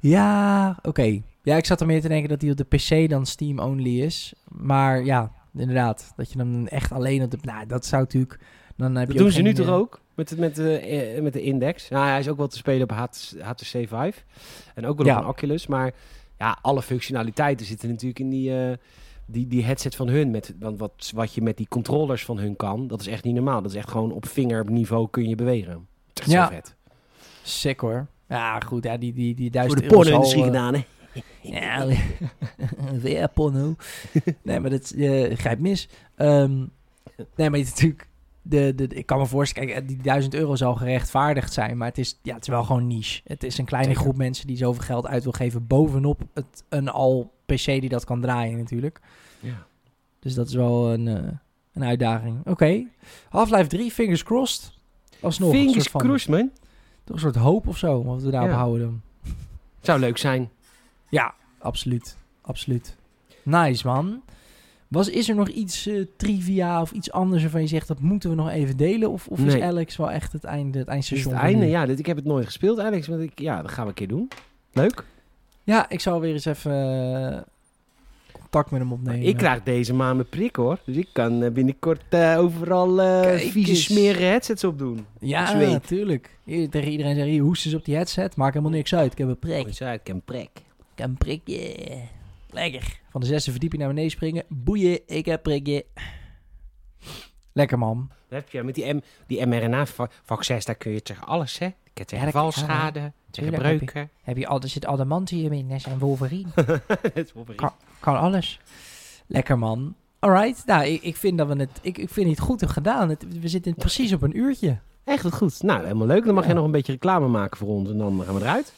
Ja, 0.00 0.78
oké. 0.82 1.20
Ja, 1.42 1.56
ik 1.56 1.66
zat 1.66 1.80
er 1.80 1.86
meer 1.86 2.00
te 2.00 2.08
denken 2.08 2.28
dat 2.28 2.40
die 2.40 2.50
op 2.50 2.56
de 2.56 2.64
PC 2.64 3.08
dan 3.10 3.26
Steam 3.26 3.58
only 3.58 4.00
is. 4.00 4.32
Maar 4.48 5.04
ja, 5.04 5.32
inderdaad. 5.56 6.12
Dat 6.16 6.32
je 6.32 6.38
hem 6.38 6.66
echt 6.66 6.92
alleen 6.92 7.22
op 7.22 7.30
de... 7.30 7.38
Nou, 7.42 7.66
dat 7.66 7.86
zou 7.86 8.02
natuurlijk... 8.02 8.38
Dan 8.76 8.94
heb 8.96 9.06
Dat 9.06 9.16
je 9.16 9.22
doen 9.22 9.32
ze 9.32 9.42
nu 9.42 9.54
toch 9.54 9.66
eh, 9.66 9.72
ook? 9.74 10.00
Met, 10.14 10.28
de- 10.28 10.38
met, 10.38 10.54
de, 10.54 10.78
eh, 10.78 11.22
met 11.22 11.32
de 11.32 11.42
index. 11.42 11.88
Nou, 11.88 12.06
hij 12.08 12.18
is 12.18 12.28
ook 12.28 12.36
wel 12.36 12.46
te 12.48 12.56
spelen 12.56 12.82
op 12.82 12.90
HT 12.90 13.36
HTC 13.40 13.64
Vive. 13.66 14.12
En 14.74 14.86
ook 14.86 14.96
wel 14.98 15.06
Ja. 15.06 15.16
op 15.16 15.22
een 15.22 15.28
Oculus. 15.28 15.66
Maar 15.66 15.92
ja, 16.38 16.58
alle 16.62 16.82
functionaliteiten 16.82 17.66
zitten 17.66 17.88
natuurlijk 17.88 18.18
in 18.18 18.30
die, 18.30 18.56
eh, 18.60 18.76
die, 19.26 19.46
die 19.46 19.64
headset 19.64 19.94
van 19.96 20.08
hun. 20.08 20.30
Met, 20.30 20.54
want 20.58 20.78
wat, 20.78 21.10
wat 21.14 21.32
je 21.34 21.42
met 21.42 21.56
die 21.56 21.68
controllers 21.68 22.24
van 22.24 22.38
hun 22.38 22.56
kan, 22.56 22.86
dat 22.86 23.00
is 23.00 23.06
echt 23.06 23.24
niet 23.24 23.34
normaal. 23.34 23.62
Dat 23.62 23.70
is 23.70 23.76
echt 23.76 23.90
gewoon 23.90 24.12
op 24.12 24.26
vingerniveau 24.26 25.08
kun 25.10 25.28
je 25.28 25.34
bewegen. 25.34 25.86
Is 26.14 26.20
echt 26.20 26.30
Ja. 26.30 26.46
zo 26.48 26.54
vet. 26.54 26.74
Sick 27.42 27.80
hoor. 27.80 28.06
Ja, 28.28 28.60
goed. 28.60 28.84
Ja, 28.84 28.96
die, 28.96 29.12
die, 29.12 29.34
die 29.34 29.44
Voor 29.44 29.52
duizend 29.52 29.80
de 29.80 29.84
euro 29.90 30.02
zal, 30.02 30.12
porno-industrie 30.12 30.42
eh, 30.42 30.48
gedaan, 30.48 30.74
hè? 30.74 30.84
Ja, 31.42 31.86
weer 33.02 33.28
porno. 33.28 33.74
nee, 34.42 34.60
maar 34.60 34.70
dat 34.70 34.90
eh 34.90 35.36
grijpt 35.36 35.60
mis. 35.60 35.88
Ehm, 36.16 36.56
nee, 37.36 37.50
maar 37.50 37.58
je- 37.58 37.64
natuurlijk... 37.64 38.08
De, 38.50 38.74
de, 38.74 38.86
ik 38.86 39.06
kan 39.06 39.18
me 39.18 39.26
voorstellen, 39.26 39.68
kijk, 39.68 39.88
die 39.88 39.96
1000 39.96 40.34
euro 40.34 40.56
zal 40.56 40.74
gerechtvaardigd 40.74 41.52
zijn, 41.52 41.76
maar 41.76 41.88
het 41.88 41.98
is, 41.98 42.18
ja, 42.22 42.34
het 42.34 42.42
is 42.42 42.48
wel 42.48 42.64
gewoon 42.64 42.86
niche. 42.86 43.20
Het 43.24 43.42
is 43.42 43.58
een 43.58 43.64
kleine 43.64 43.94
groep 43.94 44.16
mensen 44.16 44.46
die 44.46 44.56
zoveel 44.56 44.82
geld 44.82 45.06
uit 45.06 45.22
wil 45.22 45.32
geven 45.32 45.66
bovenop 45.66 46.20
het, 46.34 46.64
een 46.68 46.88
al 46.88 47.32
PC 47.46 47.64
die 47.64 47.88
dat 47.88 48.04
kan 48.04 48.20
draaien 48.20 48.58
natuurlijk. 48.58 49.00
Ja. 49.40 49.66
Dus 50.18 50.34
dat 50.34 50.48
is 50.48 50.54
wel 50.54 50.92
een, 50.92 51.08
eh, 51.08 51.30
een 51.72 51.84
uitdaging. 51.84 52.46
Oké. 52.46 52.84
Half-Life 53.28 53.66
3, 53.66 53.90
fingers 53.90 54.22
crossed. 54.22 54.72
Alsnog 55.20 55.50
een 55.52 55.56
Fingers 55.56 55.74
soort 55.76 55.90
van, 55.90 56.00
crossed, 56.00 56.28
man. 56.30 56.50
toch 57.04 57.16
een 57.16 57.22
soort 57.22 57.36
hoop 57.36 57.66
of 57.66 57.78
zo, 57.78 58.04
wat 58.04 58.22
we 58.22 58.30
daarop 58.30 58.50
Ja. 58.50 58.56
houden. 58.56 59.02
Zou 59.80 60.00
leuk 60.00 60.18
zijn. 60.18 60.50
Ja, 61.08 61.34
absoluut. 61.58 62.16
Absoluut. 62.40 62.96
Nice, 63.42 63.86
man. 63.86 64.22
Was, 64.88 65.08
is 65.08 65.28
er 65.28 65.34
nog 65.34 65.48
iets 65.48 65.86
eh, 65.86 66.04
trivia 66.16 66.80
of 66.80 66.92
iets 66.92 67.10
anders 67.12 67.42
waarvan 67.42 67.60
je 67.60 67.66
zegt 67.66 67.88
dat 67.88 68.00
moeten 68.00 68.30
we 68.30 68.36
nog 68.36 68.50
even 68.50 68.76
delen? 68.76 69.10
Of, 69.10 69.26
of 69.26 69.40
is. 69.40 69.60
Alex 69.60 69.96
wel 69.96 70.10
echt 70.10 70.32
het 70.32 70.44
einde, 70.44 70.78
het 70.78 70.88
eindstation? 70.88 71.32
het 71.32 71.42
einde? 71.42 71.66
Ja, 71.66 71.86
dit, 71.86 71.98
ik 71.98 72.06
heb 72.06 72.16
het 72.16 72.24
nooit 72.24 72.44
gespeeld, 72.44 72.78
Alex. 72.78 73.08
Maar 73.08 73.20
ik, 73.20 73.38
ja, 73.38 73.62
dat 73.62 73.70
gaan 73.70 73.82
we 73.84 73.88
een 73.88 73.94
keer 73.94 74.08
doen. 74.08 74.28
Leuk. 74.72 75.04
Ja, 75.64 75.88
ik 75.88 76.00
zal 76.00 76.20
weer 76.20 76.32
eens 76.32 76.44
even 76.44 76.72
eh, 76.72 77.38
contact 78.32 78.70
met 78.70 78.80
hem 78.80 78.92
opnemen. 78.92 79.26
Ik 79.26 79.36
krijg 79.36 79.62
deze 79.62 79.94
maand 79.94 80.16
mijn 80.16 80.28
prik 80.28 80.56
hoor. 80.56 80.78
Dus 80.84 80.96
ik 80.96 81.08
kan 81.12 81.42
eh, 81.42 81.50
binnenkort 81.50 82.14
overal 82.14 82.96
vieze 83.36 83.76
smerige 83.76 84.22
headsets 84.22 84.64
op 84.64 84.78
doen. 84.78 85.06
Ja, 85.20 85.52
natuurlijk. 85.52 86.38
Tegen 86.44 86.90
iedereen 86.90 87.14
zeggen, 87.14 87.32
hier, 87.32 87.42
hoest 87.42 87.64
eens 87.64 87.74
op 87.74 87.84
die 87.84 87.94
headset. 87.94 88.36
Maakt 88.36 88.54
helemaal 88.54 88.76
niks 88.76 88.94
uit. 88.94 89.12
Ik 89.12 89.18
heb 89.18 89.28
een 89.28 89.38
prik. 89.38 89.66
Ik 89.66 89.78
heb 89.78 90.08
een 90.16 90.22
prik. 90.22 90.50
Ik 90.94 91.04
heb 91.04 91.08
een 91.08 91.16
prikje. 91.16 91.76
Lekker. 92.50 93.00
Van 93.10 93.20
de 93.20 93.26
zesde 93.26 93.50
verdieping 93.50 93.80
naar 93.82 93.90
beneden 93.90 94.10
springen. 94.10 94.44
Boeien, 94.48 95.00
ik 95.06 95.26
heb 95.26 95.42
prikje. 95.42 95.84
Lekker, 97.52 97.78
man. 97.78 98.10
Dat 98.28 98.38
heb 98.40 98.50
je 98.50 98.62
met 98.62 98.74
die, 98.74 98.94
M, 98.94 99.00
die 99.26 99.46
mRNA-vaccins, 99.46 100.64
daar 100.64 100.74
kun 100.74 100.92
je 100.92 101.02
tegen 101.02 101.26
alles, 101.26 101.58
hè? 101.58 101.66
Ik 101.66 101.98
heb 101.98 102.06
tegen 102.06 102.24
Ja, 102.26 102.30
valschade, 102.32 102.92
tegen 103.00 103.12
Tuurlijk 103.30 103.62
heb 103.62 103.70
je- 103.72 103.76
breuken. 103.78 104.10
Heb 104.22 104.36
je 104.36 104.46
al, 104.46 104.60
er 104.60 104.68
zit 104.68 104.86
adamantium 104.86 105.52
in, 105.52 105.66
net 105.66 105.82
zijn 105.82 105.98
Wolverine. 105.98 106.48
Bericht. 107.14 107.32
Kan- 107.54 107.72
Kan 108.00 108.18
alles. 108.18 108.60
Lekker 109.26 109.58
man. 109.58 109.94
Alright. 110.18 110.62
Nou, 110.66 110.84
ik, 110.84 111.02
ik 111.02 111.16
vind 111.16 111.38
dat 111.38 111.48
we 111.48 111.54
het. 111.56 111.78
Ik, 111.82 111.98
ik 111.98 112.08
vind 112.10 112.30
het 112.30 112.40
goed 112.40 112.66
gedaan. 112.70 113.08
Het, 113.08 113.40
we 113.40 113.48
zitten 113.48 113.74
precies 113.74 114.12
op 114.12 114.22
een 114.22 114.36
uurtje. 114.38 114.78
Echt 115.04 115.34
goed. 115.34 115.62
Nou, 115.62 115.82
helemaal 115.82 116.06
leuk. 116.06 116.24
Dan 116.24 116.34
mag 116.34 116.42
Ja. 116.42 116.48
jij 116.48 116.56
nog 116.56 116.66
een 116.66 116.72
beetje 116.72 116.92
reclame 116.92 117.28
maken 117.28 117.56
voor 117.56 117.68
ons 117.68 117.90
en 117.90 117.98
dan 117.98 118.22
gaan 118.24 118.34
we 118.34 118.40
eruit. 118.40 118.72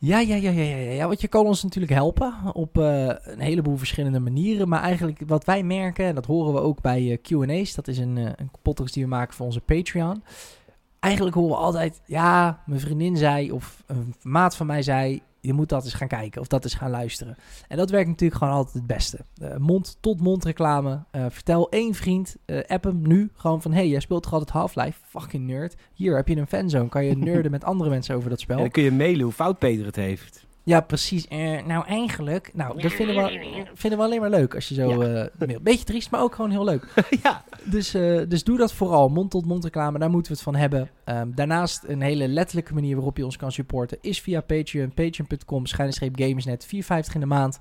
Ja, 0.00 0.18
ja, 0.18 0.34
ja, 0.34 0.50
ja, 0.50 0.62
ja, 0.62 0.76
ja. 0.76 1.06
Want 1.06 1.20
je 1.20 1.28
kan 1.28 1.46
ons 1.46 1.62
natuurlijk 1.62 1.92
helpen 1.92 2.34
op 2.52 2.78
eh, 2.78 3.06
een 3.06 3.40
heleboel 3.40 3.76
verschillende 3.76 4.20
manieren. 4.20 4.68
Maar 4.68 4.82
eigenlijk 4.82 5.20
wat 5.26 5.44
wij 5.44 5.62
merken, 5.62 6.04
en 6.04 6.14
dat 6.14 6.26
horen 6.26 6.52
we 6.52 6.60
ook 6.60 6.80
bij 6.80 7.10
eh, 7.10 7.18
QA's. 7.22 7.74
Dat 7.74 7.88
is 7.88 7.98
een, 7.98 8.18
eh, 8.18 8.24
een 8.36 8.50
podcast 8.62 8.94
die 8.94 9.02
we 9.02 9.08
maken 9.08 9.34
voor 9.34 9.46
onze 9.46 9.60
Patreon. 9.60 10.22
Eigenlijk 11.00 11.36
horen 11.36 11.50
we 11.56 11.62
altijd, 11.62 12.00
ja, 12.06 12.62
mijn 12.66 12.80
vriendin 12.80 13.16
zei, 13.16 13.52
of 13.52 13.82
een 13.86 14.14
maat 14.22 14.56
van 14.56 14.66
mij 14.66 14.82
zei, 14.82 15.22
je 15.40 15.52
moet 15.52 15.68
dat 15.68 15.84
eens 15.84 15.94
gaan 15.94 16.08
kijken 16.08 16.40
of 16.40 16.46
dat 16.46 16.64
eens 16.64 16.74
gaan 16.74 16.90
luisteren. 16.90 17.36
En 17.68 17.76
dat 17.76 17.90
werkt 17.90 18.08
natuurlijk 18.08 18.40
gewoon 18.40 18.54
altijd 18.54 18.74
het 18.74 18.86
beste. 18.86 19.18
Uh, 19.42 19.56
Mond-tot-mond 19.56 20.44
reclame. 20.44 21.04
Uh, 21.12 21.26
vertel 21.28 21.70
één 21.70 21.94
vriend, 21.94 22.36
uh, 22.46 22.60
app 22.66 22.84
hem 22.84 23.02
nu 23.02 23.30
gewoon 23.34 23.62
van... 23.62 23.72
hey, 23.72 23.88
jij 23.88 24.00
speelt 24.00 24.22
toch 24.22 24.32
altijd 24.32 24.50
Half-Life? 24.50 25.00
Fucking 25.02 25.46
nerd. 25.46 25.76
Hier 25.94 26.16
heb 26.16 26.28
je 26.28 26.36
een 26.36 26.46
fanzone. 26.46 26.88
Kan 26.88 27.04
je 27.04 27.16
nerden 27.28 27.50
met 27.50 27.64
andere 27.64 27.90
mensen 27.90 28.16
over 28.16 28.30
dat 28.30 28.40
spel. 28.40 28.56
En 28.56 28.62
dan 28.62 28.70
kun 28.70 28.82
je 28.82 28.92
mailen 28.92 29.22
hoe 29.22 29.32
fout 29.32 29.58
Peter 29.58 29.86
het 29.86 29.96
heeft. 29.96 30.46
Ja, 30.68 30.80
precies. 30.80 31.26
Uh, 31.30 31.62
nou, 31.66 31.86
eigenlijk, 31.86 32.50
nou, 32.54 32.82
dat 32.82 32.92
vinden 32.92 33.16
we, 33.16 33.66
vinden 33.74 33.98
we 33.98 34.04
alleen 34.04 34.20
maar 34.20 34.30
leuk 34.30 34.54
als 34.54 34.68
je 34.68 34.74
zo 34.74 35.04
ja. 35.04 35.30
uh, 35.40 35.56
Beetje 35.62 35.84
triest, 35.84 36.10
maar 36.10 36.20
ook 36.20 36.34
gewoon 36.34 36.50
heel 36.50 36.64
leuk. 36.64 36.86
ja. 37.22 37.44
Dus, 37.64 37.94
uh, 37.94 38.22
dus 38.28 38.44
doe 38.44 38.58
dat 38.58 38.72
vooral. 38.72 39.08
Mond-tot-mond 39.08 39.64
reclame, 39.64 39.98
daar 39.98 40.10
moeten 40.10 40.32
we 40.32 40.38
het 40.38 40.46
van 40.46 40.54
hebben. 40.54 40.90
Um, 41.04 41.34
daarnaast 41.34 41.84
een 41.86 42.00
hele 42.00 42.28
letterlijke 42.28 42.74
manier 42.74 42.94
waarop 42.94 43.16
je 43.16 43.24
ons 43.24 43.36
kan 43.36 43.52
supporten 43.52 43.98
is 44.00 44.20
via 44.20 44.40
Patreon. 44.40 44.94
Patreon.com, 44.94 45.66
schijnstreep 45.66 46.18
gamersnet, 46.18 46.66
4,50 46.66 46.70
in 47.14 47.20
de 47.20 47.26
maand. 47.26 47.58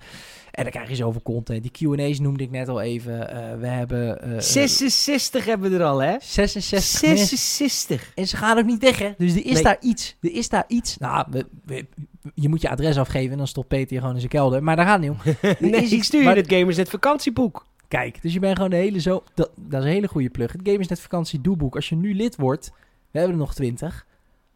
En 0.52 0.64
dan 0.64 0.72
krijg 0.72 0.90
je 0.90 0.96
zoveel 0.96 1.22
content. 1.22 1.62
Die 1.62 1.96
Q&A's 1.96 2.20
noemde 2.20 2.44
ik 2.44 2.52
net 2.52 2.68
al 2.68 2.82
even. 2.82 3.20
we 3.60 3.68
hebben... 3.68 4.44
66 4.44 5.46
hebben 5.46 5.72
we 5.72 5.78
er 5.78 5.84
al, 5.84 6.02
hè? 6.02 6.16
66. 6.20 7.00
66. 7.00 8.12
En 8.16 8.28
ze 8.28 8.38
gaan 8.38 8.58
ook 8.58 8.66
niet 8.66 8.82
weg, 8.82 9.00
hè? 9.00 9.12
Dus 9.18 9.32
er 9.32 9.46
is 9.46 9.54
nee. 9.54 9.64
daar 9.64 9.78
iets. 9.80 10.18
Er 10.22 10.32
is 10.32 10.50
daar 10.50 10.66
iets. 10.68 10.98
Nou, 10.98 11.26
we, 11.30 11.46
we, 11.66 11.86
je 12.34 12.50
moet 12.50 12.62
je 12.62 12.70
adres 12.70 12.98
afgeven 12.98 13.32
en 13.32 13.38
dan 13.38 13.48
stopt 13.48 13.68
Peter 13.68 13.94
je 13.94 14.00
gewoon 14.00 14.14
in 14.14 14.20
zijn 14.20 14.32
kelder. 14.32 14.64
Maar 14.64 14.76
daar 14.76 14.86
gaat 14.86 15.00
niet 15.00 15.10
om. 15.10 15.18
nee, 15.70 15.86
ik 15.86 16.04
stuur 16.04 16.20
je 16.20 16.26
maar, 16.26 16.36
het 16.36 16.54
Gamersnet 16.54 16.90
vakantieboek. 16.90 17.66
Kijk, 17.88 18.22
dus 18.22 18.34
je 18.34 18.40
bent 18.40 18.56
gewoon 18.56 18.70
de 18.70 18.76
hele 18.76 19.00
zo... 19.00 19.24
Dat, 19.34 19.52
dat 19.56 19.80
is 19.80 19.88
een 19.88 19.94
hele 19.94 20.08
goede 20.08 20.30
plug. 20.30 20.52
Het 20.52 20.62
Gamersnet 20.64 21.00
vakantie 21.00 21.42
doeboek. 21.42 21.76
Als 21.76 21.90
je 21.90 21.96
nu 21.96 22.14
lid 22.14 22.36
wordt, 22.36 22.72
we 23.12 23.20
hebben 23.20 23.38
er 23.38 23.44
nog 23.44 23.54
twintig, 23.54 24.06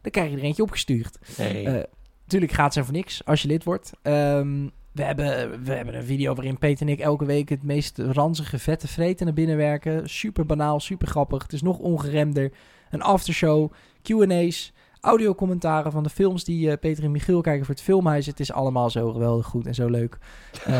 dan 0.02 0.12
krijg 0.12 0.32
je 0.32 0.38
er 0.38 0.44
eentje 0.44 0.64
opgestuurd. 0.64 1.18
Nee. 1.38 1.66
Uh, 1.66 1.80
tuurlijk 2.28 2.52
gaat 2.52 2.74
ze 2.74 2.84
voor 2.84 2.94
niks 2.94 3.26
als 3.26 3.42
je 3.42 3.48
lid 3.48 3.64
wordt. 3.64 3.92
Um, 4.04 4.72
we 4.92 5.04
hebben, 5.04 5.64
we 5.64 5.74
hebben 5.74 5.96
een 5.96 6.04
video 6.04 6.34
waarin 6.34 6.58
Peter 6.58 6.88
en 6.88 6.94
ik 6.94 7.00
elke 7.00 7.26
week 7.26 7.50
het 7.50 7.64
meest 7.64 7.98
ranzige, 7.98 8.60
vette 8.60 8.88
vreten 8.88 9.26
naar 9.26 9.34
binnen 9.36 9.58
werken. 9.58 10.10
Super 10.10 10.46
banaal, 10.46 10.80
super 10.80 11.08
grappig. 11.08 11.42
Het 11.42 11.54
is 11.54 11.62
nog 11.62 11.78
ongeremder. 11.78 12.52
Een 12.90 13.02
aftershow, 13.02 13.72
Q&A's 14.02 14.74
audiocommentaren 15.02 15.92
van 15.92 16.04
de 16.04 16.10
films 16.10 16.44
die 16.44 16.68
uh, 16.68 16.74
Peter 16.80 17.04
en 17.04 17.12
Michiel 17.12 17.42
kijken 17.42 17.66
voor 17.66 17.76
het 17.76 17.84
filmhuis. 17.84 18.26
Het 18.26 18.40
is 18.40 18.52
allemaal 18.52 18.90
zo 18.90 19.12
geweldig 19.12 19.46
goed 19.46 19.66
en 19.66 19.76
zo 19.76 19.88
leuk. 19.88 20.18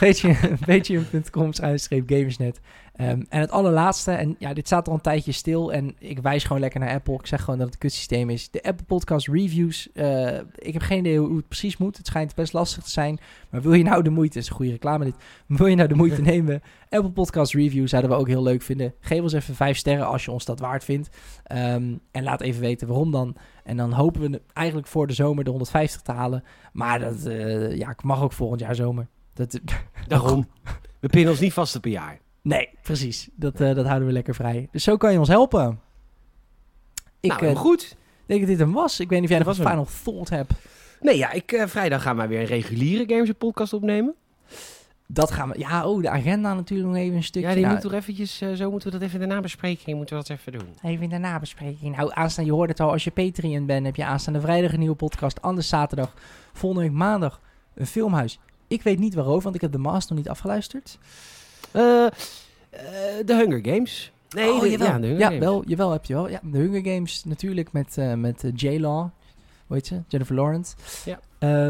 Um, 0.00 0.58
Patreon.com 0.66 1.52
schrijf 1.52 2.02
gamersnet. 2.06 2.60
Um, 3.00 3.26
en 3.28 3.40
het 3.40 3.50
allerlaatste, 3.50 4.10
en 4.10 4.36
ja, 4.38 4.54
dit 4.54 4.66
staat 4.66 4.88
al 4.88 4.94
een 4.94 5.00
tijdje 5.00 5.32
stil 5.32 5.72
en 5.72 5.94
ik 5.98 6.18
wijs 6.18 6.44
gewoon 6.44 6.60
lekker 6.60 6.80
naar 6.80 6.94
Apple. 6.94 7.14
Ik 7.14 7.26
zeg 7.26 7.40
gewoon 7.40 7.58
dat 7.58 7.66
het 7.66 7.74
een 7.74 7.80
kutsysteem 7.80 8.30
is. 8.30 8.50
De 8.50 8.62
Apple 8.62 8.86
Podcast 8.86 9.28
Reviews, 9.28 9.88
uh, 9.94 10.38
ik 10.54 10.72
heb 10.72 10.82
geen 10.82 10.98
idee 10.98 11.18
hoe 11.18 11.36
het 11.36 11.48
precies 11.48 11.76
moet. 11.76 11.96
Het 11.96 12.06
schijnt 12.06 12.34
best 12.34 12.52
lastig 12.52 12.82
te 12.82 12.90
zijn. 12.90 13.18
Maar 13.50 13.62
wil 13.62 13.72
je 13.72 13.82
nou 13.82 14.02
de 14.02 14.10
moeite, 14.10 14.38
is 14.38 14.48
een 14.48 14.54
goede 14.54 14.70
reclame 14.70 15.04
dit. 15.04 15.14
Wil 15.58 15.66
je 15.66 15.76
nou 15.76 15.88
de 15.88 15.94
moeite 15.94 16.22
nemen? 16.32 16.62
Apple 16.88 17.10
Podcast 17.10 17.54
Reviews 17.54 17.90
zouden 17.90 18.10
we 18.10 18.16
ook 18.16 18.28
heel 18.28 18.42
leuk 18.42 18.62
vinden. 18.62 18.94
Geef 19.00 19.22
ons 19.22 19.32
even 19.32 19.54
vijf 19.54 19.76
sterren 19.76 20.06
als 20.06 20.24
je 20.24 20.30
ons 20.30 20.44
dat 20.44 20.60
waard 20.60 20.84
vindt. 20.84 21.08
Um, 21.52 22.00
en 22.10 22.22
laat 22.22 22.40
even 22.40 22.60
weten 22.60 22.88
waarom 22.88 23.10
dan. 23.10 23.36
En 23.64 23.76
dan 23.76 23.92
hopen 23.92 24.20
we 24.20 24.42
eigenlijk 24.52 24.88
voor 24.88 25.06
de 25.06 25.12
zomer 25.12 25.44
de 25.44 25.50
150 25.50 26.00
te 26.00 26.12
halen. 26.12 26.44
Maar 26.72 26.98
dat 26.98 27.26
uh, 27.26 27.76
ja, 27.76 27.94
mag 28.02 28.22
ook 28.22 28.32
volgend 28.32 28.60
jaar 28.60 28.74
zomer. 28.74 29.06
Dat, 29.34 29.60
Daarom. 30.08 30.48
We 31.00 31.08
pinnen 31.08 31.30
ons 31.30 31.40
niet 31.40 31.52
vast 31.52 31.76
op 31.76 31.84
een 31.84 31.90
jaar. 31.90 32.24
Nee, 32.46 32.68
precies. 32.82 33.28
Dat, 33.34 33.60
uh, 33.60 33.74
dat 33.74 33.86
houden 33.86 34.06
we 34.06 34.12
lekker 34.12 34.34
vrij. 34.34 34.68
Dus 34.72 34.82
zo 34.82 34.96
kan 34.96 35.12
je 35.12 35.18
ons 35.18 35.28
helpen. 35.28 35.80
Ik 37.20 37.30
nou, 37.30 37.46
uh, 37.46 37.56
goed. 37.56 37.96
denk 38.26 38.40
dat 38.40 38.48
dit 38.48 38.58
hem 38.58 38.72
was. 38.72 39.00
Ik 39.00 39.08
weet 39.08 39.20
niet 39.20 39.30
of 39.30 39.36
jij 39.36 39.44
nog 39.44 39.58
een 39.58 39.68
final 39.68 39.86
thought 40.04 40.30
hebt. 40.30 40.52
Nee, 41.00 41.16
ja, 41.16 41.32
ik, 41.32 41.52
uh, 41.52 41.66
vrijdag 41.66 42.02
gaan 42.02 42.16
wij 42.16 42.28
weer 42.28 42.40
een 42.40 42.46
reguliere 42.46 43.14
Games 43.14 43.30
podcast 43.38 43.72
opnemen. 43.72 44.14
Dat 45.06 45.30
gaan 45.30 45.48
we... 45.48 45.58
Ja, 45.58 45.88
oh, 45.88 46.02
de 46.02 46.08
agenda 46.08 46.54
natuurlijk 46.54 46.88
nog 46.88 46.98
even 46.98 47.16
een 47.16 47.22
stukje. 47.22 47.48
Ja, 47.48 47.54
die 47.54 47.62
nou, 47.62 47.74
moet 47.74 47.82
toch 47.82 47.92
eventjes... 47.92 48.42
Uh, 48.42 48.52
zo 48.52 48.70
moeten 48.70 48.90
we 48.90 48.98
dat 48.98 49.08
even 49.08 49.20
in 49.20 49.28
de 49.28 49.34
nabespreking 49.34 49.96
moeten 49.96 50.16
we 50.16 50.22
dat 50.26 50.38
even 50.38 50.52
doen. 50.52 50.68
Even 50.82 51.02
in 51.02 51.10
de 51.10 51.18
nabespreking. 51.18 51.96
Nou, 51.96 52.10
aanstaan, 52.14 52.44
je 52.44 52.52
hoort 52.52 52.68
het 52.68 52.80
al. 52.80 52.90
Als 52.90 53.04
je 53.04 53.10
Patreon 53.10 53.66
bent, 53.66 53.86
heb 53.86 53.96
je 53.96 54.04
aanstaande 54.04 54.40
vrijdag 54.40 54.72
een 54.72 54.78
nieuwe 54.78 54.96
podcast. 54.96 55.42
Anders 55.42 55.68
zaterdag. 55.68 56.14
Volgende 56.52 56.84
week 56.84 56.96
maandag 56.96 57.40
een 57.74 57.86
filmhuis. 57.86 58.38
Ik 58.68 58.82
weet 58.82 58.98
niet 58.98 59.14
waarover, 59.14 59.42
want 59.42 59.54
ik 59.54 59.60
heb 59.60 59.72
de 59.72 59.78
Master 59.78 60.14
nog 60.14 60.24
niet 60.24 60.32
afgeluisterd. 60.32 60.98
Uh, 61.72 61.82
uh, 61.82 62.10
de 63.24 63.34
Hunger 63.34 63.60
Games. 63.62 64.12
Nee, 64.28 64.52
oh, 64.52 64.60
de, 64.60 64.70
jawel. 64.70 64.86
ja, 64.86 64.98
de 64.98 65.06
Hunger 65.06 65.20
ja, 65.20 65.26
Games. 65.26 65.44
Wel, 65.44 65.64
jawel, 65.66 65.90
heb 65.90 66.04
je 66.04 66.14
wel. 66.14 66.28
Ja, 66.28 66.40
de 66.42 66.58
Hunger 66.58 66.92
Games 66.92 67.24
natuurlijk 67.24 67.72
met, 67.72 67.96
uh, 67.98 68.14
met 68.14 68.44
J-Law. 68.54 69.08
Hoe 69.66 69.76
heet 69.76 69.86
ze? 69.86 70.02
Jennifer 70.08 70.34
Lawrence. 70.34 70.74
Ja. 71.04 71.20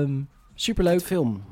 Um, 0.01 0.29
superleuk. 0.55 1.01
film. 1.01 1.43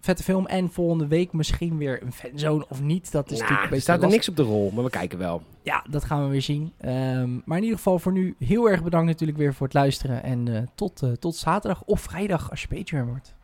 Vette 0.00 0.22
film. 0.22 0.46
En 0.46 0.70
volgende 0.72 1.06
week 1.06 1.32
misschien 1.32 1.78
weer 1.78 2.02
een 2.02 2.12
fanzone 2.12 2.64
of 2.68 2.80
niet. 2.80 3.12
Dat 3.12 3.30
is 3.30 3.38
nah, 3.38 3.40
natuurlijk 3.40 3.70
een 3.70 3.76
Er 3.76 3.82
staat 3.82 4.02
er 4.02 4.08
niks 4.08 4.28
op 4.28 4.36
de 4.36 4.42
rol, 4.42 4.70
maar 4.74 4.84
we 4.84 4.90
kijken 4.90 5.18
wel. 5.18 5.42
Ja, 5.62 5.84
dat 5.90 6.04
gaan 6.04 6.24
we 6.24 6.30
weer 6.30 6.42
zien. 6.42 6.72
Um, 6.84 7.42
maar 7.44 7.56
in 7.56 7.62
ieder 7.62 7.78
geval 7.78 7.98
voor 7.98 8.12
nu 8.12 8.34
heel 8.38 8.70
erg 8.70 8.82
bedankt 8.82 9.06
natuurlijk 9.06 9.38
weer 9.38 9.54
voor 9.54 9.66
het 9.66 9.74
luisteren. 9.74 10.22
En 10.22 10.46
uh, 10.46 10.58
tot, 10.74 11.02
uh, 11.02 11.12
tot 11.12 11.36
zaterdag 11.36 11.82
of 11.84 12.00
vrijdag 12.00 12.50
als 12.50 12.62
je 12.62 12.68
Patreon 12.68 13.06
wordt. 13.06 13.34